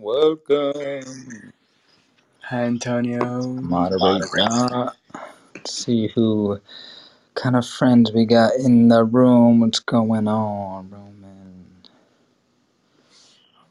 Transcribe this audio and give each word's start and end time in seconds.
Welcome. 0.00 1.52
Hi, 2.42 2.62
Antonio. 2.64 3.46
Moderate 3.62 4.22
now. 4.36 4.92
See 5.66 6.08
who 6.08 6.60
kind 7.34 7.56
of 7.56 7.66
friends 7.66 8.12
we 8.12 8.26
got 8.26 8.54
in 8.56 8.88
the 8.88 9.04
room. 9.04 9.60
What's 9.60 9.80
going 9.80 10.28
on, 10.28 10.90
Roman? 10.90 11.66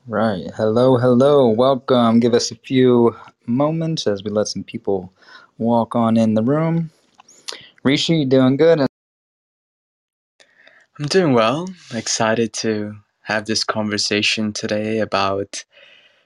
Right. 0.08 0.52
Hello, 0.56 0.98
hello. 0.98 1.50
Welcome. 1.50 2.20
Give 2.20 2.34
us 2.34 2.52
a 2.52 2.56
few 2.56 3.16
moments 3.48 4.08
as 4.08 4.24
we 4.24 4.32
let 4.32 4.48
some 4.50 4.64
people 4.64 5.14
walk 5.58 5.96
on 5.96 6.18
in 6.18 6.36
the 6.36 6.44
room. 6.44 6.92
Rishi, 7.84 8.18
you 8.18 8.26
doing 8.26 8.58
good? 8.58 8.82
I'm 11.00 11.08
doing 11.08 11.34
well. 11.34 11.70
Excited 11.94 12.54
to 12.54 12.96
have 13.24 13.46
this 13.46 13.64
conversation 13.64 14.54
today 14.54 15.00
about 15.00 15.66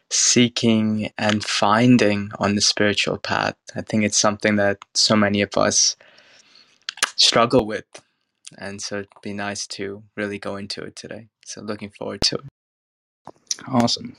seeking 0.10 1.12
and 1.18 1.44
finding 1.44 2.32
on 2.40 2.56
the 2.56 2.62
spiritual 2.62 3.18
path. 3.18 3.56
I 3.76 3.82
think 3.82 4.04
it's 4.04 4.18
something 4.18 4.56
that 4.56 4.80
so 4.94 5.16
many 5.16 5.42
of 5.42 5.58
us 5.58 5.96
struggle 7.16 7.66
with. 7.66 7.86
And 8.58 8.82
so 8.82 9.00
it'd 9.00 9.10
be 9.22 9.34
nice 9.34 9.68
to 9.68 10.04
really 10.16 10.40
go 10.40 10.56
into 10.56 10.82
it 10.84 10.96
today. 10.96 11.28
So 11.46 11.62
looking 11.62 11.90
forward 11.90 12.22
to 12.22 12.36
it. 12.36 12.46
Awesome. 13.68 14.16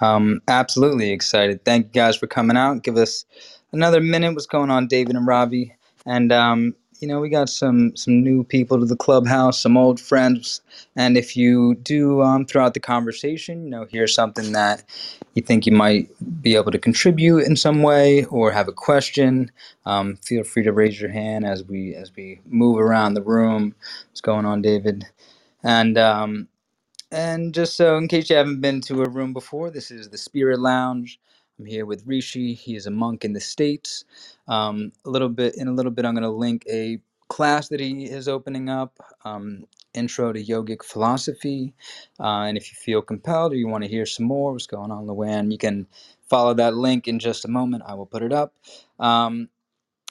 Um, 0.00 0.40
absolutely 0.48 1.10
excited. 1.10 1.64
Thank 1.64 1.86
you 1.86 1.92
guys 1.92 2.16
for 2.16 2.26
coming 2.26 2.56
out. 2.56 2.82
Give 2.82 2.96
us 2.96 3.24
another 3.72 4.00
minute. 4.00 4.32
What's 4.32 4.46
going 4.46 4.70
on, 4.70 4.88
David 4.88 5.14
and 5.14 5.26
Robbie? 5.26 5.76
And 6.06 6.32
um, 6.32 6.74
you 7.00 7.08
know, 7.08 7.20
we 7.20 7.28
got 7.30 7.50
some 7.50 7.96
some 7.96 8.22
new 8.22 8.44
people 8.44 8.80
to 8.80 8.86
the 8.86 8.96
clubhouse, 8.96 9.60
some 9.60 9.76
old 9.76 10.00
friends. 10.00 10.62
And 10.96 11.16
if 11.18 11.36
you 11.36 11.76
do 11.76 12.22
um, 12.22 12.46
throughout 12.46 12.74
the 12.74 12.80
conversation, 12.80 13.64
you 13.64 13.70
know, 13.70 13.86
hear 13.86 14.08
something 14.08 14.52
that 14.52 14.84
you 15.34 15.42
think 15.42 15.66
you 15.66 15.72
might 15.72 16.08
be 16.42 16.56
able 16.56 16.72
to 16.72 16.78
contribute 16.78 17.44
in 17.46 17.56
some 17.56 17.82
way, 17.82 18.24
or 18.26 18.52
have 18.52 18.68
a 18.68 18.72
question, 18.72 19.50
um, 19.86 20.16
feel 20.18 20.44
free 20.44 20.64
to 20.64 20.72
raise 20.72 21.00
your 21.00 21.10
hand 21.10 21.46
as 21.46 21.64
we 21.64 21.94
as 21.94 22.14
we 22.16 22.40
move 22.46 22.78
around 22.80 23.14
the 23.14 23.22
room. 23.22 23.74
What's 24.10 24.22
going 24.22 24.46
on, 24.46 24.62
David? 24.62 25.06
And 25.64 25.98
um, 25.98 26.48
and 27.10 27.54
just 27.54 27.76
so, 27.76 27.96
in 27.96 28.08
case 28.08 28.28
you 28.28 28.36
haven't 28.36 28.60
been 28.60 28.80
to 28.82 29.02
a 29.02 29.08
room 29.08 29.32
before, 29.32 29.70
this 29.70 29.90
is 29.90 30.10
the 30.10 30.18
Spirit 30.18 30.58
Lounge. 30.60 31.18
I'm 31.58 31.66
here 31.66 31.86
with 31.86 32.04
Rishi. 32.06 32.54
He 32.54 32.76
is 32.76 32.86
a 32.86 32.90
monk 32.90 33.24
in 33.24 33.32
the 33.32 33.40
States. 33.40 34.04
Um, 34.46 34.92
a 35.04 35.10
little 35.10 35.28
bit, 35.28 35.56
in 35.56 35.68
a 35.68 35.72
little 35.72 35.90
bit, 35.90 36.04
I'm 36.04 36.14
going 36.14 36.22
to 36.22 36.30
link 36.30 36.64
a 36.70 37.00
class 37.28 37.68
that 37.68 37.80
he 37.80 38.04
is 38.04 38.28
opening 38.28 38.68
up, 38.68 38.98
um, 39.24 39.64
Intro 39.94 40.32
to 40.32 40.42
Yogic 40.42 40.84
Philosophy. 40.84 41.74
Uh, 42.20 42.42
and 42.42 42.56
if 42.56 42.70
you 42.70 42.76
feel 42.76 43.02
compelled 43.02 43.52
or 43.52 43.56
you 43.56 43.66
want 43.68 43.84
to 43.84 43.90
hear 43.90 44.06
some 44.06 44.26
more, 44.26 44.52
what's 44.52 44.66
going 44.66 44.92
on, 44.92 45.06
Luann, 45.06 45.50
you 45.50 45.58
can 45.58 45.86
follow 46.28 46.54
that 46.54 46.76
link 46.76 47.08
in 47.08 47.18
just 47.18 47.44
a 47.44 47.48
moment. 47.48 47.82
I 47.86 47.94
will 47.94 48.06
put 48.06 48.22
it 48.22 48.32
up. 48.32 48.54
Um, 49.00 49.48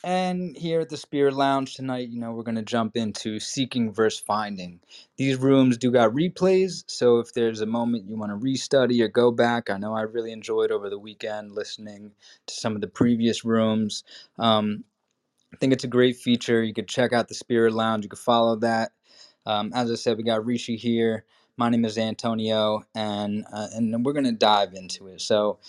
and 0.08 0.58
here 0.58 0.80
at 0.80 0.90
the 0.90 0.98
Spirit 0.98 1.34
Lounge 1.36 1.76
tonight, 1.76 2.10
you 2.10 2.20
know, 2.20 2.32
we're 2.32 2.44
going 2.44 2.56
to 2.56 2.64
jump 2.64 2.96
into 2.96 3.42
seeking 3.42 3.92
versus 3.92 4.22
finding. 4.22 4.80
These 5.18 5.38
rooms 5.38 5.78
do 5.78 5.92
got 5.92 6.14
replays, 6.14 6.86
so 6.88 7.20
if 7.20 7.34
there's 7.34 7.60
a 7.62 7.66
moment 7.68 8.08
you 8.10 8.16
want 8.18 8.32
to 8.32 8.38
restudy 8.48 9.02
or 9.04 9.10
go 9.10 9.32
back, 9.32 9.70
I 9.70 9.78
know 9.78 9.94
I 9.94 10.04
really 10.04 10.32
enjoyed 10.32 10.72
over 10.72 10.90
the 10.90 10.98
weekend 10.98 11.52
listening 11.52 12.14
to 12.48 12.56
some 12.56 12.74
of 12.76 12.82
the 12.82 12.88
previous 12.88 13.46
rooms. 13.46 14.06
Um, 14.40 14.86
I 15.54 15.58
think 15.58 15.74
it's 15.74 15.84
a 15.84 15.90
great 15.90 16.18
feature. 16.18 16.64
You 16.64 16.74
could 16.74 16.88
check 16.88 17.14
out 17.14 17.28
the 17.28 17.36
Spirit 17.36 17.74
Lounge, 17.74 18.06
you 18.06 18.10
could 18.10 18.20
follow 18.20 18.56
that. 18.58 18.94
Um, 19.46 19.72
as 19.76 19.92
I 19.92 19.96
said, 19.96 20.18
we 20.18 20.24
got 20.24 20.46
Rishi 20.46 20.78
here. 20.78 21.26
My 21.58 21.70
name 21.70 21.86
is 21.86 21.98
Antonio, 21.98 22.84
and 22.96 23.46
uh, 23.54 23.68
and 23.76 24.06
we're 24.06 24.14
going 24.14 24.26
to 24.26 24.32
dive 24.32 24.74
into 24.76 25.08
it. 25.08 25.22
So, 25.22 25.60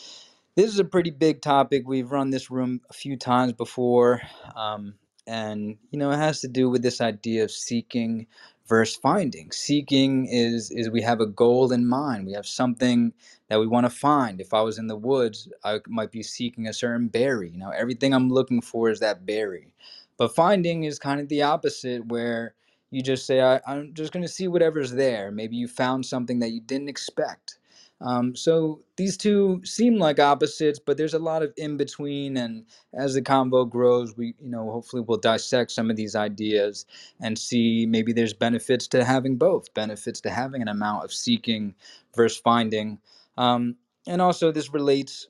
this 0.59 0.73
is 0.73 0.81
a 0.81 0.84
pretty 0.84 1.11
big 1.11 1.41
topic. 1.41 1.87
We've 1.87 2.11
run 2.11 2.30
this 2.30 2.51
room 2.51 2.80
a 2.91 2.92
few 2.92 3.17
times 3.17 3.52
before. 3.52 4.23
Um, 4.57 4.95
and, 5.24 5.77
you 5.92 6.01
know, 6.01 6.11
it 6.11 6.17
has 6.17 6.41
to 6.41 6.48
do 6.48 6.69
with 6.69 6.83
this 6.83 7.01
idea 7.01 7.45
of 7.45 7.52
seeking 7.52 8.27
versus 8.67 8.96
finding. 8.96 9.52
Seeking 9.52 10.27
is 10.27 10.73
is 10.73 10.91
we 10.91 11.02
have 11.02 11.20
a 11.20 11.27
goal 11.27 11.70
in 11.70 11.86
mind. 11.86 12.27
We 12.27 12.33
have 12.33 12.45
something 12.45 13.13
that 13.48 13.61
we 13.61 13.69
want 13.69 13.86
to 13.86 13.91
find. 13.91 14.41
If 14.41 14.52
I 14.52 14.63
was 14.63 14.79
in 14.79 14.89
the 14.89 14.96
woods, 14.96 15.48
I 15.63 15.79
might 15.86 16.11
be 16.11 16.24
seeking 16.24 16.67
a 16.67 16.73
certain 16.73 17.07
berry. 17.07 17.51
You 17.51 17.58
know, 17.58 17.70
everything 17.70 18.13
I'm 18.13 18.29
looking 18.29 18.61
for 18.61 18.90
is 18.90 18.98
that 18.98 19.25
berry. 19.25 19.75
But 20.17 20.35
finding 20.35 20.83
is 20.83 20.98
kind 20.98 21.20
of 21.20 21.29
the 21.29 21.42
opposite 21.42 22.05
where 22.07 22.57
you 22.90 23.01
just 23.01 23.27
say, 23.27 23.40
I, 23.40 23.61
I'm 23.64 23.95
just 23.95 24.13
going 24.13 24.25
to 24.25 24.29
see 24.29 24.48
whatever's 24.48 24.90
there. 24.90 25.30
Maybe 25.30 25.55
you 25.55 25.69
found 25.69 26.05
something 26.05 26.40
that 26.40 26.51
you 26.51 26.61
didn't 26.61 26.89
expect 26.89 27.58
um, 28.01 28.36
so 28.36 28.81
these 28.97 29.17
two 29.17 29.61
seem 29.64 29.98
like 29.98 30.20
opposites, 30.20 30.79
but 30.79 30.97
there's 30.97 31.14
a 31.14 31.19
lot 31.19 31.42
of 31.42 31.53
in 31.57 31.77
between. 31.77 32.36
And 32.36 32.64
as 32.95 33.14
the 33.14 33.23
convo 33.23 33.69
grows, 33.69 34.17
we, 34.17 34.35
you 34.41 34.51
know, 34.51 34.70
hopefully 34.70 35.03
we'll 35.07 35.19
dissect 35.19 35.73
some 35.73 35.91
of 35.91 35.97
these 35.97 36.14
ideas 36.14 36.87
and 37.20 37.37
see 37.39 37.87
maybe 37.87 38.13
there's 38.13 38.35
benefits 38.35 38.87
to 38.89 39.05
having 39.05 39.37
both, 39.37 39.73
benefits 39.75 40.20
to 40.23 40.31
having 40.31 40.63
an 40.63 40.69
amount 40.69 41.05
of 41.05 41.13
seeking 41.13 41.75
versus 42.14 42.39
finding. 42.39 42.98
Um, 43.37 43.77
and 44.07 44.23
also, 44.23 44.53
this 44.53 44.73
relates, 44.73 45.27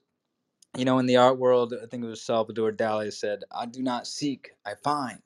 you 0.76 0.84
know, 0.84 0.98
in 0.98 1.06
the 1.06 1.16
art 1.16 1.38
world. 1.38 1.74
I 1.82 1.86
think 1.86 2.04
it 2.04 2.08
was 2.08 2.22
Salvador 2.22 2.70
Dali 2.70 3.12
said, 3.12 3.44
"I 3.50 3.66
do 3.66 3.82
not 3.82 4.06
seek, 4.06 4.50
I 4.64 4.74
find," 4.74 5.20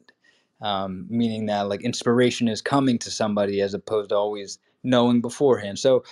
um, 0.61 1.07
meaning 1.11 1.47
that 1.47 1.69
like 1.69 1.83
inspiration 1.83 2.49
is 2.49 2.63
coming 2.63 2.99
to 3.01 3.11
somebody 3.11 3.61
as 3.61 3.75
opposed 3.75 4.11
to 4.11 4.17
always 4.17 4.59
knowing 4.85 5.21
beforehand. 5.21 5.79
So 5.79 6.05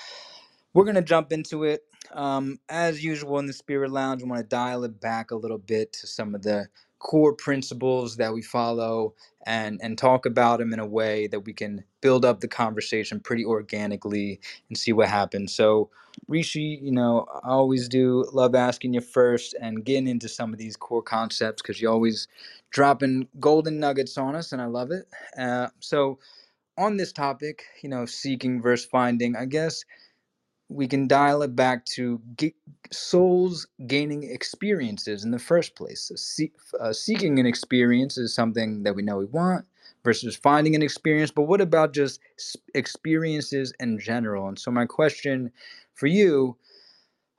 we're 0.75 0.85
going 0.85 0.97
to 0.97 1.03
jump 1.03 1.33
into 1.33 1.65
it. 1.65 1.85
Um, 2.13 2.59
as 2.69 3.05
usual 3.05 3.39
in 3.39 3.47
the 3.47 3.53
Spirit 3.53 3.91
Lounge, 3.91 4.23
we 4.23 4.29
want 4.29 4.43
to 4.43 4.49
dial 4.49 4.85
it 4.85 5.01
back 5.01 5.31
a 5.31 5.37
little 5.37 5.59
bit 5.59 5.93
to 5.95 6.07
some 6.07 6.35
of 6.35 6.43
the 6.43 6.69
core 6.99 7.35
principles 7.35 8.17
that 8.17 8.33
we 8.35 8.43
follow 8.43 9.15
and, 9.47 9.81
and 9.83 9.97
talk 9.99 10.27
about 10.27 10.59
them 10.59 10.73
in 10.73 10.79
a 10.81 10.87
way 10.87 11.27
that 11.29 11.41
we 11.41 11.53
can 11.53 11.85
build 12.03 12.25
up 12.25 12.41
the 12.41 12.49
conversation 12.49 13.21
pretty 13.21 13.45
organically 13.45 14.41
and 14.69 14.77
see 14.79 14.93
what 14.93 15.09
happens. 15.09 15.55
So, 15.55 15.91
Rishi, 16.29 16.79
you 16.83 16.93
know, 16.93 17.27
I 17.45 17.49
always 17.51 17.89
do 17.89 18.27
love 18.33 18.55
asking 18.55 18.95
you 18.95 19.01
first 19.01 19.55
and 19.61 19.85
getting 19.85 20.09
into 20.09 20.29
some 20.29 20.53
of 20.53 20.59
these 20.59 20.77
core 20.77 21.03
concepts 21.03 21.63
because 21.63 21.81
you're 21.81 21.93
always 21.93 22.29
dropping 22.71 23.29
golden 23.41 23.81
nuggets 23.81 24.19
on 24.19 24.35
us, 24.37 24.53
and 24.53 24.61
I 24.61 24.67
love 24.67 24.91
it. 24.91 25.07
Uh, 25.39 25.69
so, 25.81 26.19
on 26.79 26.97
this 26.97 27.13
topic, 27.13 27.65
you 27.83 27.89
know, 27.89 28.07
seeking 28.07 28.61
versus 28.63 28.87
finding, 28.87 29.37
I 29.37 29.45
guess 29.47 29.85
we 30.71 30.87
can 30.87 31.09
dial 31.09 31.43
it 31.43 31.57
back 31.57 31.85
to 31.85 32.21
ge- 32.39 32.55
souls 32.93 33.67
gaining 33.87 34.23
experiences 34.23 35.25
in 35.25 35.33
the 35.33 35.39
first 35.39 35.75
place. 35.75 36.11
Uh, 36.81 36.93
seeking 36.93 37.39
an 37.39 37.47
experience 37.47 38.17
is 38.17 38.33
something 38.33 38.85
that 38.85 38.95
we 38.95 39.03
know 39.03 39.19
we 39.19 39.27
want 39.27 39.67
versus 40.05 40.37
finding 40.37 40.75
an 40.75 40.83
experience. 40.83 41.31
But 41.31 41.43
what 41.43 41.61
about 41.61 41.93
just 41.93 42.21
experiences 42.75 43.73
in 43.81 43.99
general? 43.99 44.49
And 44.49 44.59
so, 44.59 44.71
my 44.71 44.87
question 44.87 45.51
for 45.95 46.07
you 46.07 46.57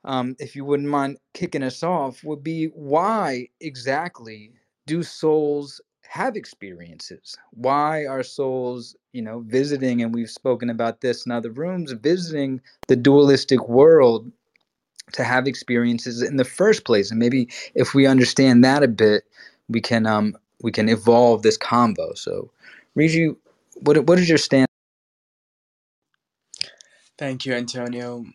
um, 0.04 0.36
if 0.38 0.56
you 0.56 0.64
wouldn't 0.64 0.88
mind 0.88 1.18
kicking 1.32 1.62
us 1.62 1.82
off, 1.82 2.24
would 2.24 2.42
be 2.42 2.66
why 2.74 3.48
exactly 3.60 4.52
do 4.86 5.02
souls 5.02 5.80
have 6.12 6.36
experiences? 6.36 7.38
Why 7.52 8.04
are 8.04 8.22
souls, 8.22 8.94
you 9.12 9.22
know, 9.22 9.40
visiting, 9.46 10.02
and 10.02 10.14
we've 10.14 10.28
spoken 10.30 10.68
about 10.68 11.00
this 11.00 11.24
in 11.24 11.32
other 11.32 11.50
rooms, 11.50 11.92
visiting 11.92 12.60
the 12.86 12.96
dualistic 12.96 13.66
world 13.66 14.30
to 15.12 15.24
have 15.24 15.46
experiences 15.46 16.20
in 16.20 16.36
the 16.36 16.44
first 16.44 16.84
place? 16.84 17.10
And 17.10 17.18
maybe 17.18 17.48
if 17.74 17.94
we 17.94 18.06
understand 18.06 18.62
that 18.62 18.82
a 18.82 18.88
bit, 18.88 19.24
we 19.70 19.80
can 19.80 20.06
um 20.06 20.36
we 20.62 20.70
can 20.70 20.90
evolve 20.90 21.40
this 21.42 21.56
combo 21.56 22.12
So, 22.14 22.50
Rishi, 22.94 23.34
what 23.80 24.04
what 24.06 24.18
is 24.18 24.28
your 24.28 24.36
stand? 24.38 24.66
Thank 27.16 27.46
you, 27.46 27.54
Antonio. 27.54 28.26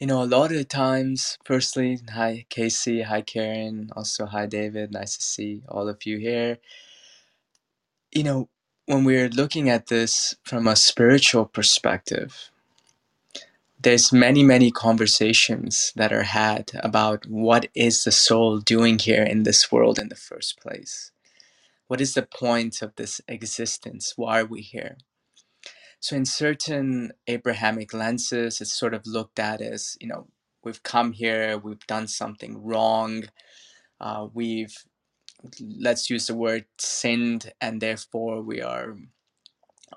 You 0.00 0.06
know, 0.06 0.22
a 0.22 0.24
lot 0.24 0.50
of 0.50 0.56
the 0.56 0.64
times, 0.64 1.36
firstly, 1.44 2.00
hi 2.14 2.46
Casey, 2.48 3.02
hi 3.02 3.20
Karen, 3.20 3.90
also 3.94 4.24
hi 4.24 4.46
David. 4.46 4.92
Nice 4.92 5.18
to 5.18 5.22
see 5.22 5.62
all 5.68 5.90
of 5.90 6.06
you 6.06 6.16
here. 6.18 6.58
You 8.12 8.24
know, 8.24 8.48
when 8.86 9.04
we're 9.04 9.30
looking 9.30 9.70
at 9.70 9.86
this 9.86 10.34
from 10.44 10.66
a 10.66 10.76
spiritual 10.76 11.46
perspective, 11.46 12.50
there's 13.80 14.12
many, 14.12 14.44
many 14.44 14.70
conversations 14.70 15.92
that 15.96 16.12
are 16.12 16.24
had 16.24 16.72
about 16.76 17.26
what 17.26 17.68
is 17.74 18.04
the 18.04 18.12
soul 18.12 18.58
doing 18.58 18.98
here 18.98 19.22
in 19.22 19.44
this 19.44 19.72
world 19.72 19.98
in 19.98 20.08
the 20.08 20.16
first 20.16 20.60
place? 20.60 21.12
What 21.88 22.00
is 22.00 22.14
the 22.14 22.22
point 22.22 22.82
of 22.82 22.96
this 22.96 23.20
existence? 23.28 24.14
Why 24.16 24.40
are 24.40 24.46
we 24.46 24.62
here? 24.62 24.98
So, 26.00 26.16
in 26.16 26.26
certain 26.26 27.12
Abrahamic 27.28 27.94
lenses, 27.94 28.60
it's 28.60 28.72
sort 28.78 28.94
of 28.94 29.06
looked 29.06 29.38
at 29.38 29.60
as, 29.60 29.96
you 30.00 30.08
know, 30.08 30.28
we've 30.64 30.82
come 30.82 31.12
here, 31.12 31.58
we've 31.58 31.86
done 31.86 32.08
something 32.08 32.62
wrong, 32.62 33.24
uh, 34.00 34.28
we've, 34.32 34.76
let's 35.60 36.10
use 36.10 36.26
the 36.28 36.34
word 36.34 36.66
sinned, 36.78 37.52
and 37.60 37.80
therefore 37.80 38.42
we 38.42 38.62
are 38.62 38.96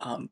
um, 0.02 0.30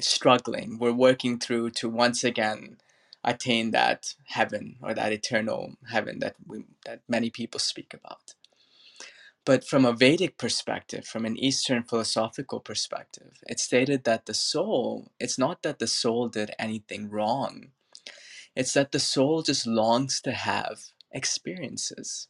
struggling. 0.00 0.78
We're 0.78 0.92
working 0.92 1.38
through 1.40 1.70
to 1.72 1.88
once 1.88 2.24
again 2.24 2.78
attain 3.24 3.72
that 3.72 4.14
heaven 4.26 4.76
or 4.82 4.94
that 4.94 5.12
eternal 5.12 5.74
heaven 5.90 6.20
that 6.20 6.36
we 6.46 6.64
that 6.86 7.02
many 7.08 7.30
people 7.30 7.60
speak 7.60 7.94
about. 7.94 8.34
But 9.44 9.64
from 9.66 9.86
a 9.86 9.94
Vedic 9.94 10.38
perspective, 10.38 11.06
from 11.06 11.26
an 11.26 11.36
Eastern 11.38 11.84
philosophical 11.84 12.60
perspective, 12.60 13.38
it's 13.48 13.64
stated 13.64 14.04
that 14.04 14.26
the 14.28 14.34
soul, 14.34 15.12
it's 15.20 15.40
not 15.40 15.64
that 15.64 15.80
the 15.80 15.88
soul 15.88 16.28
did 16.28 16.52
anything 16.60 17.10
wrong. 17.10 17.72
It's 18.56 18.74
that 18.74 18.92
the 18.92 19.00
soul 19.00 19.42
just 19.42 19.66
longs 19.66 20.20
to 20.22 20.32
have 20.32 20.80
experiences. 21.12 22.28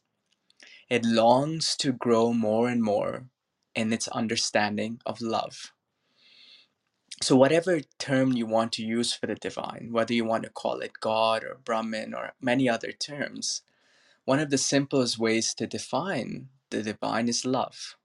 It 0.91 1.05
longs 1.05 1.77
to 1.77 1.93
grow 1.93 2.33
more 2.33 2.67
and 2.67 2.83
more 2.83 3.27
in 3.73 3.93
its 3.93 4.09
understanding 4.09 4.99
of 5.07 5.21
love. 5.21 5.71
So, 7.23 7.37
whatever 7.37 7.79
term 7.97 8.33
you 8.33 8.45
want 8.45 8.73
to 8.73 8.83
use 8.83 9.13
for 9.13 9.27
the 9.27 9.35
divine, 9.35 9.91
whether 9.93 10.13
you 10.13 10.25
want 10.25 10.43
to 10.43 10.49
call 10.49 10.81
it 10.81 10.99
God 10.99 11.45
or 11.45 11.59
Brahman 11.63 12.13
or 12.13 12.33
many 12.41 12.67
other 12.67 12.91
terms, 12.91 13.61
one 14.25 14.39
of 14.39 14.49
the 14.49 14.57
simplest 14.57 15.17
ways 15.17 15.53
to 15.55 15.65
define 15.65 16.49
the 16.71 16.83
divine 16.83 17.29
is 17.29 17.45
love. 17.45 17.95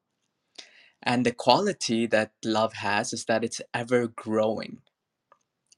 And 1.02 1.26
the 1.26 1.32
quality 1.32 2.06
that 2.06 2.32
love 2.44 2.74
has 2.74 3.12
is 3.12 3.24
that 3.24 3.44
it's 3.44 3.62
ever 3.74 4.06
growing, 4.06 4.82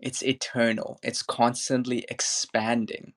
it's 0.01 0.23
eternal, 0.23 1.01
it's 1.03 1.23
constantly 1.23 2.05
expanding. 2.11 3.15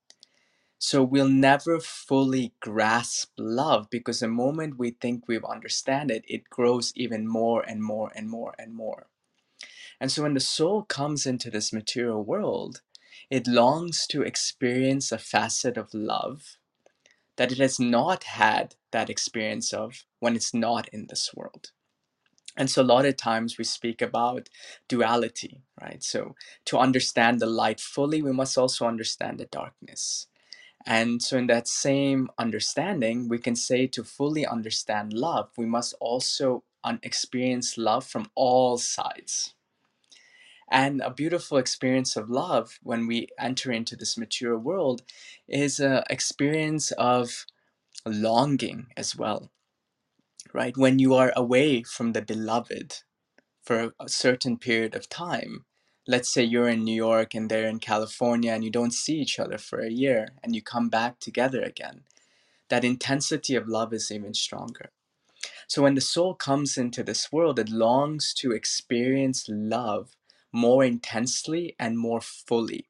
So 0.84 1.04
we'll 1.04 1.30
never 1.30 1.80
fully 1.80 2.56
grasp 2.60 3.34
love 3.38 3.88
because 3.92 4.20
the 4.20 4.28
moment 4.28 4.80
we 4.80 4.90
think 4.90 5.28
we've 5.28 5.46
understand 5.46 6.10
it, 6.10 6.26
it 6.28 6.50
grows 6.50 6.92
even 6.96 7.28
more 7.28 7.62
and 7.62 7.84
more 7.84 8.12
and 8.16 8.28
more 8.28 8.56
and 8.58 8.74
more. 8.74 9.06
And 10.00 10.12
so 10.12 10.24
when 10.24 10.34
the 10.34 10.40
soul 10.40 10.84
comes 10.84 11.28
into 11.28 11.52
this 11.52 11.72
material 11.72 12.24
world, 12.24 12.82
it 13.30 13.46
longs 13.46 14.08
to 14.08 14.24
experience 14.24 15.12
a 15.12 15.20
facet 15.20 15.78
of 15.78 15.94
love 15.94 16.58
that 17.36 17.52
it 17.52 17.60
has 17.60 17.80
not 17.80 18.24
had 18.24 18.76
that 18.92 19.10
experience 19.10 19.74
of 19.74 20.06
when 20.20 20.36
it's 20.36 20.54
not 20.54 20.90
in 20.90 21.06
this 21.08 21.32
world. 21.36 21.74
And 22.58 22.72
so 22.72 22.82
a 22.82 22.84
lot 22.84 23.06
of 23.06 23.18
times 23.18 23.60
we 23.60 23.66
speak 23.66 24.02
about 24.02 24.50
duality, 24.88 25.62
right? 25.80 26.04
So 26.04 26.36
to 26.66 26.80
understand 26.80 27.40
the 27.40 27.46
light 27.46 27.80
fully, 27.80 28.24
we 28.24 28.34
must 28.34 28.58
also 28.58 28.88
understand 28.88 29.40
the 29.40 29.46
darkness. 29.46 30.28
And 30.86 31.22
so, 31.22 31.38
in 31.38 31.48
that 31.48 31.68
same 31.68 32.30
understanding, 32.38 33.30
we 33.30 33.38
can 33.38 33.56
say 33.56 33.88
to 33.88 34.04
fully 34.04 34.46
understand 34.46 35.14
love, 35.14 35.50
we 35.58 35.66
must 35.66 35.94
also 36.00 36.64
experience 37.04 37.78
love 37.78 38.06
from 38.06 38.28
all 38.36 38.78
sides. 38.78 39.54
And 40.72 41.02
a 41.02 41.12
beautiful 41.12 41.58
experience 41.58 42.16
of 42.16 42.30
love 42.30 42.80
when 42.82 43.06
we 43.06 43.28
enter 43.38 43.72
into 43.72 43.96
this 43.96 44.18
mature 44.18 44.58
world 44.58 45.02
is 45.48 45.80
an 45.80 46.04
experience 46.10 46.92
of 46.92 47.46
longing 48.06 48.88
as 48.98 49.16
well, 49.16 49.52
right? 50.54 50.76
When 50.78 50.98
you 50.98 51.14
are 51.14 51.34
away 51.36 51.84
from 51.84 52.14
the 52.14 52.22
beloved 52.22 53.00
for 53.64 53.94
a 54.00 54.10
certain 54.10 54.58
period 54.58 54.96
of 54.96 55.10
time, 55.10 55.66
let's 56.08 56.34
say 56.34 56.44
you're 56.44 56.70
in 56.70 56.84
New 56.84 56.96
York 56.96 57.34
and 57.34 57.50
they're 57.50 57.68
in 57.68 57.80
California 57.80 58.52
and 58.52 58.64
you 58.64 58.70
don't 58.72 58.94
see 58.94 59.16
each 59.20 59.40
other 59.40 59.58
for 59.58 59.80
a 59.80 59.92
year 59.92 60.30
and 60.44 60.56
you 60.56 60.62
come 60.62 60.90
back 60.90 61.20
together 61.20 61.62
again, 61.62 62.02
that 62.70 62.84
intensity 62.84 63.56
of 63.56 63.68
love 63.68 63.94
is 63.94 64.12
even 64.12 64.34
stronger. 64.34 64.92
So 65.68 65.84
when 65.84 65.96
the 65.96 66.02
soul 66.02 66.34
comes 66.36 66.78
into 66.78 67.04
this 67.04 67.32
world, 67.32 67.60
it 67.60 67.70
longs 67.70 68.34
to 68.36 68.52
experience 68.52 69.46
love 69.50 70.16
more 70.52 70.84
intensely 70.84 71.76
and 71.80 71.98
more 71.98 72.22
fully. 72.22 72.88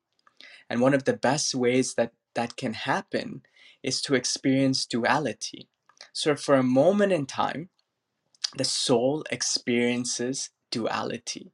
And 0.69 0.81
one 0.81 0.93
of 0.93 1.03
the 1.03 1.13
best 1.13 1.53
ways 1.53 1.95
that 1.95 2.13
that 2.33 2.55
can 2.55 2.73
happen 2.73 3.43
is 3.83 4.01
to 4.03 4.15
experience 4.15 4.85
duality. 4.85 5.67
So 6.13 6.35
for 6.35 6.55
a 6.55 6.63
moment 6.63 7.11
in 7.11 7.25
time, 7.25 7.69
the 8.57 8.63
soul 8.63 9.23
experiences 9.31 10.49
duality. 10.71 11.51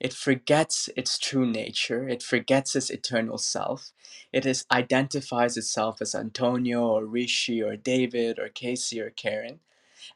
It 0.00 0.12
forgets 0.14 0.90
its 0.96 1.18
true 1.18 1.46
nature. 1.46 2.08
It 2.08 2.22
forgets 2.22 2.76
its 2.76 2.90
eternal 2.90 3.38
self. 3.38 3.92
It 4.32 4.46
is 4.46 4.66
identifies 4.70 5.56
itself 5.56 6.02
as 6.02 6.14
Antonio 6.14 6.86
or 6.86 7.06
Rishi 7.06 7.62
or 7.62 7.76
David 7.76 8.38
or 8.38 8.48
Casey 8.48 9.00
or 9.00 9.10
Karen, 9.10 9.60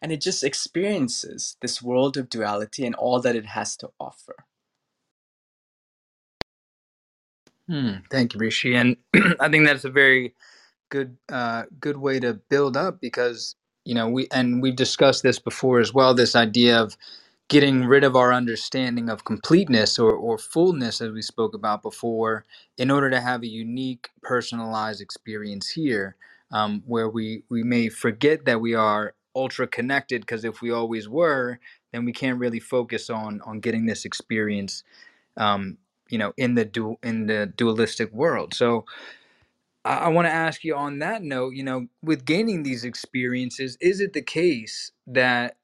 and 0.02 0.12
it 0.12 0.20
just 0.22 0.44
experiences 0.44 1.56
this 1.62 1.82
world 1.82 2.16
of 2.16 2.30
duality 2.30 2.86
and 2.86 2.94
all 2.96 3.20
that 3.22 3.36
it 3.36 3.46
has 3.46 3.76
to 3.78 3.90
offer. 4.00 4.36
Hmm, 7.68 7.92
thank 8.10 8.34
you, 8.34 8.40
Rishi. 8.40 8.76
And 8.76 8.96
I 9.40 9.48
think 9.50 9.66
that's 9.66 9.84
a 9.84 9.90
very 9.90 10.34
good 10.90 11.16
uh, 11.30 11.64
good 11.80 11.98
way 11.98 12.20
to 12.20 12.34
build 12.34 12.76
up 12.76 13.00
because 13.00 13.56
you 13.84 13.94
know 13.94 14.08
we 14.08 14.28
and 14.32 14.62
we've 14.62 14.76
discussed 14.76 15.22
this 15.22 15.38
before 15.38 15.80
as 15.80 15.94
well. 15.94 16.14
This 16.14 16.36
idea 16.36 16.80
of 16.80 16.96
getting 17.48 17.86
rid 17.86 18.04
of 18.04 18.16
our 18.16 18.34
understanding 18.34 19.10
of 19.10 19.24
completeness 19.24 19.98
or, 19.98 20.12
or 20.12 20.38
fullness, 20.38 21.00
as 21.02 21.12
we 21.12 21.22
spoke 21.22 21.54
about 21.54 21.82
before, 21.82 22.46
in 22.78 22.90
order 22.90 23.10
to 23.10 23.20
have 23.20 23.44
a 23.44 23.48
unique, 23.48 24.10
personalized 24.22 25.02
experience 25.02 25.70
here, 25.70 26.16
um, 26.52 26.82
where 26.86 27.10
we 27.10 27.44
we 27.50 27.64
may 27.64 27.90
forget 27.90 28.46
that 28.46 28.60
we 28.62 28.74
are 28.74 29.14
ultra 29.36 29.68
connected 29.68 30.22
because 30.22 30.44
if 30.44 30.62
we 30.62 30.72
always 30.72 31.08
were, 31.08 31.60
then 31.92 32.04
we 32.06 32.12
can't 32.12 32.40
really 32.40 32.60
focus 32.60 33.10
on 33.10 33.42
on 33.42 33.60
getting 33.60 33.86
this 33.86 34.04
experience 34.06 34.84
um, 35.38 35.78
you 36.10 36.18
know 36.18 36.32
in 36.38 36.54
the 36.56 36.64
dual 36.66 36.98
in 37.02 37.26
the 37.26 37.52
dualistic 37.56 38.12
world. 38.12 38.54
So 38.54 38.78
i, 39.86 39.98
I 39.98 40.08
want 40.10 40.26
to 40.28 40.32
ask 40.32 40.64
you 40.64 40.76
on 40.76 41.00
that 41.00 41.22
note 41.24 41.54
you 41.54 41.64
know 41.64 41.88
with 42.02 42.26
gaining 42.26 42.64
these 42.64 42.84
experiences 42.84 43.78
is 43.82 44.00
it 44.00 44.14
the 44.14 44.22
case 44.22 44.92
that 45.08 45.57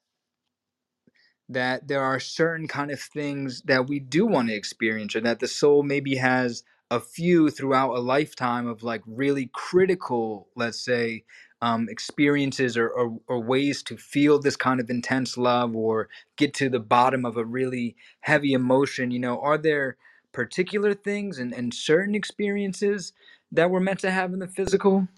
that 1.49 1.89
there 1.89 2.03
are 2.03 2.21
certain 2.21 2.69
kind 2.69 2.91
of 2.91 3.01
things 3.01 3.63
that 3.63 3.87
we 3.87 3.99
do 3.99 4.27
want 4.27 4.49
to 4.49 4.55
experience 4.55 5.15
or 5.15 5.21
that 5.21 5.41
the 5.41 5.49
soul 5.49 5.83
maybe 5.83 6.17
has 6.17 6.63
a 6.91 7.01
few 7.01 7.51
throughout 7.51 7.95
a 7.95 8.01
lifetime 8.01 8.67
of 8.67 8.83
like 8.83 9.03
really 9.07 9.51
critical 9.53 10.49
let's 10.57 10.81
say 10.81 11.25
um, 11.63 11.89
experiences 11.89 12.77
or, 12.77 12.89
or, 12.89 13.19
or 13.27 13.41
ways 13.41 13.83
to 13.83 13.97
feel 13.97 14.39
this 14.39 14.57
kind 14.57 14.81
of 14.81 14.91
intense 14.91 15.39
love 15.39 15.75
or 15.75 16.09
get 16.37 16.53
to 16.55 16.69
the 16.69 16.81
bottom 16.81 17.25
of 17.25 17.37
a 17.37 17.45
really 17.45 17.97
heavy 18.21 18.53
emotion 18.53 19.11
you 19.11 19.19
know 19.19 19.41
are 19.41 19.59
there 19.59 19.97
particular 20.35 20.93
things 20.93 21.39
and, 21.39 21.55
and 21.55 21.73
certain 21.73 22.15
experiences 22.15 23.15
that 23.51 23.71
we're 23.71 23.81
meant 23.81 24.01
to 24.01 24.11
have 24.11 24.35
in 24.35 24.41
the 24.41 24.49
physical? 24.49 25.09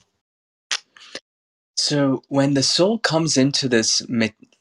So 1.74 2.22
when 2.28 2.54
the 2.54 2.62
soul 2.62 2.98
comes 2.98 3.36
into 3.36 3.68
this, 3.68 4.06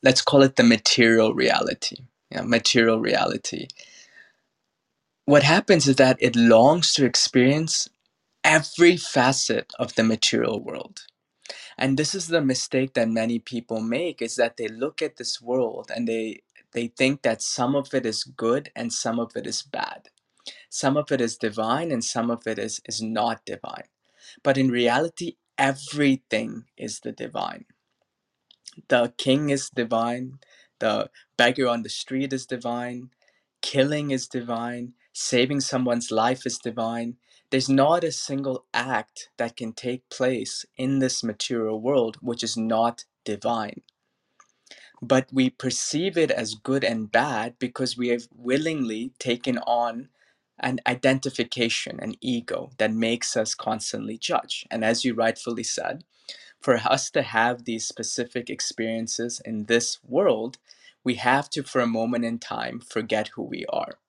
let's 0.05 0.23
call 0.23 0.43
it 0.43 0.57
the 0.57 0.63
material 0.63 1.35
reality, 1.35 1.97
material 2.45 3.01
reality, 3.01 3.67
what 5.25 5.43
happens 5.43 5.87
is 5.87 5.97
that 5.97 6.17
it 6.21 6.35
longs 6.35 6.93
to 6.95 7.05
experience 7.05 7.89
every 8.43 8.97
facet 8.97 9.73
of 9.79 9.95
the 9.95 10.03
material 10.03 10.63
world. 10.63 11.01
And 11.77 11.97
this 11.97 12.15
is 12.15 12.27
the 12.27 12.41
mistake 12.41 12.93
that 12.95 13.09
many 13.09 13.39
people 13.39 13.81
make 13.81 14.21
is 14.21 14.35
that 14.37 14.57
they 14.57 14.67
look 14.67 15.01
at 15.01 15.17
this 15.17 15.41
world 15.41 15.91
and 15.95 16.07
they 16.07 16.41
they 16.73 16.87
think 16.87 17.23
that 17.23 17.41
some 17.41 17.75
of 17.75 17.93
it 17.93 18.05
is 18.05 18.23
good 18.25 18.71
and 18.75 18.93
some 18.93 19.19
of 19.19 19.31
it 19.35 19.47
is 19.47 19.63
bad. 19.63 20.09
Some 20.69 20.97
of 20.97 21.11
it 21.11 21.21
is 21.21 21.37
divine 21.37 21.91
and 21.91 22.03
some 22.03 22.31
of 22.31 22.47
it 22.47 22.59
is, 22.59 22.81
is 22.85 23.01
not 23.01 23.45
divine. 23.45 23.89
But 24.43 24.57
in 24.57 24.69
reality, 24.71 25.37
everything 25.57 26.65
is 26.77 27.01
the 27.01 27.13
divine 27.13 27.65
the 28.89 29.13
king 29.17 29.49
is 29.49 29.69
divine, 29.69 30.39
the 30.79 31.09
beggar 31.37 31.67
on 31.67 31.83
the 31.83 31.89
street 31.89 32.33
is 32.33 32.45
divine, 32.45 33.11
killing 33.61 34.11
is 34.11 34.27
divine, 34.27 34.93
saving 35.13 35.61
someone's 35.61 36.11
life 36.11 36.45
is 36.45 36.57
divine. 36.59 37.17
There's 37.51 37.69
not 37.69 38.03
a 38.03 38.11
single 38.11 38.65
act 38.73 39.29
that 39.37 39.57
can 39.57 39.73
take 39.73 40.09
place 40.09 40.65
in 40.77 40.99
this 40.99 41.23
material 41.23 41.81
world 41.81 42.17
which 42.21 42.43
is 42.43 42.57
not 42.57 43.05
divine. 43.25 43.81
But 45.01 45.29
we 45.31 45.49
perceive 45.51 46.17
it 46.17 46.31
as 46.31 46.55
good 46.55 46.83
and 46.83 47.11
bad 47.11 47.55
because 47.59 47.97
we 47.97 48.09
have 48.09 48.27
willingly 48.35 49.13
taken 49.19 49.59
on 49.59 50.09
an 50.59 50.79
identification, 50.87 51.99
an 52.01 52.15
ego 52.21 52.71
that 52.79 52.93
makes 52.93 53.37
us 53.37 53.55
constantly 53.55 54.17
judge. 54.17 54.65
And 54.71 54.85
as 54.85 55.05
you 55.05 55.13
rightfully 55.13 55.63
said, 55.63 56.03
for 56.59 56.77
us 56.77 57.09
to 57.11 57.21
have 57.21 57.65
these 57.65 57.87
specific 57.87 58.49
experiences 58.49 59.41
in 59.43 59.65
this 59.65 59.99
world, 60.07 60.57
we 61.03 61.15
have 61.15 61.49
to, 61.51 61.63
for 61.63 61.81
a 61.81 61.87
moment 61.87 62.25
in 62.25 62.39
time, 62.39 62.79
forget 62.79 63.29
who 63.29 63.43
we 63.43 63.65
are. 63.67 63.99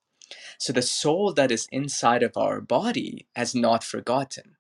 So 0.59 0.73
the 0.73 0.83
soul 0.83 1.33
that 1.35 1.53
is 1.53 1.69
inside 1.71 2.23
of 2.23 2.37
our 2.37 2.61
body 2.61 3.26
has 3.37 3.55
not 3.55 3.85
forgotten. 3.85 4.57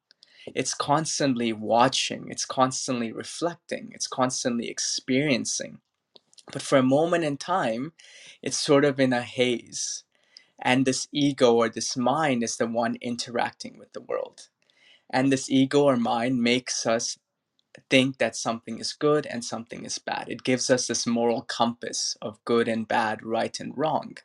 It's 0.54 0.74
constantly 0.74 1.52
watching, 1.52 2.28
it's 2.28 2.44
constantly 2.44 3.10
reflecting, 3.10 3.90
it's 3.92 4.06
constantly 4.06 4.68
experiencing. 4.68 5.80
But 6.52 6.62
for 6.62 6.78
a 6.78 6.82
moment 6.84 7.24
in 7.24 7.36
time, 7.36 7.92
it's 8.42 8.58
sort 8.58 8.84
of 8.84 9.00
in 9.00 9.12
a 9.12 9.22
haze. 9.22 10.04
And 10.60 10.86
this 10.86 11.08
ego 11.12 11.54
or 11.54 11.68
this 11.68 11.96
mind 11.96 12.44
is 12.44 12.56
the 12.56 12.66
one 12.66 12.96
interacting 13.00 13.78
with 13.78 13.92
the 13.92 14.00
world. 14.00 14.48
And 15.10 15.32
this 15.32 15.50
ego 15.50 15.82
or 15.84 15.96
mind 15.96 16.42
makes 16.42 16.86
us 16.86 17.18
think 17.90 18.18
that 18.18 18.36
something 18.36 18.78
is 18.78 18.92
good 18.92 19.26
and 19.26 19.44
something 19.44 19.84
is 19.84 19.98
bad. 19.98 20.28
It 20.28 20.44
gives 20.44 20.70
us 20.70 20.86
this 20.86 21.06
moral 21.06 21.42
compass 21.42 22.16
of 22.22 22.44
good 22.44 22.68
and 22.68 22.88
bad, 22.88 23.24
right 23.24 23.58
and 23.60 23.76
wrong. 23.76 24.16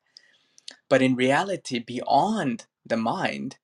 But 0.89 1.01
in 1.01 1.15
reality, 1.15 1.79
beyond 1.79 2.65
the 2.85 2.97
mind, 2.97 3.57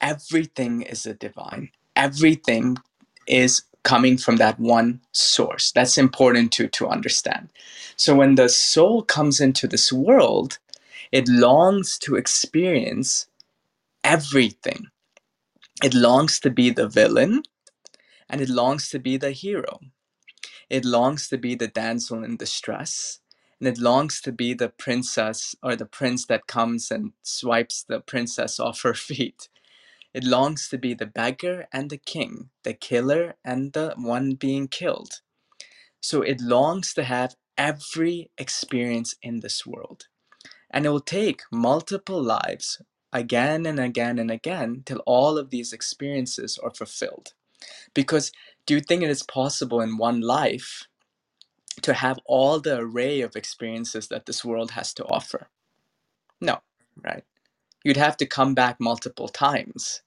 everything 0.00 0.82
is 0.82 1.06
a 1.06 1.14
divine. 1.14 1.70
Everything 1.96 2.78
is 3.26 3.62
coming 3.84 4.18
from 4.18 4.36
that 4.36 4.60
one 4.60 5.00
source. 5.12 5.72
That's 5.72 5.98
important 5.98 6.52
to, 6.54 6.68
to 6.68 6.88
understand. 6.88 7.50
So 7.96 8.14
when 8.14 8.36
the 8.36 8.48
soul 8.48 9.02
comes 9.02 9.40
into 9.40 9.68
this 9.68 9.92
world, 9.92 10.58
it 11.12 11.28
longs 11.28 11.98
to 12.00 12.16
experience 12.16 13.26
everything. 14.04 14.88
It 15.82 15.94
longs 15.94 16.40
to 16.40 16.50
be 16.50 16.70
the 16.70 16.88
villain 16.88 17.42
and 18.28 18.40
it 18.40 18.48
longs 18.48 18.88
to 18.90 18.98
be 18.98 19.16
the 19.16 19.32
hero. 19.32 19.80
It 20.70 20.84
longs 20.84 21.28
to 21.28 21.38
be 21.38 21.54
the 21.54 21.68
damsel 21.68 22.24
in 22.24 22.36
distress 22.36 23.20
and 23.60 23.68
it 23.68 23.78
longs 23.78 24.20
to 24.20 24.32
be 24.32 24.54
the 24.54 24.68
princess 24.68 25.54
or 25.62 25.76
the 25.76 25.86
prince 25.86 26.26
that 26.26 26.46
comes 26.46 26.90
and 26.90 27.12
swipes 27.22 27.82
the 27.82 28.00
princess 28.00 28.58
off 28.60 28.82
her 28.82 28.94
feet. 29.08 29.48
It 30.12 30.24
longs 30.24 30.68
to 30.68 30.78
be 30.78 30.94
the 30.94 31.06
beggar 31.06 31.66
and 31.72 31.90
the 31.90 31.98
king, 31.98 32.50
the 32.62 32.74
killer 32.74 33.34
and 33.44 33.72
the 33.72 33.94
one 33.96 34.34
being 34.34 34.68
killed. 34.68 35.20
So 36.00 36.22
it 36.22 36.40
longs 36.40 36.94
to 36.94 37.04
have 37.04 37.36
every 37.56 38.30
experience 38.38 39.14
in 39.22 39.40
this 39.40 39.66
world. 39.66 40.06
And 40.70 40.86
it 40.86 40.90
will 40.90 41.00
take 41.00 41.42
multiple 41.50 42.22
lives 42.22 42.82
again 43.12 43.64
and 43.64 43.80
again 43.80 44.18
and 44.18 44.30
again 44.30 44.82
till 44.84 45.02
all 45.06 45.38
of 45.38 45.50
these 45.50 45.72
experiences 45.72 46.58
are 46.62 46.74
fulfilled. 46.74 47.32
Because 47.94 48.32
do 48.66 48.74
you 48.74 48.80
think 48.80 49.02
it 49.02 49.10
is 49.10 49.22
possible 49.22 49.80
in 49.80 49.98
one 49.98 50.20
life 50.20 50.88
to 51.82 51.94
have 51.94 52.18
all 52.26 52.60
the 52.60 52.78
array 52.78 53.20
of 53.22 53.36
experiences 53.36 54.08
that 54.08 54.26
this 54.26 54.44
world 54.44 54.72
has 54.72 54.94
to 54.94 55.04
offer? 55.06 55.48
No, 56.40 56.60
right? 57.04 57.24
You'd 57.84 57.96
have 57.98 58.16
to 58.18 58.26
come 58.26 58.54
back 58.54 58.76
multiple 58.80 59.28
times. 59.28 60.02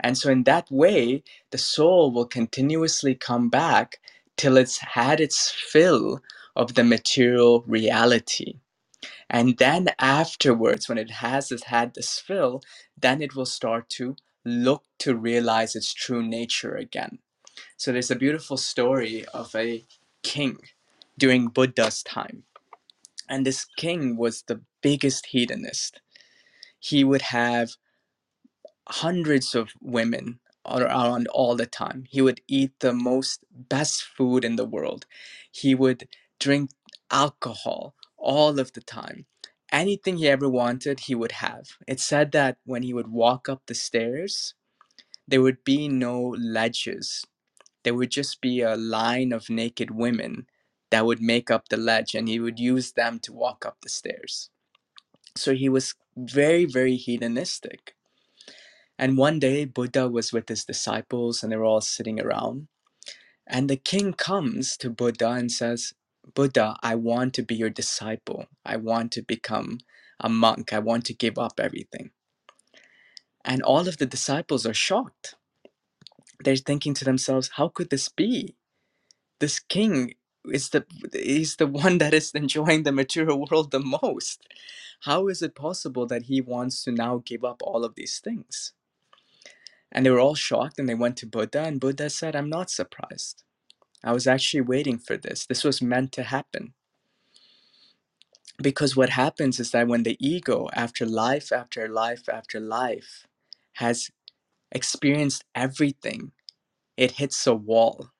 And 0.00 0.18
so, 0.18 0.30
in 0.30 0.44
that 0.44 0.70
way, 0.70 1.22
the 1.50 1.58
soul 1.58 2.12
will 2.12 2.26
continuously 2.26 3.14
come 3.14 3.48
back 3.50 4.00
till 4.36 4.56
it's 4.56 4.78
had 4.78 5.20
its 5.20 5.50
fill 5.50 6.20
of 6.56 6.74
the 6.74 6.84
material 6.84 7.64
reality. 7.66 8.60
And 9.30 9.58
then, 9.58 9.88
afterwards, 9.98 10.88
when 10.88 10.98
it 10.98 11.10
has 11.10 11.52
had 11.66 11.94
this 11.94 12.18
fill, 12.18 12.62
then 13.00 13.22
it 13.22 13.34
will 13.34 13.46
start 13.46 13.88
to 13.90 14.16
look 14.44 14.84
to 15.00 15.16
realize 15.16 15.76
its 15.76 15.94
true 15.94 16.22
nature 16.22 16.76
again. 16.76 17.20
So, 17.76 17.92
there's 17.92 18.10
a 18.10 18.16
beautiful 18.16 18.56
story 18.58 19.24
of 19.34 19.54
a 19.56 19.84
king 20.22 20.58
during 21.18 21.48
Buddha's 21.48 22.02
time. 22.02 22.44
And 23.28 23.46
this 23.46 23.66
king 23.78 24.16
was 24.16 24.42
the 24.42 24.62
biggest 24.82 25.26
hedonist. 25.28 26.00
He 26.80 27.04
would 27.04 27.22
have 27.22 27.72
hundreds 28.88 29.54
of 29.56 29.70
women 29.80 30.40
around 30.68 31.28
all 31.28 31.56
the 31.56 31.66
time. 31.66 32.06
He 32.10 32.22
would 32.22 32.42
eat 32.48 32.72
the 32.80 32.94
most 32.94 33.44
best 33.52 34.02
food 34.04 34.44
in 34.44 34.56
the 34.56 34.66
world. 34.66 35.06
He 35.52 35.74
would 35.74 36.08
drink 36.40 36.70
alcohol 37.10 37.94
all 38.18 38.58
of 38.60 38.72
the 38.74 38.82
time. 38.82 39.26
Anything 39.72 40.18
he 40.18 40.28
ever 40.28 40.48
wanted, 40.48 41.00
he 41.02 41.16
would 41.16 41.32
have. 41.34 41.78
It 41.88 42.00
said 42.00 42.32
that 42.32 42.58
when 42.66 42.84
he 42.84 42.94
would 42.94 43.08
walk 43.08 43.48
up 43.48 43.62
the 43.66 43.74
stairs, 43.74 44.54
there 45.28 45.42
would 45.42 45.64
be 45.64 45.88
no 45.88 46.20
ledges. 46.38 47.24
There 47.84 47.94
would 47.94 48.10
just 48.12 48.40
be 48.40 48.62
a 48.62 48.76
line 48.76 49.32
of 49.32 49.50
naked 49.50 49.92
women 49.92 50.46
that 50.90 51.06
would 51.06 51.22
make 51.22 51.50
up 51.50 51.68
the 51.68 51.78
ledge, 51.78 52.14
and 52.14 52.28
he 52.28 52.40
would 52.40 52.60
use 52.60 52.92
them 52.92 53.20
to 53.20 53.32
walk 53.32 53.66
up 53.66 53.78
the 53.82 53.90
stairs. 53.90 54.50
So 55.36 55.54
he 55.54 55.68
was 55.68 55.94
very, 56.16 56.64
very 56.66 56.96
hedonistic. 56.96 57.94
And 58.98 59.18
one 59.18 59.40
day, 59.40 59.64
Buddha 59.66 60.08
was 60.08 60.32
with 60.32 60.48
his 60.48 60.64
disciples 60.64 61.42
and 61.42 61.52
they 61.52 61.56
were 61.56 61.64
all 61.64 61.82
sitting 61.82 62.20
around. 62.20 62.68
And 63.46 63.70
the 63.70 63.76
king 63.76 64.14
comes 64.14 64.76
to 64.78 64.90
Buddha 64.90 65.30
and 65.32 65.52
says, 65.52 65.94
Buddha, 66.34 66.76
I 66.82 66.94
want 66.96 67.34
to 67.34 67.42
be 67.42 67.54
your 67.56 67.70
disciple. 67.70 68.46
I 68.64 68.76
want 68.76 69.12
to 69.12 69.22
become 69.22 69.80
a 70.20 70.28
monk. 70.28 70.72
I 70.72 70.80
want 70.80 71.04
to 71.06 71.14
give 71.14 71.38
up 71.38 71.60
everything. 71.60 72.10
And 73.44 73.62
all 73.62 73.88
of 73.88 73.98
the 73.98 74.06
disciples 74.06 74.66
are 74.66 74.74
shocked. 74.74 75.36
They're 76.44 76.56
thinking 76.56 76.94
to 76.94 77.04
themselves, 77.04 77.52
how 77.56 77.68
could 77.68 77.90
this 77.90 78.08
be? 78.08 78.56
This 79.40 79.60
king 79.60 80.14
is 80.50 80.70
the 80.70 80.86
he's 81.12 81.56
the 81.56 81.66
one 81.84 81.98
that 81.98 82.14
is 82.14 82.32
enjoying 82.32 82.84
the 82.84 82.92
material 82.92 83.46
world 83.50 83.70
the 83.72 83.80
most. 83.80 84.46
How 85.02 85.28
is 85.28 85.42
it 85.42 85.54
possible 85.56 86.06
that 86.06 86.24
he 86.24 86.40
wants 86.40 86.84
to 86.84 86.92
now 86.92 87.22
give 87.24 87.44
up 87.44 87.62
all 87.62 87.84
of 87.84 87.94
these 87.96 88.20
things? 88.20 88.72
And 89.92 90.06
they 90.06 90.10
were 90.10 90.20
all 90.20 90.34
shocked 90.36 90.78
and 90.78 90.88
they 90.88 90.94
went 90.94 91.16
to 91.18 91.26
Buddha, 91.26 91.62
and 91.62 91.80
Buddha 91.80 92.10
said, 92.10 92.36
I'm 92.36 92.50
not 92.50 92.70
surprised. 92.70 93.44
I 94.04 94.12
was 94.12 94.26
actually 94.26 94.62
waiting 94.62 94.98
for 94.98 95.16
this. 95.16 95.46
This 95.46 95.64
was 95.64 95.82
meant 95.82 96.12
to 96.12 96.24
happen. 96.24 96.74
Because 98.62 98.96
what 98.96 99.10
happens 99.10 99.60
is 99.60 99.72
that 99.72 99.88
when 99.88 100.04
the 100.04 100.16
ego, 100.20 100.68
after 100.74 101.06
life 101.06 101.52
after 101.52 101.88
life 101.88 102.28
after 102.28 102.60
life, 102.60 103.26
has 103.74 104.10
experienced 104.72 105.44
everything, 105.54 106.32
it 106.96 107.12
hits 107.12 107.46
a 107.46 107.54
wall. 107.54 108.10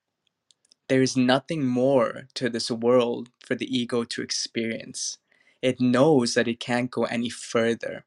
There 0.89 1.03
is 1.03 1.17
nothing 1.17 1.67
more 1.67 2.25
to 2.35 2.51
this 2.51 2.71
world 2.71 3.31
for 3.47 3.55
the 3.57 3.67
ego 3.77 4.05
to 4.05 4.23
experience. 4.23 5.19
It 5.63 5.81
knows 5.81 6.35
that 6.35 6.49
it 6.49 6.61
can't 6.61 6.91
go 6.91 7.05
any 7.05 7.31
further 7.31 8.03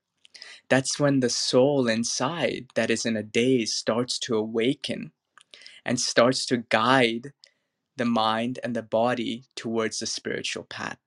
that's 0.70 1.00
when 1.00 1.20
the 1.20 1.29
soul 1.29 1.88
inside 1.88 2.67
that 2.75 2.89
is 2.89 3.05
in 3.05 3.15
a 3.15 3.24
daze 3.24 3.74
starts 3.75 4.17
to 4.20 4.36
awaken 4.36 5.12
and 5.86 6.00
starts 6.00 6.46
to 6.48 6.58
guide 6.70 7.34
the 7.98 8.06
mind 8.06 8.60
and 8.64 8.75
the 8.75 8.84
body 8.84 9.46
towards 9.56 10.00
the 10.00 10.08
spiritual 10.08 10.64
path. 10.66 11.00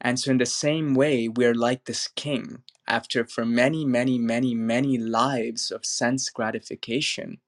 And 0.00 0.20
so, 0.20 0.30
in 0.32 0.38
the 0.38 0.46
same 0.46 0.94
way, 0.94 1.28
we're 1.28 1.54
like 1.54 1.86
this 1.86 2.08
king 2.08 2.62
after, 2.88 3.26
for 3.26 3.44
many, 3.46 3.84
many, 3.84 4.18
many, 4.18 4.54
many 4.54 4.98
lives 4.98 5.70
of 5.70 5.86
sense 5.86 6.30
gratification, 6.30 7.38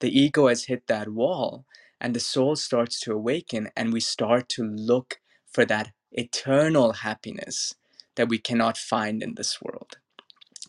the 0.00 0.10
ego 0.18 0.48
has 0.48 0.64
hit 0.64 0.86
that 0.88 1.08
wall 1.10 1.64
and 2.00 2.14
the 2.14 2.20
soul 2.20 2.56
starts 2.56 3.00
to 3.00 3.12
awaken, 3.12 3.70
and 3.76 3.92
we 3.92 4.00
start 4.00 4.48
to 4.50 4.64
look 4.64 5.20
for 5.52 5.64
that 5.66 5.92
eternal 6.12 6.94
happiness 6.94 7.74
that 8.16 8.28
we 8.28 8.38
cannot 8.38 8.78
find 8.78 9.22
in 9.22 9.34
this 9.36 9.60
world. 9.62 9.98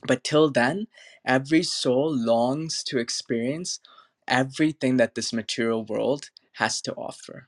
But 0.07 0.23
till 0.23 0.51
then, 0.51 0.87
every 1.25 1.63
soul 1.63 2.13
longs 2.15 2.83
to 2.85 2.99
experience 2.99 3.79
everything 4.27 4.97
that 4.97 5.15
this 5.15 5.33
material 5.33 5.85
world 5.85 6.29
has 6.53 6.81
to 6.81 6.93
offer. 6.93 7.47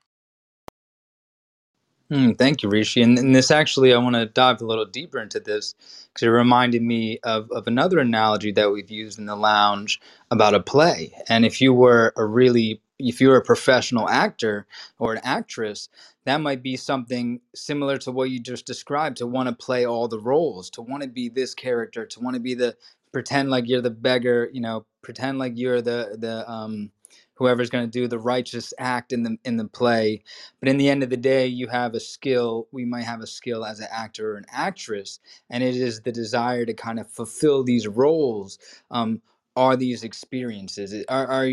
Mm, 2.12 2.38
thank 2.38 2.62
you, 2.62 2.70
Rishi. 2.70 3.02
And, 3.02 3.18
and, 3.18 3.36
this 3.36 3.50
actually, 3.50 3.92
I 3.92 3.98
want 3.98 4.16
to 4.16 4.28
dive 4.28 4.62
a 4.62 4.66
little 4.66 4.86
deeper 4.86 5.20
into 5.20 5.40
this 5.40 5.74
because 6.14 6.28
it 6.28 6.30
reminded 6.30 6.84
me 6.84 7.20
of, 7.24 7.50
of 7.52 7.66
another 7.66 7.98
analogy 7.98 8.52
that 8.52 8.72
we've 8.72 8.92
used 8.92 9.18
in 9.18 9.26
the 9.26 9.36
lounge 9.36 10.00
about 10.30 10.54
a 10.54 10.60
play. 10.60 11.14
And 11.30 11.46
if 11.46 11.62
you 11.62 11.74
were 11.74 12.14
a 12.16 12.24
really, 12.24 12.80
if 13.00 13.20
you 13.20 13.30
were 13.30 13.38
a 13.38 13.44
professional 13.44 14.08
actor 14.08 14.68
or 15.00 15.14
an 15.14 15.22
actress, 15.24 15.90
that 16.26 16.42
might 16.42 16.62
be 16.62 16.78
something 16.78 17.42
similar 17.56 17.98
to 17.98 18.12
what 18.12 18.30
you 18.30 18.40
just 18.40 18.68
described 18.68 19.18
to 19.18 19.28
want 19.28 19.50
to 19.50 19.56
play 19.56 19.86
all 19.86 20.08
the 20.08 20.20
roles, 20.20 20.70
to 20.72 20.84
want 20.84 21.02
to 21.02 21.10
be 21.10 21.28
this 21.30 21.56
character, 21.56 22.06
to 22.06 22.20
want 22.20 22.36
to 22.36 22.40
be 22.40 22.54
the 22.54 22.76
pretend 23.12 23.50
like 23.50 23.68
you're 23.68 23.82
the 23.82 23.90
beggar, 23.90 24.48
you 24.54 24.62
know, 24.62 24.86
pretend 25.02 25.40
like 25.40 25.54
you're 25.56 25.82
the, 25.82 26.18
the, 26.20 26.48
um, 26.50 26.92
whoever's 27.36 27.70
going 27.70 27.86
to 27.86 27.92
do 27.92 28.08
the 28.08 28.20
righteous 28.20 28.74
act 28.80 29.14
in 29.14 29.24
the 29.24 29.38
in 29.46 29.58
the 29.58 29.66
play. 29.66 30.24
But 30.60 30.70
in 30.70 30.78
the 30.78 30.90
end 30.90 31.04
of 31.04 31.10
the 31.12 31.18
day 31.18 31.48
you 31.48 31.68
have 31.68 31.94
a 31.96 32.02
skill 32.02 32.68
we 32.72 32.86
might 32.86 33.04
have 33.06 33.22
a 33.22 33.28
skill 33.28 33.66
as 33.66 33.80
an 33.80 33.88
actor 33.92 34.34
or 34.34 34.38
an 34.38 34.46
actress 34.52 35.20
and 35.50 35.64
it 35.64 35.76
is 35.76 36.02
the 36.02 36.12
desire 36.14 36.66
to 36.66 36.74
kind 36.74 37.00
of 37.00 37.10
fulfill 37.12 37.64
these 37.64 37.88
roles 37.88 38.60
um, 38.92 39.22
are 39.56 39.78
these 39.78 40.04
experiences. 40.04 41.06
Are, 41.10 41.28
are 41.28 41.52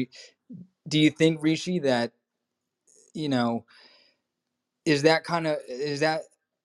do 0.88 0.98
you 1.00 1.10
think 1.10 1.42
rishi 1.42 1.80
that 1.80 2.12
you 3.14 3.28
know 3.28 3.64
is 4.84 5.02
that 5.02 5.24
kind 5.24 5.46
of 5.46 5.58
is 5.68 6.00
that 6.00 6.22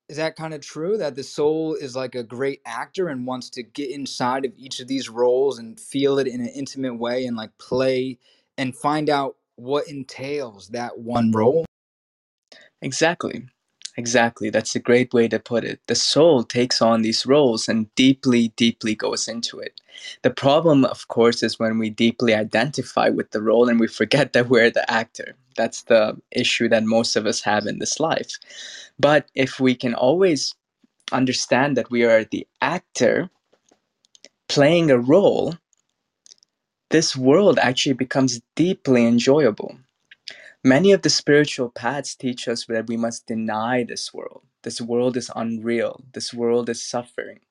is 0.09 0.17
that 0.17 0.35
kind 0.37 0.53
of 0.53 0.61
true 0.61 0.97
that 0.97 1.15
the 1.15 1.23
soul 1.23 1.75
is 1.75 1.95
like 1.95 2.15
a 2.15 2.23
great 2.23 2.61
actor 2.65 3.09
and 3.09 3.27
wants 3.27 3.49
to 3.51 3.63
get 3.63 3.91
inside 3.91 4.45
of 4.45 4.53
each 4.57 4.79
of 4.79 4.87
these 4.87 5.09
roles 5.09 5.59
and 5.59 5.79
feel 5.79 6.17
it 6.17 6.27
in 6.27 6.39
an 6.41 6.47
intimate 6.49 6.95
way 6.95 7.25
and 7.25 7.35
like 7.37 7.57
play 7.57 8.17
and 8.57 8.75
find 8.75 9.09
out 9.09 9.35
what 9.55 9.87
entails 9.87 10.69
that 10.69 10.99
one 10.99 11.31
role 11.31 11.65
exactly 12.81 13.43
Exactly. 13.97 14.51
That's 14.51 14.75
a 14.75 14.79
great 14.79 15.11
way 15.11 15.27
to 15.27 15.39
put 15.39 15.63
it. 15.63 15.79
The 15.87 15.95
soul 15.95 16.43
takes 16.43 16.83
on 16.83 17.01
these 17.01 17.25
roles 17.25 17.67
and 17.67 17.93
deeply, 17.95 18.49
deeply 18.49 18.93
goes 18.93 19.27
into 19.27 19.59
it. 19.59 19.81
The 20.21 20.29
problem, 20.29 20.85
of 20.85 21.07
course, 21.07 21.41
is 21.41 21.57
when 21.57 21.79
we 21.79 21.89
deeply 21.89 22.35
identify 22.35 23.09
with 23.09 23.31
the 23.31 23.41
role 23.41 23.67
and 23.67 23.79
we 23.79 23.87
forget 23.87 24.33
that 24.33 24.49
we're 24.49 24.69
the 24.69 24.89
actor. 24.89 25.35
That's 25.55 25.81
the 25.83 26.15
issue 26.31 26.69
that 26.69 26.83
most 26.83 27.15
of 27.15 27.25
us 27.25 27.41
have 27.41 27.65
in 27.65 27.79
this 27.79 27.99
life. 27.99 28.37
But 28.99 29.27
if 29.33 29.59
we 29.59 29.73
can 29.73 29.95
always 29.95 30.53
understand 31.11 31.75
that 31.77 31.89
we 31.89 32.03
are 32.03 32.23
the 32.23 32.47
actor 32.61 33.31
playing 34.47 34.91
a 34.91 34.99
role, 34.99 35.55
this 36.91 37.15
world 37.17 37.59
actually 37.59 37.93
becomes 37.93 38.41
deeply 38.55 39.05
enjoyable. 39.05 39.77
Many 40.63 40.91
of 40.93 41.03
the 41.03 41.09
spiritual 41.09 41.69
paths 41.71 42.15
teach 42.15 42.47
us 42.47 42.65
that 42.67 42.87
we 42.87 42.97
must 42.97 43.27
deny 43.27 43.83
this 43.83 44.13
world. 44.13 44.43
This 44.63 44.81
world 44.81 45.17
is 45.17 45.31
unreal. 45.35 46.03
This 46.13 46.33
world 46.33 46.69
is 46.69 46.83
suffering. 46.85 47.41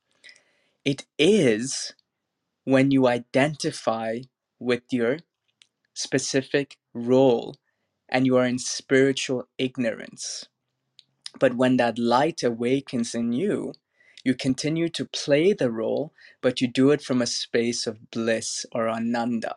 It 0.84 1.06
is 1.18 1.94
when 2.64 2.90
you 2.92 3.08
identify 3.08 4.20
with 4.60 4.82
your 4.90 5.18
specific 5.94 6.78
role 6.94 7.56
and 8.08 8.26
you 8.26 8.36
are 8.36 8.46
in 8.46 8.58
spiritual 8.58 9.48
ignorance. 9.58 10.46
But 11.40 11.56
when 11.56 11.78
that 11.78 11.98
light 11.98 12.42
awakens 12.42 13.14
in 13.14 13.32
you, 13.32 13.74
you 14.26 14.34
continue 14.34 14.88
to 14.88 15.04
play 15.04 15.52
the 15.52 15.70
role, 15.70 16.12
but 16.42 16.60
you 16.60 16.66
do 16.66 16.90
it 16.90 17.00
from 17.00 17.22
a 17.22 17.26
space 17.26 17.86
of 17.86 18.10
bliss 18.10 18.66
or 18.72 18.88
ananda. 18.88 19.54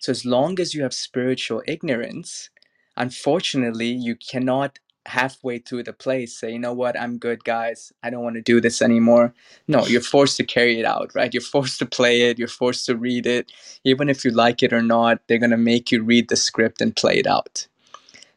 So 0.00 0.12
as 0.12 0.24
long 0.24 0.60
as 0.60 0.74
you 0.74 0.84
have 0.84 0.94
spiritual 0.94 1.62
ignorance, 1.66 2.50
unfortunately, 2.96 3.88
you 3.88 4.14
cannot 4.14 4.78
halfway 5.06 5.58
through 5.58 5.82
the 5.82 5.92
play 5.92 6.26
say, 6.26 6.52
you 6.52 6.58
know 6.60 6.72
what, 6.72 6.98
I'm 6.98 7.18
good, 7.18 7.44
guys. 7.44 7.92
I 8.02 8.10
don't 8.10 8.22
want 8.22 8.36
to 8.36 8.42
do 8.42 8.60
this 8.60 8.80
anymore. 8.80 9.34
No, 9.66 9.86
you're 9.86 10.00
forced 10.16 10.36
to 10.36 10.44
carry 10.44 10.78
it 10.78 10.84
out, 10.84 11.12
right? 11.16 11.34
You're 11.34 11.40
forced 11.40 11.80
to 11.80 11.86
play 11.86 12.22
it. 12.22 12.38
You're 12.38 12.48
forced 12.48 12.86
to 12.86 12.96
read 12.96 13.26
it. 13.26 13.50
Even 13.82 14.08
if 14.08 14.24
you 14.24 14.30
like 14.30 14.62
it 14.62 14.72
or 14.72 14.82
not, 14.82 15.20
they're 15.26 15.38
going 15.38 15.50
to 15.50 15.56
make 15.56 15.90
you 15.90 16.02
read 16.04 16.28
the 16.28 16.36
script 16.36 16.80
and 16.80 16.94
play 16.94 17.18
it 17.18 17.26
out. 17.26 17.66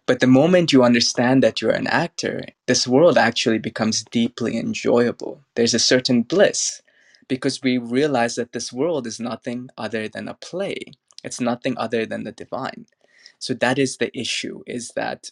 But 0.10 0.22
the 0.22 0.26
moment 0.26 0.74
you 0.74 0.84
understand 0.84 1.44
that 1.44 1.62
you're 1.62 1.70
an 1.70 1.86
actor, 1.86 2.42
this 2.66 2.88
world 2.88 3.16
actually 3.16 3.60
becomes 3.60 4.04
deeply 4.06 4.58
enjoyable. 4.58 5.44
There's 5.54 5.76
a 5.76 5.78
certain 5.94 6.24
bliss 6.24 6.82
because 7.28 7.62
we 7.62 7.78
realize 7.78 8.34
that 8.34 8.52
this 8.52 8.74
world 8.74 9.06
is 9.06 9.20
nothing 9.20 9.70
other 9.78 10.08
than 10.08 10.28
a 10.28 10.34
play. 10.34 10.80
It's 11.24 11.40
nothing 11.40 11.78
other 11.78 12.08
than 12.08 12.24
the 12.24 12.32
divine. 12.32 12.88
So 13.38 13.54
that 13.54 13.78
is 13.78 13.98
the 13.98 14.10
issue 14.20 14.64
is 14.66 14.94
that 14.96 15.30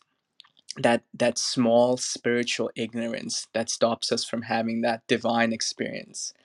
that 0.77 1.01
that 1.11 1.39
small 1.39 1.97
spiritual 1.97 2.69
ignorance 2.75 3.47
that 3.53 3.71
stops 3.71 4.11
us 4.11 4.23
from 4.23 4.43
having 4.43 4.81
that 4.81 5.01
divine 5.07 5.53
experience. 5.53 6.35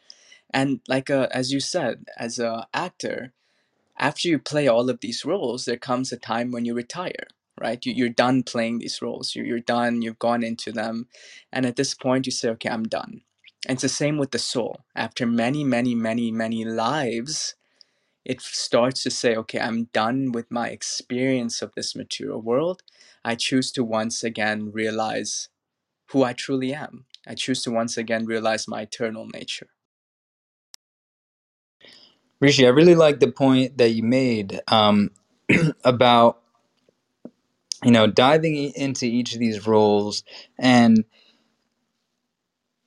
And 0.55 0.81
like 0.89 1.11
a, 1.11 1.25
uh, 1.25 1.29
as 1.33 1.53
you 1.53 1.61
said 1.61 2.07
as 2.17 2.39
a 2.39 2.67
actor 2.73 3.35
after 3.99 4.29
you 4.29 4.39
play 4.39 4.67
all 4.69 4.89
of 4.89 5.01
these 5.01 5.23
roles 5.23 5.67
there 5.67 5.77
comes 5.77 6.13
a 6.13 6.17
time 6.17 6.51
when 6.51 6.65
you 6.65 6.73
retire 6.73 7.27
right 7.61 7.87
you, 7.87 7.93
you're 7.95 8.09
done 8.09 8.43
playing 8.43 8.79
these 8.79 9.03
roles 9.03 9.35
you're, 9.37 9.47
you're 9.47 9.61
done 9.61 10.03
you've 10.03 10.19
gone 10.19 10.43
into 10.45 10.73
them 10.73 11.09
and 11.53 11.67
at 11.67 11.77
this 11.77 11.95
point 11.95 12.27
you 12.27 12.33
say 12.33 12.49
okay 12.51 12.71
i'm 12.71 12.85
done 12.85 13.23
and 13.69 13.77
it's 13.77 13.83
the 13.83 13.89
same 13.89 14.19
with 14.19 14.33
the 14.33 14.39
soul 14.39 14.81
after 14.97 15.27
many 15.27 15.65
many 15.65 15.95
many 15.95 16.31
many 16.33 16.65
lives 16.65 17.53
it 18.25 18.43
starts 18.43 19.05
to 19.05 19.11
say, 19.11 19.37
okay, 19.37 19.61
I'm 19.61 19.87
done 19.95 20.33
with 20.33 20.53
my 20.53 20.71
experience 20.71 21.63
of 21.63 21.73
this 21.77 21.97
material 21.97 22.41
world. 22.43 22.83
I 23.27 23.37
choose 23.37 23.73
to 23.75 23.85
once 23.85 24.25
again 24.25 24.73
realize 24.73 25.51
who 26.11 26.25
I 26.25 26.35
truly 26.35 26.75
am. 26.75 27.07
I 27.27 27.35
choose 27.35 27.63
to 27.65 27.73
once 27.73 27.97
again 27.99 28.27
realize 28.27 28.69
my 28.69 28.83
eternal 28.83 29.27
nature. 29.29 29.69
Rishi, 32.41 32.67
I 32.67 32.71
really 32.71 32.95
like 32.97 33.21
the 33.21 33.33
point 33.33 33.79
that 33.79 33.91
you 33.91 34.05
made 34.05 34.63
um, 34.69 35.11
about 35.85 36.42
you 37.83 37.91
know 37.91 38.07
diving 38.07 38.57
into 38.75 39.07
each 39.07 39.35
of 39.35 39.41
these 39.41 39.67
roles 39.67 40.25
and 40.59 41.05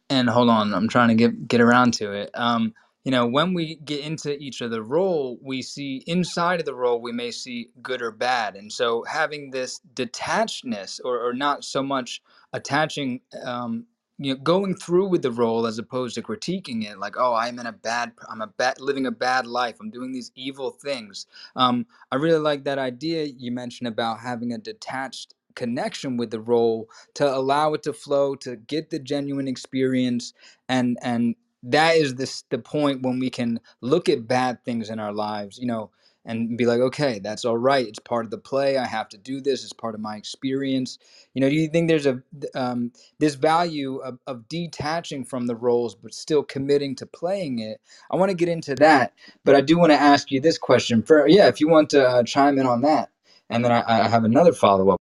and 0.10 0.30
hold 0.30 0.50
on, 0.50 0.74
I'm 0.74 0.90
trying 0.90 1.10
to 1.10 1.16
get 1.16 1.50
get 1.50 1.62
around 1.62 1.96
to 1.96 2.14
it. 2.14 2.32
Um, 2.36 2.74
you 3.06 3.12
know, 3.12 3.28
when 3.28 3.54
we 3.54 3.76
get 3.78 4.02
into 4.02 4.36
each 4.38 4.62
of 4.62 4.72
the 4.72 4.84
role, 4.84 5.40
we 5.44 5.62
see 5.64 6.04
inside 6.08 6.60
of 6.60 6.68
the 6.68 6.76
role 6.76 7.02
we 7.02 7.12
may 7.14 7.32
see 7.32 7.70
good 7.82 8.02
or 8.02 8.12
bad, 8.12 8.56
and 8.56 8.72
so 8.72 9.04
having 9.04 9.52
this 9.52 9.82
detachedness, 9.96 11.00
or, 11.06 11.20
or 11.22 11.34
not 11.34 11.64
so 11.64 11.84
much 11.84 12.22
attaching, 12.54 13.22
um, 13.44 13.86
you 14.18 14.34
know, 14.34 14.40
going 14.42 14.76
through 14.76 15.08
with 15.08 15.22
the 15.24 15.32
role 15.32 15.68
as 15.68 15.78
opposed 15.80 16.16
to 16.16 16.22
critiquing 16.22 16.86
it, 16.86 17.00
like, 17.00 17.16
oh, 17.18 17.34
I'm 17.34 17.60
in 17.60 17.66
a 17.68 17.72
bad, 17.74 18.14
I'm 18.30 18.42
a 18.42 18.48
bad, 18.48 18.80
living 18.80 19.06
a 19.08 19.12
bad 19.12 19.46
life, 19.48 19.78
I'm 19.82 19.92
doing 19.92 20.12
these 20.14 20.32
evil 20.36 20.72
things. 20.72 21.26
Um, 21.56 21.86
I 22.12 22.16
really 22.16 22.40
like 22.40 22.64
that 22.66 22.80
idea 22.80 23.26
you 23.26 23.52
mentioned 23.52 23.88
about 23.88 24.20
having 24.20 24.54
a 24.54 24.58
detached 24.58 25.34
connection 25.56 26.18
with 26.18 26.32
the 26.32 26.40
role 26.40 26.90
to 27.16 27.28
allow 27.36 27.74
it 27.74 27.84
to 27.84 27.94
flow 27.94 28.36
to 28.36 28.56
get 28.58 28.90
the 28.90 29.00
genuine 29.00 29.48
experience 29.48 30.34
and 30.70 30.98
and 31.02 31.36
that 31.64 31.96
is 31.96 32.16
this 32.16 32.44
the 32.50 32.60
point 32.60 33.02
when 33.04 33.20
we 33.20 33.30
can 33.30 33.60
look 33.82 34.10
at 34.10 34.28
bad 34.28 34.64
things 34.66 34.90
in 34.90 35.00
our 35.00 35.14
lives 35.14 35.58
you 35.58 35.66
know 35.66 35.90
and 36.26 36.58
be 36.58 36.66
like 36.66 36.80
okay 36.80 37.20
that's 37.20 37.46
all 37.46 37.58
right 37.58 37.88
it's 37.88 38.00
part 38.00 38.26
of 38.26 38.32
the 38.32 38.38
play 38.38 38.78
i 38.78 38.86
have 38.86 39.10
to 39.10 39.18
do 39.18 39.42
this 39.42 39.64
it's 39.64 39.74
part 39.74 39.96
of 39.96 40.02
my 40.02 40.16
experience. 40.18 40.98
You 41.34 41.42
know 41.42 41.50
do 41.50 41.56
you 41.56 41.68
think 41.68 41.88
there's 41.88 42.08
a 42.08 42.22
um, 42.56 42.92
this 43.20 43.36
value 43.36 43.98
of, 43.98 44.20
of 44.28 44.48
detaching 44.50 45.26
from 45.26 45.48
the 45.48 45.56
roles 45.56 45.96
but 45.96 46.14
still 46.14 46.44
committing 46.44 46.96
to 46.98 47.06
playing 47.06 47.60
it? 47.60 47.82
I 48.12 48.16
want 48.16 48.30
to 48.32 48.36
get 48.36 48.50
into 48.50 48.76
that 48.76 49.14
but 49.44 49.56
i 49.56 49.62
do 49.62 49.78
want 49.78 49.92
to 49.92 50.02
ask 50.02 50.32
you 50.32 50.42
this 50.42 50.58
question 50.58 51.04
for 51.04 51.28
yeah 51.28 51.48
if 51.48 51.60
you 51.60 51.70
want 51.70 51.90
to 51.92 52.08
uh, 52.08 52.24
chime 52.24 52.58
in 52.60 52.66
on 52.66 52.82
that 52.82 53.10
and 53.50 53.64
then 53.64 53.72
I, 53.72 53.84
I 53.88 54.08
have 54.08 54.24
another 54.24 54.54
follow-up. 54.54 55.00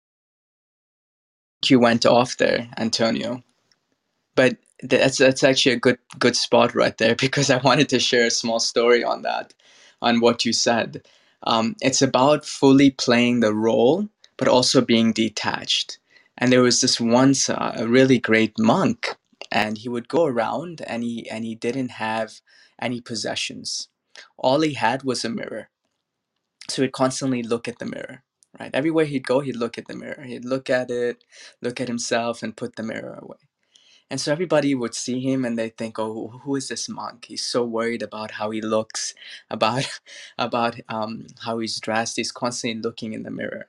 You 1.67 1.81
went 1.81 2.07
off 2.07 2.37
there, 2.37 2.69
Antonio. 2.79 3.43
But 4.37 4.59
that's 4.83 5.19
that's 5.19 5.43
actually 5.43 5.73
a 5.73 5.79
good 5.81 5.99
good 6.19 6.37
spot 6.37 6.75
right 6.75 6.97
there 6.99 7.15
because 7.21 7.51
I 7.51 7.59
wanted 7.59 7.89
to 7.91 7.99
share 7.99 8.27
a 8.27 8.31
small 8.31 8.61
story 8.61 9.03
on 9.03 9.23
that, 9.23 9.55
on 10.03 10.21
what 10.21 10.45
you 10.45 10.53
said. 10.53 11.03
Um, 11.45 11.77
it's 11.83 12.03
about 12.03 12.45
fully 12.47 12.91
playing 12.91 13.41
the 13.41 13.55
role, 13.55 14.09
but 14.39 14.49
also 14.49 14.81
being 14.81 15.13
detached. 15.13 15.99
And 16.39 16.53
there 16.53 16.63
was 16.63 16.81
this 16.81 17.01
once 17.01 17.51
uh, 17.51 17.75
a 17.77 17.89
really 17.89 18.19
great 18.19 18.59
monk, 18.59 19.17
and 19.53 19.79
he 19.79 19.89
would 19.89 20.09
go 20.09 20.27
around 20.27 20.83
and 20.87 21.03
he 21.05 21.29
and 21.31 21.45
he 21.45 21.55
didn't 21.55 21.93
have 21.93 22.41
any 22.81 23.01
possessions. 23.01 23.89
All 24.39 24.61
he 24.63 24.75
had 24.75 25.05
was 25.05 25.25
a 25.25 25.31
mirror, 25.31 25.71
so 26.71 26.83
he'd 26.83 26.93
constantly 26.93 27.43
look 27.43 27.69
at 27.69 27.79
the 27.81 27.87
mirror 27.87 28.25
right? 28.61 28.71
Everywhere 28.75 29.07
he'd 29.07 29.27
go, 29.27 29.41
he'd 29.41 29.57
look 29.57 29.79
at 29.79 29.89
the 29.89 29.97
mirror. 29.97 30.25
He'd 30.25 30.45
look 30.45 30.71
at 30.71 30.91
it, 30.91 31.25
look 31.63 31.81
at 31.81 31.89
himself, 31.89 32.43
and 32.43 32.57
put 32.57 32.77
the 32.77 32.85
mirror 32.85 33.19
away. 33.23 33.48
And 34.11 34.21
so 34.21 34.33
everybody 34.33 34.75
would 34.75 34.95
see 34.95 35.21
him 35.21 35.45
and 35.45 35.59
they 35.59 35.71
think, 35.71 35.99
"Oh, 35.99 36.41
who 36.45 36.57
is 36.57 36.69
this 36.69 36.89
monk? 36.89 37.27
He's 37.27 37.45
so 37.47 37.65
worried 37.65 38.03
about 38.03 38.33
how 38.33 38.51
he 38.51 38.61
looks, 38.63 39.15
about 39.51 39.87
about 40.39 40.77
um, 40.89 41.27
how 41.41 41.59
he's 41.59 41.81
dressed. 41.81 42.17
He's 42.17 42.33
constantly 42.33 42.81
looking 42.83 43.13
in 43.15 43.25
the 43.25 43.31
mirror." 43.31 43.69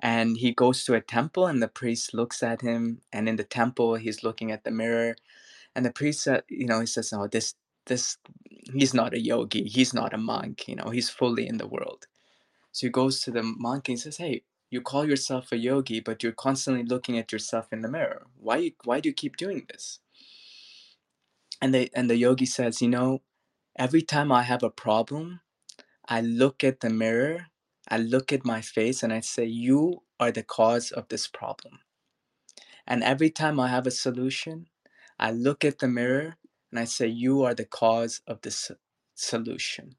And 0.00 0.38
he 0.38 0.52
goes 0.52 0.84
to 0.86 0.94
a 0.94 1.00
temple, 1.02 1.46
and 1.46 1.62
the 1.62 1.68
priest 1.68 2.14
looks 2.14 2.42
at 2.42 2.62
him. 2.62 3.02
And 3.12 3.28
in 3.28 3.36
the 3.36 3.44
temple, 3.44 3.96
he's 3.96 4.22
looking 4.24 4.52
at 4.52 4.64
the 4.64 4.70
mirror, 4.72 5.16
and 5.76 5.84
the 5.86 5.92
priest 5.92 6.22
said, 6.24 6.44
"You 6.48 6.66
know, 6.66 6.80
he 6.80 6.86
says, 6.86 7.12
oh, 7.14 7.28
this 7.28 7.54
this 7.86 8.18
he's 8.74 8.94
not 8.94 9.14
a 9.14 9.20
yogi. 9.20 9.64
He's 9.68 9.94
not 9.94 10.14
a 10.14 10.18
monk. 10.18 10.68
You 10.68 10.76
know, 10.76 10.90
he's 10.90 11.10
fully 11.10 11.46
in 11.48 11.58
the 11.58 11.68
world." 11.68 12.06
So 12.72 12.86
he 12.86 12.90
goes 12.90 13.20
to 13.22 13.30
the 13.32 13.42
monk 13.42 13.88
and 13.88 13.98
he 13.98 14.02
says, 14.02 14.18
Hey, 14.18 14.42
you 14.70 14.80
call 14.80 15.06
yourself 15.08 15.52
a 15.52 15.58
yogi, 15.58 16.00
but 16.00 16.22
you're 16.22 16.32
constantly 16.32 16.84
looking 16.84 17.18
at 17.18 17.32
yourself 17.32 17.72
in 17.72 17.82
the 17.82 17.88
mirror. 17.90 18.26
Why, 18.38 18.72
why 18.84 19.00
do 19.00 19.08
you 19.08 19.14
keep 19.14 19.36
doing 19.36 19.66
this? 19.70 20.00
And, 21.62 21.74
they, 21.74 21.90
and 21.94 22.10
the 22.10 22.16
yogi 22.16 22.46
says, 22.46 22.82
You 22.82 22.88
know, 22.88 23.22
every 23.78 24.02
time 24.02 24.32
I 24.32 24.42
have 24.42 24.62
a 24.62 24.70
problem, 24.70 25.40
I 26.08 26.20
look 26.20 26.64
at 26.64 26.80
the 26.80 26.90
mirror, 26.90 27.46
I 27.88 27.98
look 27.98 28.32
at 28.32 28.44
my 28.44 28.60
face, 28.60 29.02
and 29.02 29.12
I 29.12 29.20
say, 29.20 29.44
You 29.44 30.02
are 30.20 30.32
the 30.32 30.42
cause 30.42 30.92
of 30.92 31.08
this 31.08 31.28
problem. 31.28 31.80
And 32.86 33.02
every 33.04 33.30
time 33.30 33.60
I 33.60 33.68
have 33.68 33.86
a 33.86 33.92
solution, 33.92 34.68
I 35.18 35.32
look 35.32 35.64
at 35.64 35.78
the 35.78 35.88
mirror 35.88 36.36
and 36.70 36.80
I 36.80 36.84
say, 36.84 37.06
You 37.06 37.42
are 37.44 37.54
the 37.54 37.64
cause 37.64 38.22
of 38.26 38.42
this 38.42 38.70
solution. 39.14 39.96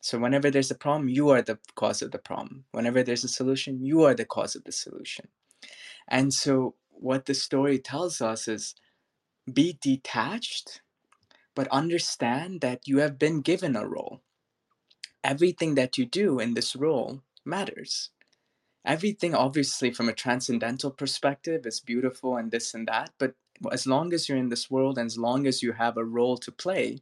So 0.00 0.18
whenever 0.18 0.50
there's 0.50 0.70
a 0.70 0.74
problem, 0.76 1.08
you 1.08 1.30
are 1.30 1.42
the 1.42 1.58
cause 1.74 2.02
of 2.02 2.10
the 2.12 2.18
problem. 2.18 2.64
Whenever 2.72 3.02
there's 3.02 3.24
a 3.24 3.28
solution, 3.28 3.84
you 3.84 4.02
are 4.04 4.14
the 4.14 4.24
cause 4.24 4.54
of 4.56 4.64
the 4.64 4.72
solution. 4.72 5.28
And 6.08 6.34
so 6.34 6.74
what 6.90 7.26
the 7.26 7.34
story 7.34 7.78
tells 7.78 8.20
us 8.20 8.48
is 8.48 8.74
be 9.52 9.78
detached, 9.82 10.82
but 11.54 11.68
understand 11.68 12.60
that 12.62 12.88
you 12.88 12.98
have 12.98 13.18
been 13.18 13.40
given 13.42 13.76
a 13.76 13.86
role. 13.88 14.22
Everything 15.24 15.76
that 15.76 15.96
you 15.96 16.04
do 16.06 16.38
in 16.38 16.52
this 16.54 16.76
role 16.76 17.22
matters. 17.44 18.10
everything 18.84 19.34
obviously 19.34 19.90
from 19.90 20.08
a 20.08 20.12
transcendental 20.14 20.90
perspective 20.90 21.66
is 21.66 21.80
beautiful 21.80 22.36
and 22.36 22.50
this 22.50 22.74
and 22.74 22.86
that 22.88 23.10
but 23.18 23.34
as 23.72 23.86
long 23.86 24.12
as 24.12 24.28
you're 24.28 24.38
in 24.38 24.48
this 24.50 24.70
world 24.70 24.98
and 24.98 25.06
as 25.06 25.18
long 25.18 25.46
as 25.46 25.62
you 25.62 25.72
have 25.72 25.96
a 25.96 26.04
role 26.04 26.36
to 26.38 26.52
play 26.52 26.98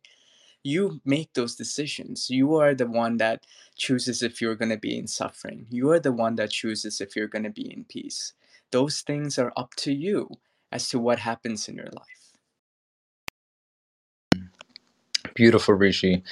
you 0.65 1.01
make 1.05 1.33
those 1.35 1.55
decisions. 1.57 2.29
You 2.31 2.57
are 2.57 2.75
the 2.75 2.87
one 2.87 3.17
that 3.19 3.45
chooses 3.77 4.23
if 4.23 4.41
you're 4.41 4.57
going 4.57 4.71
to 4.71 4.79
be 4.79 4.99
in 4.99 5.07
suffering. 5.07 5.67
You 5.71 5.91
are 5.91 6.01
the 6.01 6.13
one 6.13 6.37
that 6.37 6.51
chooses 6.51 7.01
if 7.01 7.17
you're 7.17 7.29
going 7.29 7.45
to 7.45 7.51
be 7.51 7.73
in 7.73 7.85
peace. 7.85 8.33
Those 8.71 9.01
things 9.01 9.39
are 9.39 9.53
up 9.57 9.75
to 9.77 9.93
you 9.93 10.29
as 10.73 10.89
to 10.91 10.99
what 10.99 11.19
happens 11.19 11.69
in 11.69 11.77
your 11.77 11.89
life. 11.93 12.29
Beautiful, 15.35 15.75
Rishi. 15.75 16.23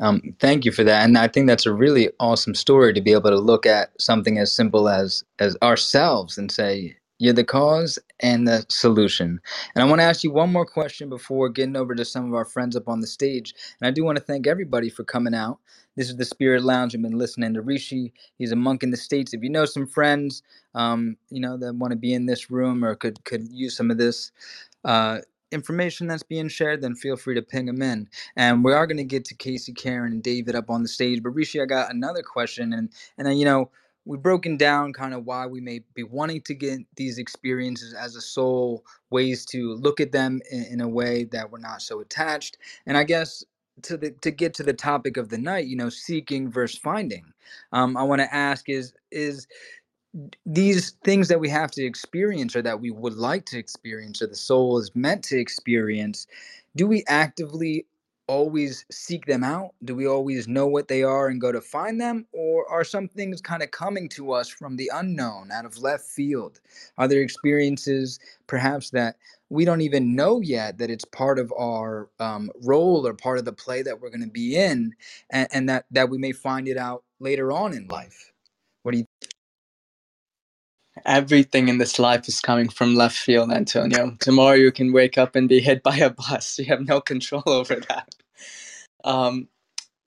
Um, 0.00 0.34
thank 0.40 0.64
you 0.64 0.72
for 0.72 0.82
that, 0.82 1.04
and 1.04 1.16
I 1.16 1.28
think 1.28 1.46
that's 1.46 1.66
a 1.66 1.72
really 1.72 2.10
awesome 2.18 2.54
story 2.54 2.92
to 2.94 3.00
be 3.00 3.12
able 3.12 3.30
to 3.30 3.38
look 3.38 3.64
at 3.64 3.90
something 4.00 4.38
as 4.38 4.52
simple 4.52 4.88
as 4.88 5.22
as 5.38 5.56
ourselves 5.62 6.36
and 6.36 6.50
say 6.50 6.96
you're 7.18 7.32
the 7.32 7.44
cause 7.44 7.98
and 8.24 8.48
the 8.48 8.64
solution. 8.70 9.38
And 9.74 9.84
I 9.84 9.86
want 9.86 10.00
to 10.00 10.04
ask 10.04 10.24
you 10.24 10.32
one 10.32 10.50
more 10.50 10.64
question 10.64 11.10
before 11.10 11.50
getting 11.50 11.76
over 11.76 11.94
to 11.94 12.06
some 12.06 12.26
of 12.26 12.34
our 12.34 12.46
friends 12.46 12.74
up 12.74 12.88
on 12.88 13.00
the 13.00 13.06
stage. 13.06 13.54
And 13.80 13.86
I 13.86 13.90
do 13.90 14.02
want 14.02 14.16
to 14.16 14.24
thank 14.24 14.46
everybody 14.46 14.88
for 14.88 15.04
coming 15.04 15.34
out. 15.34 15.58
This 15.94 16.08
is 16.08 16.16
the 16.16 16.24
Spirit 16.24 16.64
Lounge. 16.64 16.94
I've 16.96 17.02
been 17.02 17.18
listening 17.18 17.52
to 17.52 17.60
Rishi. 17.60 18.14
He's 18.38 18.50
a 18.50 18.56
monk 18.56 18.82
in 18.82 18.90
the 18.90 18.96
states. 18.96 19.34
If 19.34 19.42
you 19.42 19.50
know 19.50 19.66
some 19.66 19.86
friends, 19.86 20.42
um, 20.74 21.18
you 21.30 21.40
know 21.40 21.58
that 21.58 21.74
want 21.76 21.90
to 21.92 21.98
be 21.98 22.14
in 22.14 22.24
this 22.24 22.50
room 22.50 22.82
or 22.82 22.94
could 22.94 23.22
could 23.26 23.46
use 23.52 23.76
some 23.76 23.90
of 23.90 23.98
this. 23.98 24.32
Uh, 24.84 25.18
information 25.52 26.08
that's 26.08 26.24
being 26.24 26.48
shared, 26.48 26.82
then 26.82 26.96
feel 26.96 27.16
free 27.16 27.34
to 27.34 27.42
ping 27.42 27.66
them 27.66 27.80
in. 27.80 28.08
And 28.36 28.64
we 28.64 28.72
are 28.72 28.88
going 28.88 28.96
to 28.96 29.04
get 29.04 29.24
to 29.26 29.36
Casey, 29.36 29.72
Karen, 29.72 30.12
and 30.12 30.22
David 30.22 30.56
up 30.56 30.68
on 30.68 30.82
the 30.82 30.88
stage. 30.88 31.22
But 31.22 31.30
Rishi, 31.30 31.60
I 31.60 31.66
got 31.66 31.92
another 31.94 32.22
question, 32.22 32.72
and 32.72 32.90
and 33.18 33.26
then, 33.28 33.36
you 33.36 33.44
know 33.44 33.70
we've 34.04 34.22
broken 34.22 34.56
down 34.56 34.92
kind 34.92 35.14
of 35.14 35.24
why 35.24 35.46
we 35.46 35.60
may 35.60 35.80
be 35.94 36.02
wanting 36.02 36.40
to 36.42 36.54
get 36.54 36.80
these 36.96 37.18
experiences 37.18 37.94
as 37.94 38.16
a 38.16 38.20
soul, 38.20 38.84
ways 39.10 39.44
to 39.46 39.74
look 39.74 40.00
at 40.00 40.12
them 40.12 40.40
in, 40.50 40.64
in 40.64 40.80
a 40.80 40.88
way 40.88 41.24
that 41.24 41.50
we're 41.50 41.58
not 41.58 41.82
so 41.82 42.00
attached. 42.00 42.58
And 42.86 42.96
I 42.96 43.04
guess 43.04 43.44
to 43.82 43.96
the 43.96 44.12
to 44.20 44.30
get 44.30 44.54
to 44.54 44.62
the 44.62 44.72
topic 44.72 45.16
of 45.16 45.30
the 45.30 45.38
night, 45.38 45.66
you 45.66 45.76
know, 45.76 45.88
seeking 45.88 46.50
versus 46.50 46.78
finding. 46.78 47.24
Um, 47.72 47.96
I 47.96 48.02
want 48.02 48.20
to 48.20 48.34
ask 48.34 48.68
is 48.68 48.92
is 49.10 49.46
these 50.46 50.92
things 51.04 51.28
that 51.28 51.40
we 51.40 51.48
have 51.48 51.70
to 51.72 51.84
experience 51.84 52.54
or 52.54 52.62
that 52.62 52.80
we 52.80 52.90
would 52.90 53.14
like 53.14 53.46
to 53.46 53.58
experience 53.58 54.22
or 54.22 54.28
the 54.28 54.36
soul 54.36 54.78
is 54.78 54.94
meant 54.94 55.24
to 55.24 55.36
experience 55.36 56.28
do 56.76 56.86
we 56.86 57.04
actively 57.08 57.84
always 58.26 58.84
seek 58.90 59.26
them 59.26 59.44
out? 59.44 59.74
Do 59.84 59.94
we 59.94 60.06
always 60.06 60.48
know 60.48 60.66
what 60.66 60.88
they 60.88 61.02
are 61.02 61.28
and 61.28 61.40
go 61.40 61.52
to 61.52 61.60
find 61.60 62.00
them? 62.00 62.26
Or 62.32 62.68
are 62.70 62.84
some 62.84 63.08
things 63.08 63.40
kind 63.40 63.62
of 63.62 63.70
coming 63.70 64.08
to 64.10 64.32
us 64.32 64.48
from 64.48 64.76
the 64.76 64.90
unknown 64.94 65.50
out 65.52 65.66
of 65.66 65.78
left 65.78 66.04
field? 66.04 66.60
Are 66.98 67.08
there 67.08 67.22
experiences 67.22 68.18
perhaps 68.46 68.90
that 68.90 69.16
we 69.50 69.64
don't 69.64 69.82
even 69.82 70.16
know 70.16 70.40
yet 70.40 70.78
that 70.78 70.90
it's 70.90 71.04
part 71.04 71.38
of 71.38 71.52
our 71.56 72.08
um, 72.18 72.50
role 72.62 73.06
or 73.06 73.14
part 73.14 73.38
of 73.38 73.44
the 73.44 73.52
play 73.52 73.82
that 73.82 74.00
we're 74.00 74.10
going 74.10 74.20
to 74.20 74.26
be 74.26 74.56
in 74.56 74.94
and, 75.30 75.48
and 75.52 75.68
that 75.68 75.84
that 75.90 76.08
we 76.10 76.18
may 76.18 76.32
find 76.32 76.66
it 76.66 76.76
out 76.76 77.04
later 77.20 77.52
on 77.52 77.72
in 77.72 77.86
life 77.88 78.32
everything 81.06 81.68
in 81.68 81.78
this 81.78 81.98
life 81.98 82.28
is 82.28 82.40
coming 82.40 82.68
from 82.68 82.94
left 82.96 83.16
field, 83.16 83.52
Antonio. 83.52 84.16
Tomorrow 84.20 84.54
you 84.56 84.72
can 84.72 84.92
wake 84.92 85.18
up 85.18 85.36
and 85.36 85.48
be 85.48 85.60
hit 85.60 85.82
by 85.82 85.96
a 85.96 86.10
bus. 86.10 86.58
You 86.60 86.66
have 86.66 86.86
no 86.86 87.00
control 87.00 87.44
over 87.46 87.76
that. 87.76 88.14
Um, 89.04 89.48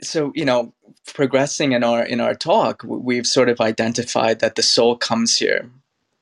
so 0.04 0.32
you 0.36 0.46
know, 0.46 0.74
progressing 1.14 1.74
in 1.74 1.84
our 1.84 2.04
in 2.04 2.22
our 2.22 2.36
talk, 2.36 2.84
we've 2.86 3.28
sort 3.28 3.50
of 3.50 3.62
identified 3.62 4.40
that 4.42 4.56
the 4.56 4.64
soul 4.64 4.98
comes 4.98 5.38
here 5.38 5.70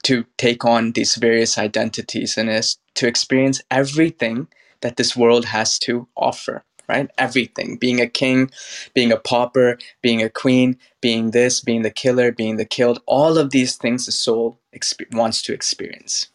to 0.03 0.25
take 0.37 0.65
on 0.65 0.93
these 0.93 1.15
various 1.15 1.57
identities 1.57 2.37
and 2.37 2.49
is 2.49 2.77
to 2.95 3.07
experience 3.07 3.61
everything 3.71 4.47
that 4.81 4.97
this 4.97 5.15
world 5.15 5.45
has 5.45 5.79
to 5.79 6.07
offer 6.17 6.63
right? 6.89 7.09
Everything 7.17 7.77
being 7.77 8.01
a 8.01 8.07
king, 8.07 8.51
being 8.93 9.11
a 9.11 9.17
pauper, 9.17 9.77
being 10.01 10.21
a 10.23 10.29
queen, 10.29 10.77
being 11.01 11.31
this, 11.31 11.61
being 11.61 11.83
the 11.83 11.91
killer, 11.91 12.31
being 12.31 12.57
the 12.57 12.65
killed, 12.65 13.01
all 13.05 13.37
of 13.37 13.51
these 13.51 13.77
things 13.77 14.05
the 14.05 14.11
soul 14.11 14.59
exp- 14.75 15.13
wants 15.15 15.41
to 15.43 15.53
experience. 15.53 16.29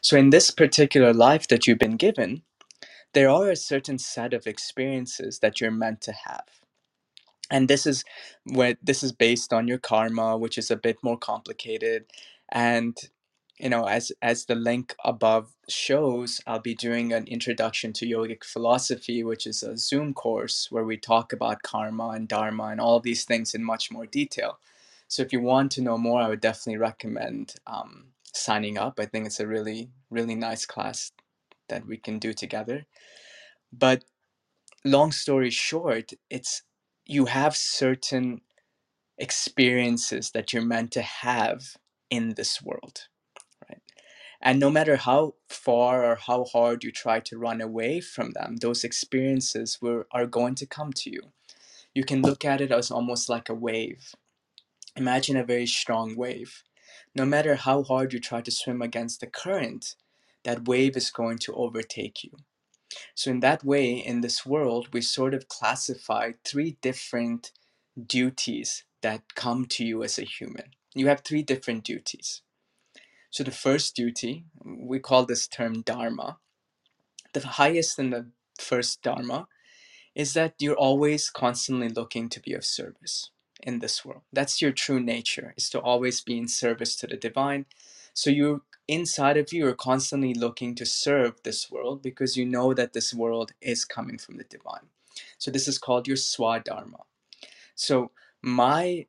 So, 0.00 0.16
in 0.16 0.30
this 0.30 0.50
particular 0.50 1.12
life 1.14 1.48
that 1.48 1.66
you've 1.66 1.78
been 1.78 1.96
given, 1.96 2.42
there 3.14 3.30
are 3.30 3.50
a 3.50 3.56
certain 3.56 3.98
set 3.98 4.34
of 4.34 4.46
experiences 4.46 5.40
that 5.40 5.60
you're 5.60 5.70
meant 5.72 6.00
to 6.02 6.12
have. 6.12 6.44
And 7.50 7.68
this 7.68 7.86
is 7.86 8.04
what 8.44 8.78
this 8.82 9.02
is 9.04 9.12
based 9.12 9.52
on 9.52 9.68
your 9.68 9.78
karma, 9.78 10.36
which 10.38 10.58
is 10.58 10.70
a 10.70 10.76
bit 10.76 10.98
more 11.02 11.18
complicated. 11.18 12.06
And 12.50 12.98
you 13.58 13.68
know 13.68 13.84
as 13.84 14.12
as 14.20 14.44
the 14.44 14.54
link 14.54 14.94
above 15.04 15.52
shows 15.68 16.40
i'll 16.46 16.58
be 16.58 16.74
doing 16.74 17.12
an 17.12 17.26
introduction 17.26 17.92
to 17.92 18.06
yogic 18.06 18.44
philosophy 18.44 19.22
which 19.24 19.46
is 19.46 19.62
a 19.62 19.76
zoom 19.76 20.12
course 20.12 20.68
where 20.70 20.84
we 20.84 20.96
talk 20.96 21.32
about 21.32 21.62
karma 21.62 22.10
and 22.10 22.28
dharma 22.28 22.64
and 22.64 22.80
all 22.80 23.00
these 23.00 23.24
things 23.24 23.54
in 23.54 23.64
much 23.64 23.90
more 23.90 24.06
detail. 24.06 24.58
So 25.08 25.22
if 25.22 25.32
you 25.32 25.40
want 25.40 25.72
to 25.72 25.82
know 25.82 25.96
more 25.98 26.20
i 26.20 26.28
would 26.28 26.40
definitely 26.40 26.78
recommend 26.78 27.54
um, 27.66 28.08
signing 28.32 28.76
up. 28.76 29.00
I 29.00 29.06
think 29.06 29.26
it's 29.26 29.40
a 29.40 29.46
really 29.46 29.90
really 30.10 30.34
nice 30.34 30.66
class 30.66 31.12
that 31.68 31.86
we 31.86 31.96
can 31.96 32.18
do 32.18 32.32
together. 32.32 32.86
But 33.72 34.04
long 34.84 35.12
story 35.12 35.50
short 35.50 36.12
it's 36.30 36.62
you 37.06 37.26
have 37.26 37.56
certain 37.56 38.40
experiences 39.18 40.32
that 40.32 40.52
you're 40.52 40.62
meant 40.62 40.92
to 40.92 41.02
have 41.02 41.76
in 42.10 42.34
this 42.34 42.62
world 42.62 43.08
and 44.46 44.60
no 44.60 44.70
matter 44.70 44.94
how 44.94 45.34
far 45.48 46.04
or 46.04 46.14
how 46.14 46.44
hard 46.44 46.84
you 46.84 46.92
try 46.92 47.18
to 47.18 47.36
run 47.36 47.60
away 47.60 48.00
from 48.00 48.30
them, 48.30 48.58
those 48.58 48.84
experiences 48.84 49.82
were, 49.82 50.06
are 50.12 50.24
going 50.24 50.54
to 50.54 50.66
come 50.66 50.92
to 50.92 51.10
you. 51.10 51.32
You 51.96 52.04
can 52.04 52.22
look 52.22 52.44
at 52.44 52.60
it 52.60 52.70
as 52.70 52.92
almost 52.92 53.28
like 53.28 53.48
a 53.48 53.54
wave. 53.54 54.14
Imagine 54.94 55.36
a 55.36 55.42
very 55.42 55.66
strong 55.66 56.14
wave. 56.14 56.62
No 57.12 57.24
matter 57.26 57.56
how 57.56 57.82
hard 57.82 58.12
you 58.12 58.20
try 58.20 58.40
to 58.40 58.52
swim 58.52 58.82
against 58.82 59.18
the 59.18 59.26
current, 59.26 59.96
that 60.44 60.68
wave 60.68 60.96
is 60.96 61.10
going 61.10 61.38
to 61.38 61.54
overtake 61.54 62.22
you. 62.22 62.30
So, 63.16 63.32
in 63.32 63.40
that 63.40 63.64
way, 63.64 63.94
in 63.94 64.20
this 64.20 64.46
world, 64.46 64.90
we 64.92 65.00
sort 65.00 65.34
of 65.34 65.48
classify 65.48 66.32
three 66.44 66.76
different 66.80 67.50
duties 68.00 68.84
that 69.02 69.34
come 69.34 69.66
to 69.70 69.84
you 69.84 70.04
as 70.04 70.20
a 70.20 70.24
human. 70.24 70.70
You 70.94 71.08
have 71.08 71.22
three 71.22 71.42
different 71.42 71.82
duties. 71.82 72.42
So 73.36 73.44
the 73.44 73.50
first 73.50 73.94
duty, 73.94 74.46
we 74.64 74.98
call 74.98 75.26
this 75.26 75.46
term 75.46 75.82
dharma. 75.82 76.38
The 77.34 77.46
highest 77.46 77.98
and 77.98 78.10
the 78.10 78.30
first 78.58 79.02
dharma 79.02 79.46
is 80.14 80.32
that 80.32 80.54
you're 80.58 80.82
always 80.88 81.28
constantly 81.28 81.90
looking 81.90 82.30
to 82.30 82.40
be 82.40 82.54
of 82.54 82.64
service 82.64 83.28
in 83.62 83.80
this 83.80 84.06
world. 84.06 84.22
That's 84.32 84.62
your 84.62 84.72
true 84.72 85.00
nature, 85.00 85.52
is 85.54 85.68
to 85.68 85.80
always 85.82 86.22
be 86.22 86.38
in 86.38 86.48
service 86.48 86.96
to 86.96 87.06
the 87.06 87.18
divine. 87.18 87.66
So 88.14 88.30
you 88.30 88.62
inside 88.88 89.36
of 89.36 89.52
you 89.52 89.66
are 89.66 89.74
constantly 89.74 90.32
looking 90.32 90.74
to 90.76 90.86
serve 90.86 91.42
this 91.42 91.70
world 91.70 92.00
because 92.00 92.38
you 92.38 92.46
know 92.46 92.72
that 92.72 92.94
this 92.94 93.12
world 93.12 93.52
is 93.60 93.84
coming 93.84 94.16
from 94.16 94.38
the 94.38 94.44
divine. 94.44 94.88
So 95.36 95.50
this 95.50 95.68
is 95.68 95.76
called 95.76 96.08
your 96.08 96.16
swadharma. 96.16 97.02
So 97.74 98.12
my 98.40 99.04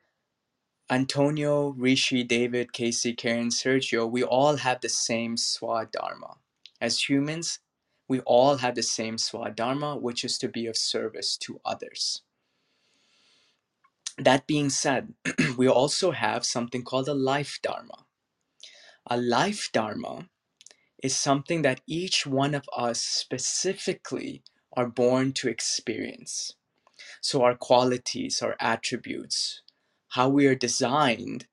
Antonio, 0.90 1.70
Rishi, 1.72 2.24
David, 2.24 2.74
Casey, 2.74 3.14
Karen, 3.14 3.50
Sergio, 3.50 4.10
we 4.10 4.24
all 4.24 4.58
have 4.58 4.82
the 4.82 4.90
same 4.90 5.36
swadharma. 5.36 6.38
As 6.82 7.10
humans, 7.10 7.60
we 8.08 8.22
all 8.22 8.58
have 8.58 8.76
the 8.76 8.84
same 8.84 9.18
swadharma, 9.18 10.02
which 10.02 10.24
is 10.24 10.38
to 10.40 10.50
be 10.50 10.68
of 10.68 10.78
service 10.78 11.38
to 11.40 11.62
others. 11.66 12.22
That 14.18 14.48
being 14.48 14.70
said, 14.70 15.14
we 15.58 15.68
also 15.70 16.12
have 16.12 16.46
something 16.46 16.84
called 16.84 17.10
a 17.10 17.14
life 17.16 17.60
dharma. 17.64 18.06
A 19.10 19.18
life 19.18 19.70
dharma 19.74 20.30
is 21.04 21.18
something 21.18 21.64
that 21.64 21.82
each 21.88 22.28
one 22.28 22.56
of 22.56 22.70
us 22.78 23.02
specifically 23.02 24.44
are 24.78 24.88
born 24.88 25.34
to 25.34 25.50
experience. 25.50 26.56
So, 27.22 27.44
our 27.44 27.56
qualities, 27.56 28.42
our 28.42 28.56
attributes, 28.60 29.62
how 30.10 30.30
we 30.30 30.48
are 30.48 30.56
designed 30.56 31.48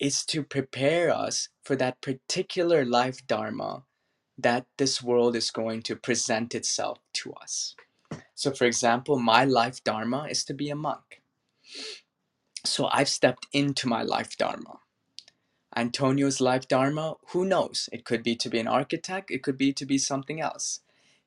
is 0.00 0.24
to 0.26 0.42
prepare 0.42 1.10
us 1.14 1.48
for 1.64 1.76
that 1.76 2.00
particular 2.02 2.84
life 2.84 3.26
dharma 3.26 3.84
that 4.38 4.66
this 4.78 5.02
world 5.02 5.36
is 5.36 5.50
going 5.50 5.82
to 5.82 5.96
present 5.96 6.54
itself 6.54 6.98
to 7.14 7.32
us. 7.34 7.76
So, 8.34 8.52
for 8.52 8.66
example, 8.66 9.18
my 9.18 9.44
life 9.44 9.84
dharma 9.84 10.26
is 10.30 10.44
to 10.46 10.54
be 10.54 10.70
a 10.70 10.76
monk. 10.76 11.22
So, 12.64 12.88
I've 12.92 13.08
stepped 13.08 13.48
into 13.52 13.88
my 13.88 14.02
life 14.02 14.36
dharma. 14.38 14.80
Antonio's 15.76 16.40
life 16.40 16.68
dharma, 16.68 17.16
who 17.28 17.44
knows? 17.46 17.88
It 17.92 18.04
could 18.04 18.22
be 18.24 18.36
to 18.36 18.50
be 18.50 18.60
an 18.60 18.68
architect, 18.68 19.30
it 19.30 19.42
could 19.42 19.58
be 19.58 19.72
to 19.74 19.86
be 19.86 19.98
something 19.98 20.40
else. 20.40 20.80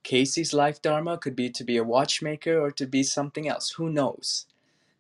Casey's 0.04 0.54
life 0.54 0.82
dharma 0.82 1.18
could 1.18 1.36
be 1.36 1.50
to 1.52 1.64
be 1.64 1.78
a 1.78 1.84
watchmaker 1.84 2.60
or 2.60 2.72
to 2.72 2.88
be 2.88 3.04
something 3.04 3.48
else. 3.48 3.72
Who 3.72 3.90
knows? 3.90 4.48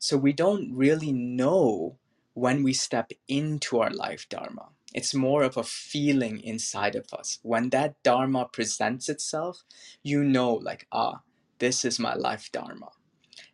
So, 0.01 0.17
we 0.17 0.33
don't 0.33 0.75
really 0.75 1.13
know 1.13 1.97
when 2.33 2.63
we 2.63 2.73
step 2.73 3.11
into 3.29 3.81
our 3.81 3.91
life 3.91 4.27
dharma. 4.29 4.69
It's 4.95 5.13
more 5.13 5.43
of 5.43 5.57
a 5.57 5.63
feeling 5.63 6.41
inside 6.41 6.95
of 6.95 7.13
us. 7.13 7.39
When 7.43 7.69
that 7.71 8.01
dharma 8.03 8.47
presents 8.51 9.09
itself, 9.09 9.63
you 10.03 10.23
know, 10.23 10.55
like, 10.55 10.87
ah, 10.91 11.21
this 11.59 11.85
is 11.85 11.99
my 11.99 12.15
life 12.15 12.51
dharma. 12.51 12.89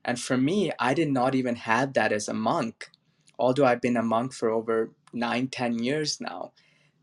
And 0.06 0.20
for 0.20 0.38
me, 0.38 0.72
I 0.80 0.94
did 0.96 1.10
not 1.12 1.36
even 1.36 1.58
have 1.58 1.94
that 1.96 2.14
as 2.14 2.30
a 2.30 2.36
monk. 2.36 2.92
Although 3.40 3.66
I've 3.66 3.82
been 3.82 3.98
a 3.98 4.04
monk 4.04 4.34
for 4.34 4.50
over 4.50 4.92
nine, 5.14 5.50
ten 5.50 5.80
years 5.84 6.22
now, 6.22 6.54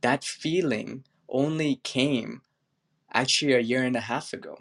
that 0.02 0.24
feeling 0.24 1.04
only 1.28 1.76
came 1.84 2.42
actually 3.12 3.54
a 3.54 3.60
year 3.60 3.84
and 3.84 3.96
a 3.96 4.00
half 4.02 4.32
ago 4.32 4.58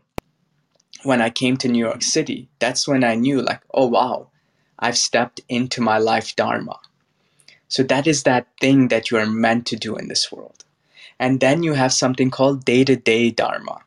when 1.04 1.22
I 1.22 1.30
came 1.32 1.58
to 1.58 1.70
New 1.70 1.86
York 1.86 2.04
City. 2.04 2.50
That's 2.60 2.88
when 2.88 3.04
I 3.06 3.16
knew, 3.16 3.42
like, 3.42 3.64
oh 3.74 3.88
wow, 3.88 4.32
I've 4.84 4.98
stepped 4.98 5.40
into 5.48 5.80
my 5.82 5.98
life 5.98 6.36
dharma. 6.36 6.78
So 7.70 7.84
that 7.84 8.06
is 8.06 8.24
that 8.24 8.48
thing 8.60 8.90
that 8.90 9.10
you 9.10 9.18
are 9.18 9.26
meant 9.26 9.66
to 9.68 9.78
do 9.78 9.96
in 9.96 10.10
this 10.10 10.30
world. 10.30 10.66
And 11.18 11.40
then 11.40 11.64
you 11.64 11.74
have 11.74 11.94
something 11.94 12.30
called 12.30 12.66
day 12.66 12.84
to 12.84 12.98
day 12.98 13.32
dharma. 13.32 13.80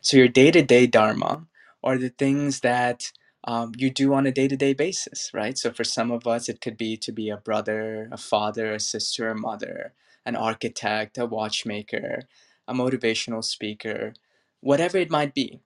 So 0.00 0.16
your 0.16 0.28
day 0.28 0.50
to 0.50 0.62
day 0.62 0.86
dharma 0.86 1.46
are 1.84 1.98
the 1.98 2.08
things 2.08 2.60
that 2.60 3.12
um, 3.44 3.72
you 3.76 3.90
do 3.90 4.14
on 4.14 4.26
a 4.26 4.32
day 4.32 4.48
to 4.48 4.56
day 4.56 4.72
basis, 4.72 5.30
right? 5.34 5.58
So 5.58 5.70
for 5.70 5.84
some 5.84 6.10
of 6.10 6.26
us, 6.26 6.48
it 6.48 6.62
could 6.62 6.78
be 6.78 6.96
to 6.96 7.12
be 7.12 7.28
a 7.28 7.36
brother, 7.36 8.08
a 8.10 8.16
father, 8.16 8.72
a 8.72 8.80
sister, 8.80 9.28
a 9.28 9.38
mother, 9.38 9.92
an 10.24 10.36
architect, 10.36 11.18
a 11.18 11.26
watchmaker, 11.26 12.22
a 12.66 12.74
motivational 12.74 13.44
speaker, 13.44 14.14
whatever 14.60 14.96
it 14.96 15.10
might 15.10 15.34
be. 15.34 15.60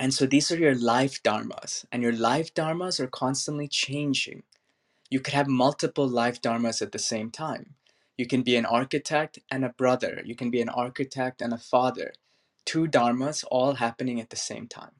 And 0.00 0.12
so 0.12 0.26
these 0.26 0.50
are 0.50 0.58
your 0.58 0.74
life 0.74 1.22
dharmas, 1.22 1.84
and 1.92 2.02
your 2.02 2.14
life 2.14 2.52
dharmas 2.54 2.98
are 2.98 3.06
constantly 3.06 3.68
changing 3.68 4.42
you 5.10 5.18
could 5.20 5.34
have 5.34 5.48
multiple 5.48 6.08
life 6.08 6.40
dharmas 6.40 6.80
at 6.80 6.92
the 6.92 6.98
same 6.98 7.30
time. 7.30 7.74
You 8.16 8.26
can 8.26 8.42
be 8.42 8.56
an 8.56 8.64
architect 8.64 9.38
and 9.50 9.64
a 9.64 9.70
brother. 9.70 10.22
You 10.24 10.36
can 10.36 10.50
be 10.50 10.60
an 10.60 10.68
architect 10.68 11.42
and 11.42 11.52
a 11.52 11.58
father. 11.58 12.12
Two 12.64 12.86
dharmas 12.86 13.44
all 13.50 13.74
happening 13.74 14.20
at 14.20 14.30
the 14.30 14.36
same 14.36 14.68
time. 14.68 14.92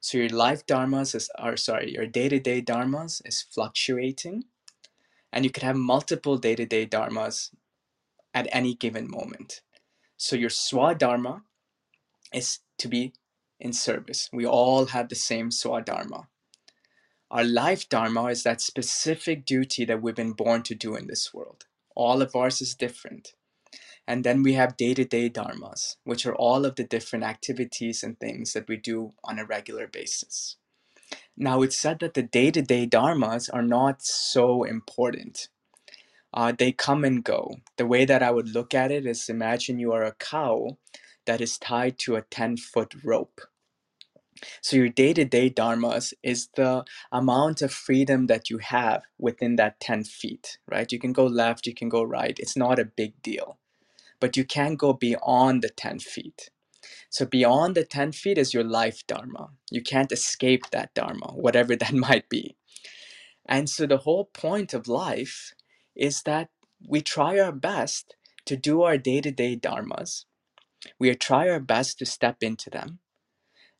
So 0.00 0.18
your 0.18 0.28
life 0.28 0.66
dharmas 0.66 1.14
is, 1.14 1.30
or 1.42 1.56
sorry, 1.56 1.94
your 1.94 2.06
day-to-day 2.06 2.62
dharmas 2.62 3.22
is 3.24 3.42
fluctuating, 3.42 4.44
and 5.32 5.44
you 5.44 5.50
could 5.50 5.62
have 5.62 5.76
multiple 5.76 6.36
day-to-day 6.36 6.86
dharmas 6.86 7.50
at 8.34 8.48
any 8.52 8.74
given 8.74 9.10
moment. 9.10 9.62
So 10.18 10.36
your 10.36 10.50
swadharma 10.50 11.42
is 12.34 12.58
to 12.78 12.88
be 12.88 13.14
in 13.60 13.72
service. 13.72 14.28
We 14.32 14.46
all 14.46 14.86
have 14.86 15.08
the 15.08 15.14
same 15.14 15.50
swadharma. 15.50 16.26
Our 17.30 17.44
life 17.44 17.88
dharma 17.88 18.26
is 18.26 18.42
that 18.44 18.60
specific 18.60 19.44
duty 19.44 19.84
that 19.84 20.00
we've 20.00 20.14
been 20.14 20.32
born 20.32 20.62
to 20.62 20.74
do 20.74 20.94
in 20.94 21.06
this 21.06 21.34
world. 21.34 21.66
All 21.94 22.22
of 22.22 22.34
ours 22.34 22.62
is 22.62 22.74
different. 22.74 23.34
And 24.06 24.24
then 24.24 24.42
we 24.42 24.54
have 24.54 24.78
day 24.78 24.94
to 24.94 25.04
day 25.04 25.28
dharmas, 25.28 25.96
which 26.04 26.24
are 26.24 26.34
all 26.34 26.64
of 26.64 26.76
the 26.76 26.84
different 26.84 27.24
activities 27.26 28.02
and 28.02 28.18
things 28.18 28.54
that 28.54 28.66
we 28.66 28.78
do 28.78 29.12
on 29.22 29.38
a 29.38 29.44
regular 29.44 29.86
basis. 29.86 30.56
Now, 31.36 31.62
it's 31.62 31.78
said 31.78 31.98
that 32.00 32.14
the 32.14 32.22
day 32.22 32.50
to 32.50 32.62
day 32.62 32.86
dharmas 32.86 33.50
are 33.52 33.62
not 33.62 34.02
so 34.02 34.64
important. 34.64 35.48
Uh, 36.32 36.52
they 36.56 36.72
come 36.72 37.04
and 37.04 37.22
go. 37.24 37.56
The 37.76 37.86
way 37.86 38.04
that 38.04 38.22
I 38.22 38.30
would 38.30 38.48
look 38.48 38.74
at 38.74 38.90
it 38.90 39.06
is 39.06 39.28
imagine 39.28 39.78
you 39.78 39.92
are 39.92 40.04
a 40.04 40.14
cow 40.14 40.78
that 41.28 41.42
is 41.42 41.58
tied 41.58 41.98
to 42.00 42.16
a 42.16 42.22
10 42.22 42.56
foot 42.56 42.94
rope. 43.04 43.42
So 44.62 44.76
your 44.76 44.88
day-to-day 44.88 45.50
dharmas 45.50 46.14
is 46.22 46.48
the 46.56 46.84
amount 47.12 47.60
of 47.62 47.72
freedom 47.72 48.28
that 48.28 48.48
you 48.50 48.58
have 48.58 49.02
within 49.18 49.56
that 49.56 49.78
10 49.78 50.04
feet, 50.04 50.58
right? 50.66 50.90
You 50.90 50.98
can 50.98 51.12
go 51.12 51.26
left, 51.26 51.66
you 51.66 51.74
can 51.74 51.90
go 51.90 52.02
right. 52.02 52.38
It's 52.38 52.56
not 52.56 52.78
a 52.78 52.84
big 52.86 53.20
deal. 53.22 53.58
But 54.20 54.36
you 54.38 54.44
can't 54.44 54.78
go 54.78 54.94
beyond 54.94 55.62
the 55.62 55.68
10 55.68 55.98
feet. 56.00 56.50
So 57.10 57.26
beyond 57.26 57.74
the 57.74 57.84
10 57.84 58.12
feet 58.12 58.38
is 58.38 58.54
your 58.54 58.64
life 58.64 59.06
dharma. 59.06 59.50
You 59.70 59.82
can't 59.82 60.12
escape 60.12 60.70
that 60.70 60.94
dharma, 60.94 61.28
whatever 61.34 61.76
that 61.82 61.92
might 61.94 62.28
be. 62.30 62.56
And 63.46 63.68
so 63.68 63.86
the 63.86 63.98
whole 63.98 64.26
point 64.26 64.74
of 64.74 64.88
life 64.88 65.52
is 65.94 66.22
that 66.22 66.48
we 66.86 67.02
try 67.02 67.38
our 67.38 67.52
best 67.52 68.16
to 68.46 68.56
do 68.56 68.82
our 68.82 68.98
day-to-day 68.98 69.56
dharmas. 69.56 70.24
We 70.98 71.14
try 71.16 71.48
our 71.48 71.60
best 71.60 71.98
to 72.00 72.06
step 72.06 72.38
into 72.42 72.70
them 72.70 72.98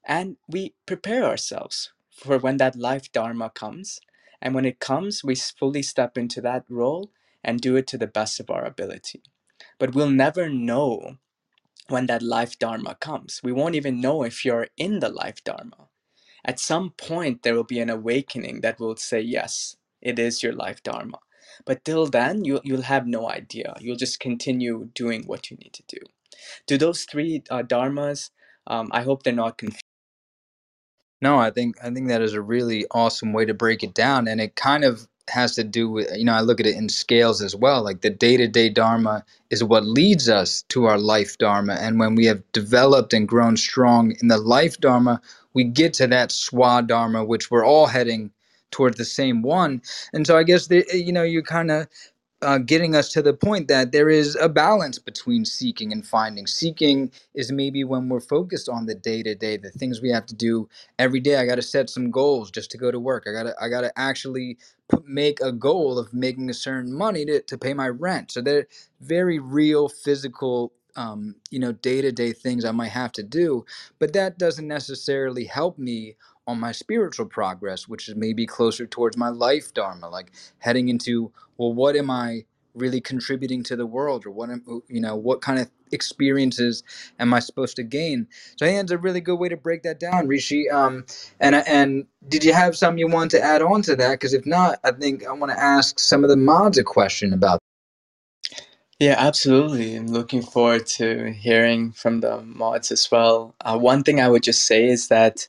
and 0.04 0.36
we 0.48 0.74
prepare 0.86 1.24
ourselves 1.24 1.92
for 2.10 2.38
when 2.38 2.56
that 2.58 2.76
life 2.76 3.12
dharma 3.12 3.50
comes. 3.50 4.00
And 4.42 4.54
when 4.54 4.64
it 4.64 4.80
comes, 4.80 5.22
we 5.24 5.34
fully 5.36 5.82
step 5.82 6.18
into 6.18 6.40
that 6.42 6.64
role 6.68 7.10
and 7.44 7.60
do 7.60 7.76
it 7.76 7.86
to 7.88 7.98
the 7.98 8.06
best 8.08 8.40
of 8.40 8.50
our 8.50 8.64
ability. 8.64 9.22
But 9.78 9.94
we'll 9.94 10.10
never 10.10 10.48
know 10.48 11.18
when 11.88 12.06
that 12.06 12.22
life 12.22 12.58
dharma 12.58 12.96
comes. 12.96 13.40
We 13.44 13.52
won't 13.52 13.76
even 13.76 14.00
know 14.00 14.24
if 14.24 14.44
you're 14.44 14.68
in 14.76 15.00
the 15.00 15.08
life 15.10 15.44
dharma. 15.44 15.88
At 16.44 16.60
some 16.60 16.90
point, 16.92 17.42
there 17.42 17.54
will 17.54 17.64
be 17.64 17.80
an 17.80 17.90
awakening 17.90 18.62
that 18.62 18.80
will 18.80 18.96
say, 18.96 19.20
yes, 19.20 19.76
it 20.02 20.18
is 20.18 20.42
your 20.42 20.54
life 20.54 20.82
dharma. 20.82 21.18
But 21.66 21.84
till 21.84 22.06
then, 22.06 22.44
you, 22.44 22.60
you'll 22.64 22.82
have 22.82 23.06
no 23.06 23.30
idea. 23.30 23.74
You'll 23.80 23.96
just 23.96 24.20
continue 24.20 24.90
doing 24.94 25.24
what 25.26 25.50
you 25.50 25.56
need 25.58 25.74
to 25.74 25.84
do. 25.88 25.98
Do 26.66 26.78
those 26.78 27.04
three 27.04 27.42
uh, 27.50 27.62
dharmas, 27.64 28.30
um, 28.66 28.90
I 28.92 29.02
hope 29.02 29.22
they're 29.24 29.32
not 29.34 29.58
confused 29.58 29.72
No, 31.20 31.38
I 31.38 31.50
think 31.50 31.76
I 31.82 31.90
think 31.90 32.08
that 32.08 32.22
is 32.22 32.34
a 32.34 32.40
really 32.40 32.86
awesome 32.92 33.32
way 33.32 33.44
to 33.44 33.54
break 33.54 33.82
it 33.82 33.94
down, 33.94 34.28
and 34.28 34.40
it 34.40 34.54
kind 34.54 34.84
of 34.84 35.08
has 35.30 35.56
to 35.56 35.64
do 35.64 35.90
with 35.90 36.08
you 36.16 36.24
know 36.24 36.32
I 36.32 36.40
look 36.42 36.60
at 36.60 36.66
it 36.66 36.76
in 36.76 36.88
scales 36.88 37.42
as 37.42 37.56
well. 37.56 37.82
Like 37.82 38.02
the 38.02 38.10
day 38.10 38.36
to 38.36 38.46
day 38.46 38.68
dharma 38.68 39.24
is 39.50 39.64
what 39.64 39.84
leads 39.84 40.28
us 40.28 40.62
to 40.70 40.86
our 40.86 40.98
life 40.98 41.36
dharma, 41.38 41.74
and 41.74 41.98
when 41.98 42.14
we 42.14 42.26
have 42.26 42.42
developed 42.52 43.12
and 43.14 43.26
grown 43.28 43.56
strong 43.56 44.14
in 44.22 44.28
the 44.28 44.38
life 44.38 44.78
dharma, 44.80 45.20
we 45.54 45.64
get 45.64 45.94
to 45.94 46.06
that 46.06 46.30
swa 46.30 46.86
dharma, 46.86 47.24
which 47.24 47.50
we're 47.50 47.66
all 47.66 47.86
heading 47.86 48.30
towards 48.70 48.96
the 48.98 49.04
same 49.04 49.42
one. 49.42 49.82
And 50.12 50.26
so 50.26 50.36
I 50.38 50.44
guess 50.44 50.68
the, 50.68 50.84
you 50.94 51.12
know 51.12 51.24
you 51.24 51.42
kind 51.42 51.72
of 51.72 51.88
uh, 52.42 52.58
getting 52.58 52.94
us 52.94 53.12
to 53.12 53.22
the 53.22 53.34
point 53.34 53.68
that 53.68 53.92
there 53.92 54.10
is 54.10 54.36
a 54.36 54.48
balance 54.48 54.98
between 54.98 55.44
seeking 55.44 55.92
and 55.92 56.06
finding. 56.06 56.46
Seeking 56.46 57.12
is 57.34 57.52
maybe 57.52 57.84
when 57.84 58.08
we're 58.08 58.20
focused 58.20 58.68
on 58.68 58.86
the 58.86 58.94
day 58.94 59.22
to 59.24 59.34
day, 59.34 59.56
the 59.56 59.70
things 59.70 60.00
we 60.02 60.10
have 60.10 60.26
to 60.26 60.34
do 60.36 60.68
every 60.98 61.20
day. 61.20 61.36
I 61.36 61.46
got 61.46 61.56
to 61.56 61.62
set 61.62 61.90
some 61.90 62.10
goals 62.10 62.50
just 62.50 62.70
to 62.72 62.78
go 62.78 62.90
to 62.92 63.00
work. 63.00 63.24
I 63.28 63.32
got 63.32 63.44
to 63.44 63.54
I 63.60 63.68
got 63.68 63.82
to 63.82 63.92
actually 63.98 64.58
put, 64.88 65.06
make 65.08 65.40
a 65.40 65.52
goal 65.52 65.98
of 65.98 66.14
making 66.14 66.50
a 66.50 66.54
certain 66.54 66.94
money 66.94 67.24
to, 67.26 67.42
to 67.42 67.58
pay 67.58 67.74
my 67.74 67.88
rent. 67.88 68.32
So 68.32 68.40
they're 68.42 68.68
very 69.00 69.38
real, 69.38 69.88
physical. 69.88 70.72
Um, 70.96 71.36
you 71.50 71.60
know, 71.60 71.72
day 71.72 72.02
to 72.02 72.12
day 72.12 72.32
things 72.32 72.64
I 72.64 72.72
might 72.72 72.88
have 72.90 73.12
to 73.12 73.22
do, 73.22 73.64
but 74.00 74.14
that 74.14 74.38
doesn't 74.38 74.66
necessarily 74.66 75.44
help 75.44 75.78
me 75.78 76.16
on 76.48 76.58
my 76.58 76.72
spiritual 76.72 77.26
progress, 77.26 77.86
which 77.86 78.08
is 78.08 78.16
maybe 78.16 78.46
closer 78.46 78.86
towards 78.86 79.16
my 79.16 79.28
life 79.28 79.72
dharma, 79.74 80.08
like 80.08 80.32
heading 80.58 80.88
into 80.88 81.30
well, 81.58 81.72
what 81.72 81.94
am 81.94 82.10
I 82.10 82.46
really 82.74 83.00
contributing 83.00 83.62
to 83.64 83.76
the 83.76 83.86
world, 83.86 84.24
or 84.26 84.30
what 84.30 84.50
am 84.50 84.64
you 84.88 85.00
know 85.00 85.14
what 85.14 85.42
kind 85.42 85.58
of 85.60 85.70
experiences 85.92 86.82
am 87.20 87.34
I 87.34 87.40
supposed 87.40 87.76
to 87.76 87.82
gain? 87.82 88.28
So 88.56 88.66
I 88.66 88.70
it's 88.70 88.90
a 88.90 88.98
really 88.98 89.20
good 89.20 89.36
way 89.36 89.50
to 89.50 89.56
break 89.56 89.82
that 89.82 90.00
down, 90.00 90.26
Rishi. 90.26 90.70
Um, 90.70 91.04
and 91.38 91.54
and 91.54 92.06
did 92.26 92.44
you 92.44 92.54
have 92.54 92.76
some 92.76 92.96
you 92.96 93.08
want 93.08 93.30
to 93.32 93.42
add 93.42 93.60
on 93.60 93.82
to 93.82 93.96
that? 93.96 94.12
Because 94.12 94.32
if 94.32 94.46
not, 94.46 94.80
I 94.82 94.92
think 94.92 95.26
I 95.26 95.32
want 95.32 95.52
to 95.52 95.60
ask 95.60 95.98
some 95.98 96.24
of 96.24 96.30
the 96.30 96.36
mods 96.36 96.78
a 96.78 96.84
question 96.84 97.34
about. 97.34 97.60
Yeah, 98.98 99.14
absolutely. 99.16 99.94
I'm 99.94 100.08
looking 100.08 100.42
forward 100.42 100.86
to 100.98 101.30
hearing 101.30 101.92
from 101.92 102.18
the 102.18 102.40
mods 102.42 102.90
as 102.90 103.08
well. 103.12 103.54
Uh, 103.60 103.78
one 103.78 104.02
thing 104.02 104.20
I 104.20 104.28
would 104.28 104.42
just 104.42 104.64
say 104.64 104.88
is 104.88 105.06
that 105.06 105.46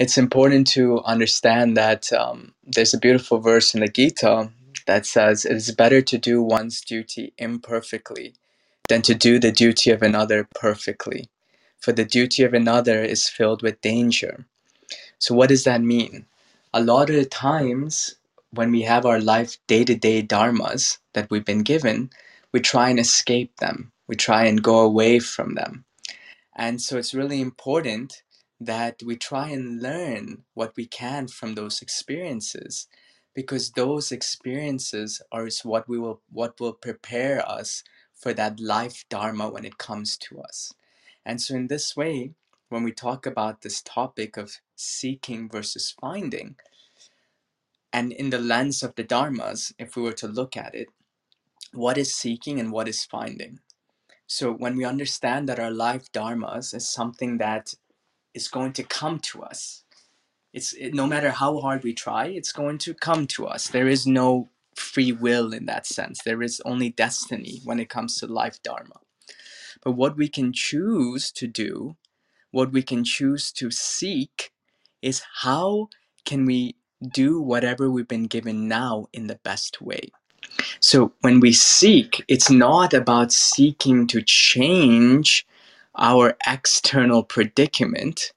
it's 0.00 0.16
important 0.16 0.66
to 0.66 1.02
understand 1.02 1.76
that 1.76 2.10
um, 2.14 2.54
there's 2.64 2.94
a 2.94 2.98
beautiful 2.98 3.38
verse 3.38 3.74
in 3.74 3.80
the 3.80 3.88
Gita 3.88 4.50
that 4.86 5.04
says 5.04 5.44
it 5.44 5.52
is 5.52 5.70
better 5.72 6.00
to 6.00 6.16
do 6.16 6.42
one's 6.42 6.80
duty 6.80 7.34
imperfectly 7.36 8.32
than 8.88 9.02
to 9.02 9.14
do 9.14 9.38
the 9.38 9.52
duty 9.52 9.90
of 9.90 10.02
another 10.02 10.48
perfectly. 10.54 11.28
For 11.80 11.92
the 11.92 12.06
duty 12.06 12.42
of 12.44 12.54
another 12.54 13.04
is 13.04 13.28
filled 13.28 13.60
with 13.62 13.82
danger. 13.82 14.46
So, 15.18 15.34
what 15.34 15.50
does 15.50 15.64
that 15.64 15.82
mean? 15.82 16.24
A 16.72 16.82
lot 16.82 17.10
of 17.10 17.16
the 17.16 17.26
times 17.26 18.14
when 18.52 18.70
we 18.72 18.80
have 18.82 19.04
our 19.04 19.20
life 19.20 19.58
day 19.66 19.84
to 19.84 19.94
day 19.94 20.22
dharmas 20.22 20.96
that 21.12 21.30
we've 21.30 21.44
been 21.44 21.62
given, 21.62 22.08
we 22.52 22.60
try 22.60 22.88
and 22.88 22.98
escape 22.98 23.54
them, 23.58 23.92
we 24.08 24.16
try 24.16 24.46
and 24.46 24.62
go 24.62 24.80
away 24.80 25.18
from 25.18 25.56
them. 25.56 25.84
And 26.56 26.80
so, 26.80 26.96
it's 26.96 27.12
really 27.12 27.42
important 27.42 28.22
that 28.60 29.02
we 29.04 29.16
try 29.16 29.50
and 29.50 29.82
learn 29.82 30.44
what 30.54 30.74
we 30.76 30.86
can 30.86 31.28
from 31.28 31.54
those 31.54 31.82
experiences 31.82 32.88
because 33.34 33.72
those 33.72 34.12
experiences 34.12 35.22
are 35.32 35.48
what 35.64 35.88
we 35.88 35.98
will 35.98 36.22
what 36.30 36.60
will 36.60 36.74
prepare 36.74 37.48
us 37.48 37.84
for 38.14 38.34
that 38.34 38.60
life 38.60 39.04
dharma 39.10 39.48
when 39.50 39.64
it 39.64 39.78
comes 39.78 40.16
to 40.18 40.40
us 40.40 40.74
and 41.26 41.40
so 41.42 41.54
in 41.56 41.68
this 41.68 41.96
way 41.96 42.32
when 42.70 42.84
we 42.84 42.92
talk 42.92 43.26
about 43.26 43.62
this 43.62 43.82
topic 43.82 44.36
of 44.36 44.58
seeking 44.76 45.48
versus 45.50 45.94
finding 46.00 46.50
And 47.92 48.12
in 48.12 48.30
the 48.30 48.38
lens 48.40 48.84
of 48.84 48.96
the 48.96 49.04
dharmas, 49.04 49.74
if 49.80 49.96
we 49.96 50.04
were 50.04 50.14
to 50.14 50.28
look 50.28 50.56
at 50.56 50.76
it, 50.76 50.88
what 51.72 51.98
is 51.98 52.14
seeking 52.14 52.60
and 52.60 52.72
what 52.72 52.88
is 52.88 53.04
finding? 53.04 53.60
So 54.26 54.52
when 54.52 54.76
we 54.76 54.84
understand 54.84 55.48
that 55.48 55.60
our 55.60 55.70
life 55.72 56.12
dharmas 56.12 56.74
is 56.74 56.88
something 56.88 57.38
that 57.38 57.74
is 58.34 58.48
going 58.48 58.72
to 58.74 58.82
come 58.82 59.18
to 59.20 59.42
us, 59.42 59.84
it's 60.52 60.72
it, 60.74 60.94
no 60.94 61.06
matter 61.06 61.30
how 61.30 61.58
hard 61.58 61.84
we 61.84 61.94
try, 61.94 62.26
it's 62.26 62.52
going 62.52 62.78
to 62.78 62.94
come 62.94 63.26
to 63.28 63.46
us. 63.46 63.68
There 63.68 63.88
is 63.88 64.06
no 64.06 64.50
free 64.74 65.12
will 65.12 65.52
in 65.52 65.66
that 65.66 65.86
sense. 65.86 66.22
There 66.24 66.42
is 66.42 66.60
only 66.64 66.90
destiny 66.90 67.60
when 67.64 67.78
it 67.80 67.88
comes 67.88 68.18
to 68.18 68.26
life 68.26 68.62
dharma. 68.62 68.96
But 69.82 69.92
what 69.92 70.16
we 70.16 70.28
can 70.28 70.52
choose 70.52 71.30
to 71.32 71.46
do, 71.46 71.96
what 72.50 72.72
we 72.72 72.82
can 72.82 73.04
choose 73.04 73.52
to 73.52 73.70
seek, 73.70 74.52
is 75.02 75.22
how 75.42 75.88
can 76.24 76.44
we 76.44 76.76
do 77.08 77.40
whatever 77.40 77.90
we've 77.90 78.08
been 78.08 78.26
given 78.26 78.68
now 78.68 79.06
in 79.12 79.26
the 79.26 79.40
best 79.42 79.80
way. 79.80 80.10
So 80.80 81.12
when 81.20 81.40
we 81.40 81.52
seek, 81.52 82.24
it's 82.28 82.50
not 82.50 82.92
about 82.92 83.32
seeking 83.32 84.06
to 84.08 84.22
change 84.22 85.46
our 85.96 86.36
external 86.46 87.22
predicament, 87.24 88.32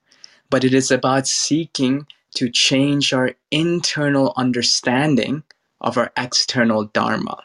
but 0.49 0.63
it 0.63 0.73
is 0.73 0.91
about 0.91 1.27
seeking 1.27 2.07
to 2.35 2.49
change 2.49 3.13
our 3.13 3.33
internal 3.51 4.33
understanding 4.37 5.43
of 5.81 5.97
our 5.97 6.11
external 6.17 6.85
dharma. 6.85 7.43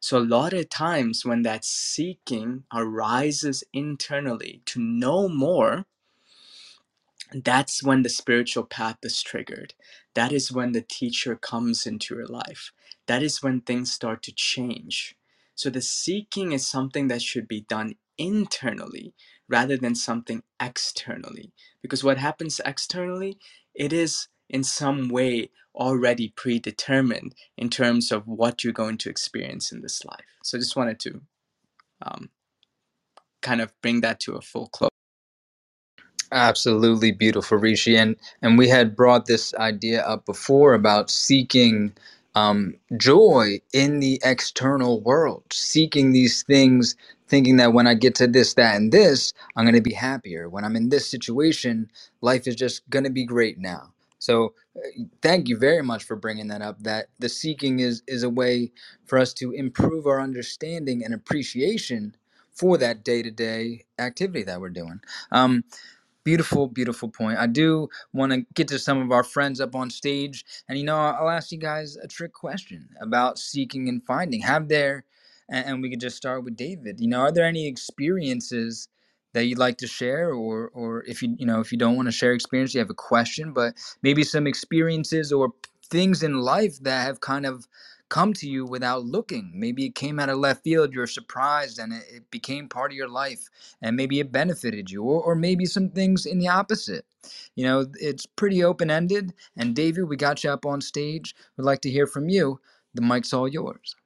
So, 0.00 0.18
a 0.18 0.20
lot 0.20 0.52
of 0.54 0.68
times 0.70 1.24
when 1.24 1.42
that 1.42 1.64
seeking 1.64 2.64
arises 2.74 3.64
internally 3.72 4.62
to 4.66 4.80
know 4.80 5.28
more, 5.28 5.86
that's 7.34 7.82
when 7.82 8.02
the 8.02 8.08
spiritual 8.08 8.64
path 8.64 8.98
is 9.02 9.22
triggered. 9.22 9.74
That 10.14 10.32
is 10.32 10.52
when 10.52 10.72
the 10.72 10.82
teacher 10.82 11.36
comes 11.36 11.86
into 11.86 12.16
your 12.16 12.26
life. 12.26 12.72
That 13.06 13.22
is 13.22 13.42
when 13.42 13.60
things 13.62 13.92
start 13.92 14.22
to 14.24 14.32
change. 14.34 15.16
So 15.54 15.70
the 15.70 15.82
seeking 15.82 16.52
is 16.52 16.66
something 16.66 17.08
that 17.08 17.22
should 17.22 17.48
be 17.48 17.62
done 17.62 17.96
internally 18.18 19.14
rather 19.48 19.76
than 19.76 19.94
something 19.94 20.42
externally. 20.60 21.52
Because 21.82 22.04
what 22.04 22.18
happens 22.18 22.60
externally, 22.64 23.38
it 23.74 23.92
is 23.92 24.28
in 24.48 24.64
some 24.64 25.08
way 25.08 25.50
already 25.74 26.32
predetermined 26.36 27.34
in 27.56 27.68
terms 27.68 28.12
of 28.12 28.26
what 28.26 28.62
you're 28.62 28.72
going 28.72 28.98
to 28.98 29.10
experience 29.10 29.72
in 29.72 29.82
this 29.82 30.04
life. 30.04 30.24
So 30.42 30.56
I 30.56 30.60
just 30.60 30.76
wanted 30.76 31.00
to 31.00 31.22
um, 32.02 32.30
kind 33.42 33.60
of 33.60 33.72
bring 33.82 34.00
that 34.02 34.20
to 34.20 34.34
a 34.34 34.40
full 34.40 34.68
close. 34.68 34.90
Absolutely 36.32 37.12
beautiful, 37.12 37.58
Rishi. 37.58 37.96
And 37.96 38.16
and 38.42 38.58
we 38.58 38.68
had 38.68 38.96
brought 38.96 39.26
this 39.26 39.54
idea 39.54 40.02
up 40.02 40.26
before 40.26 40.74
about 40.74 41.10
seeking 41.10 41.92
um, 42.34 42.74
joy 42.98 43.60
in 43.72 44.00
the 44.00 44.20
external 44.24 45.02
world, 45.02 45.44
seeking 45.52 46.12
these 46.12 46.42
things, 46.44 46.96
thinking 47.28 47.58
that 47.58 47.72
when 47.74 47.86
I 47.86 47.94
get 47.94 48.14
to 48.16 48.26
this, 48.26 48.54
that, 48.54 48.76
and 48.76 48.92
this, 48.92 49.32
I'm 49.56 49.64
going 49.64 49.76
to 49.76 49.82
be 49.82 49.94
happier. 49.94 50.48
When 50.48 50.64
I'm 50.64 50.76
in 50.76 50.90
this 50.90 51.10
situation, 51.10 51.90
life 52.22 52.46
is 52.48 52.56
just 52.56 52.88
going 52.90 53.04
to 53.04 53.10
be 53.10 53.24
great 53.26 53.58
now. 53.58 53.92
So, 54.18 54.54
uh, 54.76 55.04
thank 55.22 55.48
you 55.48 55.58
very 55.58 55.82
much 55.82 56.04
for 56.04 56.16
bringing 56.16 56.48
that 56.48 56.62
up. 56.62 56.82
That 56.82 57.08
the 57.20 57.28
seeking 57.28 57.80
is 57.80 58.02
is 58.08 58.22
a 58.22 58.30
way 58.30 58.72
for 59.06 59.18
us 59.18 59.34
to 59.34 59.52
improve 59.52 60.06
our 60.06 60.20
understanding 60.20 61.04
and 61.04 61.14
appreciation 61.14 62.16
for 62.52 62.78
that 62.78 63.04
day 63.04 63.22
to 63.22 63.30
day 63.30 63.84
activity 63.98 64.44
that 64.44 64.60
we're 64.60 64.70
doing. 64.70 65.00
Um, 65.32 65.64
Beautiful, 66.24 66.68
beautiful 66.68 67.10
point. 67.10 67.38
I 67.38 67.46
do 67.46 67.90
want 68.14 68.32
to 68.32 68.46
get 68.54 68.66
to 68.68 68.78
some 68.78 69.02
of 69.02 69.12
our 69.12 69.22
friends 69.22 69.60
up 69.60 69.74
on 69.74 69.90
stage. 69.90 70.42
And, 70.68 70.78
you 70.78 70.84
know, 70.84 70.96
I'll 70.96 71.28
ask 71.28 71.52
you 71.52 71.58
guys 71.58 71.96
a 71.96 72.08
trick 72.08 72.32
question 72.32 72.88
about 72.98 73.38
seeking 73.38 73.90
and 73.90 74.02
finding. 74.06 74.40
Have 74.40 74.68
there, 74.68 75.04
and, 75.50 75.82
we 75.82 75.90
could 75.90 76.00
just 76.00 76.16
start 76.16 76.42
with 76.42 76.56
David, 76.56 76.98
you 76.98 77.08
know, 77.08 77.20
are 77.20 77.32
there 77.32 77.44
any 77.44 77.66
experiences 77.66 78.88
that 79.34 79.44
you'd 79.44 79.58
like 79.58 79.76
to 79.78 79.86
share 79.86 80.32
or 80.32 80.70
or 80.74 81.02
if 81.04 81.20
you 81.20 81.34
you 81.38 81.44
know 81.44 81.60
if 81.60 81.72
you 81.72 81.76
don't 81.78 81.96
want 81.96 82.06
to 82.06 82.12
share 82.12 82.32
experience 82.32 82.72
you 82.72 82.78
have 82.78 82.88
a 82.88 82.94
question 82.94 83.52
but 83.52 83.74
maybe 84.00 84.22
some 84.22 84.46
experiences 84.46 85.32
or 85.32 85.52
things 85.90 86.22
in 86.22 86.34
life 86.38 86.78
that 86.80 87.04
have 87.04 87.20
kind 87.20 87.44
of 87.44 87.66
come 88.08 88.32
to 88.32 88.48
you 88.48 88.64
without 88.64 89.04
looking 89.04 89.50
maybe 89.54 89.86
it 89.86 89.94
came 89.94 90.20
out 90.20 90.28
of 90.28 90.38
left 90.38 90.62
field 90.64 90.92
you're 90.92 91.06
surprised 91.06 91.78
and 91.78 91.92
it, 91.92 92.04
it 92.12 92.30
became 92.30 92.68
part 92.68 92.90
of 92.92 92.96
your 92.96 93.08
life 93.08 93.48
and 93.82 93.96
maybe 93.96 94.20
it 94.20 94.32
benefited 94.32 94.90
you 94.90 95.02
or, 95.02 95.22
or 95.22 95.34
maybe 95.34 95.64
some 95.64 95.88
things 95.88 96.26
in 96.26 96.38
the 96.38 96.48
opposite 96.48 97.04
you 97.54 97.64
know 97.64 97.86
it's 97.94 98.26
pretty 98.26 98.62
open-ended 98.62 99.32
and 99.56 99.74
david 99.74 100.04
we 100.04 100.16
got 100.16 100.44
you 100.44 100.50
up 100.50 100.66
on 100.66 100.80
stage 100.80 101.34
we'd 101.56 101.64
like 101.64 101.80
to 101.80 101.90
hear 101.90 102.06
from 102.06 102.28
you 102.28 102.60
the 102.94 103.02
mic's 103.02 103.32
all 103.32 103.48
yours 103.48 103.96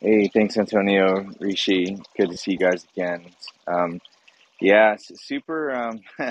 Hey, 0.00 0.28
thanks, 0.32 0.56
Antonio, 0.56 1.28
Rishi. 1.40 1.98
Good 2.16 2.30
to 2.30 2.36
see 2.36 2.52
you 2.52 2.58
guys 2.58 2.86
again. 2.94 3.32
Um, 3.66 4.00
yeah, 4.60 4.94
super 4.96 5.72
um, 5.72 6.00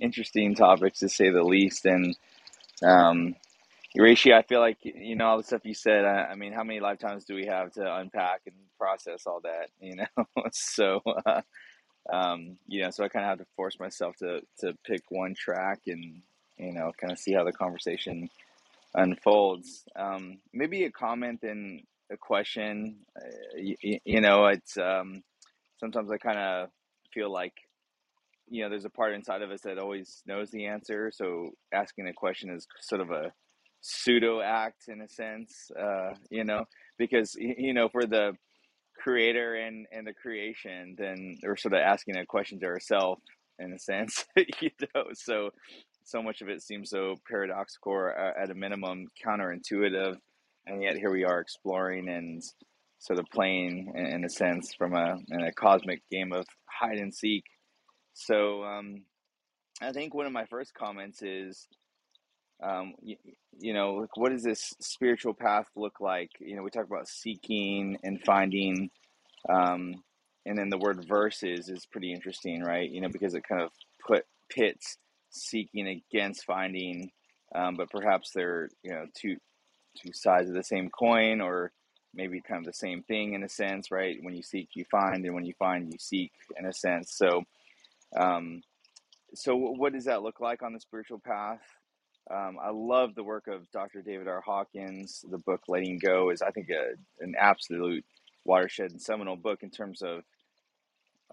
interesting 0.00 0.54
topics 0.54 1.00
to 1.00 1.10
say 1.10 1.28
the 1.28 1.42
least. 1.42 1.84
And 1.84 2.16
um, 2.82 3.34
Rishi, 3.96 4.32
I 4.34 4.42
feel 4.42 4.60
like 4.60 4.78
you 4.84 5.16
know 5.16 5.26
all 5.26 5.38
the 5.38 5.44
stuff 5.44 5.66
you 5.66 5.74
said. 5.74 6.06
I, 6.06 6.28
I 6.32 6.36
mean, 6.36 6.54
how 6.54 6.64
many 6.64 6.80
lifetimes 6.80 7.26
do 7.26 7.34
we 7.36 7.46
have 7.46 7.72
to 7.74 7.96
unpack 7.96 8.42
and 8.46 8.56
process 8.80 9.24
all 9.26 9.40
that? 9.44 9.70
You 9.80 9.96
know, 9.96 10.26
so 10.52 11.02
uh, 11.26 11.42
um, 12.12 12.58
you 12.68 12.82
know, 12.82 12.90
so 12.90 13.04
I 13.04 13.08
kind 13.08 13.24
of 13.24 13.30
have 13.30 13.38
to 13.40 13.46
force 13.56 13.78
myself 13.80 14.16
to 14.18 14.42
to 14.60 14.74
pick 14.86 15.02
one 15.10 15.34
track 15.34 15.80
and 15.88 16.22
you 16.58 16.72
know, 16.72 16.92
kind 17.00 17.12
of 17.12 17.18
see 17.18 17.34
how 17.34 17.44
the 17.44 17.52
conversation 17.52 18.30
unfolds. 18.94 19.84
Um, 19.96 20.38
maybe 20.52 20.84
a 20.84 20.92
comment 20.92 21.40
and 21.44 21.82
a 22.12 22.16
question. 22.18 22.98
Uh, 23.16 23.58
you, 23.58 23.98
you 24.04 24.20
know, 24.22 24.46
it's 24.46 24.78
um, 24.78 25.22
sometimes 25.80 26.10
I 26.12 26.18
kind 26.18 26.38
of 26.38 26.70
feel 27.14 27.32
like 27.32 27.54
you 28.48 28.62
know 28.62 28.70
there's 28.70 28.86
a 28.86 28.90
part 28.90 29.14
inside 29.14 29.42
of 29.42 29.50
us 29.50 29.62
that 29.62 29.78
always 29.78 30.22
knows 30.26 30.50
the 30.50 30.66
answer. 30.66 31.12
So 31.14 31.50
asking 31.72 32.08
a 32.08 32.14
question 32.14 32.50
is 32.50 32.66
sort 32.80 33.00
of 33.02 33.10
a 33.10 33.32
pseudo 33.86 34.40
act 34.40 34.84
in 34.88 35.02
a 35.02 35.08
sense. 35.08 35.70
Uh, 35.78 36.14
you 36.30 36.44
know, 36.44 36.64
because 36.98 37.34
you 37.38 37.74
know 37.74 37.88
for 37.88 38.06
the 38.06 38.32
creator 38.98 39.54
and 39.54 39.86
and 39.92 40.06
the 40.06 40.14
creation, 40.14 40.96
then 40.98 41.36
we're 41.42 41.56
sort 41.56 41.74
of 41.74 41.80
asking 41.80 42.16
a 42.16 42.26
question 42.26 42.58
to 42.60 42.66
ourselves 42.66 43.22
in 43.58 43.72
a 43.72 43.78
sense. 43.78 44.24
you 44.60 44.70
know, 44.94 45.04
so 45.12 45.50
so 46.04 46.22
much 46.22 46.40
of 46.42 46.48
it 46.48 46.62
seems 46.62 46.90
so 46.90 47.16
paradoxical 47.28 47.92
or 47.92 48.18
uh, 48.18 48.42
at 48.42 48.50
a 48.50 48.54
minimum 48.54 49.06
counterintuitive 49.24 50.16
and 50.66 50.82
yet 50.82 50.96
here 50.96 51.10
we 51.10 51.24
are 51.24 51.40
exploring 51.40 52.08
and 52.08 52.42
sort 52.98 53.18
of 53.18 53.26
playing 53.32 53.92
in, 53.94 54.06
in 54.06 54.24
a 54.24 54.28
sense 54.28 54.74
from 54.74 54.94
a 54.94 55.16
in 55.28 55.42
a 55.42 55.52
cosmic 55.52 56.02
game 56.10 56.32
of 56.32 56.46
hide 56.66 56.98
and 56.98 57.14
seek 57.14 57.44
so 58.12 58.62
um, 58.64 58.96
i 59.80 59.92
think 59.92 60.14
one 60.14 60.26
of 60.26 60.32
my 60.32 60.44
first 60.46 60.74
comments 60.74 61.22
is 61.22 61.66
um, 62.62 62.94
you, 63.02 63.16
you 63.58 63.74
know 63.74 63.94
like 63.94 64.16
what 64.16 64.32
does 64.32 64.42
this 64.42 64.72
spiritual 64.80 65.34
path 65.34 65.66
look 65.76 66.00
like 66.00 66.30
you 66.40 66.56
know 66.56 66.62
we 66.62 66.70
talk 66.70 66.86
about 66.86 67.08
seeking 67.08 67.98
and 68.02 68.20
finding 68.22 68.90
um, 69.48 69.94
and 70.46 70.58
then 70.58 70.68
the 70.68 70.78
word 70.78 71.04
verses 71.06 71.68
is 71.68 71.86
pretty 71.86 72.12
interesting, 72.12 72.62
right? 72.62 72.90
You 72.90 73.00
know, 73.00 73.08
because 73.08 73.34
it 73.34 73.44
kind 73.48 73.62
of 73.62 73.70
put 74.06 74.24
pits 74.50 74.98
seeking 75.30 75.88
against 75.88 76.44
finding, 76.44 77.10
um, 77.54 77.76
but 77.76 77.90
perhaps 77.90 78.30
they're 78.34 78.68
you 78.82 78.90
know 78.90 79.06
two 79.14 79.36
two 79.96 80.12
sides 80.12 80.48
of 80.48 80.54
the 80.54 80.64
same 80.64 80.90
coin, 80.90 81.40
or 81.40 81.72
maybe 82.14 82.40
kind 82.40 82.60
of 82.60 82.66
the 82.66 82.76
same 82.76 83.02
thing 83.02 83.34
in 83.34 83.42
a 83.42 83.48
sense, 83.48 83.90
right? 83.90 84.16
When 84.22 84.34
you 84.34 84.42
seek, 84.42 84.68
you 84.74 84.84
find, 84.90 85.24
and 85.24 85.34
when 85.34 85.44
you 85.44 85.54
find, 85.58 85.92
you 85.92 85.98
seek, 85.98 86.32
in 86.58 86.66
a 86.66 86.72
sense. 86.72 87.14
So, 87.16 87.42
um, 88.16 88.62
so 89.34 89.56
what 89.56 89.92
does 89.92 90.04
that 90.04 90.22
look 90.22 90.40
like 90.40 90.62
on 90.62 90.72
the 90.72 90.80
spiritual 90.80 91.20
path? 91.24 91.60
Um, 92.30 92.58
I 92.62 92.70
love 92.70 93.14
the 93.14 93.24
work 93.24 93.48
of 93.48 93.70
Dr. 93.72 94.02
David 94.02 94.28
R. 94.28 94.40
Hawkins. 94.40 95.24
The 95.30 95.38
book 95.38 95.62
"Letting 95.68 95.98
Go" 95.98 96.30
is, 96.30 96.42
I 96.42 96.50
think, 96.50 96.70
a, 96.70 96.94
an 97.24 97.34
absolute 97.38 98.04
watershed 98.44 98.90
and 98.92 99.02
seminal 99.02 99.36
book 99.36 99.62
in 99.62 99.70
terms 99.70 100.02
of 100.02 100.22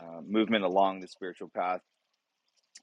uh, 0.01 0.21
movement 0.27 0.65
along 0.65 0.99
the 1.01 1.07
spiritual 1.07 1.49
path. 1.49 1.81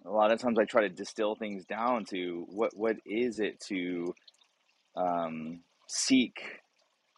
A 0.06 0.10
lot 0.10 0.32
of 0.32 0.40
times, 0.40 0.58
I 0.58 0.64
try 0.64 0.82
to 0.82 0.88
distill 0.88 1.34
things 1.36 1.64
down 1.66 2.04
to 2.06 2.46
what 2.50 2.76
what 2.76 2.96
is 3.06 3.40
it 3.40 3.60
to 3.68 4.14
um, 4.96 5.60
seek. 5.88 6.40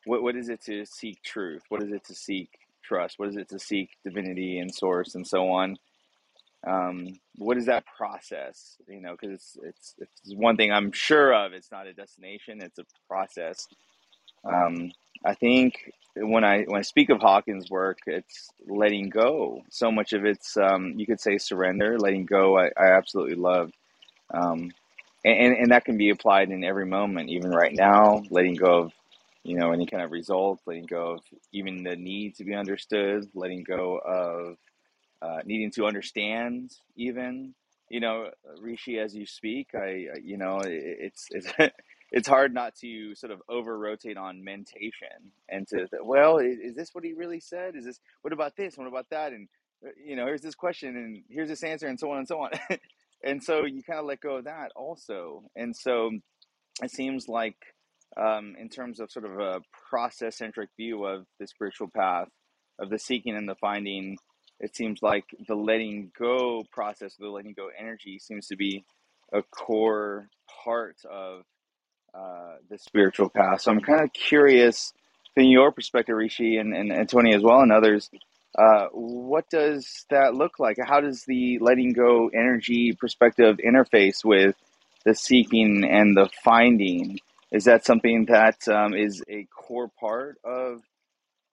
What 0.07 0.23
what 0.23 0.37
is 0.37 0.49
it 0.49 0.63
to 0.67 0.87
seek 0.87 1.23
truth? 1.23 1.63
What 1.69 1.83
is 1.83 1.93
it 1.93 2.05
to 2.07 2.15
seek 2.15 2.51
trust? 2.85 3.19
What 3.19 3.29
is 3.29 3.37
it 3.37 3.49
to 3.51 3.59
seek 3.59 3.91
divinity 4.05 4.59
and 4.59 4.75
source 4.75 5.15
and 5.15 5.27
so 5.27 5.51
on? 5.51 5.77
Um, 6.67 7.19
what 7.41 7.59
is 7.59 7.67
that 7.67 7.85
process? 7.99 8.79
You 8.89 9.03
know, 9.03 9.17
because 9.21 9.33
it's, 9.35 9.59
it's 9.65 9.97
it's 10.01 10.37
one 10.37 10.59
thing 10.59 10.73
I'm 10.73 10.93
sure 10.93 11.35
of. 11.35 11.55
It's 11.55 11.73
not 11.73 11.89
a 11.89 11.95
destination. 11.95 12.63
It's 12.63 12.81
a 12.81 12.87
process 13.09 13.69
Um, 14.45 14.93
I 15.25 15.35
think 15.35 15.93
when 16.17 16.45
I 16.45 16.65
when 16.65 16.81
I 16.81 16.83
speak 16.83 17.11
of 17.11 17.23
Hawkins' 17.23 17.71
work, 17.71 18.01
it's 18.07 18.51
letting 18.69 19.11
go. 19.11 19.63
So 19.71 19.93
much 19.93 20.15
of 20.15 20.27
it's 20.27 20.59
um, 20.59 20.95
you 20.99 21.07
could 21.07 21.21
say 21.21 21.39
surrender, 21.39 21.99
letting 21.99 22.27
go. 22.27 22.59
I, 22.59 22.67
I 22.79 22.93
absolutely 22.99 23.37
love. 23.37 23.73
Um, 24.35 24.73
and 25.25 25.57
and 25.57 25.73
that 25.73 25.87
can 25.87 25.99
be 25.99 26.11
applied 26.11 26.51
in 26.51 26.65
every 26.65 26.87
moment, 26.87 27.31
even 27.31 27.53
right 27.53 27.75
now, 27.75 28.23
letting 28.31 28.57
go 28.57 28.85
of 28.85 28.93
you 29.45 29.57
know 29.59 29.73
any 29.73 29.87
kind 29.87 30.05
of 30.05 30.13
result, 30.13 30.61
letting 30.67 30.87
go 30.87 31.15
of 31.15 31.21
even 31.53 31.85
the 31.85 31.97
need 31.97 32.37
to 32.37 32.45
be 32.45 32.55
understood, 32.55 33.29
letting 33.35 33.65
go 33.65 33.99
of 33.99 34.59
uh, 35.23 35.39
needing 35.45 35.71
to 35.71 35.87
understand 35.87 36.73
even 36.97 37.55
you 37.91 38.01
know 38.01 38.31
rishi 38.61 38.99
as 38.99 39.15
you 39.15 39.27
speak 39.27 39.69
i 39.75 40.07
you 40.23 40.37
know 40.37 40.61
it's 40.65 41.27
it's 41.31 41.53
it's 42.13 42.29
hard 42.29 42.53
not 42.53 42.75
to 42.75 43.15
sort 43.15 43.33
of 43.33 43.41
over 43.49 43.79
rotate 43.79 44.17
on 44.17 44.43
mentation 44.43 45.33
and 45.49 45.67
to 45.69 45.87
well 46.03 46.39
is, 46.39 46.59
is 46.59 46.75
this 46.75 46.91
what 46.93 47.05
he 47.05 47.13
really 47.13 47.41
said? 47.41 47.77
Is 47.77 47.85
this 47.85 48.01
what 48.23 48.33
about 48.33 48.57
this? 48.57 48.77
What 48.77 48.89
about 48.89 49.07
that? 49.11 49.33
And 49.33 49.49
uh, 49.85 49.91
you 50.05 50.17
know 50.17 50.27
here's 50.27 50.43
this 50.43 50.55
question 50.55 50.97
and 50.97 51.23
here's 51.29 51.49
this 51.49 51.63
answer 51.63 51.87
and 51.87 51.99
so 51.99 52.11
on 52.11 52.19
and 52.19 52.29
so 52.29 52.41
on. 52.41 52.51
And 53.23 53.45
so 53.45 53.67
you 53.67 53.83
kind 53.83 53.99
of 53.99 54.07
let 54.07 54.23
go 54.23 54.37
of 54.37 54.45
that 54.45 54.73
also. 54.75 55.43
And 55.55 55.77
so 55.77 56.11
it 56.83 56.91
seems 56.91 57.29
like 57.29 57.57
um, 58.17 58.55
in 58.59 58.71
terms 58.71 58.99
of 58.99 59.11
sort 59.11 59.27
of 59.27 59.39
a 59.39 59.61
process 59.91 60.39
centric 60.39 60.71
view 60.79 61.05
of 61.05 61.27
the 61.39 61.47
spiritual 61.47 61.89
path 61.95 62.29
of 62.79 62.89
the 62.89 62.99
seeking 62.99 63.37
and 63.37 63.47
the 63.47 63.57
finding 63.57 64.17
it 64.61 64.77
seems 64.77 65.03
like 65.03 65.25
the 65.49 65.55
letting 65.55 66.13
go 66.19 66.65
process 66.71 67.15
the 67.19 67.29
letting 67.29 67.55
go 67.55 67.71
energy 67.79 68.19
seems 68.19 68.47
to 68.49 68.57
be 68.57 68.85
a 69.33 69.43
core 69.43 70.29
part 70.65 70.97
of 71.11 71.43
uh, 72.15 72.57
the 72.69 72.79
spiritual 72.79 73.29
path. 73.29 73.63
So 73.63 73.71
I'm 73.71 73.81
kind 73.81 74.03
of 74.03 74.13
curious, 74.13 74.93
from 75.35 75.45
your 75.45 75.73
perspective, 75.73 76.17
Rishi, 76.17 76.59
and, 76.59 76.75
and, 76.75 76.93
and 76.93 77.09
Tony 77.09 77.35
as 77.35 77.43
well, 77.43 77.61
and 77.61 77.73
others, 77.73 78.11
uh, 78.59 78.87
what 78.93 79.49
does 79.49 80.05
that 80.11 80.35
look 80.35 80.59
like? 80.59 80.77
How 80.85 81.01
does 81.01 81.25
the 81.25 81.59
letting 81.61 81.93
go 81.93 82.29
energy 82.35 82.93
perspective 82.93 83.59
interface 83.65 84.25
with 84.25 84.57
the 85.05 85.15
seeking 85.15 85.85
and 85.89 86.17
the 86.17 86.29
finding? 86.45 87.21
Is 87.53 87.65
that 87.65 87.87
something 87.87 88.27
that 88.27 88.67
um, 88.69 88.95
is 88.95 89.23
a 89.29 89.47
core 89.57 89.91
part 90.01 90.39
of 90.45 90.83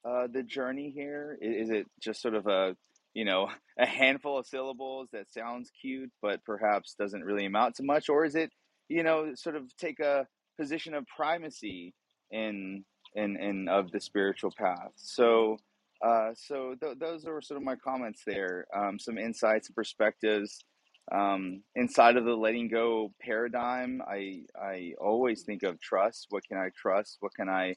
uh, 0.03 0.27
the 0.27 0.43
journey 0.43 0.89
here? 0.89 1.37
Is 1.39 1.69
it 1.69 1.87
just 1.99 2.21
sort 2.21 2.33
of 2.33 2.47
a 2.47 2.75
you 3.17 3.25
know 3.25 3.49
a 3.79 3.85
handful 3.85 4.37
of 4.37 4.45
syllables 4.45 5.09
that 5.11 5.31
sounds 5.31 5.71
cute 5.81 6.11
but 6.21 6.45
perhaps 6.45 6.95
doesn't 6.99 7.23
really 7.23 7.45
amount 7.45 7.75
to 7.75 7.83
much, 7.83 8.09
or 8.09 8.23
is 8.25 8.35
it 8.35 8.51
you 8.89 9.01
know 9.01 9.33
sort 9.33 9.55
of 9.55 9.63
take 9.77 9.99
a 9.99 10.27
position 10.59 10.93
of 10.93 11.03
primacy 11.07 11.95
in 12.29 12.85
in 13.15 13.35
in 13.37 13.67
of 13.67 13.91
the 13.91 13.99
spiritual 13.99 14.53
path? 14.57 14.93
So. 14.95 15.57
Uh, 15.99 16.29
so 16.35 16.75
th- 16.79 16.99
those 16.99 17.25
are 17.25 17.41
sort 17.41 17.57
of 17.57 17.63
my 17.63 17.75
comments 17.75 18.21
there. 18.23 18.67
Um, 18.71 18.99
some 18.99 19.17
insights 19.17 19.67
and 19.67 19.75
perspectives 19.75 20.63
um, 21.11 21.63
inside 21.75 22.17
of 22.17 22.25
the 22.25 22.35
letting 22.35 22.67
go 22.67 23.11
paradigm. 23.19 24.03
I 24.07 24.43
I 24.55 24.93
always 25.01 25.41
think 25.41 25.63
of 25.63 25.81
trust. 25.81 26.27
What 26.29 26.43
can 26.47 26.59
I 26.59 26.69
trust? 26.79 27.17
What 27.19 27.33
can 27.33 27.49
I 27.49 27.73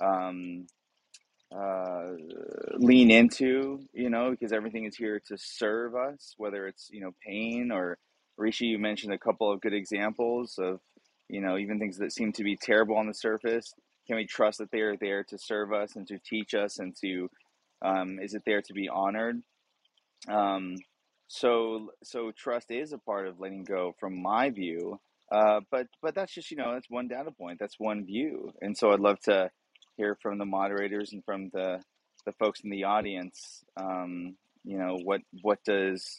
um, 0.00 0.66
uh, 1.52 2.12
lean 2.76 3.10
into, 3.10 3.80
you 3.92 4.10
know, 4.10 4.30
because 4.30 4.52
everything 4.52 4.84
is 4.84 4.96
here 4.96 5.20
to 5.28 5.36
serve 5.38 5.94
us, 5.94 6.34
whether 6.36 6.66
it's, 6.66 6.88
you 6.90 7.00
know, 7.00 7.12
pain 7.26 7.70
or 7.72 7.98
Rishi, 8.36 8.66
you 8.66 8.78
mentioned 8.78 9.12
a 9.12 9.18
couple 9.18 9.52
of 9.52 9.60
good 9.60 9.74
examples 9.74 10.58
of, 10.58 10.80
you 11.28 11.40
know, 11.40 11.56
even 11.56 11.78
things 11.78 11.98
that 11.98 12.12
seem 12.12 12.32
to 12.32 12.44
be 12.44 12.56
terrible 12.56 12.96
on 12.96 13.06
the 13.06 13.14
surface. 13.14 13.72
Can 14.06 14.16
we 14.16 14.26
trust 14.26 14.58
that 14.58 14.70
they 14.70 14.80
are 14.80 14.96
there 14.96 15.24
to 15.24 15.38
serve 15.38 15.72
us 15.72 15.96
and 15.96 16.06
to 16.08 16.18
teach 16.18 16.54
us 16.54 16.78
and 16.78 16.94
to, 17.02 17.30
um, 17.82 18.18
is 18.20 18.34
it 18.34 18.42
there 18.46 18.62
to 18.62 18.72
be 18.72 18.88
honored? 18.88 19.40
Um, 20.28 20.76
so 21.28 21.90
so 22.02 22.32
trust 22.36 22.70
is 22.70 22.92
a 22.92 22.98
part 22.98 23.26
of 23.26 23.40
letting 23.40 23.64
go 23.64 23.94
from 23.98 24.20
my 24.22 24.50
view. 24.50 25.00
Uh, 25.32 25.60
but 25.70 25.86
but 26.02 26.14
that's 26.14 26.32
just 26.34 26.50
you 26.50 26.56
know 26.56 26.72
that's 26.74 26.90
one 26.90 27.08
data 27.08 27.30
point. 27.30 27.58
That's 27.58 27.78
one 27.78 28.04
view. 28.04 28.52
And 28.60 28.76
so 28.76 28.92
I'd 28.92 29.00
love 29.00 29.20
to 29.20 29.50
hear 29.96 30.16
from 30.22 30.38
the 30.38 30.44
moderators 30.46 31.12
and 31.12 31.24
from 31.24 31.50
the 31.52 31.80
the 32.26 32.32
folks 32.32 32.60
in 32.60 32.70
the 32.70 32.84
audience. 32.84 33.64
Um, 33.76 34.36
you 34.64 34.78
know 34.78 34.98
what 35.04 35.20
what 35.42 35.58
does 35.64 36.18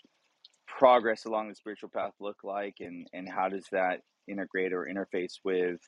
progress 0.67 1.25
along 1.25 1.49
the 1.49 1.55
spiritual 1.55 1.89
path 1.89 2.13
look 2.19 2.37
like, 2.43 2.75
and 2.79 3.07
and 3.13 3.29
how 3.29 3.49
does 3.49 3.65
that 3.71 4.01
integrate 4.27 4.73
or 4.73 4.87
interface 4.87 5.39
with 5.43 5.79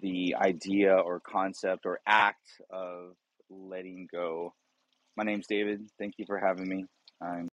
the 0.00 0.34
idea 0.36 0.94
or 0.94 1.20
concept 1.20 1.86
or 1.86 2.00
act 2.06 2.48
of 2.70 3.14
letting 3.50 4.08
go. 4.12 4.54
My 5.16 5.24
name's 5.24 5.46
David. 5.46 5.82
Thank 5.98 6.14
you 6.18 6.24
for 6.26 6.38
having 6.38 6.68
me. 6.68 6.86
I'm 7.20 7.48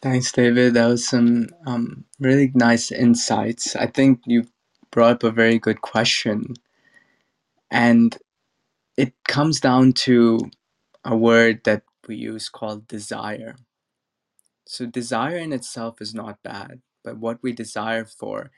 Thanks, 0.00 0.32
David. 0.32 0.74
That 0.74 0.86
was 0.86 1.08
some 1.08 1.48
um, 1.66 2.04
really 2.20 2.52
nice 2.54 2.92
insights. 2.92 3.74
I 3.74 3.86
think 3.86 4.20
you 4.26 4.44
brought 4.94 5.12
up 5.14 5.24
a 5.24 5.32
very 5.32 5.58
good 5.58 5.82
question. 5.82 6.54
And 7.70 8.16
it 8.96 9.14
comes 9.28 9.60
down 9.60 9.92
to 9.94 10.40
a 11.04 11.16
word 11.16 11.62
that 11.64 11.82
we 12.08 12.16
use 12.16 12.48
called 12.48 12.86
desire. 12.88 13.56
So, 14.66 14.86
desire 14.86 15.36
in 15.38 15.52
itself 15.52 16.00
is 16.00 16.14
not 16.14 16.42
bad, 16.44 16.82
but 17.04 17.18
what 17.18 17.42
we 17.42 17.52
desire 17.52 18.04
for 18.04 18.52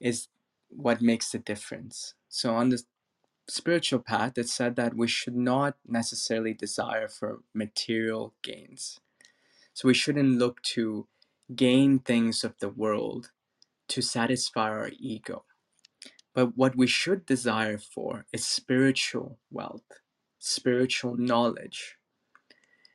is 0.00 0.28
what 0.70 1.02
makes 1.02 1.30
the 1.30 1.38
difference. 1.38 2.14
So, 2.28 2.54
on 2.54 2.70
the 2.70 2.82
spiritual 3.48 4.00
path, 4.00 4.38
it 4.38 4.48
said 4.48 4.76
that 4.76 4.96
we 4.96 5.08
should 5.08 5.36
not 5.36 5.76
necessarily 5.86 6.54
desire 6.54 7.08
for 7.08 7.40
material 7.54 8.34
gains. 8.42 9.00
So, 9.74 9.88
we 9.88 9.94
shouldn't 9.94 10.38
look 10.38 10.62
to 10.74 11.08
gain 11.54 12.00
things 12.00 12.44
of 12.44 12.54
the 12.60 12.70
world 12.70 13.32
to 13.88 14.02
satisfy 14.02 14.70
our 14.70 14.90
ego. 14.98 15.44
But 16.34 16.56
what 16.56 16.76
we 16.76 16.86
should 16.86 17.26
desire 17.26 17.78
for 17.78 18.26
is 18.32 18.46
spiritual 18.46 19.38
wealth, 19.50 19.84
spiritual 20.38 21.16
knowledge, 21.16 21.96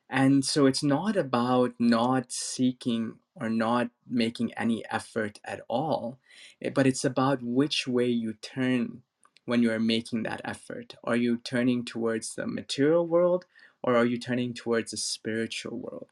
And 0.10 0.44
so 0.46 0.66
it's 0.66 0.84
not 0.84 1.16
about 1.16 1.74
not 1.80 2.32
seeking 2.32 3.20
or 3.36 3.50
not 3.50 3.92
making 4.08 4.54
any 4.54 4.84
effort 4.90 5.40
at 5.46 5.62
all, 5.68 6.20
eh, 6.62 6.70
but 6.74 6.88
it's 6.88 7.06
about 7.06 7.40
which 7.44 7.88
way 7.88 8.08
you 8.08 8.34
turn 8.34 9.04
when 9.46 9.62
you 9.64 9.72
are 9.72 9.80
making 9.80 10.24
that 10.24 10.42
effort. 10.44 10.96
Are 11.04 11.16
you 11.16 11.38
turning 11.38 11.86
towards 11.86 12.36
the 12.36 12.48
material 12.48 13.08
world 13.08 13.46
or 13.84 13.96
are 13.96 14.06
you 14.06 14.20
turning 14.20 14.54
towards 14.54 14.92
the 14.92 14.98
spiritual 14.98 15.78
world? 15.80 16.10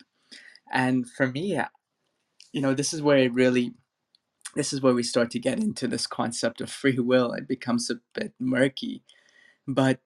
And 0.72 1.10
for 1.10 1.28
me, 1.28 1.60
you 2.52 2.62
know, 2.62 2.74
this 2.74 2.94
is 2.94 3.02
where 3.02 3.18
it 3.20 3.34
really 3.34 3.74
this 4.56 4.74
is 4.74 4.82
where 4.82 4.94
we 4.94 5.04
start 5.04 5.32
to 5.32 5.40
get 5.40 5.60
into 5.60 5.88
this 5.88 6.08
concept 6.08 6.62
of 6.62 6.72
free 6.72 7.00
will. 7.00 7.34
It 7.34 7.48
becomes 7.48 7.90
a 7.90 8.00
bit 8.14 8.34
murky, 8.40 9.04
but 9.68 10.00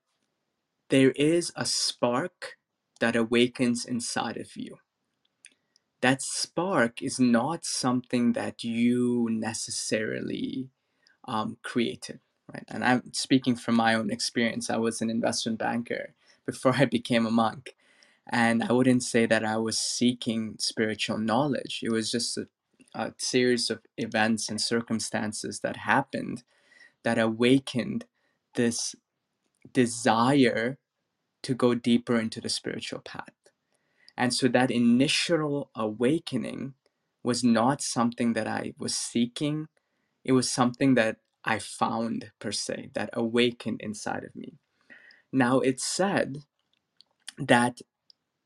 there 0.90 1.12
is 1.12 1.52
a 1.56 1.66
spark 1.66 2.58
that 3.00 3.16
awakens 3.16 3.86
inside 3.86 4.38
of 4.38 4.56
you. 4.58 4.78
That 6.02 6.22
spark 6.22 7.02
is 7.02 7.20
not 7.20 7.66
something 7.66 8.34
that 8.34 8.64
you 8.64 9.28
necessarily 9.32 10.70
um, 11.28 11.58
created 11.64 12.20
right? 12.54 12.66
And 12.70 12.84
i'm 12.84 13.14
speaking 13.14 13.56
from 13.56 13.76
my 13.76 13.96
own 13.96 14.12
experience. 14.12 14.70
I 14.70 14.78
was 14.78 15.02
an 15.02 15.10
investment 15.10 15.60
banker 15.60 16.14
before 16.46 16.76
i 16.78 16.86
became 16.86 17.26
a 17.26 17.32
monk. 17.32 17.76
And 18.32 18.64
i 18.64 18.72
wouldn't 18.74 19.04
say 19.04 19.26
that 19.26 19.46
i 19.46 19.58
was 19.58 19.80
seeking 19.80 20.56
spiritual 20.60 21.18
knowledge. 21.18 21.82
It 21.84 21.92
was 21.92 22.12
just 22.12 22.38
a, 22.38 22.48
a 22.96 23.14
series 23.20 23.70
of 23.72 23.82
events 23.98 24.50
and 24.50 24.62
circumstances 24.62 25.62
that 25.62 25.78
happened 25.78 26.44
that 27.04 27.20
awakened 27.20 28.06
this 28.56 28.96
desire 29.74 30.80
to 31.44 31.56
go 31.56 31.76
deeper 31.76 32.20
into 32.20 32.42
the 32.42 32.50
spiritual 32.50 33.00
path 33.00 33.34
and 34.18 34.34
so 34.34 34.48
that 34.50 34.72
initial 34.72 35.70
awakening 35.76 36.74
was 37.24 37.44
not 37.44 37.82
something 37.82 38.34
that 38.34 38.48
I 38.48 38.74
was 38.78 38.96
seeking. 38.96 39.68
It 40.26 40.34
was 40.34 40.52
something 40.52 40.96
that 40.96 41.18
I 41.46 41.60
found 41.60 42.32
per 42.40 42.52
se, 42.52 42.92
that 42.94 43.10
awakened 43.14 43.82
inside 43.82 44.24
of 44.24 44.36
me. 44.36 44.60
Now 45.34 45.60
it's 45.60 45.86
said 45.86 46.40
that 47.38 47.80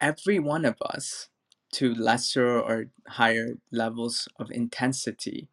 every 0.01 0.39
one 0.39 0.65
of 0.65 0.77
us, 0.81 1.29
to 1.75 1.93
lesser 1.93 2.59
or 2.59 2.87
higher 3.07 3.55
levels 3.71 4.27
of 4.39 4.51
intensity, 4.51 5.49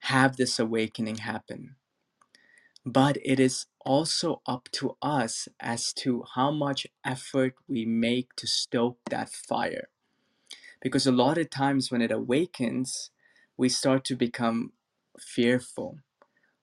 have 0.00 0.36
this 0.36 0.58
awakening 0.58 1.18
happen. 1.18 1.76
But 2.86 3.18
it 3.24 3.40
is 3.40 3.66
also 3.84 4.42
up 4.46 4.68
to 4.72 4.96
us 5.02 5.48
as 5.60 5.92
to 5.94 6.24
how 6.34 6.50
much 6.52 6.86
effort 7.04 7.54
we 7.68 7.86
make 7.86 8.34
to 8.36 8.46
stoke 8.46 8.98
that 9.10 9.30
fire 9.30 9.88
because 10.80 11.06
a 11.06 11.12
lot 11.12 11.38
of 11.38 11.50
times 11.50 11.90
when 11.90 12.02
it 12.02 12.12
awakens 12.12 13.10
we 13.56 13.68
start 13.68 14.04
to 14.04 14.16
become 14.16 14.72
fearful 15.18 15.98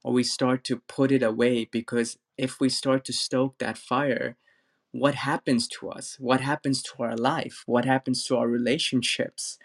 or 0.03 0.13
we 0.13 0.23
start 0.23 0.63
to 0.65 0.77
put 0.87 1.11
it 1.11 1.23
away 1.23 1.65
because 1.65 2.17
if 2.37 2.59
we 2.59 2.69
start 2.69 3.05
to 3.05 3.13
stoke 3.13 3.57
that 3.59 3.77
fire 3.77 4.37
what 4.91 5.15
happens 5.15 5.67
to 5.67 5.89
us 5.89 6.17
what 6.19 6.41
happens 6.41 6.83
to 6.83 7.03
our 7.03 7.17
life 7.17 7.63
what 7.67 7.85
happens 7.85 8.25
to 8.25 8.37
our 8.37 8.47
relationships 8.47 9.55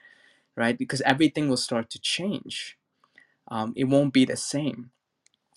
right? 0.56 0.76
Because 0.78 1.00
everything 1.02 1.48
will 1.48 1.56
start 1.56 1.90
to 1.90 2.00
change. 2.00 2.76
Um, 3.48 3.72
it 3.76 3.84
won't 3.84 4.12
be 4.12 4.24
the 4.24 4.36
same. 4.36 4.90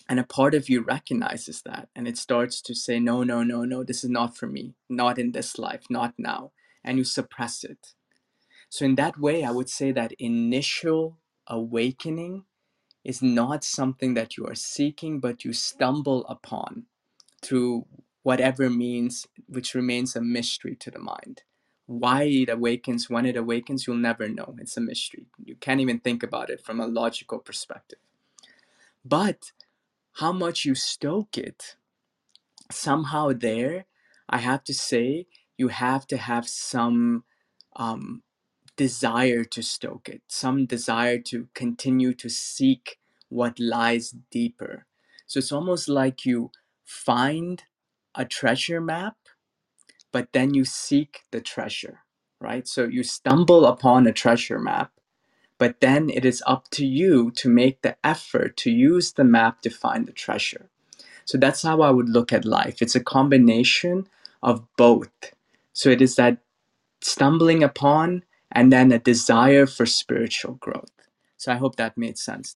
And 0.10 0.20
a 0.20 0.26
part 0.26 0.56
of 0.56 0.70
you 0.70 0.82
recognizes 0.84 1.64
that 1.64 1.90
and 1.96 2.08
it 2.08 2.18
starts 2.18 2.62
to 2.64 2.76
say, 2.76 3.00
no, 3.00 3.24
no, 3.24 3.44
no, 3.44 3.66
no, 3.66 3.84
this 3.84 4.04
is 4.04 4.10
not 4.10 4.38
for 4.38 4.48
me, 4.48 4.76
not 4.90 5.20
in 5.20 5.34
this 5.34 5.60
life, 5.60 5.86
not 5.90 6.16
now. 6.18 6.52
And 6.84 6.98
you 6.98 7.06
suppress 7.06 7.64
it. 7.64 7.94
So, 8.70 8.86
in 8.86 8.96
that 8.96 9.20
way, 9.20 9.44
I 9.44 9.52
would 9.52 9.70
say 9.70 9.92
that 9.94 10.14
initial 10.20 11.20
awakening 11.48 12.46
is 13.04 13.22
not 13.22 13.64
something 13.64 14.16
that 14.16 14.38
you 14.38 14.46
are 14.48 14.56
seeking, 14.56 15.20
but 15.20 15.46
you 15.46 15.54
stumble 15.54 16.26
upon 16.28 16.86
through 17.44 17.86
whatever 18.24 18.70
means, 18.70 19.28
which 19.48 19.74
remains 19.74 20.16
a 20.16 20.22
mystery 20.22 20.76
to 20.76 20.92
the 20.92 21.00
mind. 21.00 21.44
Why 21.86 22.24
it 22.24 22.50
awakens, 22.50 23.10
when 23.10 23.26
it 23.26 23.38
awakens, 23.38 23.88
you'll 23.88 23.98
never 23.98 24.30
know. 24.30 24.56
It's 24.60 24.78
a 24.78 24.82
mystery. 24.82 25.26
You 25.44 25.56
can't 25.56 25.82
even 25.82 26.00
think 26.00 26.24
about 26.24 26.50
it 26.50 26.62
from 26.62 26.80
a 26.80 26.88
logical 26.88 27.40
perspective. 27.40 28.00
But 29.04 29.52
how 30.14 30.32
much 30.32 30.66
you 30.66 30.76
stoke 30.76 31.38
it, 31.38 31.76
somehow 32.72 33.32
there, 33.34 33.86
I 34.30 34.40
have 34.40 34.64
to 34.66 34.74
say, 34.74 35.28
you 35.58 35.70
have 35.70 36.08
to 36.08 36.18
have 36.18 36.48
some 36.48 37.24
um, 37.76 38.24
desire 38.78 39.44
to 39.46 39.62
stoke 39.64 40.10
it, 40.10 40.22
some 40.28 40.66
desire 40.66 41.20
to 41.20 41.48
continue 41.54 42.14
to 42.16 42.30
seek 42.30 43.00
what 43.30 43.60
lies 43.60 44.16
deeper. 44.32 44.86
So 45.28 45.40
it's 45.40 45.52
almost 45.52 45.90
like 45.90 46.26
you 46.26 46.52
find 46.86 47.64
a 48.20 48.26
treasure 48.26 48.82
map, 48.82 49.18
but 50.14 50.30
then 50.34 50.54
you 50.56 50.66
seek 50.66 51.22
the 51.32 51.42
treasure, 51.42 52.02
right? 52.42 52.68
So 52.68 52.86
you 52.86 53.04
stumble 53.04 53.66
upon 53.66 54.08
a 54.08 54.14
treasure 54.14 54.60
map, 54.60 54.92
but 55.60 55.82
then 55.82 56.10
it 56.10 56.26
is 56.26 56.44
up 56.48 56.70
to 56.72 56.86
you 56.86 57.32
to 57.34 57.50
make 57.50 57.82
the 57.84 57.98
effort 58.06 58.58
to 58.60 58.72
use 58.72 59.14
the 59.14 59.26
map 59.26 59.62
to 59.64 59.72
find 59.72 60.08
the 60.08 60.14
treasure. 60.14 60.70
So 61.26 61.38
that's 61.38 61.64
how 61.64 61.82
I 61.82 61.92
would 61.92 62.10
look 62.10 62.34
at 62.34 62.46
life. 62.46 62.82
It's 62.82 62.96
a 62.96 63.02
combination 63.04 64.08
of 64.44 64.66
both. 64.78 65.12
So 65.74 65.90
it 65.90 66.02
is 66.02 66.16
that 66.18 66.40
stumbling 67.02 67.64
upon 67.64 68.24
and 68.52 68.74
then 68.74 68.92
a 68.92 69.00
desire 69.00 69.68
for 69.68 69.86
spiritual 69.86 70.56
growth. 70.56 70.92
So 71.38 71.52
I 71.54 71.58
hope 71.58 71.78
that 71.78 71.98
made 71.98 72.18
sense. 72.20 72.56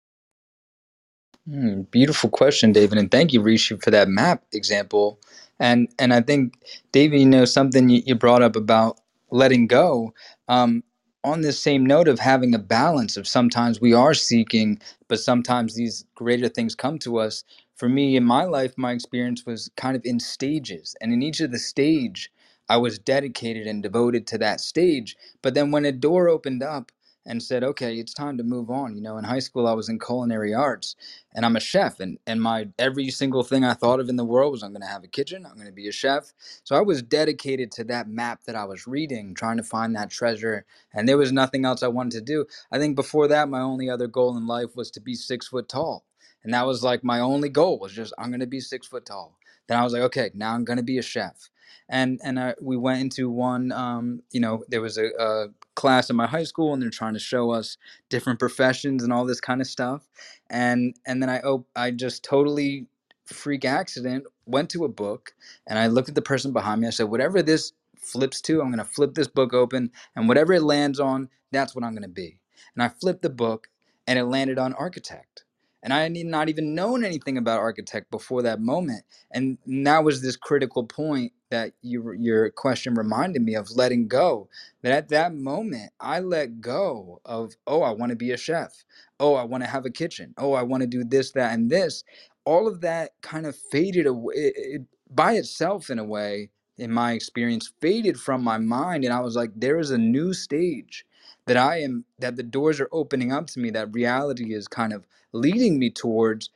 Hmm, 1.49 1.81
beautiful 1.91 2.29
question, 2.29 2.71
David, 2.73 2.97
and 2.99 3.11
thank 3.11 3.33
you, 3.33 3.41
Rishi, 3.41 3.77
for 3.77 3.91
that 3.91 4.09
map 4.09 4.43
example. 4.53 5.19
And 5.59 5.89
and 5.99 6.13
I 6.13 6.21
think, 6.21 6.55
David, 6.93 7.21
you 7.21 7.27
know 7.27 7.45
something 7.45 7.89
you, 7.89 8.03
brought 8.15 8.43
up 8.43 8.57
about 8.57 8.99
letting 9.31 9.67
go. 9.67 10.13
Um, 10.49 10.83
on 11.25 11.41
this 11.41 11.59
same 11.59 11.85
note 11.85 12.07
of 12.07 12.19
having 12.19 12.55
a 12.55 12.59
balance 12.59 13.17
of 13.17 13.27
sometimes 13.27 13.81
we 13.81 13.93
are 13.93 14.15
seeking, 14.15 14.79
but 15.09 15.19
sometimes 15.19 15.75
these 15.75 16.05
greater 16.15 16.49
things 16.49 16.75
come 16.75 16.99
to 16.99 17.19
us. 17.19 17.43
For 17.75 17.89
me, 17.89 18.15
in 18.17 18.25
my 18.25 18.45
life, 18.45 18.73
my 18.77 18.93
experience 18.93 19.45
was 19.45 19.71
kind 19.77 19.97
of 19.97 20.03
in 20.05 20.21
stages, 20.21 20.95
and 21.01 21.13
in 21.13 21.23
each 21.23 21.41
of 21.41 21.51
the 21.51 21.59
stage, 21.59 22.31
I 22.69 22.77
was 22.77 22.99
dedicated 22.99 23.67
and 23.67 23.83
devoted 23.83 24.27
to 24.29 24.39
that 24.39 24.61
stage. 24.61 25.17
But 25.43 25.55
then 25.55 25.71
when 25.71 25.85
a 25.85 25.93
door 25.93 26.29
opened 26.29 26.63
up 26.63 26.91
and 27.25 27.41
said, 27.43 27.63
"Okay, 27.63 27.97
it's 27.97 28.13
time 28.13 28.37
to 28.37 28.43
move 28.43 28.69
on," 28.71 28.95
you 28.95 29.01
know, 29.01 29.17
in 29.17 29.23
high 29.25 29.39
school 29.39 29.67
I 29.67 29.73
was 29.73 29.89
in 29.89 29.99
culinary 29.99 30.53
arts 30.53 30.95
and 31.35 31.45
I'm 31.45 31.55
a 31.55 31.59
chef 31.59 31.99
and 31.99 32.17
and 32.27 32.41
my 32.41 32.69
every 32.79 33.09
single 33.11 33.43
thing 33.43 33.63
I 33.63 33.73
thought 33.73 33.99
of 33.99 34.09
in 34.09 34.15
the 34.15 34.25
world 34.25 34.51
was 34.53 34.63
I'm 34.63 34.71
going 34.71 34.81
to 34.81 34.87
have 34.87 35.03
a 35.03 35.07
kitchen, 35.07 35.45
I'm 35.45 35.55
going 35.55 35.67
to 35.67 35.73
be 35.73 35.87
a 35.87 35.91
chef. 35.91 36.33
So 36.63 36.75
I 36.75 36.81
was 36.81 37.01
dedicated 37.03 37.71
to 37.73 37.83
that 37.85 38.07
map 38.09 38.43
that 38.45 38.55
I 38.55 38.65
was 38.65 38.87
reading, 38.87 39.35
trying 39.35 39.57
to 39.57 39.63
find 39.63 39.95
that 39.95 40.09
treasure, 40.11 40.65
and 40.93 41.07
there 41.07 41.17
was 41.17 41.31
nothing 41.31 41.65
else 41.65 41.83
I 41.83 41.87
wanted 41.89 42.13
to 42.19 42.21
do. 42.21 42.45
I 42.71 42.79
think 42.79 42.95
before 42.95 43.27
that 43.29 43.49
my 43.49 43.61
only 43.61 43.89
other 43.89 44.07
goal 44.07 44.37
in 44.37 44.47
life 44.47 44.75
was 44.75 44.91
to 44.91 45.01
be 45.01 45.15
6 45.15 45.47
foot 45.47 45.69
tall. 45.69 46.05
And 46.43 46.53
that 46.53 46.65
was 46.67 46.83
like 46.83 47.03
my 47.03 47.19
only 47.19 47.49
goal 47.49 47.79
was 47.79 47.93
just 47.93 48.13
I'm 48.17 48.29
going 48.31 48.39
to 48.41 48.47
be 48.47 48.61
6 48.61 48.87
foot 48.87 49.05
tall. 49.05 49.37
Then 49.67 49.77
I 49.79 49.83
was 49.83 49.93
like, 49.93 50.01
okay, 50.03 50.31
now 50.33 50.53
I'm 50.55 50.65
going 50.65 50.77
to 50.77 50.83
be 50.83 50.97
a 50.97 51.03
chef. 51.03 51.49
And 51.89 52.19
and 52.23 52.39
I, 52.39 52.55
we 52.61 52.77
went 52.77 53.01
into 53.01 53.29
one 53.29 53.71
um, 53.71 54.23
you 54.31 54.39
know, 54.41 54.63
there 54.69 54.81
was 54.81 54.97
a, 54.97 55.09
a 55.19 55.47
class 55.75 56.09
in 56.09 56.15
my 56.15 56.27
high 56.27 56.43
school 56.45 56.73
and 56.73 56.81
they're 56.81 56.89
trying 56.89 57.13
to 57.13 57.19
show 57.19 57.51
us 57.51 57.77
different 58.09 58.39
professions 58.39 59.03
and 59.03 59.13
all 59.13 59.25
this 59.25 59.41
kind 59.41 59.61
of 59.61 59.67
stuff 59.67 60.01
and 60.49 60.95
and 61.05 61.21
then 61.21 61.29
I 61.29 61.39
op- 61.41 61.67
I 61.75 61.91
just 61.91 62.23
totally 62.23 62.87
freak 63.25 63.65
accident 63.65 64.25
went 64.45 64.69
to 64.71 64.85
a 64.85 64.89
book 64.89 65.33
and 65.67 65.79
I 65.79 65.87
looked 65.87 66.09
at 66.09 66.15
the 66.15 66.21
person 66.21 66.53
behind 66.53 66.81
me. 66.81 66.87
I 66.87 66.91
said, 66.91 67.09
whatever 67.09 67.41
this 67.41 67.73
flips 67.97 68.41
to, 68.43 68.61
I'm 68.61 68.69
gonna 68.69 68.85
flip 68.85 69.15
this 69.15 69.27
book 69.27 69.53
open, 69.53 69.91
and 70.15 70.27
whatever 70.27 70.53
it 70.53 70.63
lands 70.63 70.99
on, 70.99 71.29
that's 71.51 71.75
what 71.75 71.83
I'm 71.83 71.93
gonna 71.95 72.07
be. 72.07 72.39
And 72.75 72.83
I 72.83 72.89
flipped 72.89 73.23
the 73.23 73.29
book, 73.29 73.69
and 74.07 74.19
it 74.19 74.25
landed 74.25 74.59
on 74.59 74.73
architect. 74.73 75.43
And 75.83 75.93
I 75.93 76.01
had 76.01 76.13
not 76.13 76.49
even 76.49 76.75
known 76.75 77.05
anything 77.05 77.37
about 77.37 77.59
architect 77.59 78.11
before 78.11 78.41
that 78.43 78.61
moment. 78.61 79.03
And 79.31 79.59
that 79.67 80.03
was 80.03 80.21
this 80.21 80.37
critical 80.37 80.85
point 80.85 81.33
that 81.51 81.73
you, 81.83 82.13
your 82.19 82.49
question 82.51 82.95
reminded 82.95 83.43
me 83.43 83.55
of 83.55 83.69
letting 83.75 84.07
go. 84.07 84.49
That 84.81 84.93
at 84.93 85.09
that 85.09 85.35
moment, 85.35 85.91
I 85.99 86.21
let 86.21 86.61
go 86.61 87.21
of, 87.25 87.53
oh, 87.67 87.83
I 87.83 87.91
want 87.91 88.11
to 88.11 88.15
be 88.15 88.31
a 88.31 88.37
chef 88.37 88.73
oh, 89.19 89.35
I 89.35 89.43
want 89.45 89.63
to 89.63 89.69
have 89.69 89.85
a 89.85 89.91
kitchen. 89.91 90.35
Oh, 90.37 90.53
I 90.53 90.63
want 90.63 90.81
to 90.81 90.87
do 90.87 91.03
this, 91.05 91.31
that, 91.33 91.53
and 91.53 91.71
this. 91.71 92.03
All 92.45 92.67
of 92.67 92.81
that 92.81 93.13
kind 93.21 93.45
of 93.47 93.55
faded 93.71 94.07
away 94.07 94.33
it, 94.35 94.53
it, 94.57 94.81
by 95.11 95.33
itself, 95.33 95.89
in 95.89 95.99
a 95.99 96.03
way, 96.03 96.49
in 96.77 96.91
my 96.91 97.13
experience, 97.13 97.71
faded 97.81 98.19
from 98.19 98.43
my 98.43 98.57
mind. 98.57 99.05
And 99.05 99.13
I 99.13 99.21
was 99.21 99.35
like, 99.35 99.51
there 99.55 99.79
is 99.79 99.91
a 99.91 99.97
new 99.97 100.33
stage 100.33 101.05
that 101.47 101.57
I 101.57 101.81
am, 101.81 102.05
that 102.19 102.37
the 102.37 102.43
doors 102.43 102.79
are 102.81 102.89
opening 102.91 103.31
up 103.33 103.47
to 103.49 103.59
me, 103.59 103.71
that 103.71 103.93
reality 103.93 104.53
is 104.53 104.67
kind 104.67 104.93
of 104.93 105.05
leading 105.33 105.79
me 105.79 105.89
towards 105.91 106.47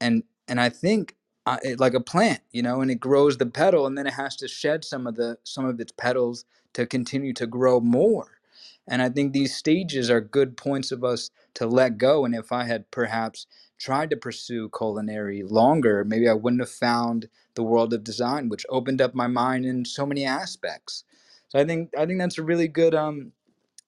and 0.00 0.24
and 0.48 0.60
I 0.60 0.70
think 0.70 1.16
uh, 1.46 1.58
it, 1.64 1.80
like 1.80 1.94
a 1.94 2.00
plant, 2.00 2.42
you 2.52 2.62
know, 2.62 2.82
and 2.82 2.92
it 2.92 2.96
grows 3.00 3.38
the 3.38 3.46
petal, 3.46 3.86
and 3.86 3.98
then 3.98 4.08
it 4.08 4.14
has 4.14 4.36
to 4.38 4.48
shed 4.48 4.84
some 4.84 5.08
of 5.08 5.16
the 5.16 5.38
some 5.44 5.66
of 5.66 5.80
its 5.80 5.92
petals 5.92 6.46
to 6.74 6.86
continue 6.86 7.34
to 7.34 7.48
grow 7.48 7.80
more. 7.80 8.40
And 8.88 9.02
I 9.02 9.10
think 9.10 9.34
these 9.34 9.56
stages 9.56 10.10
are 10.10 10.22
good 10.22 10.56
points 10.56 10.92
of 10.92 11.04
us 11.04 11.30
to 11.56 11.66
let 11.68 11.98
go. 11.98 12.24
And 12.24 12.34
if 12.34 12.52
I 12.54 12.64
had 12.64 12.90
perhaps 12.92 13.46
tried 13.78 14.10
to 14.12 14.16
pursue 14.18 14.70
culinary 14.76 15.44
longer, 15.44 16.06
maybe 16.06 16.30
I 16.30 16.34
wouldn't 16.34 16.62
have 16.62 16.70
found 16.70 17.28
the 17.56 17.64
world 17.64 17.94
of 17.94 18.04
design, 18.06 18.48
which 18.48 18.66
opened 18.70 19.02
up 19.02 19.14
my 19.14 19.28
mind 19.28 19.66
in 19.66 19.84
so 19.84 20.06
many 20.06 20.24
aspects. 20.26 21.04
So 21.50 21.60
I 21.60 21.66
think 21.66 21.92
I 21.98 22.06
think 22.06 22.20
that's 22.20 22.38
a 22.38 22.44
really 22.44 22.68
good 22.68 22.96
um, 22.96 23.32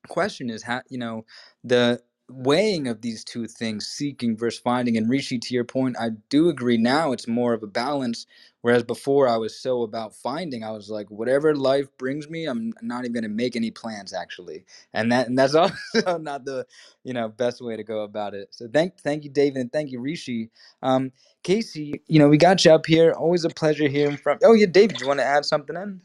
question 0.09 0.50
is 0.50 0.62
how 0.64 0.82
you 0.90 0.98
know 0.98 1.24
the 1.64 2.00
weighing 2.30 2.88
of 2.88 3.02
these 3.02 3.24
two 3.24 3.46
things 3.46 3.86
seeking 3.86 4.36
versus 4.36 4.61
finding 4.61 4.96
and 4.96 5.11
rishi 5.11 5.38
to 5.38 5.55
your 5.55 5.64
point 5.64 5.96
i 6.00 6.11
do 6.30 6.48
agree 6.48 6.78
now 6.78 7.12
it's 7.12 7.28
more 7.28 7.55
of 7.55 7.62
a 7.62 7.68
balance 7.68 8.26
whereas 8.62 8.82
before 8.84 9.28
i 9.28 9.36
was 9.36 9.59
so 9.61 9.82
about 9.82 10.14
finding 10.14 10.64
i 10.64 10.70
was 10.70 10.90
like 10.90 11.11
whatever 11.11 11.55
life 11.57 11.86
brings 11.98 12.28
me 12.30 12.46
i'm 12.46 12.72
not 12.82 13.05
even 13.05 13.12
going 13.14 13.22
to 13.24 13.28
make 13.30 13.57
any 13.57 13.70
plans 13.70 14.12
actually. 14.14 14.64
And 14.94 15.12
that 15.12 15.28
and 15.28 15.38
that's 15.38 15.55
also 15.57 16.18
not 16.18 16.44
the 16.44 16.66
you 17.05 17.12
know 17.14 17.28
best 17.28 17.62
way 17.62 17.76
to 17.76 17.84
go 17.84 18.02
about 18.02 18.34
it. 18.34 18.48
So 18.52 18.68
thank 18.72 18.98
thank 19.00 19.24
you 19.24 19.30
david 19.30 19.59
and 19.61 19.72
thank 19.72 19.90
you 19.92 20.00
rishi. 20.00 20.50
Um 20.82 21.12
casey 21.44 22.02
you 22.09 22.18
know 22.18 22.28
we 22.28 22.38
got 22.38 22.64
you 22.64 22.72
up 22.72 22.86
here. 22.86 23.12
Always 23.12 23.44
a 23.44 23.50
pleasure 23.50 23.88
hearing 23.88 24.16
from 24.18 24.38
oh 24.44 24.55
yeah 24.55 24.66
david 24.66 25.00
you 25.00 25.07
want 25.09 25.20
to 25.20 25.26
add 25.26 25.44
something 25.44 25.76
in 25.76 26.00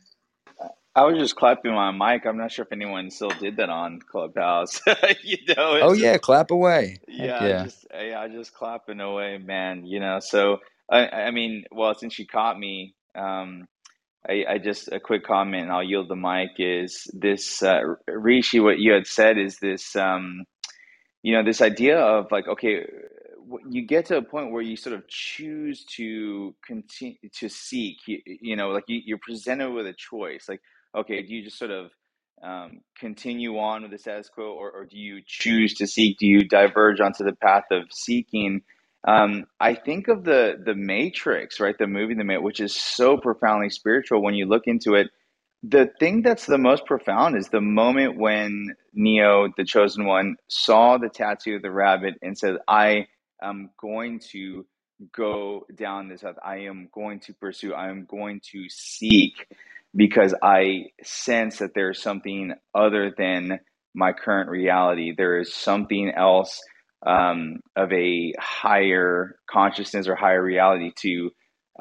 I 0.99 1.05
was 1.05 1.17
just 1.19 1.35
clapping 1.37 1.73
my 1.73 1.91
mic. 1.91 2.25
I'm 2.27 2.37
not 2.37 2.51
sure 2.51 2.65
if 2.65 2.73
anyone 2.73 3.11
still 3.11 3.31
did 3.31 3.57
that 3.57 3.69
on 3.69 3.99
Clubhouse. 4.01 4.81
you 5.23 5.37
know, 5.57 5.81
oh 5.81 5.93
yeah 5.93 6.17
clap 6.17 6.51
away 6.51 6.99
yeah, 7.07 7.39
yeah 7.41 7.57
just 7.57 7.87
yeah, 7.93 8.27
just 8.29 8.53
clapping 8.53 9.01
away, 9.01 9.37
man. 9.39 9.85
You 9.85 9.99
know, 9.99 10.19
so 10.21 10.59
I 10.91 11.07
I 11.09 11.31
mean, 11.31 11.65
well, 11.71 11.95
since 11.95 12.19
you 12.19 12.27
caught 12.27 12.59
me, 12.59 12.95
um, 13.15 13.67
I, 14.29 14.45
I 14.49 14.57
just 14.59 14.89
a 14.91 14.99
quick 14.99 15.25
comment, 15.25 15.63
and 15.65 15.71
I'll 15.73 15.83
yield 15.83 16.09
the 16.09 16.15
mic. 16.17 16.51
Is 16.59 17.09
this 17.13 17.63
uh, 17.63 17.81
Rishi? 18.07 18.59
What 18.61 18.79
you 18.79 18.93
had 18.93 19.07
said 19.07 19.37
is 19.37 19.59
this. 19.59 19.95
Um, 19.95 20.41
you 21.23 21.33
know 21.33 21.43
this 21.43 21.61
idea 21.61 21.97
of 21.99 22.31
like 22.31 22.47
okay 22.47 22.85
you 23.69 23.85
get 23.85 24.05
to 24.05 24.17
a 24.17 24.21
point 24.21 24.51
where 24.51 24.61
you 24.61 24.75
sort 24.75 24.95
of 24.95 25.07
choose 25.07 25.83
to 25.85 26.53
continue 26.65 27.17
to 27.33 27.49
seek 27.49 27.97
you, 28.07 28.19
you 28.25 28.55
know 28.55 28.69
like 28.69 28.83
you, 28.87 29.01
you're 29.05 29.17
presented 29.19 29.71
with 29.71 29.87
a 29.87 29.93
choice 29.93 30.45
like 30.47 30.61
okay 30.97 31.21
do 31.23 31.33
you 31.33 31.43
just 31.43 31.57
sort 31.57 31.71
of 31.71 31.91
um, 32.41 32.81
continue 32.97 33.57
on 33.59 33.81
with 33.81 33.91
the 33.91 33.97
status 33.97 34.29
quo 34.29 34.53
or, 34.53 34.71
or 34.71 34.85
do 34.85 34.97
you 34.97 35.21
choose 35.25 35.73
to 35.75 35.87
seek 35.87 36.17
do 36.17 36.25
you 36.25 36.47
diverge 36.47 37.01
onto 37.01 37.23
the 37.23 37.33
path 37.35 37.65
of 37.71 37.83
seeking? 37.91 38.61
Um, 39.07 39.45
i 39.59 39.75
think 39.75 40.07
of 40.09 40.23
the 40.25 40.55
the 40.63 40.75
matrix 40.75 41.59
right 41.59 41.77
the 41.77 41.87
movie 41.87 42.15
the 42.15 42.23
matrix 42.23 42.43
which 42.43 42.59
is 42.59 42.75
so 42.75 43.17
profoundly 43.17 43.69
spiritual 43.69 44.21
when 44.21 44.35
you 44.35 44.45
look 44.45 44.63
into 44.67 44.95
it. 44.95 45.09
The 45.63 45.89
thing 45.99 46.21
that's 46.21 46.45
the 46.45 46.57
most 46.57 46.85
profound 46.85 47.37
is 47.37 47.49
the 47.49 47.59
moment 47.61 48.17
when 48.17 48.75
Neo, 48.93 49.49
the 49.57 49.65
chosen 49.65 50.05
one, 50.05 50.37
saw 50.47 50.97
the 50.97 51.09
tattoo 51.09 51.57
of 51.57 51.61
the 51.61 51.71
rabbit 51.71 52.15
and 52.21 52.37
said, 52.37 52.57
I 52.67 53.07
am 53.41 53.69
going 53.79 54.19
to 54.31 54.65
go 55.13 55.65
down 55.75 56.07
this 56.07 56.21
path. 56.21 56.35
I 56.43 56.59
am 56.59 56.89
going 56.93 57.19
to 57.21 57.33
pursue, 57.33 57.73
I 57.73 57.89
am 57.89 58.05
going 58.05 58.41
to 58.51 58.69
seek 58.69 59.47
because 59.95 60.33
I 60.43 60.85
sense 61.03 61.59
that 61.59 61.71
there's 61.73 62.01
something 62.01 62.53
other 62.75 63.13
than 63.17 63.59
my 63.95 64.13
current 64.13 64.49
reality. 64.49 65.13
There 65.15 65.39
is 65.39 65.53
something 65.53 66.11
else 66.15 66.59
um, 67.05 67.59
of 67.75 67.91
a 67.91 68.33
higher 68.39 69.37
consciousness 69.49 70.07
or 70.07 70.15
higher 70.15 70.43
reality 70.43 70.91
to 71.01 71.31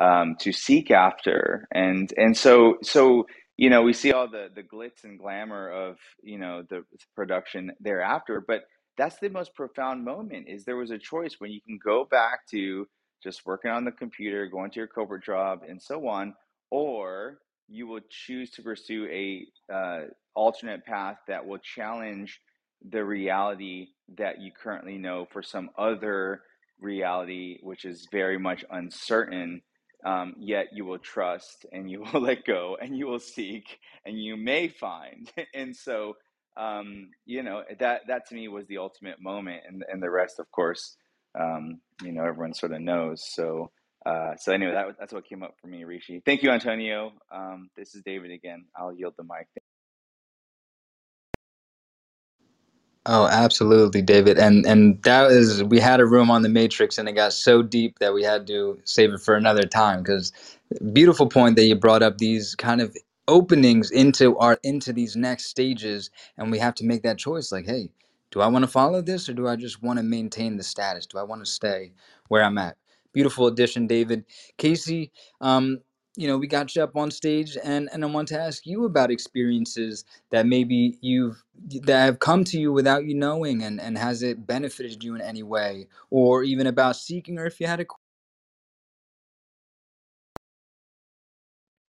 um, 0.00 0.36
to 0.40 0.52
seek 0.52 0.90
after, 0.90 1.66
and 1.72 2.12
and 2.16 2.36
so 2.36 2.76
so 2.82 3.26
you 3.56 3.68
know 3.68 3.82
we 3.82 3.92
see 3.92 4.12
all 4.12 4.28
the 4.30 4.48
the 4.54 4.62
glitz 4.62 5.04
and 5.04 5.18
glamour 5.18 5.70
of 5.70 5.96
you 6.22 6.38
know 6.38 6.62
the 6.70 6.84
production 7.16 7.72
thereafter, 7.80 8.42
but 8.46 8.62
that's 8.96 9.18
the 9.20 9.28
most 9.28 9.54
profound 9.54 10.04
moment. 10.04 10.46
Is 10.48 10.64
there 10.64 10.76
was 10.76 10.90
a 10.90 10.98
choice 10.98 11.36
when 11.38 11.50
you 11.50 11.60
can 11.60 11.78
go 11.84 12.06
back 12.10 12.46
to 12.52 12.86
just 13.22 13.44
working 13.44 13.70
on 13.72 13.84
the 13.84 13.92
computer, 13.92 14.46
going 14.46 14.70
to 14.70 14.78
your 14.80 14.86
corporate 14.86 15.24
job, 15.24 15.60
and 15.68 15.82
so 15.82 16.06
on, 16.06 16.34
or 16.70 17.38
you 17.68 17.86
will 17.86 18.00
choose 18.08 18.50
to 18.52 18.62
pursue 18.62 19.06
a 19.10 19.46
uh, 19.72 20.06
alternate 20.34 20.84
path 20.84 21.18
that 21.28 21.46
will 21.46 21.58
challenge 21.58 22.40
the 22.90 23.04
reality 23.04 23.88
that 24.16 24.40
you 24.40 24.52
currently 24.52 24.98
know 24.98 25.26
for 25.30 25.42
some 25.42 25.70
other 25.76 26.42
reality, 26.80 27.58
which 27.62 27.84
is 27.84 28.06
very 28.10 28.38
much 28.38 28.64
uncertain. 28.70 29.62
Um, 30.06 30.34
yet 30.38 30.68
you 30.72 30.84
will 30.84 31.00
trust 31.00 31.66
and 31.72 31.90
you 31.90 32.04
will 32.12 32.20
let 32.20 32.44
go 32.44 32.78
and 32.80 32.96
you 32.96 33.06
will 33.06 33.18
seek 33.18 33.78
and 34.04 34.22
you 34.22 34.36
may 34.36 34.68
find. 34.68 35.30
and 35.54 35.74
so, 35.76 36.16
um, 36.56 37.10
you 37.26 37.42
know, 37.42 37.64
that, 37.80 38.02
that 38.06 38.28
to 38.28 38.34
me 38.34 38.48
was 38.48 38.66
the 38.68 38.78
ultimate 38.78 39.20
moment. 39.20 39.62
And, 39.66 39.84
and 39.90 40.02
the 40.02 40.10
rest, 40.10 40.38
of 40.38 40.50
course, 40.52 40.96
um, 41.38 41.80
you 42.02 42.12
know, 42.12 42.24
everyone 42.24 42.54
sort 42.54 42.72
of 42.72 42.80
knows. 42.80 43.28
So, 43.32 43.70
uh, 44.06 44.36
so 44.38 44.52
anyway, 44.52 44.72
that, 44.72 44.86
that's 44.98 45.12
what 45.12 45.26
came 45.26 45.42
up 45.42 45.56
for 45.60 45.68
me, 45.68 45.84
Rishi. 45.84 46.22
Thank 46.26 46.42
you, 46.42 46.50
Antonio. 46.50 47.12
Um, 47.32 47.70
this 47.76 47.94
is 47.94 48.02
David 48.02 48.32
again. 48.32 48.66
I'll 48.76 48.92
yield 48.94 49.14
the 49.18 49.24
mic. 49.24 49.48
Oh, 53.04 53.26
absolutely, 53.26 54.00
David. 54.02 54.38
And 54.38 54.64
and 54.64 55.02
that 55.02 55.30
is 55.32 55.62
we 55.64 55.80
had 55.80 55.98
a 56.00 56.06
room 56.06 56.30
on 56.30 56.42
the 56.42 56.48
Matrix 56.48 56.98
and 56.98 57.08
it 57.08 57.12
got 57.14 57.32
so 57.32 57.62
deep 57.62 57.98
that 57.98 58.14
we 58.14 58.22
had 58.22 58.46
to 58.46 58.78
save 58.84 59.12
it 59.12 59.20
for 59.20 59.34
another 59.34 59.64
time 59.64 60.02
because 60.02 60.32
beautiful 60.92 61.26
point 61.28 61.56
that 61.56 61.64
you 61.64 61.74
brought 61.74 62.02
up 62.02 62.18
these 62.18 62.54
kind 62.54 62.80
of 62.80 62.96
openings 63.28 63.90
into 63.90 64.38
our 64.38 64.58
into 64.62 64.92
these 64.92 65.16
next 65.16 65.46
stages 65.46 66.10
and 66.38 66.50
we 66.52 66.58
have 66.60 66.74
to 66.76 66.84
make 66.84 67.02
that 67.02 67.18
choice 67.18 67.50
like, 67.50 67.66
hey, 67.66 67.90
do 68.30 68.40
I 68.40 68.46
want 68.46 68.64
to 68.64 68.70
follow 68.70 69.02
this 69.02 69.28
or 69.28 69.34
do 69.34 69.48
I 69.48 69.56
just 69.56 69.82
want 69.82 69.98
to 69.98 70.04
maintain 70.04 70.56
the 70.56 70.62
status? 70.62 71.06
Do 71.06 71.18
I 71.18 71.24
want 71.24 71.44
to 71.44 71.50
stay 71.50 71.92
where 72.28 72.44
I'm 72.44 72.58
at? 72.58 72.76
Beautiful 73.18 73.48
addition, 73.48 73.88
David. 73.88 74.24
Casey, 74.58 75.12
um, 75.42 75.80
you 76.16 76.28
know, 76.28 76.38
we 76.38 76.46
got 76.46 76.76
you 76.76 76.84
up 76.84 76.96
on 76.96 77.10
stage 77.10 77.58
and 77.64 77.90
and 77.92 78.04
I 78.04 78.08
want 78.08 78.28
to 78.28 78.40
ask 78.40 78.66
you 78.66 78.86
about 78.86 79.10
experiences 79.10 80.04
that 80.30 80.46
maybe 80.46 80.98
you've 81.02 81.42
that 81.82 82.06
have 82.06 82.20
come 82.20 82.44
to 82.44 82.60
you 82.60 82.72
without 82.72 83.06
you 83.06 83.14
knowing 83.16 83.62
and 83.64 83.80
and 83.80 83.98
has 83.98 84.22
it 84.22 84.46
benefited 84.46 85.04
you 85.04 85.16
in 85.16 85.22
any 85.22 85.42
way 85.42 85.88
or 86.10 86.44
even 86.44 86.68
about 86.68 86.96
seeking 86.96 87.38
or 87.38 87.46
if 87.46 87.60
you 87.60 87.66
had 87.66 87.80
a 87.80 87.86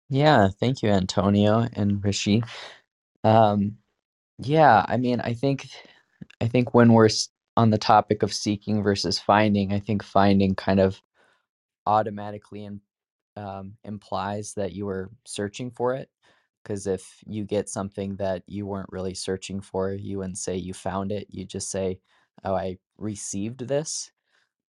Yeah, 0.09 0.49
thank 0.59 0.83
you, 0.83 0.89
Antonio 0.89 1.67
and 1.73 2.03
Rishi. 2.03 2.43
Um, 3.23 3.77
yeah, 4.39 4.85
I 4.87 4.97
mean, 4.97 5.21
I 5.21 5.33
think 5.33 5.69
I 6.41 6.47
think 6.47 6.73
when 6.73 6.93
we're 6.93 7.09
on 7.57 7.71
the 7.71 7.77
topic 7.79 8.23
of 8.23 8.33
seeking 8.33 8.83
versus 8.83 9.19
finding, 9.19 9.73
I 9.73 9.79
think 9.79 10.03
finding 10.03 10.55
kind 10.55 10.79
of 10.79 11.01
automatically 11.87 12.65
in, 12.65 12.81
um, 13.37 13.77
implies 13.85 14.53
that 14.55 14.73
you 14.73 14.85
were 14.87 15.11
searching 15.25 15.71
for 15.71 15.95
it. 15.95 16.09
Because 16.63 16.87
if 16.87 17.23
you 17.27 17.45
get 17.45 17.69
something 17.69 18.17
that 18.17 18.43
you 18.47 18.65
weren't 18.67 18.91
really 18.91 19.15
searching 19.15 19.61
for, 19.61 19.93
you 19.93 20.19
wouldn't 20.19 20.37
say 20.39 20.57
you 20.57 20.73
found 20.73 21.11
it. 21.13 21.27
You 21.29 21.45
just 21.45 21.71
say, 21.71 22.01
"Oh, 22.43 22.55
I 22.55 22.79
received 22.97 23.61
this." 23.67 24.11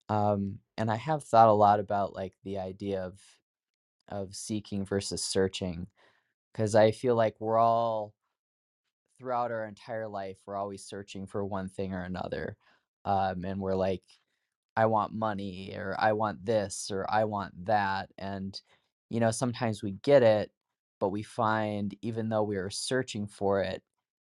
Um, 0.10 0.60
and 0.78 0.92
I 0.92 0.96
have 0.98 1.24
thought 1.24 1.50
a 1.50 1.54
lot 1.54 1.80
about 1.80 2.14
like 2.16 2.36
the 2.44 2.60
idea 2.60 3.04
of 3.04 3.22
of 4.10 4.36
seeking 4.36 4.86
versus 4.86 5.24
searching 5.24 5.88
because 6.54 6.76
I 6.76 6.92
feel 6.92 7.16
like 7.16 7.42
we're 7.42 7.60
all 7.60 8.16
throughout 9.20 9.52
our 9.52 9.66
entire 9.66 10.08
life 10.08 10.38
we're 10.46 10.56
always 10.56 10.84
searching 10.84 11.26
for 11.26 11.46
one 11.46 11.70
thing 11.70 11.94
or 11.94 12.04
another 12.04 12.58
um, 13.06 13.44
and 13.46 13.60
we're 13.62 13.76
like 13.76 14.04
i 14.76 14.86
want 14.86 15.14
money 15.14 15.74
or 15.76 15.96
i 16.00 16.12
want 16.14 16.44
this 16.46 16.90
or 16.92 17.06
i 17.10 17.24
want 17.24 17.54
that 17.66 18.10
and 18.18 18.62
you 19.10 19.20
know 19.20 19.32
sometimes 19.32 19.84
we 19.84 19.92
get 20.04 20.24
it 20.24 20.52
but 21.00 21.10
we 21.10 21.24
find 21.24 21.96
even 22.02 22.30
though 22.30 22.44
we 22.44 22.58
were 22.58 22.70
searching 22.70 23.28
for 23.28 23.62
it 23.62 23.84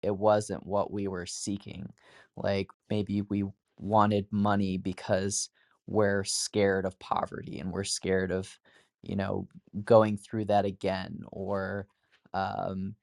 it 0.04 0.16
wasn't 0.16 0.66
what 0.66 0.92
we 0.92 1.08
were 1.08 1.26
seeking. 1.26 1.90
Like 2.36 2.68
maybe 2.90 3.22
we 3.22 3.44
wanted 3.78 4.26
money 4.30 4.76
because 4.76 5.48
we're 5.86 6.24
scared 6.24 6.84
of 6.84 6.98
poverty 6.98 7.58
and 7.58 7.72
we're 7.72 7.84
scared 7.84 8.30
of 8.30 8.58
you 9.02 9.16
know 9.16 9.48
going 9.84 10.16
through 10.16 10.46
that 10.46 10.64
again 10.64 11.20
or 11.32 11.86
um, 12.34 12.94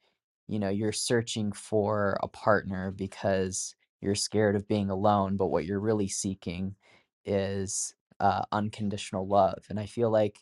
you 0.48 0.60
know 0.60 0.70
you're 0.70 0.92
searching 0.92 1.52
for 1.52 2.18
a 2.24 2.28
partner 2.28 2.92
because 2.92 3.76
you're 4.02 4.16
scared 4.16 4.56
of 4.56 4.68
being 4.68 4.89
alone 4.89 5.38
but 5.38 5.48
what 5.48 5.66
you're 5.66 5.80
really 5.80 6.08
seeking 6.08 6.76
is 7.26 7.95
uh, 8.19 8.43
unconditional 8.51 9.28
love 9.28 9.63
and 9.69 9.80
i 9.80 9.86
feel 9.86 10.09
like 10.11 10.39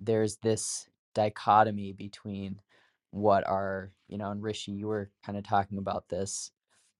there's 0.00 0.36
this 0.38 0.88
dichotomy 1.14 1.92
between 1.92 2.60
what 3.10 3.46
are 3.48 3.92
you 4.08 4.18
know 4.18 4.30
and 4.30 4.42
rishi 4.42 4.72
you 4.72 4.88
were 4.88 5.10
kind 5.24 5.38
of 5.38 5.44
talking 5.44 5.78
about 5.78 6.08
this 6.08 6.50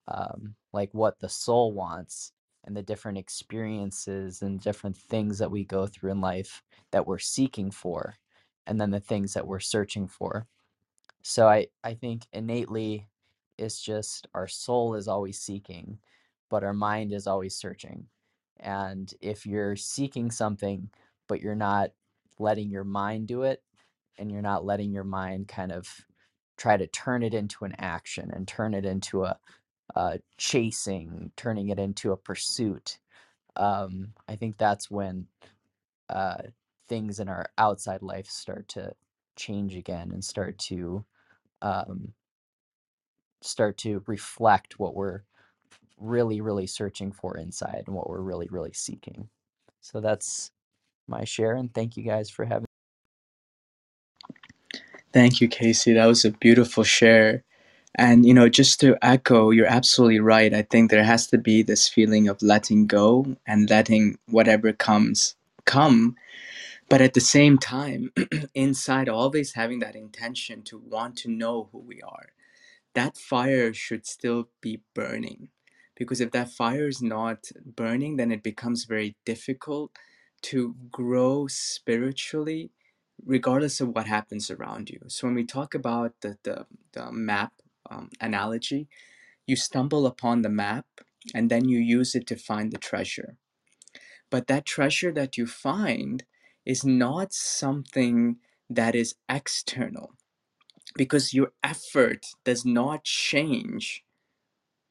um, 0.07 0.55
like 0.73 0.89
what 0.93 1.19
the 1.19 1.29
soul 1.29 1.73
wants 1.73 2.31
and 2.65 2.77
the 2.77 2.83
different 2.83 3.17
experiences 3.17 4.41
and 4.41 4.61
different 4.61 4.97
things 4.97 5.39
that 5.39 5.51
we 5.51 5.65
go 5.65 5.87
through 5.87 6.11
in 6.11 6.21
life 6.21 6.63
that 6.91 7.07
we're 7.07 7.19
seeking 7.19 7.71
for 7.71 8.15
and 8.67 8.79
then 8.81 8.91
the 8.91 8.99
things 8.99 9.33
that 9.33 9.47
we're 9.47 9.59
searching 9.59 10.07
for 10.07 10.47
so 11.23 11.47
I, 11.47 11.67
I 11.83 11.95
think 11.95 12.23
innately 12.33 13.07
it's 13.57 13.81
just 13.81 14.27
our 14.33 14.47
soul 14.47 14.95
is 14.95 15.07
always 15.07 15.39
seeking, 15.39 15.99
but 16.49 16.63
our 16.63 16.73
mind 16.73 17.13
is 17.13 17.27
always 17.27 17.55
searching. 17.55 18.07
And 18.59 19.13
if 19.21 19.45
you're 19.45 19.75
seeking 19.75 20.31
something, 20.31 20.89
but 21.27 21.41
you're 21.41 21.55
not 21.55 21.91
letting 22.39 22.69
your 22.69 22.83
mind 22.83 23.27
do 23.27 23.43
it, 23.43 23.61
and 24.17 24.31
you're 24.31 24.41
not 24.41 24.65
letting 24.65 24.91
your 24.91 25.03
mind 25.03 25.47
kind 25.47 25.71
of 25.71 26.05
try 26.57 26.77
to 26.77 26.87
turn 26.87 27.23
it 27.23 27.33
into 27.33 27.65
an 27.65 27.75
action 27.79 28.31
and 28.31 28.47
turn 28.47 28.73
it 28.73 28.85
into 28.85 29.23
a, 29.25 29.37
a 29.95 30.19
chasing, 30.37 31.31
turning 31.35 31.69
it 31.69 31.79
into 31.79 32.11
a 32.11 32.17
pursuit, 32.17 32.99
um, 33.55 34.13
I 34.27 34.35
think 34.35 34.57
that's 34.57 34.91
when 34.91 35.27
uh, 36.09 36.43
things 36.87 37.19
in 37.19 37.29
our 37.29 37.47
outside 37.57 38.01
life 38.01 38.27
start 38.27 38.67
to 38.69 38.93
change 39.35 39.75
again 39.75 40.11
and 40.11 40.23
start 40.23 40.57
to 40.57 41.05
um, 41.61 42.13
start 43.41 43.77
to 43.77 44.03
reflect 44.07 44.79
what 44.79 44.95
we're 44.95 45.21
really, 45.97 46.41
really 46.41 46.67
searching 46.67 47.11
for 47.11 47.37
inside 47.37 47.83
and 47.87 47.95
what 47.95 48.09
we're 48.09 48.21
really, 48.21 48.47
really 48.49 48.73
seeking. 48.73 49.29
So 49.81 50.01
that's 50.01 50.51
my 51.07 51.23
share, 51.23 51.55
and 51.55 51.73
thank 51.73 51.97
you 51.97 52.03
guys 52.03 52.29
for 52.29 52.45
having. 52.45 52.65
Thank 55.13 55.39
you, 55.39 55.47
Casey. 55.47 55.93
That 55.93 56.07
was 56.07 56.25
a 56.25 56.31
beautiful 56.31 56.83
share. 56.83 57.43
And, 57.97 58.25
you 58.25 58.33
know, 58.33 58.49
just 58.49 58.81
to 58.81 58.97
echo, 59.01 59.51
you're 59.51 59.67
absolutely 59.67 60.19
right. 60.19 60.53
I 60.53 60.63
think 60.63 60.91
there 60.91 61.03
has 61.03 61.27
to 61.27 61.37
be 61.37 61.63
this 61.63 61.87
feeling 61.87 62.27
of 62.27 62.41
letting 62.41 62.87
go 62.87 63.37
and 63.47 63.69
letting 63.69 64.17
whatever 64.27 64.73
comes 64.73 65.35
come. 65.63 66.17
But 66.89 67.01
at 67.01 67.13
the 67.13 67.21
same 67.21 67.57
time, 67.57 68.11
inside, 68.53 69.07
always 69.07 69.53
having 69.53 69.79
that 69.79 69.95
intention 69.95 70.63
to 70.63 70.77
want 70.77 71.15
to 71.19 71.29
know 71.29 71.69
who 71.71 71.79
we 71.79 72.01
are 72.01 72.33
that 72.95 73.17
fire 73.17 73.73
should 73.73 74.07
still 74.07 74.49
be 74.61 74.81
burning 74.95 75.49
because 75.95 76.21
if 76.21 76.31
that 76.31 76.51
fire 76.51 76.87
is 76.87 77.01
not 77.01 77.45
burning 77.65 78.17
then 78.17 78.31
it 78.31 78.43
becomes 78.43 78.85
very 78.85 79.15
difficult 79.25 79.91
to 80.41 80.75
grow 80.91 81.47
spiritually 81.47 82.71
regardless 83.25 83.81
of 83.81 83.89
what 83.89 84.07
happens 84.07 84.51
around 84.51 84.89
you. 84.89 84.99
So 85.07 85.27
when 85.27 85.35
we 85.35 85.45
talk 85.45 85.75
about 85.75 86.13
the, 86.21 86.37
the, 86.43 86.65
the 86.93 87.11
map 87.11 87.53
um, 87.89 88.09
analogy 88.21 88.87
you 89.47 89.55
stumble 89.55 90.05
upon 90.05 90.41
the 90.41 90.49
map 90.49 90.85
and 91.33 91.49
then 91.49 91.67
you 91.67 91.79
use 91.79 92.15
it 92.15 92.27
to 92.27 92.35
find 92.35 92.71
the 92.71 92.77
treasure. 92.77 93.37
But 94.29 94.47
that 94.47 94.65
treasure 94.65 95.11
that 95.13 95.37
you 95.37 95.47
find 95.47 96.23
is 96.65 96.83
not 96.85 97.33
something 97.33 98.37
that 98.69 98.95
is 98.95 99.15
external 99.29 100.13
because 100.95 101.33
your 101.33 101.51
effort 101.63 102.25
does 102.43 102.65
not 102.65 103.03
change 103.03 104.03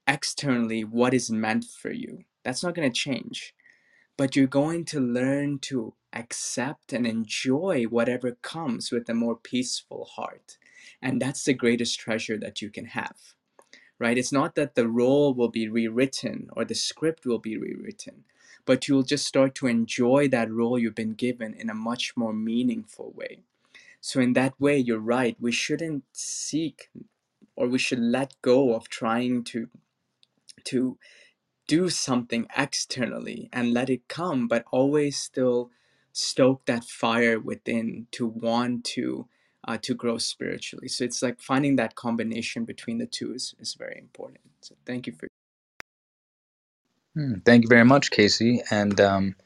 externally 0.06 0.84
what 0.84 1.14
is 1.14 1.30
meant 1.30 1.64
for 1.64 1.90
you. 1.90 2.24
That's 2.44 2.62
not 2.62 2.74
going 2.74 2.90
to 2.90 2.94
change. 2.98 3.54
But 4.16 4.36
you're 4.36 4.46
going 4.46 4.84
to 4.86 5.00
learn 5.00 5.58
to 5.60 5.94
accept 6.12 6.92
and 6.92 7.06
enjoy 7.06 7.84
whatever 7.84 8.36
comes 8.42 8.92
with 8.92 9.08
a 9.08 9.14
more 9.14 9.36
peaceful 9.36 10.04
heart. 10.04 10.56
And 11.02 11.20
that's 11.20 11.44
the 11.44 11.54
greatest 11.54 11.98
treasure 11.98 12.38
that 12.38 12.62
you 12.62 12.70
can 12.70 12.86
have, 12.86 13.16
right? 13.98 14.16
It's 14.16 14.32
not 14.32 14.54
that 14.54 14.74
the 14.74 14.88
role 14.88 15.34
will 15.34 15.48
be 15.48 15.68
rewritten 15.68 16.48
or 16.52 16.64
the 16.64 16.74
script 16.74 17.26
will 17.26 17.40
be 17.40 17.56
rewritten, 17.56 18.24
but 18.64 18.86
you'll 18.86 19.02
just 19.02 19.26
start 19.26 19.54
to 19.56 19.66
enjoy 19.66 20.28
that 20.28 20.50
role 20.50 20.78
you've 20.78 20.94
been 20.94 21.14
given 21.14 21.54
in 21.54 21.68
a 21.68 21.74
much 21.74 22.16
more 22.16 22.32
meaningful 22.32 23.12
way. 23.16 23.40
So, 24.00 24.20
in 24.20 24.34
that 24.34 24.60
way, 24.60 24.78
you're 24.78 24.98
right. 24.98 25.36
We 25.40 25.50
shouldn't 25.50 26.04
seek 26.12 26.90
or 27.56 27.68
we 27.68 27.78
should 27.78 28.00
let 28.00 28.40
go 28.42 28.74
of 28.74 28.88
trying 28.88 29.44
to 29.44 29.68
to 30.66 30.98
do 31.68 31.90
something 31.90 32.46
externally 32.56 33.48
and 33.52 33.74
let 33.74 33.90
it 33.90 34.08
come, 34.08 34.48
but 34.48 34.64
always 34.72 35.16
still 35.18 35.70
stoke 36.12 36.66
that 36.66 36.84
fire 36.84 37.40
within 37.40 38.06
to 38.12 38.26
want 38.26 38.84
to 38.84 39.28
uh, 39.66 39.78
to 39.80 39.94
grow 39.94 40.18
spiritually. 40.18 40.88
So 40.88 41.04
it's 41.04 41.22
like 41.22 41.40
finding 41.40 41.76
that 41.76 41.96
combination 41.96 42.66
between 42.66 42.98
the 42.98 43.06
two 43.06 43.34
is, 43.34 43.54
is 43.60 43.74
very 43.74 43.98
important. 43.98 44.44
So 44.60 44.76
thank 44.86 45.06
you 45.08 45.14
for 45.14 45.28
Hmm, 47.14 47.34
thank 47.44 47.64
you 47.64 47.68
very 47.68 47.84
much, 47.84 48.10
Casey, 48.10 48.62
and 48.70 49.00
um, 49.00 49.36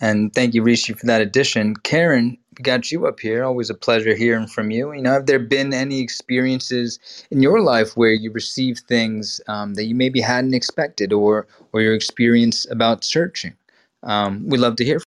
and 0.00 0.34
thank 0.34 0.54
you, 0.54 0.62
Rishi, 0.62 0.94
for 0.94 1.06
that 1.06 1.22
addition. 1.22 1.76
Karen, 1.76 2.38
got 2.62 2.90
you 2.92 3.06
up 3.06 3.20
here. 3.20 3.44
Always 3.44 3.70
a 3.70 3.74
pleasure 3.74 4.14
hearing 4.14 4.46
from 4.46 4.70
you. 4.70 4.92
You 4.92 5.02
know, 5.02 5.12
have 5.12 5.26
there 5.26 5.38
been 5.38 5.72
any 5.74 6.00
experiences 6.00 6.98
in 7.30 7.42
your 7.42 7.60
life 7.62 7.96
where 7.96 8.12
you 8.12 8.30
received 8.32 8.80
things 8.88 9.40
um, 9.48 9.74
that 9.74 9.84
you 9.84 9.94
maybe 9.94 10.20
hadn't 10.20 10.54
expected, 10.54 11.12
or 11.12 11.46
or 11.72 11.80
your 11.80 11.94
experience 11.94 12.66
about 12.70 13.04
searching? 13.04 13.54
Um, 14.02 14.48
we'd 14.48 14.60
love 14.60 14.76
to 14.76 14.84
hear. 14.84 15.00
From 15.00 15.06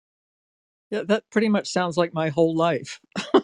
Yeah, 0.91 1.03
that 1.03 1.29
pretty 1.31 1.49
much 1.49 1.69
sounds 1.71 1.97
like 1.97 2.13
my 2.13 2.29
whole 2.29 2.55
life. 2.55 2.99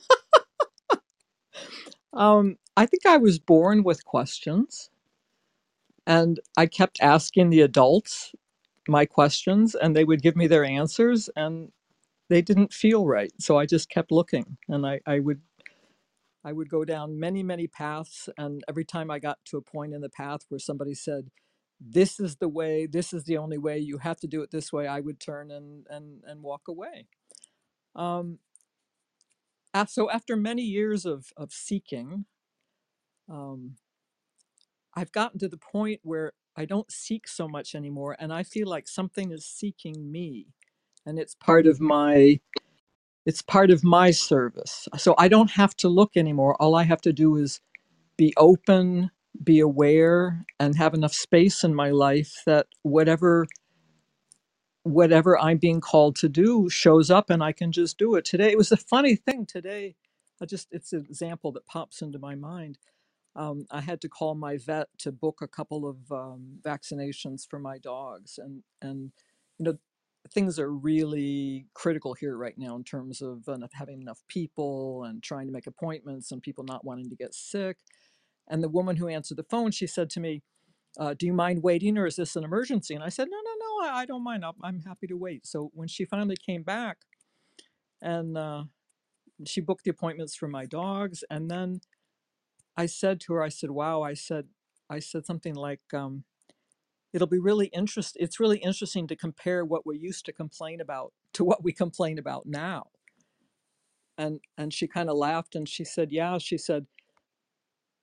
Um, 2.14 2.58
I 2.78 2.86
think 2.86 3.06
I 3.06 3.18
was 3.18 3.40
born 3.40 3.84
with 3.84 4.06
questions, 4.06 4.90
and 6.06 6.40
I 6.58 6.66
kept 6.68 7.02
asking 7.02 7.50
the 7.50 7.62
adults 7.62 8.34
my 8.88 9.06
questions, 9.06 9.76
and 9.76 9.96
they 9.96 10.04
would 10.04 10.22
give 10.22 10.36
me 10.36 10.48
their 10.48 10.64
answers, 10.66 11.30
and 11.36 11.72
they 12.34 12.42
didn't 12.42 12.74
feel 12.74 13.06
right. 13.06 13.32
So 13.40 13.60
I 13.60 13.68
just 13.68 13.90
kept 13.92 14.12
looking, 14.12 14.58
and 14.68 14.88
I, 14.88 15.02
I 15.06 15.20
would 15.20 15.42
I 16.44 16.52
would 16.54 16.70
go 16.70 16.84
down 16.84 17.20
many, 17.20 17.44
many 17.44 17.68
paths, 17.68 18.28
and 18.40 18.64
every 18.68 18.86
time 18.86 19.12
I 19.12 19.20
got 19.20 19.40
to 19.46 19.58
a 19.58 19.62
point 19.62 19.94
in 19.94 20.02
the 20.02 20.10
path 20.10 20.42
where 20.50 20.60
somebody 20.60 20.96
said, 20.96 21.30
"This 21.80 22.20
is 22.20 22.38
the 22.38 22.50
way. 22.50 22.88
This 22.88 23.14
is 23.14 23.26
the 23.26 23.38
only 23.38 23.60
way. 23.60 23.78
You 23.78 24.00
have 24.00 24.20
to 24.22 24.28
do 24.28 24.42
it 24.42 24.50
this 24.52 24.74
way," 24.74 24.88
I 24.88 25.00
would 25.00 25.20
turn 25.20 25.52
and 25.52 25.86
and 25.92 26.24
and 26.26 26.42
walk 26.42 26.64
away. 26.68 27.08
Um, 27.96 28.40
so 29.88 30.10
after 30.10 30.36
many 30.36 30.64
years 30.64 31.06
of 31.06 31.28
of 31.38 31.54
seeking, 31.54 32.26
um, 33.30 33.76
I've 34.96 35.12
gotten 35.12 35.40
to 35.40 35.50
the 35.50 35.58
point 35.58 36.02
where 36.04 36.34
I 36.58 36.66
don't 36.66 36.92
seek 36.92 37.28
so 37.28 37.48
much 37.48 37.76
anymore, 37.76 38.18
and 38.20 38.34
I 38.34 38.44
feel 38.44 38.68
like 38.68 38.88
something 38.88 39.32
is 39.32 39.46
seeking 39.46 40.12
me, 40.12 40.48
and 41.06 41.20
it's 41.20 41.36
part 41.36 41.68
of 41.68 41.82
my 41.82 42.40
it's 43.26 43.42
part 43.44 43.72
of 43.72 43.84
my 43.84 44.12
service. 44.12 44.88
So 44.98 45.16
I 45.18 45.28
don't 45.30 45.52
have 45.52 45.76
to 45.78 45.90
look 45.90 46.18
anymore. 46.18 46.56
All 46.62 46.76
I 46.76 46.84
have 46.84 47.02
to 47.02 47.14
do 47.14 47.38
is 47.38 47.62
be 48.18 48.34
open, 48.38 49.12
be 49.44 49.60
aware, 49.60 50.46
and 50.60 50.76
have 50.78 50.94
enough 50.94 51.14
space 51.14 51.64
in 51.64 51.76
my 51.76 51.92
life 51.92 52.44
that 52.46 52.68
whatever 52.84 53.48
whatever 54.84 55.40
I'm 55.40 55.60
being 55.60 55.82
called 55.82 56.16
to 56.18 56.30
do 56.30 56.70
shows 56.70 57.12
up 57.12 57.30
and 57.30 57.44
I 57.44 57.54
can 57.54 57.72
just 57.72 57.98
do 58.00 58.16
it. 58.16 58.26
Today 58.26 58.52
it 58.52 58.58
was 58.58 58.72
a 58.72 58.78
funny 58.78 59.16
thing 59.16 59.46
today. 59.46 59.96
I 60.42 60.46
just 60.46 60.70
it's 60.72 60.94
an 60.94 61.06
example 61.10 61.52
that 61.54 61.68
pops 61.68 62.02
into 62.02 62.20
my 62.20 62.36
mind 62.36 62.78
um, 63.36 63.66
I 63.72 63.82
had 63.82 64.02
to 64.02 64.10
call 64.10 64.36
my 64.36 64.58
vet 64.58 64.88
to 65.00 65.12
book 65.12 65.40
a 65.42 65.48
couple 65.48 65.88
of 65.88 66.12
um, 66.12 66.58
vaccinations 66.62 67.48
for 67.50 67.60
my 67.60 67.78
dogs, 67.78 68.38
and 68.38 68.64
and 68.82 69.12
you 69.58 69.66
know 69.66 69.78
things 70.32 70.60
are 70.60 70.72
really 70.72 71.66
critical 71.74 72.14
here 72.14 72.38
right 72.38 72.58
now 72.58 72.76
in 72.76 72.84
terms 72.84 73.22
of 73.22 73.48
uh, 73.48 73.58
having 73.74 74.02
enough 74.02 74.22
people 74.28 75.04
and 75.04 75.22
trying 75.22 75.48
to 75.48 75.54
make 75.54 75.68
appointments 75.68 76.32
and 76.32 76.42
people 76.42 76.64
not 76.64 76.86
wanting 76.86 77.10
to 77.10 77.16
get 77.16 77.34
sick. 77.34 77.78
And 78.50 78.64
the 78.64 78.70
woman 78.70 78.98
who 78.98 79.08
answered 79.08 79.38
the 79.38 79.44
phone, 79.44 79.72
she 79.72 79.88
said 79.88 80.10
to 80.12 80.20
me, 80.20 80.44
uh, 81.00 81.14
"Do 81.18 81.26
you 81.26 81.34
mind 81.34 81.64
waiting, 81.64 81.98
or 81.98 82.06
is 82.06 82.18
this 82.18 82.36
an 82.36 82.44
emergency?" 82.44 82.94
And 82.94 83.04
I 83.04 83.10
said, 83.10 83.28
"No, 83.30 83.38
no, 83.38 83.52
no, 83.60 83.88
I, 83.88 84.02
I 84.02 84.06
don't 84.06 84.24
mind. 84.24 84.46
I'm, 84.46 84.54
I'm 84.64 84.82
happy 84.82 85.08
to 85.08 85.18
wait." 85.18 85.48
So 85.48 85.72
when 85.74 85.88
she 85.88 86.06
finally 86.06 86.38
came 86.38 86.64
back, 86.64 86.98
and 88.02 88.38
uh, 88.38 88.66
she 89.46 89.62
booked 89.62 89.86
the 89.86 89.92
appointments 89.92 90.36
for 90.36 90.48
my 90.48 90.66
dogs, 90.66 91.24
and 91.30 91.50
then 91.50 91.82
I 92.76 92.88
said 92.88 93.20
to 93.22 93.34
her, 93.34 93.44
I 93.44 93.50
said, 93.50 93.72
wow, 93.72 94.02
I 94.02 94.14
said, 94.14 94.48
I 94.90 95.00
said 95.00 95.26
something 95.26 95.54
like, 95.54 95.82
um, 95.94 96.24
it'll 97.14 97.28
be 97.28 97.40
really 97.40 97.68
interest. 97.68 98.18
It's 98.20 98.40
really 98.40 98.58
interesting 98.58 99.08
to 99.08 99.16
compare 99.16 99.64
what 99.64 99.86
we 99.86 99.98
used 99.98 100.26
to 100.26 100.34
complain 100.34 100.82
about 100.82 101.14
to 101.34 101.44
what 101.44 101.64
we 101.64 101.72
complain 101.72 102.18
about 102.20 102.46
now. 102.46 102.88
And 104.18 104.42
and 104.58 104.74
she 104.74 104.88
kind 104.88 105.10
of 105.10 105.18
laughed 105.18 105.56
and 105.56 105.68
she 105.70 105.86
said, 105.86 106.12
yeah, 106.12 106.38
she 106.40 106.58
said, 106.58 106.88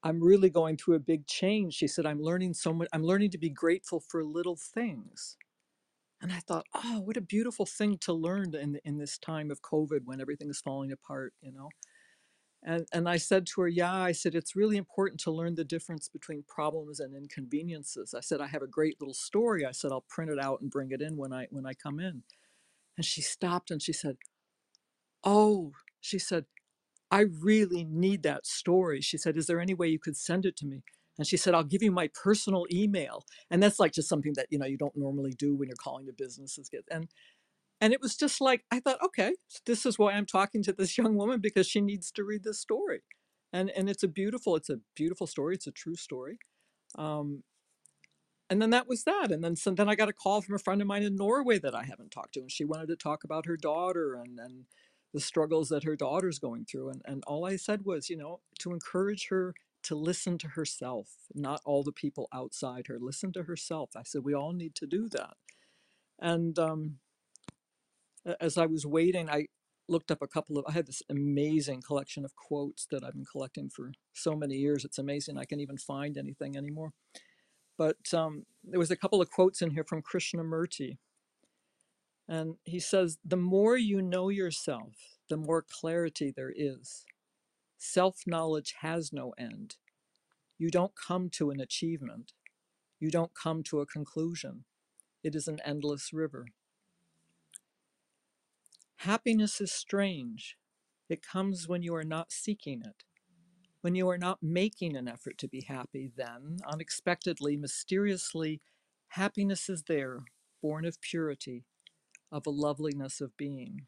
I'm 0.02 0.22
really 0.22 0.50
going 0.50 0.76
through 0.76 0.94
a 0.94 1.00
big 1.00 1.26
change. 1.26 1.74
She 1.74 1.88
said, 1.88 2.06
I'm 2.06 2.22
learning 2.22 2.54
so 2.54 2.72
much. 2.72 2.88
I'm 2.92 3.04
learning 3.04 3.30
to 3.32 3.38
be 3.38 3.50
grateful 3.50 4.00
for 4.00 4.24
little 4.24 4.56
things. 4.56 5.36
And 6.22 6.32
I 6.32 6.38
thought, 6.40 6.66
oh, 6.74 7.00
what 7.00 7.16
a 7.16 7.22
beautiful 7.22 7.66
thing 7.66 7.98
to 8.02 8.12
learn 8.12 8.54
in 8.54 8.78
in 8.84 8.98
this 8.98 9.18
time 9.18 9.50
of 9.50 9.62
COVID 9.62 10.00
when 10.04 10.20
everything 10.20 10.50
is 10.50 10.60
falling 10.60 10.92
apart, 10.92 11.34
you 11.42 11.52
know 11.52 11.68
And, 12.62 12.86
and 12.92 13.08
I 13.08 13.16
said 13.16 13.46
to 13.48 13.62
her, 13.62 13.68
Yeah, 13.68 13.94
I 13.94 14.12
said, 14.12 14.34
it's 14.34 14.54
really 14.54 14.76
important 14.76 15.20
to 15.22 15.30
learn 15.30 15.54
the 15.54 15.64
difference 15.64 16.08
between 16.08 16.44
problems 16.46 17.00
and 17.00 17.16
inconveniences. 17.16 18.14
I 18.14 18.20
said, 18.20 18.40
I 18.40 18.48
have 18.48 18.62
a 18.62 18.66
great 18.66 19.00
little 19.00 19.14
story. 19.14 19.64
I 19.64 19.72
said, 19.72 19.92
I'll 19.92 20.04
print 20.08 20.30
it 20.30 20.38
out 20.38 20.60
and 20.60 20.70
bring 20.70 20.90
it 20.90 21.00
in 21.00 21.16
when 21.16 21.32
I 21.32 21.46
when 21.50 21.66
I 21.66 21.72
come 21.74 22.00
in. 22.00 22.22
And 22.96 23.04
she 23.04 23.22
stopped 23.22 23.70
and 23.70 23.80
she 23.80 23.92
said, 23.92 24.16
Oh, 25.24 25.72
she 26.00 26.18
said, 26.18 26.44
I 27.10 27.20
really 27.20 27.84
need 27.84 28.22
that 28.24 28.46
story. 28.46 29.00
She 29.00 29.16
said, 29.16 29.36
Is 29.36 29.46
there 29.46 29.60
any 29.60 29.74
way 29.74 29.88
you 29.88 29.98
could 29.98 30.16
send 30.16 30.44
it 30.44 30.56
to 30.58 30.66
me? 30.66 30.82
And 31.18 31.26
she 31.26 31.36
said, 31.36 31.54
I'll 31.54 31.64
give 31.64 31.82
you 31.82 31.92
my 31.92 32.08
personal 32.08 32.66
email. 32.72 33.24
And 33.50 33.62
that's 33.62 33.78
like 33.78 33.92
just 33.92 34.08
something 34.08 34.32
that 34.36 34.46
you 34.50 34.58
know 34.58 34.66
you 34.66 34.78
don't 34.78 34.96
normally 34.96 35.32
do 35.32 35.54
when 35.54 35.68
you're 35.68 35.76
calling 35.76 36.06
to 36.06 36.12
businesses. 36.12 36.70
And 36.90 37.08
and 37.80 37.92
it 37.92 38.00
was 38.00 38.16
just 38.16 38.40
like 38.40 38.64
i 38.70 38.80
thought 38.80 39.02
okay 39.02 39.32
this 39.66 39.86
is 39.86 39.98
why 39.98 40.12
i'm 40.12 40.26
talking 40.26 40.62
to 40.62 40.72
this 40.72 40.96
young 40.98 41.16
woman 41.16 41.40
because 41.40 41.66
she 41.66 41.80
needs 41.80 42.10
to 42.10 42.24
read 42.24 42.44
this 42.44 42.60
story. 42.60 43.00
And 43.52 43.70
and 43.70 43.90
it's 43.90 44.04
a 44.04 44.08
beautiful 44.08 44.54
it's 44.56 44.70
a 44.70 44.78
beautiful 44.94 45.26
story 45.26 45.54
it's 45.56 45.66
a 45.66 45.72
true 45.72 45.96
story 45.96 46.38
um, 46.96 47.42
and 48.48 48.62
then 48.62 48.70
that 48.70 48.88
was 48.88 49.04
that 49.04 49.32
and 49.32 49.42
then 49.42 49.56
so 49.56 49.72
then 49.72 49.88
i 49.88 49.96
got 49.96 50.08
a 50.08 50.12
call 50.12 50.40
from 50.40 50.54
a 50.54 50.58
friend 50.58 50.80
of 50.80 50.86
mine 50.86 51.02
in 51.02 51.16
norway 51.16 51.58
that 51.58 51.74
i 51.74 51.82
haven't 51.82 52.12
talked 52.12 52.34
to 52.34 52.40
and 52.40 52.52
she 52.52 52.64
wanted 52.64 52.86
to 52.86 52.96
talk 52.96 53.24
about 53.24 53.46
her 53.46 53.56
daughter 53.56 54.14
and 54.14 54.38
and 54.38 54.66
the 55.12 55.20
struggles 55.20 55.68
that 55.68 55.82
her 55.82 55.96
daughter's 55.96 56.38
going 56.38 56.64
through 56.64 56.90
and 56.90 57.02
and 57.04 57.24
all 57.26 57.44
i 57.44 57.56
said 57.56 57.84
was 57.84 58.08
you 58.08 58.16
know 58.16 58.40
to 58.60 58.72
encourage 58.72 59.26
her 59.28 59.54
to 59.82 59.94
listen 59.94 60.38
to 60.38 60.48
herself 60.48 61.08
not 61.34 61.60
all 61.64 61.82
the 61.82 61.92
people 61.92 62.28
outside 62.32 62.86
her. 62.88 62.98
Listen 63.00 63.32
to 63.32 63.44
herself. 63.44 63.90
I 63.96 64.02
said 64.04 64.24
we 64.24 64.34
all 64.34 64.52
need 64.52 64.74
to 64.76 64.86
do 64.86 65.08
that. 65.10 65.34
And 66.18 66.58
um, 66.58 66.98
as 68.40 68.58
I 68.58 68.66
was 68.66 68.86
waiting, 68.86 69.28
I 69.30 69.46
looked 69.88 70.10
up 70.10 70.22
a 70.22 70.28
couple 70.28 70.58
of. 70.58 70.64
I 70.68 70.72
had 70.72 70.86
this 70.86 71.02
amazing 71.10 71.82
collection 71.82 72.24
of 72.24 72.36
quotes 72.36 72.86
that 72.90 73.04
I've 73.04 73.14
been 73.14 73.24
collecting 73.30 73.70
for 73.70 73.92
so 74.12 74.34
many 74.34 74.56
years. 74.56 74.84
It's 74.84 74.98
amazing 74.98 75.38
I 75.38 75.44
can 75.44 75.60
even 75.60 75.78
find 75.78 76.16
anything 76.16 76.56
anymore. 76.56 76.92
But 77.76 78.12
um, 78.12 78.44
there 78.62 78.78
was 78.78 78.90
a 78.90 78.96
couple 78.96 79.20
of 79.22 79.30
quotes 79.30 79.62
in 79.62 79.70
here 79.70 79.84
from 79.84 80.02
Krishnamurti, 80.02 80.98
and 82.28 82.56
he 82.64 82.78
says, 82.78 83.18
"The 83.24 83.36
more 83.36 83.76
you 83.76 84.02
know 84.02 84.28
yourself, 84.28 84.92
the 85.28 85.36
more 85.36 85.64
clarity 85.68 86.32
there 86.34 86.52
is. 86.54 87.04
Self 87.78 88.20
knowledge 88.26 88.74
has 88.80 89.12
no 89.12 89.32
end. 89.38 89.76
You 90.58 90.70
don't 90.70 90.92
come 90.94 91.30
to 91.30 91.50
an 91.50 91.60
achievement. 91.60 92.32
You 93.00 93.10
don't 93.10 93.32
come 93.34 93.62
to 93.64 93.80
a 93.80 93.86
conclusion. 93.86 94.64
It 95.24 95.34
is 95.34 95.48
an 95.48 95.60
endless 95.64 96.12
river." 96.12 96.46
Happiness 99.04 99.62
is 99.62 99.72
strange. 99.72 100.58
It 101.08 101.26
comes 101.26 101.66
when 101.66 101.82
you 101.82 101.94
are 101.94 102.04
not 102.04 102.30
seeking 102.30 102.82
it. 102.84 103.04
When 103.80 103.94
you 103.94 104.10
are 104.10 104.18
not 104.18 104.42
making 104.42 104.94
an 104.94 105.08
effort 105.08 105.38
to 105.38 105.48
be 105.48 105.62
happy, 105.62 106.12
then, 106.14 106.58
unexpectedly, 106.70 107.56
mysteriously, 107.56 108.60
happiness 109.08 109.70
is 109.70 109.84
there, 109.88 110.18
born 110.60 110.84
of 110.84 111.00
purity, 111.00 111.64
of 112.30 112.46
a 112.46 112.50
loveliness 112.50 113.22
of 113.22 113.34
being. 113.38 113.86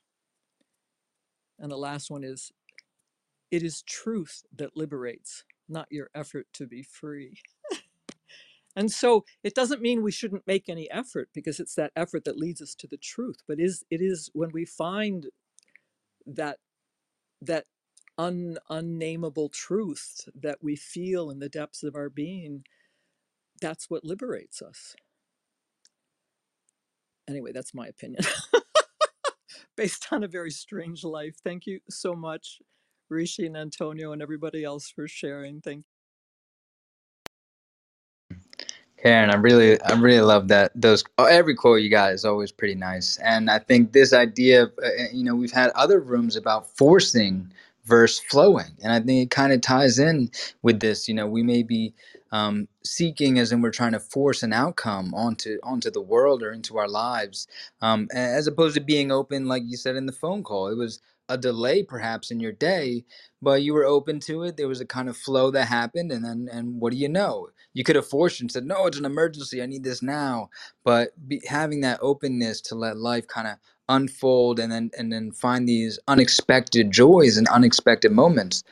And 1.58 1.70
the 1.70 1.76
last 1.76 2.10
one 2.10 2.24
is 2.24 2.50
it 3.50 3.62
is 3.62 3.82
truth 3.82 4.44
that 4.56 4.78
liberates, 4.78 5.44
not 5.68 5.88
your 5.90 6.08
effort 6.14 6.46
to 6.54 6.66
be 6.66 6.82
free. 6.82 7.38
And 8.76 8.90
so 8.90 9.24
it 9.44 9.54
doesn't 9.54 9.82
mean 9.82 10.02
we 10.02 10.12
shouldn't 10.12 10.46
make 10.46 10.68
any 10.68 10.90
effort 10.90 11.28
because 11.34 11.60
it's 11.60 11.74
that 11.74 11.92
effort 11.96 12.24
that 12.24 12.38
leads 12.38 12.62
us 12.62 12.74
to 12.76 12.86
the 12.86 12.96
truth. 12.96 13.38
But 13.48 13.60
is 13.60 13.84
it 13.90 14.00
is 14.00 14.30
when 14.34 14.50
we 14.52 14.64
find 14.64 15.26
that 16.26 16.58
that 17.42 17.66
un, 18.18 18.58
unnameable 18.70 19.50
truth 19.50 20.28
that 20.34 20.58
we 20.62 20.76
feel 20.76 21.30
in 21.30 21.40
the 21.40 21.48
depths 21.48 21.82
of 21.82 21.96
our 21.96 22.10
being 22.10 22.64
that's 23.60 23.88
what 23.88 24.04
liberates 24.04 24.60
us. 24.62 24.94
Anyway, 27.28 27.52
that's 27.52 27.74
my 27.74 27.86
opinion 27.86 28.24
based 29.76 30.08
on 30.12 30.24
a 30.24 30.28
very 30.28 30.50
strange 30.50 31.04
life. 31.04 31.36
Thank 31.44 31.66
you 31.66 31.80
so 31.88 32.14
much, 32.14 32.58
Rishi 33.08 33.46
and 33.46 33.56
Antonio, 33.56 34.12
and 34.12 34.22
everybody 34.22 34.64
else 34.64 34.90
for 34.90 35.08
sharing. 35.08 35.60
Thank 35.60 35.84
Karen, 39.02 39.30
I 39.30 39.36
really, 39.36 39.80
I 39.82 39.94
really 39.98 40.20
love 40.22 40.50
that. 40.50 40.72
Those 40.76 41.04
oh, 41.18 41.24
every 41.26 41.56
quote 41.56 41.82
you 41.82 41.90
got 41.90 42.12
is 42.12 42.26
always 42.26 42.52
pretty 42.52 42.76
nice, 42.76 43.18
and 43.18 43.50
I 43.50 43.58
think 43.60 43.94
this 43.94 44.12
idea, 44.12 44.64
of, 44.64 44.72
uh, 44.82 44.88
uh, 44.88 45.04
you 45.14 45.24
know, 45.24 45.36
we've 45.36 45.52
had 45.52 45.70
other 45.70 46.00
rooms 46.00 46.36
about 46.36 46.68
forcing 46.76 47.50
versus 47.86 48.20
flowing, 48.30 48.72
and 48.84 48.92
I 48.92 49.00
think 49.00 49.24
it 49.24 49.30
kind 49.34 49.54
of 49.54 49.62
ties 49.62 49.98
in 50.00 50.30
with 50.62 50.80
this. 50.82 51.08
You 51.08 51.14
know, 51.14 51.28
we 51.28 51.44
may 51.44 51.64
be 51.64 51.94
um, 52.32 52.68
seeking, 52.84 53.38
as 53.40 53.52
in 53.52 53.62
we're 53.62 53.72
trying 53.72 53.94
to 53.94 54.00
force 54.00 54.44
an 54.44 54.52
outcome 54.52 55.14
onto 55.14 55.58
onto 55.64 55.90
the 55.90 56.02
world 56.02 56.44
or 56.44 56.52
into 56.52 56.78
our 56.78 56.88
lives, 56.90 57.48
um, 57.82 58.08
as 58.14 58.48
opposed 58.48 58.76
to 58.76 58.82
being 58.82 59.12
open, 59.12 59.46
like 59.46 59.64
you 59.66 59.78
said 59.78 59.96
in 59.96 60.06
the 60.06 60.12
phone 60.12 60.44
call. 60.44 60.68
It 60.68 60.76
was 60.76 61.00
a 61.30 61.38
delay, 61.38 61.84
perhaps, 61.84 62.32
in 62.32 62.40
your 62.40 62.52
day, 62.52 63.06
but 63.42 63.62
you 63.62 63.74
were 63.74 63.86
open 63.86 64.20
to 64.20 64.44
it. 64.44 64.58
There 64.58 64.68
was 64.68 64.82
a 64.82 64.86
kind 64.86 65.08
of 65.08 65.16
flow 65.16 65.52
that 65.52 65.68
happened, 65.68 66.12
and 66.12 66.26
then, 66.26 66.50
and 66.52 66.82
what 66.82 66.92
do 66.92 66.98
you 66.98 67.08
know? 67.08 67.48
You 67.74 67.84
could 67.84 67.96
have 67.96 68.06
forced 68.06 68.40
and 68.40 68.50
said, 68.52 68.66
"No, 68.66 68.86
it's 68.86 68.98
an 68.98 69.04
emergency. 69.04 69.62
I 69.62 69.66
need 69.66 69.84
this 69.84 70.02
now." 70.02 70.50
But 70.84 71.10
be, 71.28 71.42
having 71.48 71.82
that 71.82 72.00
openness 72.02 72.60
to 72.62 72.74
let 72.74 72.96
life 72.98 73.26
kind 73.28 73.48
of 73.48 73.56
unfold 73.88 74.58
and 74.60 74.72
then 74.72 74.90
and 74.98 75.12
then 75.12 75.32
find 75.32 75.68
these 75.68 75.98
unexpected 76.08 76.90
joys 76.90 77.36
and 77.36 77.48
unexpected 77.48 78.12
moments, 78.12 78.64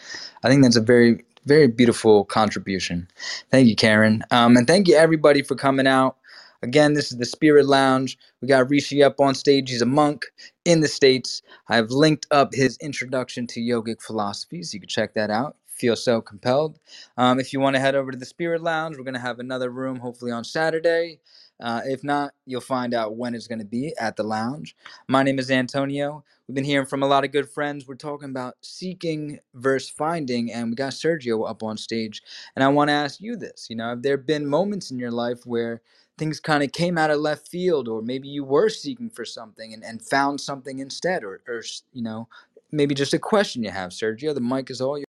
I 0.45 0.49
think 0.49 0.63
that's 0.63 0.77
a 0.77 0.81
very 0.83 1.25
very 1.47 1.69
beautiful 1.69 2.25
contribution. 2.25 3.09
Thank 3.51 3.69
you, 3.69 3.77
Karen, 3.77 4.23
um, 4.31 4.57
and 4.57 4.67
thank 4.67 4.89
you 4.89 4.97
everybody 4.97 5.43
for 5.43 5.57
coming 5.57 5.87
out. 5.87 6.17
Again, 6.63 6.95
this 6.95 7.13
is 7.13 7.19
the 7.19 7.27
Spirit 7.27 7.67
Lounge. 7.67 8.19
We 8.43 8.49
got 8.49 8.71
Rishi 8.71 9.03
up 9.03 9.21
on 9.21 9.35
stage. 9.35 9.71
He's 9.71 9.83
a 9.83 9.87
monk 9.87 10.27
in 10.65 10.81
the 10.81 10.89
States. 10.89 11.43
I've 11.69 11.91
linked 11.91 12.27
up 12.33 12.55
his 12.55 12.79
introduction 12.83 13.47
to 13.49 13.61
yogic 13.61 14.03
philosophies. 14.03 14.75
You 14.75 14.81
can 14.81 14.89
check 14.89 15.15
that 15.15 15.31
out. 15.31 15.57
Feel 15.81 15.97
so 15.97 16.21
compelled. 16.21 16.79
Um, 17.17 17.41
if 17.41 17.55
you 17.55 17.61
want 17.61 17.75
to 17.75 17.81
head 17.81 17.95
over 17.95 18.11
to 18.11 18.19
the 18.19 18.27
Spirit 18.27 18.63
Lounge, 18.63 18.99
we're 18.99 19.05
going 19.05 19.15
to 19.15 19.21
have 19.21 19.39
another 19.39 19.71
room 19.71 19.99
hopefully 19.99 20.31
on 20.31 20.45
Saturday. 20.45 21.21
Uh, 21.59 21.81
if 21.87 22.05
not, 22.05 22.35
you'll 22.45 22.61
find 22.61 22.93
out 22.93 23.17
when 23.17 23.35
it's 23.35 23.47
going 23.47 23.61
to 23.61 23.65
be 23.65 23.95
at 23.99 24.17
the 24.17 24.23
lounge. 24.23 24.77
My 25.09 25.23
name 25.23 25.39
is 25.39 25.51
Antonio. 25.51 26.23
We've 26.47 26.55
been 26.55 26.65
hearing 26.65 26.87
from 26.87 27.03
a 27.03 27.07
lot 27.07 27.25
of 27.25 27.33
good 27.33 27.49
friends. 27.49 27.89
We're 27.89 27.95
talking 27.95 28.29
about 28.29 28.57
seeking 28.61 29.41
versus 29.55 29.89
finding, 29.89 30.53
and 30.53 30.69
we 30.69 30.75
got 30.75 30.93
Sergio 30.93 31.49
up 31.49 31.63
on 31.63 31.79
stage. 31.79 32.23
And 32.55 32.63
I 32.63 32.69
want 32.69 32.89
to 32.89 32.95
ask 32.95 33.19
you 33.19 33.37
this: 33.37 33.69
you 33.71 33.77
know, 33.77 33.89
have 33.89 34.03
there 34.03 34.19
been 34.19 34.47
moments 34.47 34.91
in 34.91 34.99
your 34.99 35.11
life 35.11 35.47
where 35.47 35.81
things 36.19 36.41
kind 36.41 36.63
of 36.63 36.73
came 36.73 36.99
out 36.99 37.11
of 37.11 37.21
left 37.21 37.49
field, 37.49 37.89
or 37.89 38.03
maybe 38.03 38.29
you 38.29 38.45
were 38.45 38.69
seeking 38.69 39.09
for 39.09 39.25
something 39.25 39.73
and, 39.73 39.83
and 39.83 40.03
found 40.03 40.43
something 40.43 40.79
instead, 40.79 41.25
or, 41.25 41.41
or 41.49 41.63
you 41.95 42.03
know, 42.03 42.29
maybe 42.71 42.95
just 42.95 43.15
a 43.15 43.19
question 43.19 43.63
you 43.63 43.71
have, 43.71 43.93
Sergio? 43.93 44.35
The 44.35 44.43
mic 44.43 44.71
is 44.71 44.83
all 44.83 44.99
yours. 44.99 45.07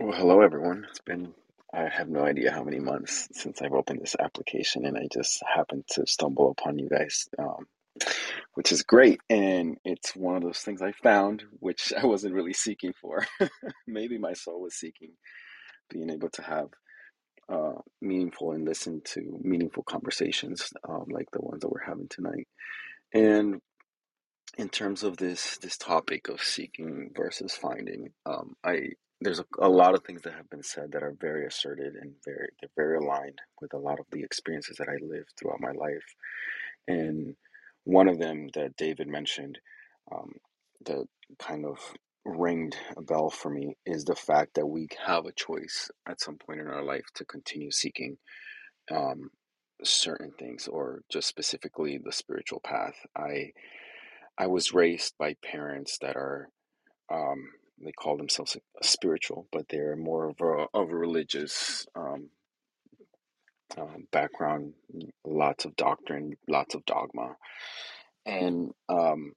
Well, 0.00 0.16
hello 0.16 0.42
everyone. 0.42 0.86
It's 0.88 1.00
been, 1.00 1.34
I 1.74 1.88
have 1.88 2.08
no 2.08 2.24
idea 2.24 2.52
how 2.52 2.62
many 2.62 2.78
months 2.78 3.26
since 3.32 3.60
I've 3.60 3.72
opened 3.72 4.00
this 4.00 4.14
application, 4.16 4.86
and 4.86 4.96
I 4.96 5.08
just 5.12 5.42
happened 5.44 5.88
to 5.88 6.06
stumble 6.06 6.52
upon 6.52 6.78
you 6.78 6.88
guys, 6.88 7.28
um, 7.36 7.66
which 8.54 8.70
is 8.70 8.84
great. 8.84 9.20
And 9.28 9.76
it's 9.84 10.14
one 10.14 10.36
of 10.36 10.44
those 10.44 10.60
things 10.60 10.82
I 10.82 10.92
found, 10.92 11.42
which 11.58 11.92
I 12.00 12.06
wasn't 12.06 12.34
really 12.34 12.52
seeking 12.52 12.92
for. 12.92 13.26
Maybe 13.88 14.18
my 14.18 14.34
soul 14.34 14.62
was 14.62 14.76
seeking 14.76 15.14
being 15.90 16.10
able 16.10 16.30
to 16.30 16.42
have 16.42 16.68
uh, 17.48 17.80
meaningful 18.00 18.52
and 18.52 18.64
listen 18.64 19.02
to 19.06 19.40
meaningful 19.42 19.82
conversations 19.82 20.72
um, 20.88 21.06
like 21.10 21.32
the 21.32 21.40
ones 21.40 21.62
that 21.62 21.72
we're 21.72 21.84
having 21.84 22.06
tonight. 22.06 22.46
And 23.12 23.60
in 24.56 24.68
terms 24.68 25.02
of 25.02 25.16
this 25.16 25.58
this 25.58 25.76
topic 25.76 26.28
of 26.28 26.40
seeking 26.40 27.10
versus 27.16 27.54
finding, 27.54 28.12
um, 28.24 28.54
I 28.62 28.90
there's 29.20 29.40
a, 29.40 29.44
a 29.60 29.68
lot 29.68 29.94
of 29.94 30.04
things 30.04 30.22
that 30.22 30.34
have 30.34 30.48
been 30.50 30.62
said 30.62 30.92
that 30.92 31.02
are 31.02 31.14
very 31.20 31.46
asserted 31.46 31.94
and 31.94 32.12
very 32.24 32.48
they're 32.60 32.70
very 32.76 32.98
aligned 32.98 33.40
with 33.60 33.74
a 33.74 33.78
lot 33.78 33.98
of 33.98 34.06
the 34.12 34.22
experiences 34.22 34.76
that 34.78 34.88
I 34.88 34.96
lived 35.02 35.32
throughout 35.38 35.60
my 35.60 35.72
life. 35.72 36.04
And 36.86 37.34
one 37.84 38.08
of 38.08 38.18
them 38.18 38.48
that 38.54 38.76
David 38.76 39.08
mentioned, 39.08 39.58
um, 40.12 40.32
that 40.86 41.04
kind 41.38 41.64
of 41.66 41.78
ringed 42.24 42.76
a 42.96 43.02
bell 43.02 43.30
for 43.30 43.50
me 43.50 43.76
is 43.86 44.04
the 44.04 44.14
fact 44.14 44.54
that 44.54 44.66
we 44.66 44.88
have 45.06 45.26
a 45.26 45.32
choice 45.32 45.90
at 46.08 46.20
some 46.20 46.36
point 46.36 46.60
in 46.60 46.68
our 46.68 46.84
life 46.84 47.06
to 47.14 47.24
continue 47.24 47.70
seeking 47.70 48.16
um, 48.90 49.30
certain 49.82 50.32
things 50.38 50.68
or 50.68 51.02
just 51.10 51.28
specifically 51.28 51.98
the 52.02 52.12
spiritual 52.12 52.60
path. 52.60 52.94
I 53.16 53.52
I 54.38 54.46
was 54.46 54.72
raised 54.72 55.14
by 55.18 55.34
parents 55.42 55.98
that 56.00 56.16
are 56.16 56.48
um, 57.12 57.48
they 57.84 57.92
call 57.92 58.16
themselves 58.16 58.56
spiritual, 58.82 59.46
but 59.52 59.68
they're 59.68 59.96
more 59.96 60.30
of 60.30 60.40
a 60.40 60.66
of 60.74 60.90
a 60.90 60.96
religious 60.96 61.86
um, 61.96 62.30
um, 63.78 64.06
background. 64.12 64.74
Lots 65.26 65.64
of 65.66 65.76
doctrine, 65.76 66.34
lots 66.48 66.74
of 66.74 66.84
dogma, 66.86 67.36
and 68.26 68.72
um, 68.88 69.32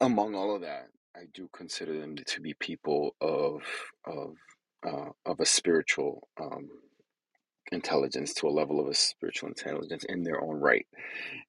among 0.00 0.34
all 0.36 0.56
of 0.56 0.62
that, 0.62 0.88
I 1.16 1.22
do 1.34 1.48
consider 1.54 1.98
them 2.00 2.16
to 2.16 2.40
be 2.40 2.54
people 2.54 3.16
of 3.20 3.62
of 4.06 4.36
uh, 4.86 5.10
of 5.26 5.40
a 5.40 5.46
spiritual 5.46 6.28
um, 6.40 6.70
intelligence 7.72 8.34
to 8.34 8.48
a 8.48 8.50
level 8.50 8.80
of 8.80 8.88
a 8.88 8.94
spiritual 8.94 9.48
intelligence 9.50 10.04
in 10.08 10.24
their 10.24 10.42
own 10.42 10.60
right. 10.60 10.86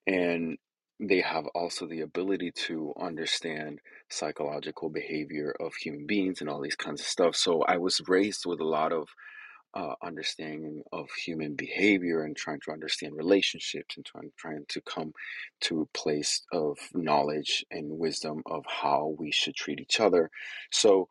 and 0.07 0.57
they 0.99 1.21
have 1.21 1.45
also 1.47 1.87
the 1.87 2.01
ability 2.01 2.51
to 2.51 2.93
understand 2.99 3.79
psychological 4.13 4.89
behavior 4.89 5.55
of 5.59 5.73
human 5.75 6.05
beings 6.07 6.41
and 6.41 6.49
all 6.49 6.61
these 6.61 6.75
kinds 6.75 7.01
of 7.01 7.07
stuff. 7.07 7.35
So 7.35 7.63
i 7.63 7.77
was 7.77 8.01
raised 8.07 8.45
with 8.45 8.59
a 8.61 8.65
lot 8.65 8.93
of 8.93 9.09
uh, 9.75 9.95
understanding 10.03 10.83
of 10.91 11.09
human 11.11 11.55
behavior 11.55 12.23
and 12.23 12.35
trying 12.37 12.59
to 12.61 12.71
understand 12.71 13.15
relationships 13.15 13.97
and 13.97 14.05
trying, 14.05 14.31
trying 14.37 14.65
to 14.69 14.81
come 14.81 15.13
to 15.61 15.81
a 15.81 15.97
place 15.97 16.43
of 16.53 16.77
knowledge 16.93 17.65
and 17.71 17.97
wisdom 17.99 18.43
of 18.45 18.63
how 18.67 19.15
we 19.17 19.31
should 19.31 19.55
treat 19.55 19.79
each 19.79 19.99
other. 19.99 20.29
So 20.71 21.07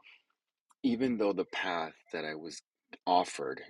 even 0.82 1.18
though 1.18 1.32
the 1.32 1.44
path 1.44 1.94
that 2.12 2.24
i 2.24 2.34
was 2.34 2.62
offered 3.06 3.62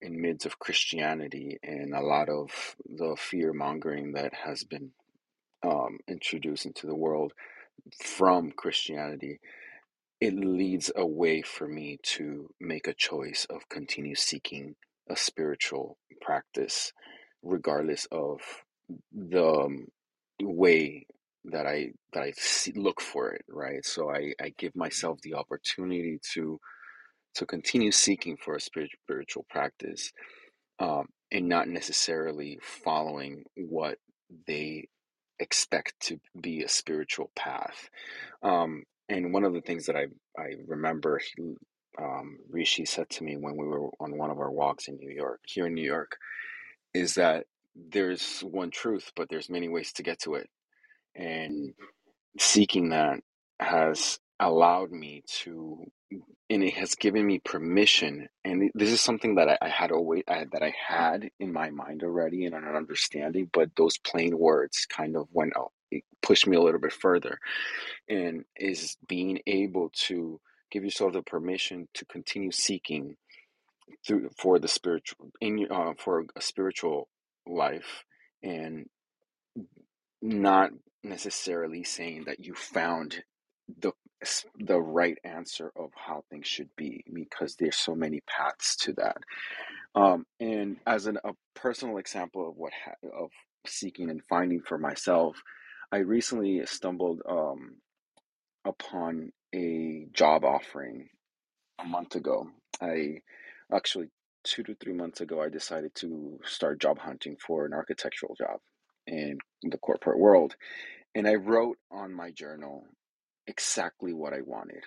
in 0.00 0.20
midst 0.20 0.46
of 0.46 0.58
christianity 0.58 1.58
and 1.62 1.94
a 1.94 2.00
lot 2.00 2.28
of 2.28 2.76
the 2.86 3.16
fear 3.18 3.52
mongering 3.52 4.12
that 4.12 4.32
has 4.34 4.64
been 4.64 4.90
um, 5.62 5.98
introduced 6.08 6.66
into 6.66 6.86
the 6.86 6.94
world 6.94 7.32
from 8.04 8.52
Christianity, 8.52 9.40
it 10.20 10.34
leads 10.34 10.90
a 10.96 11.06
way 11.06 11.42
for 11.42 11.68
me 11.68 11.98
to 12.02 12.48
make 12.60 12.86
a 12.88 12.94
choice 12.94 13.46
of 13.50 13.68
continue 13.68 14.14
seeking 14.14 14.76
a 15.10 15.16
spiritual 15.16 15.98
practice, 16.22 16.92
regardless 17.42 18.06
of 18.10 18.40
the 19.12 19.44
um, 19.46 19.86
way 20.42 21.06
that 21.44 21.66
I 21.66 21.92
that 22.12 22.22
I 22.22 22.32
see, 22.36 22.72
look 22.74 23.00
for 23.00 23.30
it. 23.32 23.44
Right, 23.48 23.84
so 23.84 24.10
I 24.10 24.32
I 24.40 24.52
give 24.58 24.74
myself 24.76 25.20
the 25.22 25.34
opportunity 25.34 26.18
to 26.34 26.60
to 27.34 27.46
continue 27.46 27.92
seeking 27.92 28.36
for 28.36 28.56
a 28.56 28.60
spiritual 28.60 29.46
practice 29.50 30.12
um, 30.78 31.06
and 31.32 31.48
not 31.48 31.68
necessarily 31.68 32.58
following 32.62 33.44
what 33.56 33.98
they 34.46 34.88
expect 35.38 35.94
to 36.00 36.18
be 36.40 36.62
a 36.62 36.68
spiritual 36.68 37.30
path. 37.36 37.90
Um, 38.42 38.84
and 39.08 39.32
one 39.32 39.44
of 39.44 39.52
the 39.52 39.60
things 39.60 39.86
that 39.86 39.96
I, 39.96 40.06
I 40.38 40.54
remember 40.66 41.20
um, 42.00 42.38
Rishi 42.50 42.84
said 42.84 43.08
to 43.10 43.24
me 43.24 43.36
when 43.36 43.56
we 43.56 43.66
were 43.66 43.88
on 44.00 44.16
one 44.18 44.30
of 44.30 44.38
our 44.38 44.50
walks 44.50 44.88
in 44.88 44.96
New 44.96 45.14
York, 45.14 45.40
here 45.46 45.66
in 45.66 45.74
New 45.74 45.84
York, 45.84 46.16
is 46.94 47.14
that 47.14 47.44
there's 47.74 48.40
one 48.40 48.70
truth, 48.70 49.12
but 49.16 49.28
there's 49.28 49.50
many 49.50 49.68
ways 49.68 49.92
to 49.94 50.02
get 50.02 50.20
to 50.20 50.34
it. 50.34 50.48
And 51.14 51.74
seeking 52.38 52.90
that 52.90 53.20
has 53.60 54.18
allowed 54.40 54.90
me 54.90 55.22
to 55.26 55.84
and 56.50 56.64
it 56.64 56.74
has 56.74 56.94
given 56.94 57.26
me 57.26 57.40
permission 57.40 58.28
and 58.44 58.70
this 58.74 58.90
is 58.90 59.00
something 59.00 59.36
that 59.36 59.48
i, 59.48 59.58
I 59.62 59.68
had 59.68 59.92
always 59.92 60.22
I, 60.28 60.46
that 60.52 60.62
i 60.62 60.74
had 60.86 61.30
in 61.40 61.52
my 61.52 61.70
mind 61.70 62.02
already 62.02 62.46
and 62.46 62.54
an 62.54 62.64
understanding 62.64 63.50
but 63.52 63.70
those 63.76 63.98
plain 63.98 64.38
words 64.38 64.86
kind 64.86 65.16
of 65.16 65.28
went 65.32 65.54
out 65.56 65.72
it 65.90 66.04
pushed 66.22 66.46
me 66.46 66.56
a 66.56 66.60
little 66.62 66.80
bit 66.80 66.92
further 66.92 67.38
and 68.08 68.44
is 68.56 68.96
being 69.08 69.40
able 69.46 69.90
to 70.06 70.40
give 70.70 70.84
yourself 70.84 71.12
the 71.14 71.22
permission 71.22 71.88
to 71.94 72.04
continue 72.06 72.52
seeking 72.52 73.16
through 74.06 74.30
for 74.38 74.58
the 74.58 74.68
spiritual 74.68 75.30
in 75.40 75.66
uh, 75.70 75.92
for 75.98 76.24
a 76.36 76.40
spiritual 76.40 77.08
life 77.46 78.04
and 78.42 78.86
not 80.22 80.70
necessarily 81.04 81.84
saying 81.84 82.24
that 82.26 82.44
you 82.44 82.54
found 82.54 83.22
the 83.80 83.92
the 84.58 84.80
right 84.80 85.18
answer 85.24 85.72
of 85.76 85.90
how 85.94 86.24
things 86.30 86.46
should 86.46 86.70
be 86.76 87.04
because 87.12 87.56
there's 87.56 87.76
so 87.76 87.94
many 87.94 88.20
paths 88.28 88.76
to 88.76 88.92
that 88.94 89.16
Um, 89.96 90.26
and 90.40 90.78
as 90.88 91.06
an, 91.08 91.18
a 91.24 91.32
personal 91.54 91.98
example 91.98 92.48
of 92.50 92.56
what 92.58 92.72
ha- 92.86 93.08
of 93.18 93.30
seeking 93.66 94.10
and 94.10 94.24
finding 94.24 94.62
for 94.62 94.78
myself, 94.78 95.36
I 95.92 95.98
recently 95.98 96.66
stumbled 96.66 97.22
um, 97.28 97.76
upon 98.64 99.32
a 99.54 100.08
job 100.12 100.44
offering 100.44 101.08
a 101.80 101.84
month 101.86 102.16
ago. 102.16 102.48
I 102.82 103.20
actually 103.74 104.08
two 104.44 104.62
to 104.64 104.76
three 104.76 104.94
months 104.94 105.20
ago, 105.22 105.42
I 105.42 105.50
decided 105.50 105.94
to 105.96 106.40
start 106.44 106.80
job 106.80 106.98
hunting 106.98 107.36
for 107.46 107.66
an 107.66 107.74
architectural 107.74 108.34
job 108.36 108.60
in 109.06 109.38
the 109.62 109.78
corporate 109.78 110.18
world, 110.18 110.56
and 111.14 111.28
I 111.28 111.36
wrote 111.36 111.78
on 111.92 112.14
my 112.14 112.30
journal 112.32 112.84
exactly 113.46 114.12
what 114.12 114.32
I 114.34 114.42
wanted, 114.42 114.84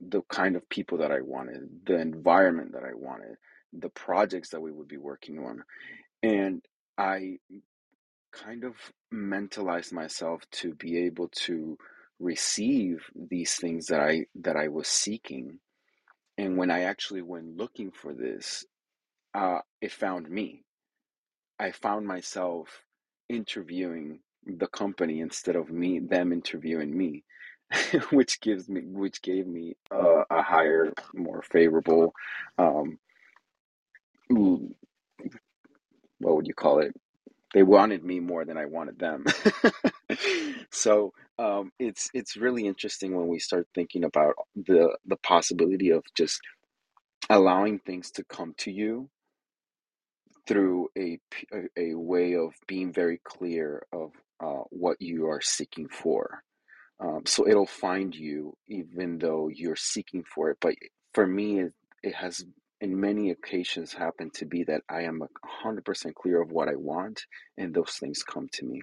the 0.00 0.22
kind 0.30 0.56
of 0.56 0.68
people 0.68 0.98
that 0.98 1.12
I 1.12 1.20
wanted, 1.22 1.68
the 1.86 1.98
environment 2.00 2.72
that 2.72 2.84
I 2.84 2.94
wanted, 2.94 3.36
the 3.72 3.90
projects 3.90 4.50
that 4.50 4.60
we 4.62 4.72
would 4.72 4.88
be 4.88 4.98
working 4.98 5.38
on, 5.38 5.64
and 6.22 6.64
I 6.98 7.38
kind 8.32 8.64
of 8.64 8.74
mentalized 9.10 9.92
myself 9.92 10.42
to 10.52 10.74
be 10.74 10.98
able 11.06 11.28
to 11.28 11.78
receive 12.20 12.98
these 13.14 13.54
things 13.56 13.86
that 13.88 14.00
I 14.00 14.26
that 14.36 14.56
I 14.56 14.68
was 14.68 14.88
seeking 14.88 15.58
and 16.38 16.56
when 16.56 16.70
I 16.70 16.82
actually 16.82 17.22
went 17.22 17.56
looking 17.56 17.90
for 17.92 18.12
this, 18.12 18.64
uh, 19.34 19.60
it 19.80 19.92
found 19.92 20.28
me. 20.28 20.64
I 21.58 21.72
found 21.72 22.06
myself 22.06 22.68
interviewing 23.28 24.20
the 24.44 24.66
company 24.66 25.20
instead 25.20 25.56
of 25.56 25.70
me 25.70 26.00
them 26.00 26.32
interviewing 26.32 26.96
me, 26.96 27.24
which 28.10 28.40
gives 28.40 28.68
me 28.68 28.82
which 28.82 29.22
gave 29.22 29.46
me 29.46 29.76
a, 29.90 30.22
a 30.30 30.42
higher, 30.42 30.92
more 31.14 31.42
favorable, 31.42 32.12
um, 32.58 32.98
what 36.18 36.36
would 36.36 36.46
you 36.46 36.54
call 36.54 36.78
it? 36.80 36.94
They 37.54 37.62
wanted 37.62 38.02
me 38.02 38.20
more 38.20 38.44
than 38.44 38.56
I 38.56 38.64
wanted 38.64 38.98
them. 38.98 39.24
so 40.70 41.12
um, 41.38 41.72
it's 41.78 42.08
it's 42.14 42.36
really 42.36 42.66
interesting 42.66 43.14
when 43.14 43.28
we 43.28 43.38
start 43.38 43.66
thinking 43.74 44.04
about 44.04 44.34
the 44.56 44.96
the 45.06 45.16
possibility 45.16 45.90
of 45.90 46.02
just 46.16 46.40
allowing 47.30 47.78
things 47.78 48.10
to 48.12 48.24
come 48.24 48.54
to 48.58 48.70
you 48.70 49.08
through 50.46 50.88
a 50.96 51.18
a, 51.52 51.90
a 51.92 51.94
way 51.94 52.36
of 52.36 52.54
being 52.66 52.92
very 52.92 53.20
clear 53.24 53.86
of 53.92 54.12
uh, 54.40 54.64
what 54.70 55.00
you 55.00 55.28
are 55.28 55.40
seeking 55.40 55.88
for. 55.88 56.42
Um, 57.02 57.24
so 57.26 57.48
it'll 57.48 57.66
find 57.66 58.14
you 58.16 58.56
even 58.68 59.18
though 59.18 59.48
you're 59.48 59.76
seeking 59.76 60.24
for 60.24 60.50
it. 60.50 60.58
But 60.62 60.76
for 61.14 61.26
me, 61.26 61.60
it, 61.60 61.74
it 62.04 62.16
has 62.16 62.44
in 62.80 63.00
many 63.00 63.30
occasions 63.32 63.94
happened 63.94 64.34
to 64.36 64.46
be 64.46 64.64
that 64.64 64.82
I 64.90 65.02
am 65.04 65.22
a 65.22 65.28
hundred 65.46 65.86
percent 65.86 66.16
clear 66.16 66.42
of 66.42 66.52
what 66.52 66.68
I 66.68 66.76
want, 66.76 67.26
and 67.58 67.74
those 67.74 67.94
things 68.00 68.24
come 68.24 68.48
to 68.54 68.66
me. 68.66 68.82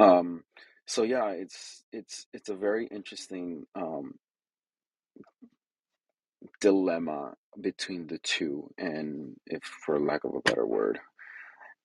Um, 0.00 0.44
so 0.86 1.04
yeah, 1.04 1.30
it's 1.30 1.84
it's 1.92 2.26
it's 2.34 2.50
a 2.50 2.56
very 2.56 2.86
interesting 2.88 3.66
um, 3.76 4.16
dilemma 6.60 7.34
between 7.60 8.06
the 8.08 8.18
two, 8.18 8.70
and 8.78 9.36
if 9.46 9.62
for 9.64 10.00
lack 10.00 10.24
of 10.24 10.34
a 10.34 10.42
better 10.42 10.66
word. 10.66 11.00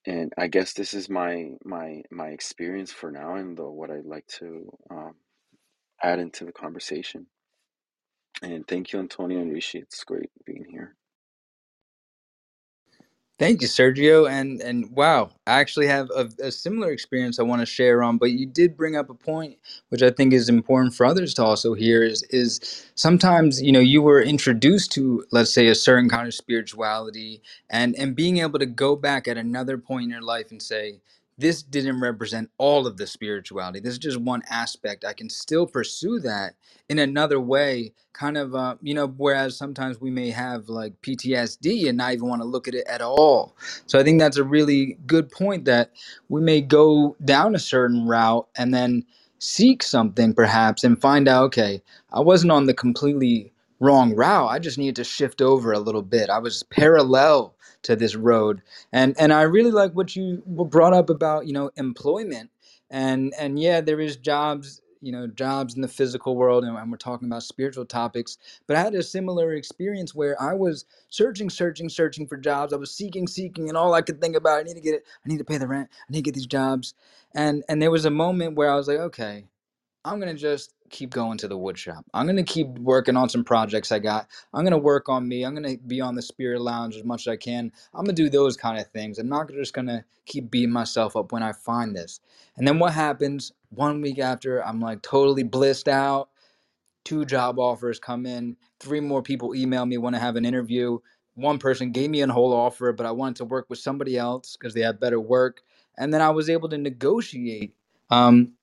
And 0.08 0.34
I 0.38 0.48
guess 0.48 0.74
this 0.74 0.94
is 0.94 1.10
my 1.10 1.52
my 1.66 2.04
my 2.12 2.30
experience 2.30 2.92
for 2.92 3.12
now, 3.12 3.36
and 3.36 3.58
the, 3.58 3.66
what 3.70 3.92
I'd 3.92 4.06
like 4.06 4.28
to 4.40 4.72
um, 4.92 5.16
add 6.04 6.20
into 6.20 6.46
the 6.46 6.54
conversation. 6.54 7.28
And 8.44 8.68
thank 8.68 8.94
you, 8.94 9.00
Antonio 9.00 9.40
and 9.40 9.54
Rishi. 9.54 9.80
It's 9.80 10.04
great 10.04 10.32
being 10.46 10.66
here. 10.70 10.96
Thank 13.38 13.62
you, 13.62 13.68
Sergio. 13.68 14.30
And 14.30 14.62
and 14.62 14.90
wow, 14.92 15.30
I 15.46 15.60
actually 15.60 15.88
have 15.88 16.10
a, 16.16 16.30
a 16.42 16.52
similar 16.52 16.92
experience 16.92 17.38
I 17.38 17.44
want 17.44 17.60
to 17.62 17.66
share 17.66 18.02
on. 18.02 18.18
But 18.18 18.32
you 18.32 18.46
did 18.46 18.78
bring 18.78 18.96
up 18.96 19.10
a 19.10 19.14
point 19.14 19.58
which 19.90 20.02
I 20.02 20.10
think 20.10 20.32
is 20.32 20.48
important 20.48 20.94
for 20.96 21.06
others 21.06 21.34
to 21.36 21.44
also 21.44 21.74
hear. 21.74 22.02
Is 22.04 22.24
is 22.30 22.86
sometimes 22.96 23.62
you 23.62 23.74
know 23.74 23.82
you 23.82 24.02
were 24.02 24.22
introduced 24.22 24.94
to 24.94 25.26
let's 25.34 25.54
say 25.54 25.68
a 25.68 25.76
certain 25.76 26.10
kind 26.10 26.28
of 26.28 26.34
spirituality, 26.34 27.42
and 27.70 27.94
and 27.98 28.16
being 28.16 28.38
able 28.38 28.60
to 28.60 28.66
go 28.66 28.96
back 28.96 29.28
at 29.28 29.38
another 29.38 29.78
point 29.78 30.06
in 30.06 30.10
your 30.12 30.22
life 30.22 30.52
and 30.52 30.62
say 30.62 31.02
this 31.38 31.64
didn't 31.64 32.02
represent 32.02 32.50
all 32.58 32.88
of 32.88 32.98
the 32.98 33.08
spirituality. 33.08 33.80
This 33.80 33.94
is 33.94 34.00
just 34.00 34.20
one 34.20 34.44
aspect. 34.50 35.06
I 35.06 35.14
can 35.14 35.30
still 35.30 35.68
pursue 35.68 36.20
that 36.22 36.56
in 36.90 37.00
another 37.00 37.40
way 37.40 37.94
kind 38.14 38.38
of 38.38 38.56
uh, 38.56 38.76
you 38.82 38.94
know 38.94 39.08
whereas 39.18 39.58
sometimes 39.58 40.00
we 40.00 40.12
may 40.12 40.30
have 40.30 40.70
like 40.70 40.94
ptsd 41.02 41.88
and 41.90 41.98
not 41.98 42.14
even 42.14 42.28
want 42.28 42.42
to 42.42 42.48
look 42.48 42.68
at 42.68 42.76
it 42.76 42.86
at 42.88 43.02
all 43.02 43.56
so 43.86 44.00
i 44.00 44.04
think 44.04 44.20
that's 44.20 44.38
a 44.38 44.44
really 44.44 44.98
good 45.08 45.30
point 45.32 45.66
that 45.66 45.92
we 46.30 46.42
may 46.42 46.62
go 46.62 47.16
down 47.26 47.56
a 47.56 47.60
certain 47.60 48.08
route 48.08 48.48
and 48.58 48.74
then 48.74 49.04
seek 49.40 49.84
something 49.84 50.34
perhaps 50.34 50.84
and 50.84 51.02
find 51.02 51.28
out 51.28 51.46
okay 51.46 51.82
i 52.14 52.20
wasn't 52.20 52.52
on 52.52 52.66
the 52.66 52.74
completely 52.74 53.52
wrong 53.80 54.16
route 54.16 54.50
i 54.50 54.60
just 54.60 54.78
needed 54.78 54.96
to 54.96 55.04
shift 55.04 55.42
over 55.42 55.72
a 55.72 55.80
little 55.80 56.02
bit 56.04 56.30
i 56.30 56.38
was 56.40 56.64
parallel 56.64 57.56
to 57.84 57.96
this 57.96 58.16
road. 58.16 58.62
And 58.92 59.16
and 59.20 59.34
i 59.34 59.44
really 59.44 59.72
like 59.72 59.94
what 59.94 60.16
you 60.16 60.44
brought 60.48 60.94
up 60.94 61.10
about 61.10 61.48
you 61.48 61.54
know 61.54 61.72
employment. 61.78 62.52
And 62.90 63.34
and 63.40 63.60
yeah 63.60 63.82
there 63.82 64.00
is 64.02 64.18
jobs 64.18 64.82
you 65.02 65.12
know 65.12 65.28
jobs 65.28 65.76
in 65.76 65.82
the 65.82 65.88
physical 65.88 66.36
world 66.38 66.64
and, 66.64 66.78
and 66.78 66.92
we're 66.92 66.98
talking 66.98 67.28
about 67.28 67.44
spiritual 67.44 67.86
topics. 67.86 68.38
But 68.68 68.78
i 68.78 68.82
had 68.82 68.96
a 68.96 69.04
similar 69.04 69.54
experience 69.54 70.16
where 70.16 70.42
i 70.42 70.54
was 70.54 70.86
searching 71.10 71.50
searching 71.50 71.90
searching 71.90 72.28
for 72.28 72.38
jobs. 72.38 72.74
I 72.74 72.78
was 72.78 72.92
seeking 72.92 73.28
seeking 73.28 73.70
and 73.70 73.78
all 73.78 73.94
i 73.94 74.02
could 74.02 74.22
think 74.22 74.36
about 74.36 74.60
i 74.60 74.64
need 74.64 74.76
to 74.76 74.82
get 74.82 74.96
it. 74.96 75.06
I 75.26 75.30
need 75.30 75.40
to 75.40 75.46
pay 75.46 75.58
the 75.58 75.68
rent. 75.68 75.90
I 76.10 76.12
need 76.12 76.20
to 76.20 76.24
get 76.24 76.36
these 76.36 76.48
jobs. 76.48 76.94
And 77.36 77.64
and 77.70 77.82
there 77.82 77.92
was 77.92 78.06
a 78.06 78.12
moment 78.12 78.56
where 78.56 78.72
i 78.72 78.76
was 78.76 78.88
like 78.88 79.00
okay 79.00 79.46
I'm 80.06 80.20
gonna 80.20 80.34
just 80.34 80.74
keep 80.94 81.10
going 81.10 81.38
to 81.40 81.48
the 81.50 81.58
wood 81.58 81.78
shop. 81.78 82.06
I'm 82.14 82.28
gonna 82.28 82.44
keep 82.44 82.68
working 82.80 83.18
on 83.18 83.28
some 83.28 83.44
projects 83.44 83.92
I 83.92 84.00
got. 84.00 84.28
I'm 84.54 84.64
gonna 84.64 84.78
work 84.78 85.10
on 85.10 85.28
me. 85.28 85.44
I'm 85.44 85.56
gonna 85.56 85.78
be 85.88 86.00
on 86.00 86.16
the 86.16 86.22
spirit 86.22 86.62
lounge 86.62 86.96
as 86.96 87.04
much 87.04 87.28
as 87.28 87.34
I 87.34 87.38
can. 87.38 87.72
I'm 87.94 88.06
gonna 88.06 88.14
do 88.14 88.30
those 88.30 88.56
kind 88.56 88.80
of 88.80 88.88
things. 88.92 89.20
I'm 89.20 89.28
not 89.28 89.52
just 89.52 89.74
gonna 89.74 90.06
keep 90.26 90.52
beating 90.52 90.72
myself 90.72 91.18
up 91.18 91.34
when 91.34 91.44
I 91.44 91.52
find 91.52 91.96
this. 91.96 92.22
And 92.56 92.68
then 92.68 92.80
what 92.80 92.94
happens 92.94 93.52
one 93.72 94.02
week 94.02 94.20
after 94.20 94.64
I'm 94.64 94.80
like 94.80 95.02
totally 95.02 95.44
blissed 95.44 95.90
out. 95.90 96.30
Two 97.04 97.26
job 97.26 97.60
offers 97.60 98.00
come 98.00 98.26
in, 98.26 98.56
three 98.80 99.02
more 99.02 99.22
people 99.22 99.56
email 99.56 99.86
me, 99.86 99.98
want 99.98 100.16
to 100.16 100.22
have 100.22 100.38
an 100.38 100.46
interview. 100.46 101.00
One 101.36 101.60
person 101.60 101.92
gave 101.92 102.10
me 102.12 102.22
a 102.22 102.28
whole 102.28 102.54
offer, 102.54 102.94
but 102.94 103.06
I 103.06 103.12
wanted 103.12 103.38
to 103.38 103.46
work 103.46 103.66
with 103.70 103.80
somebody 103.80 104.18
else 104.18 104.56
because 104.56 104.74
they 104.74 104.82
had 104.82 105.00
better 105.00 105.20
work. 105.20 105.64
And 105.98 106.14
then 106.14 106.22
I 106.22 106.30
was 106.30 106.50
able 106.50 106.70
to 106.70 106.78
negotiate. 106.78 107.74
Um, 108.10 108.54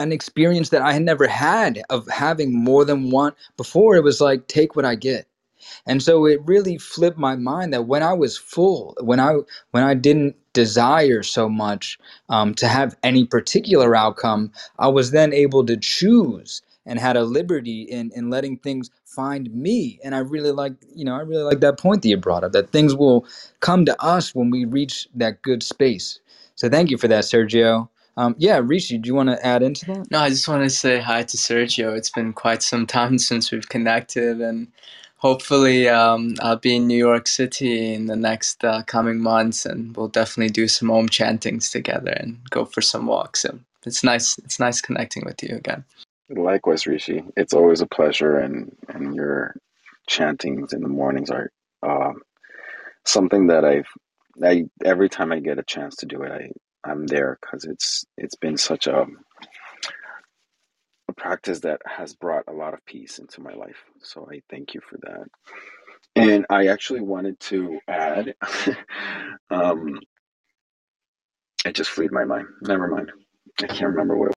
an 0.00 0.12
experience 0.12 0.70
that 0.70 0.82
I 0.82 0.92
had 0.92 1.02
never 1.02 1.26
had 1.28 1.82
of 1.90 2.08
having 2.08 2.54
more 2.54 2.84
than 2.84 3.10
one 3.10 3.32
before 3.56 3.96
it 3.96 4.04
was 4.04 4.20
like 4.20 4.48
take 4.48 4.76
what 4.76 4.84
I 4.86 4.96
get. 4.96 5.26
And 5.86 6.02
so 6.02 6.26
it 6.26 6.40
really 6.44 6.78
flipped 6.78 7.18
my 7.18 7.36
mind 7.36 7.72
that 7.72 7.86
when 7.86 8.02
I 8.02 8.12
was 8.12 8.38
full, 8.38 8.96
when 9.00 9.20
I 9.20 9.38
when 9.72 9.84
I 9.84 9.94
didn't 9.94 10.36
desire 10.52 11.22
so 11.22 11.48
much 11.48 11.98
um, 12.28 12.54
to 12.56 12.68
have 12.68 12.96
any 13.02 13.24
particular 13.26 13.96
outcome, 13.96 14.52
I 14.78 14.88
was 14.88 15.10
then 15.10 15.32
able 15.32 15.64
to 15.66 15.76
choose 15.76 16.62
and 16.86 16.98
had 16.98 17.16
a 17.16 17.24
liberty 17.24 17.82
in 17.82 18.12
in 18.14 18.30
letting 18.30 18.58
things 18.58 18.90
find 19.04 19.52
me. 19.54 19.98
And 20.04 20.14
I 20.14 20.18
really 20.18 20.52
like 20.52 20.74
you 20.94 21.04
know 21.04 21.14
I 21.16 21.20
really 21.20 21.44
like 21.44 21.60
that 21.60 21.78
point 21.78 22.02
that 22.02 22.08
you 22.08 22.16
brought 22.16 22.44
up 22.44 22.52
that 22.52 22.70
things 22.70 22.94
will 22.94 23.26
come 23.60 23.84
to 23.86 24.00
us 24.02 24.34
when 24.34 24.50
we 24.50 24.64
reach 24.64 25.08
that 25.16 25.42
good 25.42 25.62
space. 25.62 26.20
So 26.54 26.68
thank 26.68 26.90
you 26.90 26.98
for 26.98 27.08
that, 27.08 27.24
Sergio. 27.24 27.88
Um, 28.16 28.36
yeah, 28.38 28.60
Rishi, 28.62 28.98
do 28.98 29.08
you 29.08 29.16
want 29.16 29.30
to 29.30 29.46
add 29.46 29.62
into 29.64 29.86
that? 29.86 30.10
No, 30.12 30.20
I 30.20 30.30
just 30.30 30.48
want 30.48 30.64
to 30.64 30.70
say 30.70 31.00
hi 31.00 31.24
to 31.24 31.38
Sergio. 31.38 31.96
It's 31.96 32.10
been 32.10 32.32
quite 32.34 32.62
some 32.62 32.86
time 32.86 33.18
since 33.30 33.52
we've 33.52 33.68
connected, 33.68 34.40
and 34.40 34.68
hopefully, 35.18 35.88
um, 35.88 36.36
I'll 36.40 36.56
be 36.56 36.76
in 36.76 36.86
New 36.88 36.98
York 36.98 37.28
City 37.28 37.94
in 37.94 38.06
the 38.06 38.16
next 38.16 38.64
uh, 38.64 38.84
coming 38.84 39.20
months, 39.20 39.66
and 39.66 39.96
we'll 39.96 40.08
definitely 40.08 40.52
do 40.52 40.68
some 40.68 40.90
home 40.90 41.08
chantings 41.10 41.70
together 41.70 42.12
and 42.12 42.38
go 42.50 42.66
for 42.66 42.82
some 42.82 43.06
walks. 43.06 43.42
So 43.42 43.58
it's 43.86 44.04
nice. 44.04 44.38
It's 44.40 44.60
nice 44.60 44.80
connecting 44.80 45.24
with 45.26 45.42
you 45.42 45.56
again. 45.56 45.84
Likewise, 46.30 46.86
Rishi. 46.86 47.24
It's 47.36 47.54
always 47.54 47.80
a 47.82 47.88
pleasure, 47.88 48.38
and 48.38 48.76
and 48.88 49.14
your 49.16 49.56
chantings 50.08 50.74
in 50.74 50.82
the 50.82 50.88
mornings 50.88 51.30
are 51.30 51.50
uh, 51.82 52.12
something 53.06 53.48
that 53.48 53.64
I've 53.64 53.88
I 54.44 54.64
every 54.84 55.08
time 55.10 55.32
I 55.32 55.40
get 55.40 55.58
a 55.58 55.64
chance 55.64 55.96
to 55.96 56.06
do 56.06 56.22
it, 56.22 56.32
I 56.32 56.50
I'm 56.84 57.06
there 57.06 57.38
because 57.40 57.64
it's 57.64 58.04
it's 58.16 58.36
been 58.36 58.56
such 58.56 58.86
a 58.86 59.06
a 61.08 61.12
practice 61.12 61.60
that 61.60 61.80
has 61.86 62.14
brought 62.14 62.44
a 62.48 62.52
lot 62.52 62.74
of 62.74 62.84
peace 62.86 63.18
into 63.18 63.40
my 63.40 63.52
life. 63.52 63.84
So 64.02 64.28
I 64.30 64.40
thank 64.50 64.74
you 64.74 64.80
for 64.88 64.98
that. 65.02 65.26
And 66.16 66.46
I 66.50 66.66
actually 66.68 67.00
wanted 67.00 67.40
to 67.40 67.78
add, 67.88 68.34
um, 69.50 69.98
it 71.64 71.74
just 71.74 71.90
freed 71.90 72.12
my 72.12 72.24
mind. 72.24 72.46
Never 72.62 72.88
mind. 72.88 73.10
I 73.62 73.66
can't 73.66 73.90
remember 73.90 74.16
what 74.16 74.30
it 74.30 74.34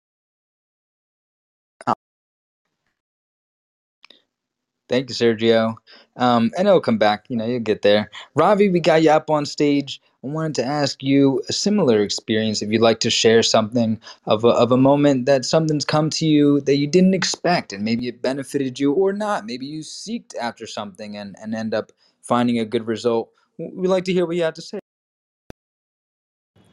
Thank 4.87 5.09
you, 5.09 5.15
Sergio. 5.15 5.75
Um, 6.15 6.51
and 6.57 6.67
it'll 6.67 6.79
come 6.79 6.97
back. 6.97 7.25
You 7.29 7.37
know, 7.37 7.45
you'll 7.45 7.59
get 7.59 7.81
there. 7.81 8.11
Ravi, 8.35 8.69
we 8.69 8.79
got 8.79 9.01
you 9.03 9.11
up 9.11 9.29
on 9.29 9.45
stage. 9.45 10.01
I 10.23 10.27
wanted 10.27 10.55
to 10.55 10.65
ask 10.65 11.03
you 11.03 11.41
a 11.49 11.53
similar 11.53 12.01
experience. 12.01 12.61
If 12.61 12.71
you'd 12.71 12.81
like 12.81 12.99
to 13.01 13.09
share 13.09 13.43
something 13.43 13.99
of 14.25 14.43
a, 14.43 14.49
of 14.49 14.71
a 14.71 14.77
moment 14.77 15.25
that 15.27 15.45
something's 15.45 15.85
come 15.85 16.09
to 16.11 16.25
you 16.25 16.61
that 16.61 16.77
you 16.77 16.87
didn't 16.87 17.13
expect, 17.13 17.73
and 17.73 17.83
maybe 17.83 18.07
it 18.07 18.21
benefited 18.21 18.79
you 18.79 18.93
or 18.93 19.13
not. 19.13 19.45
Maybe 19.45 19.65
you 19.65 19.81
seeked 19.81 20.35
after 20.39 20.65
something 20.67 21.17
and, 21.17 21.35
and 21.41 21.53
end 21.53 21.73
up 21.73 21.91
finding 22.21 22.59
a 22.59 22.65
good 22.65 22.87
result. 22.87 23.31
We'd 23.57 23.87
like 23.87 24.05
to 24.05 24.13
hear 24.13 24.25
what 24.25 24.35
you 24.35 24.43
have 24.43 24.55
to 24.55 24.61
say. 24.61 24.79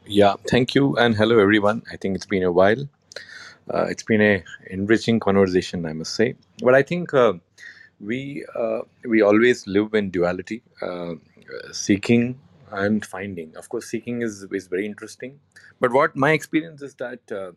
Yeah, 0.05 0.35
thank 0.49 0.75
you 0.75 0.97
and 0.97 1.15
hello 1.15 1.39
everyone. 1.39 1.83
I 1.91 1.97
think 1.97 2.15
it's 2.15 2.25
been 2.25 2.43
a 2.43 2.51
while. 2.51 2.89
Uh, 3.73 3.85
it's 3.85 4.03
been 4.03 4.21
a 4.21 4.43
enriching 4.69 5.19
conversation, 5.19 5.85
I 5.85 5.93
must 5.93 6.15
say. 6.15 6.35
But 6.61 6.75
I 6.75 6.81
think 6.81 7.13
uh, 7.13 7.33
we 8.03 8.45
uh, 8.55 8.81
we 9.05 9.21
always 9.21 9.67
live 9.67 9.93
in 9.95 10.11
duality, 10.11 10.63
uh, 10.81 11.15
seeking 11.71 12.39
and 12.71 13.05
finding. 13.05 13.55
Of 13.57 13.69
course, 13.69 13.87
seeking 13.87 14.21
is 14.23 14.45
is 14.51 14.67
very 14.67 14.85
interesting. 14.85 15.39
But 15.79 15.91
what 15.93 16.15
my 16.15 16.31
experience 16.33 16.81
is 16.81 16.95
that 16.95 17.31
uh, 17.31 17.51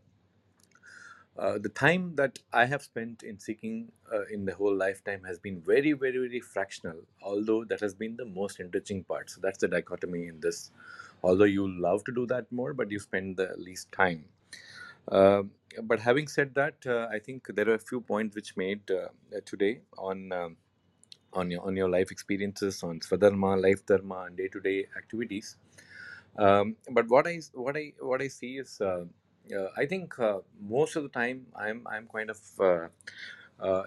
uh, 1.39 1.59
the 1.59 1.71
time 1.71 2.15
that 2.17 2.39
I 2.53 2.67
have 2.67 2.83
spent 2.83 3.23
in 3.23 3.41
seeking 3.41 3.93
uh, 4.13 4.27
in 4.27 4.47
the 4.47 4.55
whole 4.55 4.77
lifetime 4.77 5.25
has 5.27 5.39
been 5.39 5.61
very, 5.61 5.93
very, 5.93 6.19
very 6.19 6.41
fractional. 6.41 7.01
Although 7.23 7.65
that 7.67 7.81
has 7.81 7.95
been 7.95 8.17
the 8.17 8.27
most 8.27 8.61
enriching 8.61 9.05
part. 9.05 9.31
So 9.31 9.41
that's 9.43 9.59
the 9.59 9.69
dichotomy 9.69 10.29
in 10.29 10.41
this. 10.41 10.71
Although 11.23 11.45
you 11.59 11.69
love 11.69 12.05
to 12.05 12.13
do 12.13 12.27
that 12.29 12.51
more, 12.53 12.75
but 12.75 12.91
you 12.91 13.01
spend 13.01 13.37
the 13.39 13.55
least 13.59 13.93
time. 13.93 14.25
Um 15.11 15.53
but 15.83 16.01
having 16.01 16.29
said 16.29 16.55
that, 16.55 16.75
uh, 16.87 17.09
I 17.13 17.19
think 17.19 17.47
there 17.55 17.69
are 17.69 17.75
a 17.75 17.79
few 17.79 18.01
points 18.01 18.35
which 18.37 18.57
made 18.57 18.91
uh, 18.91 19.09
today 19.45 19.81
on 19.99 20.33
um, 20.33 20.57
on 21.33 21.51
your 21.51 21.63
on 21.63 21.77
your 21.77 21.89
life 21.89 22.11
experiences, 22.11 22.83
on 22.83 23.01
Swadharma, 23.01 23.61
life 23.61 23.85
dharma, 23.87 24.25
and 24.27 24.37
day 24.37 24.49
to 24.49 24.61
day 24.61 24.87
activities. 24.97 25.57
Um, 26.39 26.77
but 26.91 27.09
what 27.09 27.27
I 27.27 27.41
what 27.55 27.77
I 27.77 27.93
what 28.01 28.23
I 28.23 28.29
see 28.29 28.59
is, 28.59 28.81
uh, 28.81 29.05
uh, 29.57 29.69
I 29.77 29.87
think 29.87 30.19
uh, 30.19 30.41
most 30.61 30.97
of 30.97 31.03
the 31.03 31.09
time 31.09 31.47
I'm 31.55 31.87
I'm 31.87 32.09
kind 32.09 32.31
of 32.31 32.39
uh, 32.61 32.89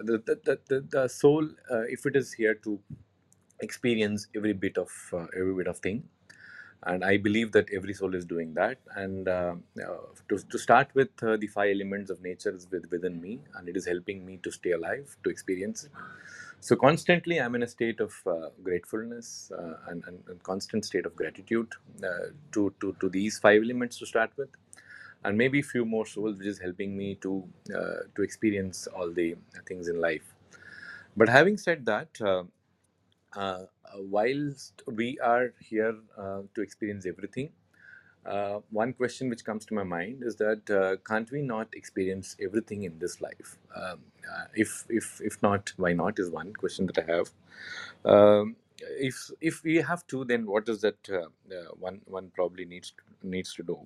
the, 0.02 0.22
the, 0.26 0.58
the 0.68 0.80
the 0.90 1.08
soul, 1.08 1.48
if 1.88 2.06
it 2.06 2.16
is 2.16 2.32
here 2.32 2.54
to 2.56 2.80
experience 3.60 4.26
every 4.34 4.52
bit 4.52 4.78
of 4.78 4.90
every 5.36 5.54
bit 5.54 5.66
of 5.66 5.78
thing 5.78 6.08
and 6.84 7.04
i 7.04 7.16
believe 7.16 7.52
that 7.52 7.68
every 7.72 7.94
soul 7.94 8.14
is 8.14 8.24
doing 8.24 8.54
that. 8.54 8.78
And 8.96 9.28
uh, 9.28 9.54
uh, 9.82 9.98
to, 10.28 10.38
to 10.38 10.58
start 10.58 10.88
with 10.94 11.10
uh, 11.22 11.36
the 11.36 11.48
five 11.48 11.70
elements 11.74 12.10
of 12.10 12.22
nature 12.22 12.54
is 12.54 12.68
with, 12.70 12.86
within 12.90 13.20
me 13.20 13.40
and 13.56 13.68
it 13.68 13.76
is 13.76 13.86
helping 13.86 14.24
me 14.26 14.38
to 14.44 14.50
stay 14.52 14.72
alive 14.72 15.16
to 15.24 15.30
experience 15.30 15.84
it. 15.84 15.92
So 16.60 16.76
constantly 16.76 17.40
i'm 17.40 17.54
in 17.54 17.62
a 17.64 17.68
state 17.68 18.00
of 18.00 18.14
uh, 18.26 18.50
gratefulness 18.62 19.52
uh, 19.58 19.74
and, 19.88 20.04
and, 20.06 20.20
and 20.28 20.42
constant 20.42 20.84
state 20.84 21.06
of 21.06 21.16
gratitude 21.16 21.68
uh, 22.04 22.28
to, 22.52 22.74
to, 22.80 22.96
to 23.00 23.08
these 23.10 23.38
five 23.38 23.62
elements 23.62 23.98
to 23.98 24.06
start 24.06 24.32
with. 24.36 24.50
And 25.24 25.38
maybe 25.38 25.60
a 25.60 25.64
few 25.64 25.84
more 25.84 26.06
souls 26.06 26.38
which 26.38 26.48
is 26.48 26.58
helping 26.60 26.96
me 26.96 27.16
to 27.16 27.44
to 28.16 28.22
experience 28.22 28.86
all 28.88 29.12
the 29.12 29.36
things 29.68 29.88
in 29.88 30.00
life. 30.00 30.34
But 31.16 31.28
having 31.28 31.58
said 31.58 31.86
that 31.86 32.08
uh, 33.36 33.40
uh, 33.40 33.64
whilst 33.96 34.82
we 34.86 35.18
are 35.20 35.52
here 35.60 35.96
uh, 36.18 36.42
to 36.54 36.62
experience 36.62 37.06
everything, 37.06 37.50
uh, 38.26 38.60
one 38.70 38.92
question 38.92 39.30
which 39.30 39.44
comes 39.44 39.64
to 39.66 39.74
my 39.74 39.82
mind 39.82 40.22
is 40.24 40.36
that 40.36 40.70
uh, 40.70 40.96
can't 41.08 41.30
we 41.30 41.42
not 41.42 41.68
experience 41.74 42.36
everything 42.42 42.84
in 42.84 42.98
this 42.98 43.20
life? 43.20 43.58
Um, 43.74 44.00
uh, 44.30 44.44
if 44.54 44.84
if 44.88 45.20
if 45.22 45.42
not, 45.42 45.72
why 45.76 45.92
not? 45.94 46.18
Is 46.18 46.30
one 46.30 46.52
question 46.54 46.86
that 46.86 46.98
I 46.98 47.12
have. 47.16 47.30
Um, 48.04 48.56
if 48.80 49.30
if 49.40 49.62
we 49.64 49.76
have 49.76 50.06
to, 50.08 50.24
then 50.24 50.46
what 50.46 50.68
is 50.68 50.82
that 50.82 51.08
one 51.78 52.00
one 52.06 52.30
probably 52.34 52.64
needs 52.64 52.92
needs 53.22 53.54
to 53.54 53.62
do? 53.62 53.78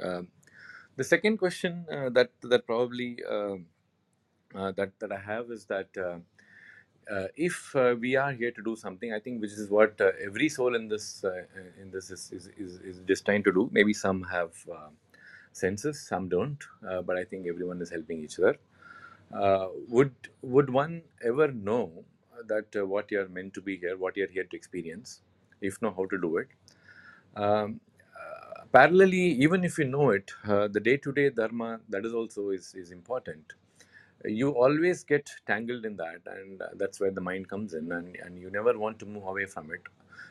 Um, 0.00 0.28
the 0.96 1.04
second 1.04 1.38
question 1.38 1.86
that 1.90 2.30
that 2.42 2.66
probably 2.66 3.18
uh, 3.28 3.56
that 4.72 4.92
that 5.00 5.12
I 5.12 5.18
have 5.18 5.50
is 5.50 5.66
that. 5.66 5.88
Uh, 7.10 7.26
if 7.36 7.74
uh, 7.74 7.96
we 7.98 8.14
are 8.14 8.32
here 8.32 8.50
to 8.52 8.62
do 8.62 8.76
something, 8.76 9.12
I 9.12 9.18
think 9.18 9.40
which 9.40 9.52
is 9.52 9.68
what 9.68 10.00
uh, 10.00 10.12
every 10.24 10.48
soul 10.48 10.74
in 10.74 10.88
this 10.88 11.24
uh, 11.24 11.42
in 11.80 11.90
this 11.90 12.10
is, 12.10 12.30
is, 12.30 12.48
is, 12.56 12.80
is 12.80 12.98
destined 13.00 13.44
to 13.44 13.52
do. 13.52 13.68
Maybe 13.72 13.92
some 13.92 14.22
have 14.24 14.52
uh, 14.72 14.88
senses, 15.52 16.00
some 16.06 16.28
don't, 16.28 16.62
uh, 16.88 17.02
but 17.02 17.16
I 17.16 17.24
think 17.24 17.46
everyone 17.48 17.80
is 17.82 17.90
helping 17.90 18.22
each 18.22 18.38
other. 18.38 18.58
Would 19.88 20.14
would 20.42 20.70
one 20.70 21.02
ever 21.24 21.50
know 21.50 22.04
that 22.46 22.74
what 22.86 23.10
you 23.10 23.20
are 23.20 23.28
meant 23.28 23.54
to 23.54 23.60
be 23.60 23.76
here, 23.76 23.96
what 23.96 24.16
you 24.16 24.24
are 24.24 24.32
here 24.32 24.44
to 24.44 24.56
experience, 24.56 25.20
if 25.60 25.82
know 25.82 25.92
how 25.96 26.06
to 26.06 26.18
do 26.18 26.36
it? 26.36 26.48
Um, 27.36 27.80
parallelly, 28.72 29.36
even 29.38 29.64
if 29.64 29.78
you 29.78 29.84
know 29.84 30.10
it, 30.10 30.30
the 30.44 30.80
day-to-day 30.80 31.30
dharma 31.30 31.80
that 31.88 32.04
is 32.04 32.14
also 32.14 32.50
is, 32.50 32.74
is 32.74 32.92
important 32.92 33.52
you 34.24 34.50
always 34.50 35.04
get 35.04 35.30
tangled 35.46 35.84
in 35.84 35.96
that 35.96 36.20
and 36.26 36.60
uh, 36.62 36.68
that's 36.76 37.00
where 37.00 37.10
the 37.10 37.20
mind 37.20 37.48
comes 37.48 37.74
in 37.74 37.90
and, 37.92 38.16
and 38.24 38.38
you 38.38 38.50
never 38.50 38.78
want 38.78 38.98
to 39.00 39.06
move 39.06 39.24
away 39.24 39.46
from 39.46 39.70
it. 39.72 39.82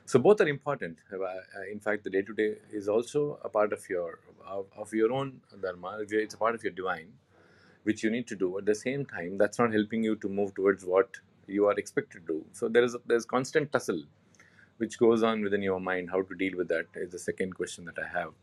So 0.06 0.20
both 0.20 0.42
are 0.42 0.48
important. 0.48 1.00
Uh, 1.12 1.24
uh, 1.24 1.42
in 1.72 1.80
fact 1.80 2.04
the 2.04 2.10
day 2.10 2.22
to 2.24 2.34
day 2.34 2.56
is 2.72 2.88
also 2.88 3.40
a 3.44 3.50
part 3.50 3.74
of 3.74 3.88
your 3.90 4.20
of, 4.48 4.68
of 4.78 4.94
your 4.94 5.12
own 5.12 5.42
dharma. 5.62 6.00
It's 6.10 6.34
a 6.34 6.38
part 6.38 6.56
of 6.56 6.64
your 6.64 6.74
divine 6.74 7.14
which 7.84 8.04
you 8.04 8.12
need 8.12 8.28
to 8.28 8.36
do. 8.36 8.58
At 8.58 8.66
the 8.66 8.76
same 8.76 9.06
time 9.06 9.38
that's 9.38 9.60
not 9.60 9.74
helping 9.74 10.04
you 10.04 10.16
to 10.18 10.30
move 10.30 10.56
towards 10.56 10.86
what 10.86 11.18
you 11.48 11.68
are 11.68 11.74
expected 11.74 12.28
to 12.28 12.34
do. 12.34 12.46
So 12.54 12.70
there 12.70 12.84
is 12.84 12.96
a, 12.96 13.00
there's 13.08 13.26
constant 13.26 13.72
tussle 13.72 14.04
which 14.78 14.98
goes 15.00 15.24
on 15.24 15.42
within 15.44 15.62
your 15.62 15.80
mind 15.80 16.10
how 16.12 16.22
to 16.24 16.36
deal 16.36 16.58
with 16.58 16.68
that 16.70 16.86
is 16.96 17.12
the 17.12 17.20
second 17.20 17.56
question 17.56 17.86
that 17.86 18.00
i 18.04 18.08
have 18.20 18.34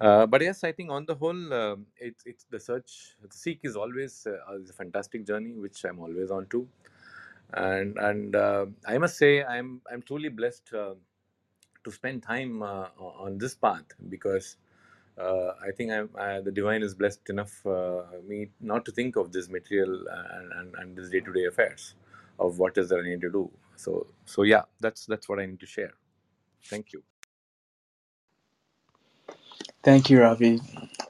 uh, 0.00 0.26
but 0.26 0.42
yes, 0.42 0.64
I 0.64 0.72
think 0.72 0.90
on 0.90 1.06
the 1.06 1.14
whole, 1.16 1.54
um 1.54 1.86
it's 1.98 2.24
it's 2.26 2.44
the 2.50 2.60
search, 2.60 3.16
the 3.22 3.28
seek 3.36 3.60
is 3.64 3.76
always 3.76 4.26
uh, 4.26 4.56
is 4.60 4.70
a 4.70 4.74
fantastic 4.74 5.26
journey, 5.26 5.54
which 5.54 5.84
I'm 5.84 6.00
always 6.00 6.30
on 6.30 6.46
to, 6.48 6.68
and 7.54 7.98
and 7.98 8.36
uh, 8.36 8.66
I 8.86 8.98
must 8.98 9.18
say 9.18 9.44
I'm 9.44 9.82
I'm 9.92 10.02
truly 10.02 10.30
blessed 10.30 10.72
uh, 10.74 10.94
to 11.84 11.92
spend 11.92 12.22
time 12.24 12.62
uh, 12.62 12.88
on 12.98 13.38
this 13.38 13.54
path 13.56 13.86
because 14.08 14.56
uh, 15.18 15.52
I 15.66 15.72
think 15.76 15.92
I'm 15.92 16.10
uh, 16.18 16.40
the 16.42 16.52
divine 16.52 16.82
is 16.82 16.94
blessed 16.94 17.30
enough 17.30 17.64
uh, 17.66 18.02
me 18.26 18.50
not 18.60 18.84
to 18.86 18.92
think 18.92 19.16
of 19.16 19.32
this 19.32 19.48
material 19.48 20.04
and 20.10 20.52
and, 20.52 20.74
and 20.76 20.96
this 20.96 21.10
day 21.10 21.20
to 21.20 21.32
day 21.32 21.46
affairs 21.46 21.94
of 22.40 22.58
what 22.58 22.78
is 22.78 22.90
that 22.90 23.00
I 23.00 23.08
need 23.08 23.22
to 23.22 23.30
do. 23.32 23.50
So 23.76 24.06
so 24.26 24.42
yeah, 24.44 24.64
that's 24.80 25.06
that's 25.06 25.28
what 25.28 25.40
I 25.40 25.46
need 25.46 25.60
to 25.60 25.66
share. 25.66 25.94
Thank 26.70 26.92
you. 26.92 27.02
Thank 29.86 30.10
you, 30.10 30.22
Ravi. 30.22 30.60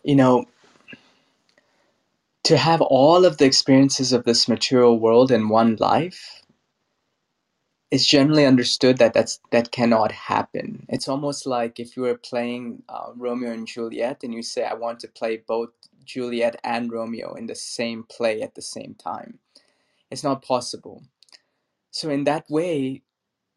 You 0.04 0.16
know, 0.16 0.46
to 2.44 2.56
have 2.58 2.82
all 2.82 3.24
of 3.24 3.38
the 3.38 3.46
experiences 3.46 4.12
of 4.12 4.24
this 4.24 4.48
material 4.48 4.98
world 5.00 5.32
in 5.32 5.48
one 5.50 5.76
life, 5.80 6.42
it's 7.90 8.06
generally 8.06 8.46
understood 8.46 8.98
that 8.98 9.14
that's 9.14 9.40
that 9.52 9.72
cannot 9.72 10.12
happen. 10.12 10.86
It's 10.90 11.08
almost 11.08 11.46
like 11.46 11.80
if 11.80 11.96
you 11.96 12.04
were 12.04 12.18
playing 12.18 12.84
uh, 12.88 13.12
Romeo 13.16 13.52
and 13.52 13.66
Juliet, 13.68 14.24
and 14.24 14.34
you 14.34 14.42
say, 14.42 14.64
"I 14.64 14.74
want 14.74 15.00
to 15.00 15.08
play 15.08 15.38
both 15.38 15.70
Juliet 16.04 16.56
and 16.64 16.92
Romeo 16.92 17.34
in 17.34 17.46
the 17.46 17.56
same 17.56 18.04
play 18.04 18.42
at 18.42 18.56
the 18.56 18.62
same 18.62 18.94
time." 18.96 19.40
It's 20.10 20.24
not 20.24 20.42
possible. 20.42 21.04
So 21.92 22.10
in 22.10 22.24
that 22.24 22.46
way, 22.50 23.02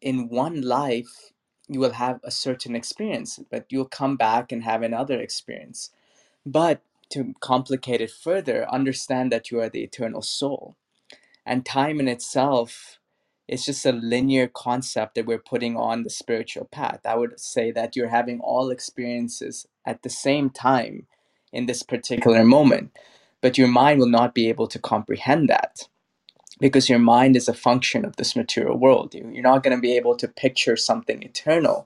in 0.02 0.28
one 0.30 0.62
life, 0.62 1.32
you 1.70 1.80
will 1.80 1.94
have 1.94 2.20
a 2.24 2.32
certain 2.32 2.76
experience, 2.76 3.40
but 3.50 3.66
you'll 3.70 3.86
come 3.86 4.16
back 4.18 4.52
and 4.52 4.64
have 4.64 4.82
another 4.82 5.20
experience. 5.20 5.92
But 6.46 6.82
to 7.10 7.34
complicate 7.40 8.02
it 8.02 8.10
further, 8.12 8.68
understand 8.70 9.32
that 9.32 9.50
you 9.50 9.60
are 9.60 9.70
the 9.70 9.84
eternal 9.84 10.22
soul 10.22 10.74
and 11.44 11.66
time 11.66 12.00
in 12.00 12.08
itself 12.08 12.98
is 13.48 13.64
just 13.64 13.84
a 13.84 13.92
linear 13.92 14.46
concept 14.48 15.14
that 15.14 15.26
we're 15.26 15.38
putting 15.38 15.76
on 15.76 16.04
the 16.04 16.10
spiritual 16.10 16.66
path. 16.70 17.00
I 17.04 17.16
would 17.16 17.38
say 17.40 17.72
that 17.72 17.96
you're 17.96 18.08
having 18.08 18.40
all 18.40 18.70
experiences 18.70 19.66
at 19.84 20.02
the 20.02 20.10
same 20.10 20.50
time 20.50 21.06
in 21.52 21.66
this 21.66 21.82
particular 21.82 22.44
moment, 22.44 22.92
but 23.40 23.58
your 23.58 23.68
mind 23.68 23.98
will 23.98 24.08
not 24.08 24.34
be 24.34 24.48
able 24.48 24.68
to 24.68 24.78
comprehend 24.78 25.48
that 25.48 25.88
because 26.60 26.88
your 26.90 27.00
mind 27.00 27.36
is 27.36 27.48
a 27.48 27.54
function 27.54 28.04
of 28.04 28.16
this 28.16 28.36
material 28.36 28.78
world. 28.78 29.14
You- 29.14 29.30
You're 29.32 29.42
not 29.44 29.64
going 29.64 29.76
to 29.76 29.82
be 29.82 29.96
able 29.96 30.16
to 30.18 30.28
picture 30.28 30.76
something 30.76 31.22
eternal 31.22 31.84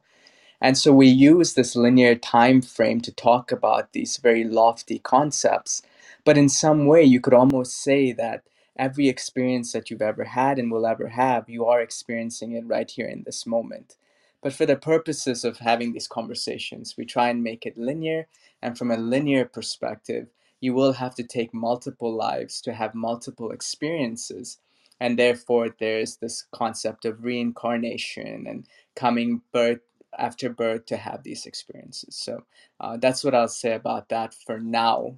and 0.61 0.77
so 0.79 0.93
we 0.93 1.09
use 1.09 1.55
this 1.55 1.77
linear 1.77 2.17
time 2.17 2.63
frame 2.63 3.01
to 3.03 3.13
talk 3.13 3.53
about 3.53 3.95
these 3.95 4.19
very 4.19 4.45
lofty 4.45 4.99
concepts. 5.01 5.83
But 6.27 6.39
in 6.39 6.51
some 6.51 6.89
way, 6.89 7.05
you 7.05 7.21
could 7.21 7.35
almost 7.35 7.83
say 7.83 8.13
that 8.15 8.45
every 8.77 9.09
experience 9.09 9.73
that 9.75 9.91
you've 9.91 10.03
ever 10.03 10.25
had 10.25 10.59
and 10.59 10.73
will 10.73 10.87
ever 10.87 11.11
have, 11.11 11.49
you 11.51 11.67
are 11.67 11.81
experiencing 11.83 12.55
it 12.55 12.67
right 12.67 12.91
here 12.91 13.09
in 13.09 13.25
this 13.25 13.47
moment. 13.47 13.97
But 14.43 14.55
for 14.55 14.67
the 14.67 14.77
purposes 14.77 15.45
of 15.45 15.59
having 15.59 15.95
these 15.95 16.09
conversations, 16.09 16.97
we 16.99 17.07
try 17.07 17.31
and 17.31 17.45
make 17.45 17.67
it 17.67 17.79
linear. 17.79 18.29
And 18.63 18.79
from 18.79 18.91
a 18.93 18.99
linear 18.99 19.47
perspective, 19.47 20.29
you 20.61 20.75
will 20.75 20.95
have 20.95 21.15
to 21.17 21.25
take 21.25 21.55
multiple 21.55 22.15
lives 22.17 22.61
to 22.63 22.75
have 22.75 22.97
multiple 22.97 23.53
experiences. 23.53 24.59
And 25.01 25.19
therefore 25.19 25.75
there's 25.81 26.17
this 26.17 26.47
concept 26.53 27.05
of 27.05 27.25
reincarnation 27.25 28.47
and 28.49 28.67
coming 28.97 29.43
birth 29.53 29.81
after 30.19 30.49
birth 30.51 30.87
to 30.87 30.97
have 30.97 31.23
these 31.25 31.47
experiences. 31.47 32.17
So 32.17 32.45
uh, 32.81 32.97
that's 32.99 33.25
what 33.25 33.35
i'll 33.35 33.49
say 33.49 33.75
about 33.75 34.09
that 34.11 34.35
for 34.35 34.61
now. 34.61 35.17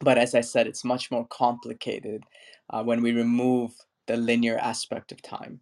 But 0.00 0.18
as 0.18 0.34
i 0.34 0.40
said 0.42 0.66
it's 0.66 0.84
much 0.84 1.10
more 1.10 1.26
complicated 1.26 2.24
uh, 2.70 2.82
when 2.82 3.02
we 3.02 3.12
remove 3.12 3.72
the 4.06 4.16
linear 4.16 4.58
aspect 4.58 5.12
of 5.12 5.22
time. 5.22 5.60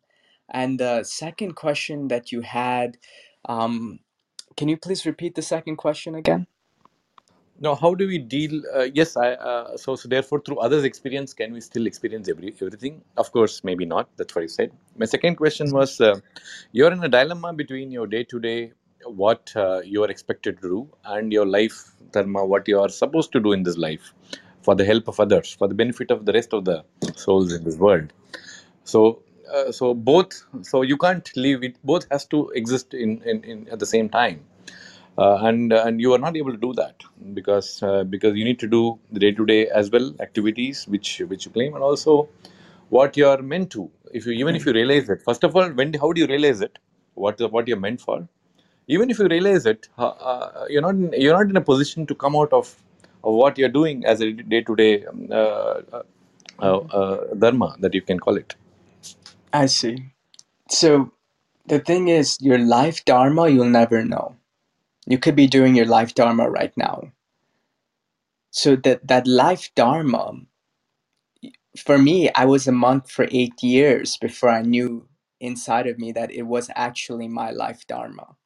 And 0.51 0.79
the 0.81 1.05
second 1.05 1.55
question 1.55 2.09
that 2.09 2.33
you 2.33 2.43
had 2.43 2.99
um, 3.47 4.01
can 4.57 4.69
you 4.69 4.77
please 4.77 5.07
repeat 5.07 5.35
the 5.35 5.43
second 5.43 5.77
question 5.77 6.15
again 6.15 6.47
Now, 7.61 7.75
how 7.77 7.95
do 7.95 8.07
we 8.09 8.19
deal? 8.19 8.63
Uh, 8.75 8.89
yes, 8.95 9.17
I. 9.17 9.33
Uh, 9.33 9.77
so, 9.77 9.95
so 9.95 10.09
therefore, 10.09 10.41
through 10.41 10.59
others' 10.59 10.85
experience, 10.85 11.33
can 11.33 11.53
we 11.53 11.61
still 11.61 11.87
experience 11.87 12.29
every 12.29 12.53
everything? 12.61 13.03
Of 13.17 13.31
course, 13.31 13.63
maybe 13.63 13.85
not. 13.85 14.09
That's 14.17 14.35
what 14.35 14.43
you 14.43 14.49
said. 14.49 14.73
My 14.99 15.07
second 15.07 15.37
question 15.37 15.71
was: 15.71 16.01
uh, 16.01 16.19
You're 16.73 16.93
in 16.93 17.05
a 17.05 17.09
dilemma 17.09 17.53
between 17.53 17.93
your 17.93 18.09
day-to-day, 18.09 18.73
what 19.07 19.53
uh, 19.55 19.81
you 19.85 20.03
are 20.03 20.11
expected 20.11 20.61
to 20.63 20.69
do, 20.69 20.89
and 21.05 21.33
your 21.33 21.47
life 21.47 21.93
dharma, 22.11 22.45
what 22.45 22.67
you 22.67 22.81
are 22.81 22.89
supposed 22.89 23.31
to 23.33 23.41
do 23.41 23.53
in 23.53 23.63
this 23.63 23.77
life, 23.77 24.13
for 24.63 24.75
the 24.75 24.85
help 24.85 25.07
of 25.07 25.21
others, 25.21 25.53
for 25.53 25.69
the 25.69 25.75
benefit 25.75 26.11
of 26.11 26.27
the 26.27 26.33
rest 26.33 26.53
of 26.53 26.65
the 26.65 26.85
souls 27.15 27.53
in 27.53 27.63
this 27.63 27.77
world. 27.77 28.13
So, 28.83 29.23
uh, 29.53 29.71
so 29.71 29.95
both. 29.95 30.45
So 30.63 30.83
you 30.83 30.97
can't 30.97 31.31
leave 31.37 31.63
it. 31.63 31.77
Both 31.85 32.07
has 32.11 32.27
to 32.27 32.51
exist 32.51 32.95
in, 32.95 33.23
in, 33.23 33.45
in 33.45 33.69
at 33.69 33.79
the 33.79 33.87
same 33.87 34.09
time 34.09 34.45
uh, 35.17 35.39
and 35.43 35.73
uh, 35.73 35.83
and 35.87 36.01
you 36.01 36.13
are 36.13 36.19
not 36.19 36.37
able 36.37 36.51
to 36.51 36.59
do 36.59 36.73
that 36.75 37.03
because 37.35 37.83
uh, 37.83 38.03
because 38.05 38.37
you 38.37 38.45
need 38.45 38.59
to 38.59 38.67
do 38.67 38.99
the 39.13 39.21
day 39.21 39.31
to 39.31 39.47
day 39.47 39.69
as 39.69 39.91
well 39.91 40.13
activities 40.21 40.87
which 40.89 41.23
which 41.29 41.47
you 41.47 41.53
claim 41.53 41.75
and 41.75 41.85
also 41.85 42.29
what 42.89 43.17
you 43.17 43.29
are 43.29 43.41
meant 43.43 43.71
to. 43.71 43.91
If 44.13 44.27
you 44.27 44.33
even 44.33 44.57
if 44.57 44.67
you 44.67 44.73
realize 44.73 45.09
it 45.09 45.23
first 45.23 45.45
of 45.45 45.55
all 45.55 45.69
when 45.69 45.95
how 45.95 46.13
do 46.13 46.21
you 46.21 46.27
realize 46.27 46.61
it? 46.61 46.79
What 47.15 47.41
what 47.53 47.69
you're 47.69 47.79
meant 47.79 48.01
for? 48.01 48.29
Even 48.89 49.09
if 49.09 49.19
you 49.21 49.29
realize 49.29 49.67
it 49.67 49.89
uh, 49.99 50.65
you're 50.69 50.83
not 50.83 50.97
in, 50.97 51.13
you're 51.17 51.33
not 51.33 51.49
in 51.49 51.57
a 51.57 51.61
position 51.61 52.07
to 52.07 52.15
come 52.15 52.35
out 52.35 52.53
of, 52.53 52.75
of 53.23 53.35
what 53.35 53.57
you're 53.57 53.69
doing 53.69 54.05
as 54.05 54.21
a 54.21 54.33
day 54.33 54.63
to 54.63 54.75
day 54.77 55.05
dharma 57.39 57.77
that 57.79 57.95
you 57.95 58.03
can 58.03 58.19
call 58.19 58.37
it. 58.37 58.57
I 59.53 59.67
see. 59.67 60.07
So 60.69 61.13
the 61.67 61.79
thing 61.79 62.09
is 62.09 62.39
your 62.41 62.59
life 62.59 63.05
dharma 63.05 63.49
you'll 63.49 63.71
never 63.71 64.05
know 64.05 64.35
you 65.07 65.19
could 65.19 65.37
be 65.37 65.47
doing 65.49 65.77
your 65.77 65.87
life 65.87 66.15
dharma 66.15 66.51
right 66.51 66.73
now. 66.77 67.13
So 68.51 68.77
that 68.77 69.07
that 69.09 69.27
life 69.27 69.71
dharma 69.77 70.43
for 71.79 71.99
me 71.99 72.31
i 72.35 72.45
was 72.45 72.67
a 72.69 72.73
monk 72.73 73.09
for 73.09 73.29
eight 73.31 73.63
years 73.63 74.17
before 74.19 74.51
i 74.51 74.63
knew 74.63 75.09
inside 75.41 75.87
of 75.87 75.99
me 75.99 76.13
that 76.13 76.31
it 76.33 76.43
was 76.45 76.71
actually 76.77 77.29
my 77.29 77.51
life 77.51 77.87
dharma. 77.89 78.37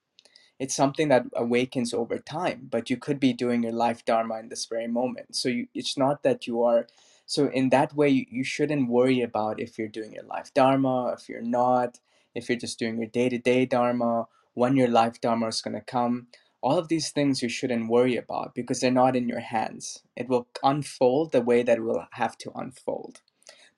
It's 0.59 0.77
something 0.77 1.09
that 1.09 1.27
awakens 1.35 1.95
over 1.95 2.19
time 2.19 2.69
but 2.71 2.91
you 2.91 2.97
could 2.99 3.21
be 3.21 3.33
doing 3.35 3.63
your 3.65 3.73
life 3.73 4.05
dharma 4.05 4.39
in 4.41 4.49
this 4.51 4.67
very 4.67 4.89
moment. 4.89 5.37
So 5.37 5.49
you, 5.51 5.69
it's 5.75 5.99
not 5.99 6.23
that 6.25 6.47
you 6.47 6.63
are 6.65 6.89
so 7.27 7.49
in 7.51 7.71
that 7.71 7.95
way 7.95 8.09
you, 8.11 8.27
you 8.31 8.45
shouldn't 8.45 8.89
worry 8.91 9.23
about 9.23 9.61
if 9.61 9.79
you're 9.79 9.89
doing 9.89 10.13
your 10.15 10.25
life 10.25 10.53
dharma 10.55 11.15
if 11.19 11.29
you're 11.29 11.43
not 11.43 12.01
if 12.35 12.49
you're 12.49 12.59
just 12.59 12.79
doing 12.79 12.99
your 12.99 13.09
day-to-day 13.09 13.67
dharma 13.67 14.27
when 14.55 14.77
your 14.77 14.89
life 14.89 15.21
dharma 15.21 15.49
is 15.49 15.63
going 15.63 15.75
to 15.75 15.83
come 15.83 16.29
all 16.63 16.79
of 16.79 16.89
these 16.89 17.11
things 17.11 17.43
you 17.43 17.49
shouldn't 17.49 17.89
worry 17.91 18.17
about 18.17 18.55
because 18.55 18.81
they're 18.81 18.91
not 18.91 19.17
in 19.17 19.29
your 19.29 19.41
hands 19.41 20.03
it 20.17 20.29
will 20.29 20.49
unfold 20.65 21.33
the 21.33 21.43
way 21.43 21.63
that 21.63 21.79
it 21.79 21.83
will 21.83 22.07
have 22.13 22.37
to 22.39 22.53
unfold 22.55 23.21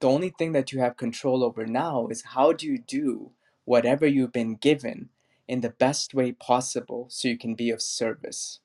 the 0.01 0.09
only 0.09 0.29
thing 0.31 0.53
that 0.53 0.73
you 0.73 0.81
have 0.81 0.97
control 0.97 1.43
over 1.43 1.67
now 1.67 2.07
is 2.09 2.23
how 2.35 2.53
do 2.53 2.67
you 2.67 2.79
do 2.79 3.33
whatever 3.65 4.07
you've 4.07 4.33
been 4.33 4.57
given 4.57 5.09
in 5.49 5.63
the 5.63 5.71
best 5.71 6.13
way 6.13 6.33
possible 6.33 7.07
so 7.09 7.29
you 7.29 7.39
can 7.39 7.55
be 7.55 7.71
of 7.71 7.81
service, 7.81 8.61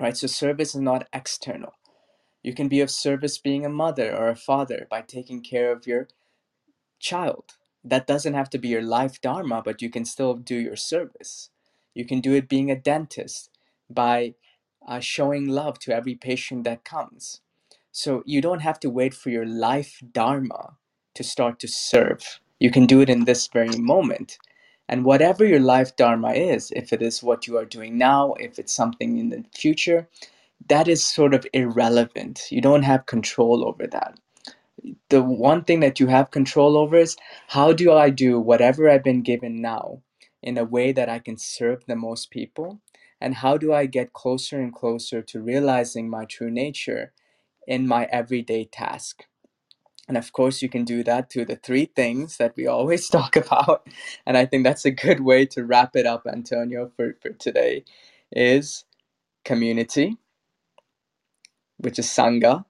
right? 0.00 0.16
So, 0.16 0.26
service 0.28 0.74
is 0.74 0.80
not 0.80 1.08
external. 1.12 1.74
You 2.42 2.54
can 2.54 2.68
be 2.68 2.80
of 2.80 2.90
service 2.90 3.38
being 3.38 3.66
a 3.66 3.70
mother 3.70 4.16
or 4.16 4.28
a 4.28 4.36
father 4.36 4.86
by 4.90 5.02
taking 5.02 5.42
care 5.42 5.72
of 5.72 5.86
your 5.86 6.08
child. 7.00 7.54
That 7.84 8.06
doesn't 8.06 8.34
have 8.34 8.50
to 8.50 8.58
be 8.58 8.68
your 8.68 8.82
life 8.82 9.20
dharma, 9.20 9.62
but 9.64 9.82
you 9.82 9.90
can 9.90 10.04
still 10.04 10.34
do 10.34 10.56
your 10.56 10.76
service. 10.76 11.50
You 11.94 12.06
can 12.06 12.20
do 12.20 12.34
it 12.34 12.48
being 12.48 12.70
a 12.70 12.76
dentist 12.76 13.50
by 13.90 14.34
uh, 14.88 15.00
showing 15.00 15.48
love 15.48 15.78
to 15.80 15.94
every 15.94 16.16
patient 16.16 16.64
that 16.64 16.84
comes 16.84 17.40
so 17.92 18.22
you 18.26 18.40
don't 18.40 18.60
have 18.62 18.80
to 18.80 18.90
wait 18.90 19.14
for 19.14 19.30
your 19.30 19.46
life 19.46 20.00
dharma 20.12 20.76
to 21.14 21.24
start 21.24 21.58
to 21.60 21.68
serve. 21.68 22.40
You 22.60 22.70
can 22.70 22.86
do 22.86 23.00
it 23.00 23.10
in 23.10 23.24
this 23.24 23.48
very 23.48 23.76
moment. 23.78 24.38
And 24.88 25.04
whatever 25.04 25.44
your 25.44 25.60
life 25.60 25.96
dharma 25.96 26.32
is, 26.32 26.72
if 26.76 26.92
it 26.92 27.02
is 27.02 27.22
what 27.22 27.46
you 27.46 27.56
are 27.58 27.64
doing 27.66 27.98
now, 27.98 28.34
if 28.34 28.58
it's 28.58 28.74
something 28.74 29.18
in 29.18 29.30
the 29.30 29.44
future, 29.54 30.08
that 30.68 30.88
is 30.88 31.04
sort 31.06 31.34
of 31.34 31.46
irrelevant. 31.54 32.42
You 32.50 32.60
don't 32.62 32.84
have 32.84 33.06
control 33.06 33.66
over 33.66 33.86
that. 33.88 34.18
The 35.10 35.22
one 35.22 35.64
thing 35.64 35.80
that 35.80 36.00
you 36.00 36.08
have 36.08 36.30
control 36.32 36.76
over 36.76 36.96
is 36.96 37.16
how 37.48 37.72
do 37.72 37.92
I 37.92 38.10
do 38.10 38.40
whatever 38.40 38.90
I've 38.90 39.04
been 39.04 39.22
given 39.22 39.62
now 39.62 40.02
in 40.44 40.58
a 40.58 40.64
way 40.64 40.92
that 40.92 41.10
I 41.10 41.20
can 41.20 41.38
serve 41.38 41.86
the 41.86 41.96
most 41.96 42.30
people? 42.30 42.82
And 43.20 43.36
how 43.36 43.58
do 43.58 43.74
I 43.74 43.86
get 43.86 44.14
closer 44.14 44.60
and 44.60 44.74
closer 44.74 45.22
to 45.22 45.42
realizing 45.42 46.10
my 46.10 46.26
true 46.26 46.52
nature 46.52 47.08
in 47.68 47.88
my 47.88 48.06
everyday 48.12 48.66
task. 48.66 49.26
And 50.08 50.16
of 50.18 50.32
course, 50.32 50.62
you 50.62 50.68
can 50.70 50.84
do 50.84 51.04
that 51.04 51.30
through 51.32 51.46
the 51.46 51.56
three 51.56 51.86
things 51.86 52.38
that 52.38 52.54
we 52.56 52.66
always 52.66 53.08
talk 53.10 53.36
about. 53.36 53.88
And 54.26 54.38
I 54.38 54.46
think 54.46 54.64
that's 54.64 54.84
a 54.84 54.90
good 54.92 55.20
way 55.20 55.46
to 55.48 55.64
wrap 55.64 55.96
it 55.96 56.06
up, 56.06 56.26
Antonio, 56.26 56.92
for, 56.96 57.16
for 57.22 57.30
today 57.30 57.84
is 58.32 58.84
community, 59.44 60.18
which 61.78 61.98
is 61.98 62.06
Sangha, 62.06 62.64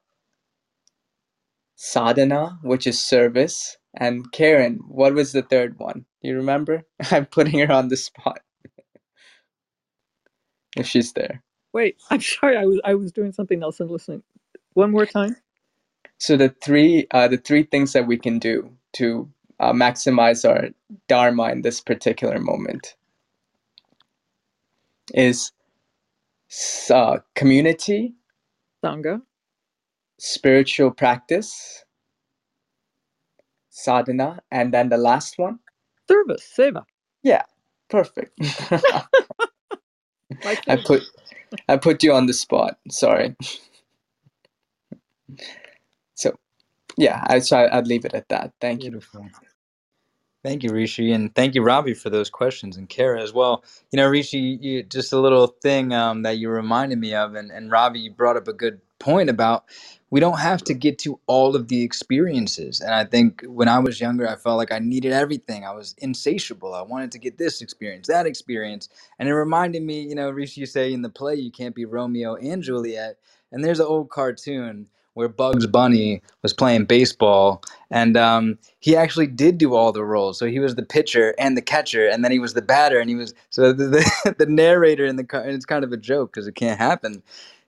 sadhana, 1.76 2.58
which 2.62 2.86
is 2.86 3.00
service, 3.02 3.78
and 3.96 4.30
Karen, 4.32 4.80
what 4.88 5.14
was 5.14 5.32
the 5.32 5.42
third 5.42 5.78
one? 5.78 6.04
Do 6.22 6.28
you 6.28 6.36
remember? 6.36 6.84
I'm 7.10 7.26
putting 7.26 7.60
her 7.60 7.72
on 7.72 7.88
the 7.88 7.96
spot 7.96 8.40
if 10.76 10.86
she's 10.86 11.12
there. 11.14 11.42
Wait, 11.72 11.96
I'm 12.10 12.20
sorry. 12.22 12.56
I 12.56 12.66
was 12.66 12.80
I 12.84 12.94
was 12.94 13.12
doing 13.12 13.32
something 13.32 13.62
else 13.62 13.80
and 13.80 13.90
listening. 13.90 14.22
One 14.74 14.92
more 14.92 15.06
time. 15.06 15.36
So 16.18 16.36
the 16.36 16.50
three 16.62 17.06
uh, 17.12 17.28
the 17.28 17.38
three 17.38 17.64
things 17.64 17.92
that 17.94 18.06
we 18.06 18.18
can 18.18 18.38
do 18.38 18.70
to 18.94 19.30
uh, 19.60 19.72
maximize 19.72 20.48
our 20.48 20.70
dharma 21.08 21.50
in 21.50 21.62
this 21.62 21.80
particular 21.80 22.38
moment 22.40 22.96
is 25.14 25.52
uh, 26.90 27.18
community, 27.34 28.14
Sangha, 28.84 29.22
spiritual 30.18 30.90
practice, 30.92 31.84
sadhana, 33.74 34.40
and 34.52 34.74
then 34.74 34.90
the 34.90 34.98
last 34.98 35.38
one. 35.38 35.60
service, 36.08 36.48
seva. 36.58 36.84
Yeah, 37.24 37.44
perfect. 37.90 38.32
I 40.68 40.76
put 40.76 41.02
I 41.68 41.78
put 41.78 42.04
you 42.04 42.14
on 42.14 42.26
the 42.26 42.34
spot. 42.34 42.78
Sorry. 42.90 43.36
So 46.16 46.36
yeah, 46.98 47.24
I 47.28 47.40
so 47.40 47.58
I, 47.58 47.78
I'd 47.78 47.88
leave 47.88 48.06
it 48.06 48.14
at 48.14 48.28
that. 48.30 48.52
Thank 48.60 48.84
you. 48.84 49.02
Thank 50.42 50.62
you, 50.64 50.72
Rishi, 50.72 51.12
and 51.12 51.34
thank 51.34 51.54
you, 51.54 51.62
Robbie, 51.62 51.92
for 51.94 52.08
those 52.10 52.30
questions, 52.30 52.76
and 52.78 52.88
Kara 52.88 53.20
as 53.22 53.32
well. 53.34 53.62
You 53.92 53.98
know, 53.98 54.08
Rishi, 54.08 54.38
you, 54.60 54.82
just 54.84 55.12
a 55.12 55.20
little 55.20 55.48
thing 55.48 55.92
um, 55.92 56.22
that 56.22 56.38
you 56.38 56.48
reminded 56.48 56.98
me 56.98 57.14
of, 57.14 57.34
and, 57.34 57.50
and 57.50 57.70
Robbie, 57.70 58.00
you 58.00 58.10
brought 58.12 58.36
up 58.38 58.48
a 58.48 58.54
good 58.54 58.80
point 59.04 59.30
about 59.30 59.64
we 60.10 60.20
don't 60.20 60.40
have 60.40 60.62
to 60.64 60.74
get 60.74 60.98
to 61.00 61.20
all 61.28 61.56
of 61.56 61.68
the 61.68 61.82
experiences. 61.84 62.80
And 62.80 62.94
I 62.94 63.04
think 63.04 63.42
when 63.46 63.68
I 63.68 63.80
was 63.80 64.00
younger, 64.00 64.28
I 64.28 64.36
felt 64.36 64.58
like 64.58 64.72
I 64.72 64.80
needed 64.80 65.12
everything. 65.12 65.66
I 65.66 65.72
was 65.72 65.94
insatiable. 65.98 66.74
I 66.74 66.82
wanted 66.82 67.12
to 67.12 67.20
get 67.20 67.38
this 67.38 67.62
experience, 67.62 68.08
that 68.08 68.26
experience, 68.26 68.88
and 69.18 69.28
it 69.28 69.34
reminded 69.34 69.82
me, 69.84 70.02
you 70.02 70.16
know, 70.16 70.30
Rishi, 70.30 70.62
you 70.62 70.66
say 70.66 70.92
in 70.92 71.02
the 71.02 71.10
play 71.10 71.36
you 71.36 71.52
can't 71.52 71.76
be 71.76 71.86
Romeo 71.86 72.36
and 72.36 72.62
Juliet, 72.62 73.18
and 73.52 73.64
there's 73.64 73.80
an 73.80 73.86
old 73.86 74.10
cartoon 74.10 74.88
where 75.14 75.28
Bugs 75.28 75.66
Bunny 75.66 76.22
was 76.42 76.54
playing 76.54 76.86
baseball, 76.86 77.62
and 77.90 78.16
um, 78.16 78.58
he 78.80 78.96
actually 78.96 79.28
did 79.28 79.58
do 79.58 79.74
all 79.74 79.92
the 79.92 80.04
roles. 80.04 80.38
So 80.38 80.46
he 80.46 80.60
was 80.60 80.76
the 80.76 80.84
pitcher 80.84 81.34
and 81.38 81.56
the 81.56 81.62
catcher, 81.62 82.08
and 82.08 82.24
then 82.24 82.32
he 82.32 82.40
was 82.40 82.54
the 82.54 82.62
batter, 82.62 83.00
and 83.00 83.10
he 83.10 83.16
was 83.16 83.34
so 83.50 83.72
the 83.72 83.86
the, 83.88 84.36
the 84.40 84.46
narrator 84.46 85.06
in 85.06 85.16
the 85.16 85.24
car. 85.24 85.42
And 85.42 85.52
it's 85.52 85.66
kind 85.66 85.84
of 85.84 85.92
a 85.92 85.98
joke 85.98 86.32
because 86.32 86.48
it 86.48 86.56
can't 86.56 86.78
happen. 86.78 87.22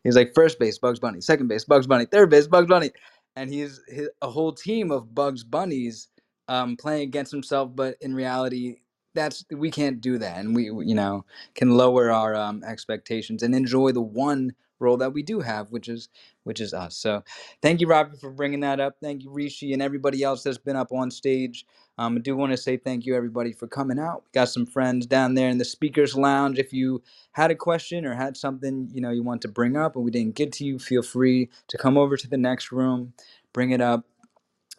He's 0.07 0.15
like 0.15 0.35
first 0.35 0.61
base 0.61 0.79
Bugs 0.79 1.01
Bunny, 1.01 1.21
second 1.21 1.49
base 1.49 1.65
Bugs 1.65 1.89
Bunny, 1.89 2.05
third 2.07 2.31
base 2.31 2.47
Bugs 2.47 2.69
Bunny, 2.69 2.93
and 3.35 3.53
he's 3.53 3.81
his, 3.89 4.09
a 4.23 4.31
whole 4.31 4.53
team 4.53 4.93
of 4.93 5.13
Bugs 5.13 5.43
Bunnies 5.43 6.09
um, 6.47 6.77
playing 6.77 7.03
against 7.03 7.33
himself. 7.33 7.75
But 7.75 7.97
in 8.01 8.15
reality, 8.15 8.77
that's 9.15 9.45
we 9.51 9.69
can't 9.69 10.01
do 10.01 10.19
that, 10.19 10.39
and 10.39 10.55
we 10.55 10.67
you 10.67 10.95
know 10.95 11.25
can 11.57 11.71
lower 11.71 12.13
our 12.13 12.37
um, 12.37 12.63
expectations 12.63 13.43
and 13.43 13.53
enjoy 13.53 13.91
the 13.91 14.01
one 14.01 14.53
role 14.81 14.99
that 14.99 15.13
we 15.15 15.23
do 15.23 15.41
have, 15.41 15.73
which 15.73 15.89
is 15.89 16.09
which 16.45 16.61
is 16.61 16.75
us. 16.75 16.97
So, 16.97 17.25
thank 17.63 17.81
you, 17.81 17.89
Robbie, 17.89 18.17
for 18.19 18.31
bringing 18.31 18.61
that 18.61 18.81
up. 18.81 18.97
Thank 19.03 19.25
you, 19.25 19.31
Rishi, 19.31 19.73
and 19.75 19.83
everybody 19.83 20.23
else 20.23 20.43
that's 20.45 20.59
been 20.59 20.77
up 20.77 20.93
on 20.93 21.11
stage. 21.11 21.67
Um, 21.99 22.17
I 22.17 22.21
do 22.21 22.37
want 22.37 22.53
to 22.53 22.59
say 22.59 22.77
thank 22.77 23.07
you, 23.07 23.17
everybody, 23.17 23.53
for 23.53 23.69
coming 23.69 23.99
out. 23.99 24.25
We 24.25 24.31
got 24.41 24.51
some 24.51 24.67
friends 24.67 25.07
down 25.07 25.35
there 25.35 25.51
in 25.51 25.59
the 25.59 25.65
speakers 25.67 26.17
lounge. 26.17 26.59
If 26.59 26.73
you 26.73 27.03
had 27.33 27.51
a 27.53 27.57
question 27.57 28.07
or 28.07 28.15
had 28.15 28.37
something 28.37 28.91
you 28.93 29.01
know 29.03 29.11
you 29.11 29.23
want 29.23 29.43
to 29.43 29.49
bring 29.49 29.77
up 29.77 29.97
and 29.97 30.05
we 30.05 30.11
didn't 30.13 30.37
get 30.37 30.53
to 30.55 30.65
you, 30.65 30.79
feel 30.79 31.03
free 31.03 31.51
to 31.69 31.79
come 31.79 31.99
over 31.99 32.17
to 32.17 32.29
the 32.29 32.39
next 32.39 32.73
room, 32.73 33.15
bring 33.53 33.71
it 33.71 33.81
up 33.83 34.03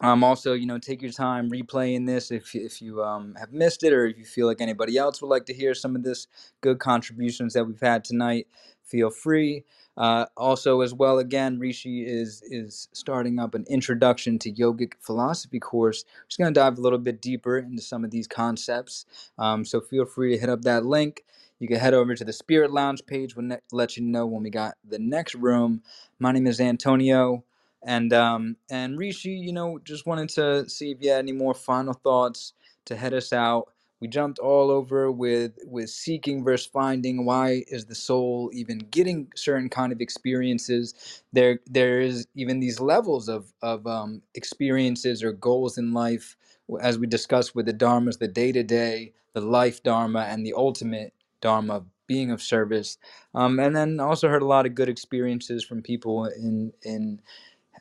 um, 0.00 0.22
also, 0.22 0.52
you 0.54 0.66
know, 0.66 0.78
take 0.78 1.02
your 1.02 1.10
time 1.10 1.50
replaying 1.50 2.06
this 2.06 2.30
if 2.30 2.54
if 2.54 2.80
you 2.80 3.02
um, 3.02 3.34
have 3.38 3.52
missed 3.52 3.82
it, 3.82 3.92
or 3.92 4.06
if 4.06 4.16
you 4.18 4.24
feel 4.24 4.46
like 4.46 4.60
anybody 4.60 4.96
else 4.96 5.20
would 5.20 5.28
like 5.28 5.46
to 5.46 5.54
hear 5.54 5.74
some 5.74 5.96
of 5.96 6.04
this 6.04 6.28
good 6.60 6.78
contributions 6.78 7.54
that 7.54 7.64
we've 7.66 7.80
had 7.80 8.04
tonight. 8.04 8.46
Feel 8.84 9.10
free. 9.10 9.64
Uh, 9.98 10.26
also, 10.38 10.82
as 10.82 10.94
well, 10.94 11.20
again, 11.20 11.60
Rishi 11.60 12.06
is 12.06 12.42
is 12.50 12.88
starting 12.94 13.40
up 13.40 13.54
an 13.56 13.66
introduction 13.70 14.38
to 14.40 14.52
yogic 14.52 14.94
philosophy 15.00 15.60
course. 15.60 16.04
Just 16.28 16.38
going 16.40 16.54
to 16.54 16.60
dive 16.60 16.78
a 16.78 16.82
little 16.82 17.00
bit 17.00 17.22
deeper 17.22 17.58
into 17.58 17.82
some 17.82 18.04
of 18.04 18.12
these 18.12 18.28
concepts. 18.28 19.06
Um, 19.38 19.66
so 19.66 19.82
feel 19.82 20.06
free 20.06 20.32
to 20.34 20.40
hit 20.40 20.50
up 20.50 20.62
that 20.64 20.86
link. 20.86 21.24
You 21.60 21.68
can 21.68 21.78
head 21.78 21.94
over 21.94 22.14
to 22.16 22.24
the 22.26 22.34
Spirit 22.34 22.72
Lounge 22.72 23.06
page. 23.06 23.36
We'll 23.36 23.46
ne- 23.46 23.58
let 23.72 23.96
you 23.98 24.04
know 24.04 24.26
when 24.26 24.44
we 24.44 24.50
got 24.50 24.76
the 24.88 25.00
next 25.00 25.36
room. 25.36 25.82
My 26.20 26.32
name 26.32 26.48
is 26.48 26.60
Antonio. 26.60 27.44
And 27.86 28.12
um, 28.14 28.56
and 28.70 28.98
Rishi, 28.98 29.30
you 29.32 29.52
know, 29.54 29.80
just 29.84 30.06
wanted 30.06 30.30
to 30.30 30.68
see 30.70 30.92
if 30.92 30.98
you 31.02 31.10
had 31.12 31.20
any 31.20 31.32
more 31.32 31.54
final 31.54 31.94
thoughts 31.94 32.54
to 32.86 32.96
head 32.96 33.14
us 33.14 33.32
out. 33.32 33.68
We 34.00 34.08
jumped 34.08 34.38
all 34.38 34.70
over 34.70 35.10
with 35.10 35.52
with 35.64 35.90
seeking 35.90 36.44
versus 36.44 36.66
finding. 36.66 37.24
Why 37.24 37.64
is 37.68 37.86
the 37.86 37.94
soul 37.94 38.50
even 38.52 38.78
getting 38.78 39.32
certain 39.34 39.68
kind 39.68 39.92
of 39.92 40.00
experiences? 40.00 40.94
There 41.32 41.60
there 41.66 42.00
is 42.00 42.26
even 42.34 42.60
these 42.60 42.80
levels 42.80 43.28
of 43.28 43.52
of 43.62 43.86
um, 43.86 44.22
experiences 44.34 45.22
or 45.24 45.32
goals 45.32 45.78
in 45.78 45.92
life, 45.92 46.36
as 46.80 46.98
we 46.98 47.06
discussed 47.06 47.54
with 47.54 47.66
the 47.66 47.74
dharmas, 47.74 48.18
the 48.18 48.28
day 48.28 48.52
to 48.52 48.62
day, 48.62 49.14
the 49.34 49.40
life 49.40 49.82
dharma, 49.82 50.20
and 50.28 50.46
the 50.46 50.54
ultimate 50.54 51.12
dharma, 51.40 51.76
of 51.76 51.86
being 52.06 52.30
of 52.30 52.40
service. 52.42 52.98
Um, 53.34 53.58
and 53.60 53.74
then 53.76 54.00
also 54.00 54.28
heard 54.28 54.42
a 54.42 54.46
lot 54.46 54.66
of 54.66 54.74
good 54.74 54.88
experiences 54.88 55.64
from 55.64 55.82
people 55.82 56.26
in 56.26 56.72
in 56.82 57.20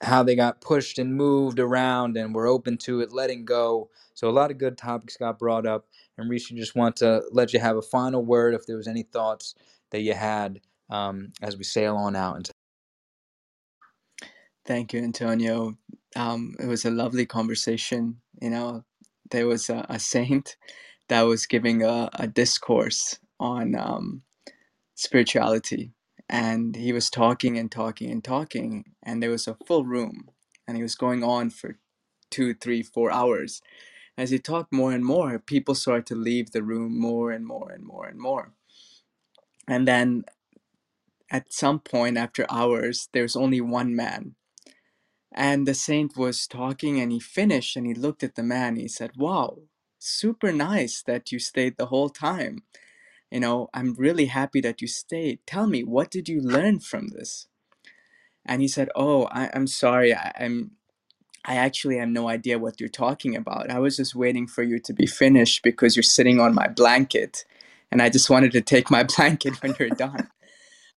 how 0.04 0.24
they 0.24 0.36
got 0.36 0.62
pushed 0.62 1.00
and 1.00 1.16
moved 1.16 1.60
around 1.60 2.18
and 2.18 2.36
were 2.36 2.48
open 2.48 2.78
to 2.80 3.02
it, 3.02 3.14
letting 3.14 3.46
go. 3.46 3.90
So 4.16 4.30
a 4.30 4.32
lot 4.32 4.52
of 4.52 4.58
good 4.60 4.78
topics 4.78 5.18
got 5.18 5.40
brought 5.40 5.68
up. 5.68 5.88
And 6.18 6.30
Rishi, 6.30 6.56
just 6.56 6.76
want 6.76 6.98
to 6.98 7.24
let 7.32 7.54
you 7.54 7.60
have 7.60 7.78
a 7.78 7.82
final 7.84 8.26
word 8.26 8.56
if 8.56 8.66
there 8.68 8.78
was 8.78 8.88
any 8.88 9.04
thoughts 9.04 9.56
that 9.92 10.02
you 10.02 10.14
had 10.14 10.62
um, 10.90 11.34
as 11.42 11.58
we 11.58 11.64
sail 11.66 11.96
on 11.98 12.16
out. 12.16 12.50
Thank 14.66 14.94
you, 14.94 15.02
Antonio. 15.02 15.78
Um, 16.16 16.56
it 16.60 16.68
was 16.68 16.86
a 16.86 16.92
lovely 16.92 17.26
conversation. 17.26 18.22
You 18.42 18.52
know, 18.52 18.86
there 19.32 19.48
was 19.48 19.70
a, 19.70 19.86
a 19.90 20.00
saint 20.00 20.58
that 21.10 21.24
was 21.24 21.48
giving 21.48 21.84
a, 21.84 22.10
a 22.16 22.28
discourse 22.28 23.20
on 23.40 23.76
um, 23.76 24.24
spirituality, 24.96 25.94
and 26.30 26.76
he 26.76 26.94
was 26.94 27.10
talking 27.10 27.58
and 27.58 27.72
talking 27.72 28.12
and 28.12 28.24
talking, 28.24 28.86
and 29.04 29.24
there 29.24 29.32
was 29.32 29.48
a 29.48 29.58
full 29.68 29.86
room, 29.86 30.30
and 30.68 30.78
he 30.78 30.84
was 30.84 30.96
going 30.96 31.24
on 31.24 31.52
for 31.52 31.80
two, 32.32 32.54
three, 32.56 32.84
four 32.84 33.12
hours. 33.12 33.62
As 34.18 34.32
he 34.32 34.40
talked 34.40 34.74
more 34.74 34.94
and 34.94 35.06
more, 35.06 35.40
people 35.40 35.76
started 35.76 36.08
to 36.08 36.16
leave 36.16 36.52
the 36.52 36.64
room 36.64 37.00
more 37.00 37.32
and 37.32 37.46
more 37.48 37.72
and 37.72 37.86
more 37.86 38.08
and 38.08 38.20
more. 38.20 38.54
And 39.68 39.88
then 39.88 40.26
at 41.32 41.54
some 41.54 41.80
point 41.80 42.18
after 42.18 42.46
hours, 42.52 43.10
there's 43.14 43.36
only 43.36 43.62
one 43.62 43.96
man 43.96 44.32
And 45.34 45.68
the 45.68 45.76
saint 45.76 46.18
was 46.18 46.48
talking 46.48 47.00
and 47.00 47.12
he 47.12 47.20
finished 47.20 47.76
and 47.78 47.86
he 47.86 47.94
looked 47.94 48.24
at 48.24 48.36
the 48.36 48.44
man. 48.44 48.76
He 48.78 48.88
said, 48.88 49.12
Wow, 49.18 49.60
super 50.00 50.52
nice 50.52 51.04
that 51.04 51.32
you 51.32 51.40
stayed 51.40 51.78
the 51.78 51.88
whole 51.88 52.10
time. 52.10 52.64
You 53.32 53.42
know, 53.42 53.70
I'm 53.74 53.94
really 53.96 54.26
happy 54.28 54.62
that 54.62 54.82
you 54.82 54.88
stayed. 54.88 55.40
Tell 55.46 55.68
me, 55.68 55.84
what 55.84 56.10
did 56.12 56.30
you 56.30 56.42
learn 56.42 56.80
from 56.80 57.10
this? 57.10 57.48
And 58.46 58.62
he 58.62 58.68
said, 58.68 58.90
Oh, 58.96 59.26
I, 59.32 59.50
I'm 59.54 59.68
sorry. 59.68 60.14
I, 60.16 60.32
I'm 60.40 60.72
I 61.46 61.56
actually 61.56 61.98
have 61.98 62.10
no 62.10 62.28
idea 62.28 62.60
what 62.60 62.80
you're 62.80 62.90
talking 62.90 63.36
about. 63.36 63.72
I 63.72 63.80
was 63.80 63.98
just 63.98 64.14
waiting 64.16 64.48
for 64.48 64.64
you 64.64 64.80
to 64.80 64.94
be 64.94 65.08
finished 65.08 65.64
because 65.64 65.96
you're 65.96 66.04
sitting 66.04 66.40
on 66.42 66.54
my 66.54 66.68
blanket. 66.68 67.46
And 67.90 68.02
I 68.02 68.10
just 68.10 68.30
wanted 68.30 68.52
to 68.52 68.62
take 68.62 68.92
my 68.92 69.04
blanket 69.18 69.62
when 69.64 69.76
you're 69.80 69.90
done. 69.90 70.30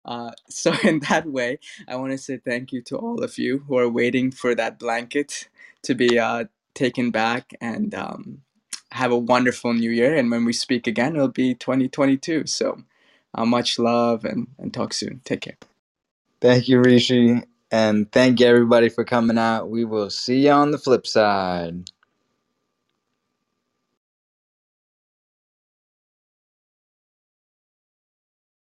Uh, 0.05 0.32
so, 0.48 0.74
in 0.85 1.01
that 1.09 1.27
way, 1.27 1.59
I 1.89 1.97
want 1.97 2.12
to 2.12 2.19
say 2.19 2.39
thank 2.39 2.73
you 2.73 2.82
to 2.82 2.97
all 2.97 3.23
of 3.23 3.39
you 3.39 3.65
who 3.69 3.78
are 3.78 3.89
waiting 3.89 4.32
for 4.32 4.55
that 4.57 4.78
blanket 4.78 5.48
to 5.82 5.94
be 5.94 6.19
uh, 6.19 6.44
taken 6.74 7.11
back 7.11 7.52
and 7.61 7.94
um, 7.94 8.43
have 8.93 9.12
a 9.12 9.19
wonderful 9.19 9.75
new 9.75 9.91
year. 9.91 10.17
And 10.17 10.31
when 10.31 10.45
we 10.45 10.53
speak 10.53 10.87
again, 10.87 11.17
it'll 11.17 11.29
be 11.29 11.55
2022. 11.55 12.47
So, 12.47 12.83
uh, 13.35 13.47
much 13.47 13.79
love 13.79 14.25
and, 14.25 14.49
and 14.59 14.75
talk 14.75 14.93
soon. 14.95 15.21
Take 15.25 15.43
care. 15.43 15.57
thank 16.41 16.69
you, 16.69 16.81
Rishi. 16.81 17.43
And 17.73 18.11
thank 18.12 18.41
you, 18.41 18.47
everybody, 18.47 18.89
for 18.91 19.05
coming 19.05 19.39
out. 19.39 19.71
We 19.71 19.85
will 19.85 20.11
see 20.11 20.47
you 20.47 20.53
on 20.53 20.73
the 20.73 20.79
flip 20.79 21.07
side. 21.07 21.91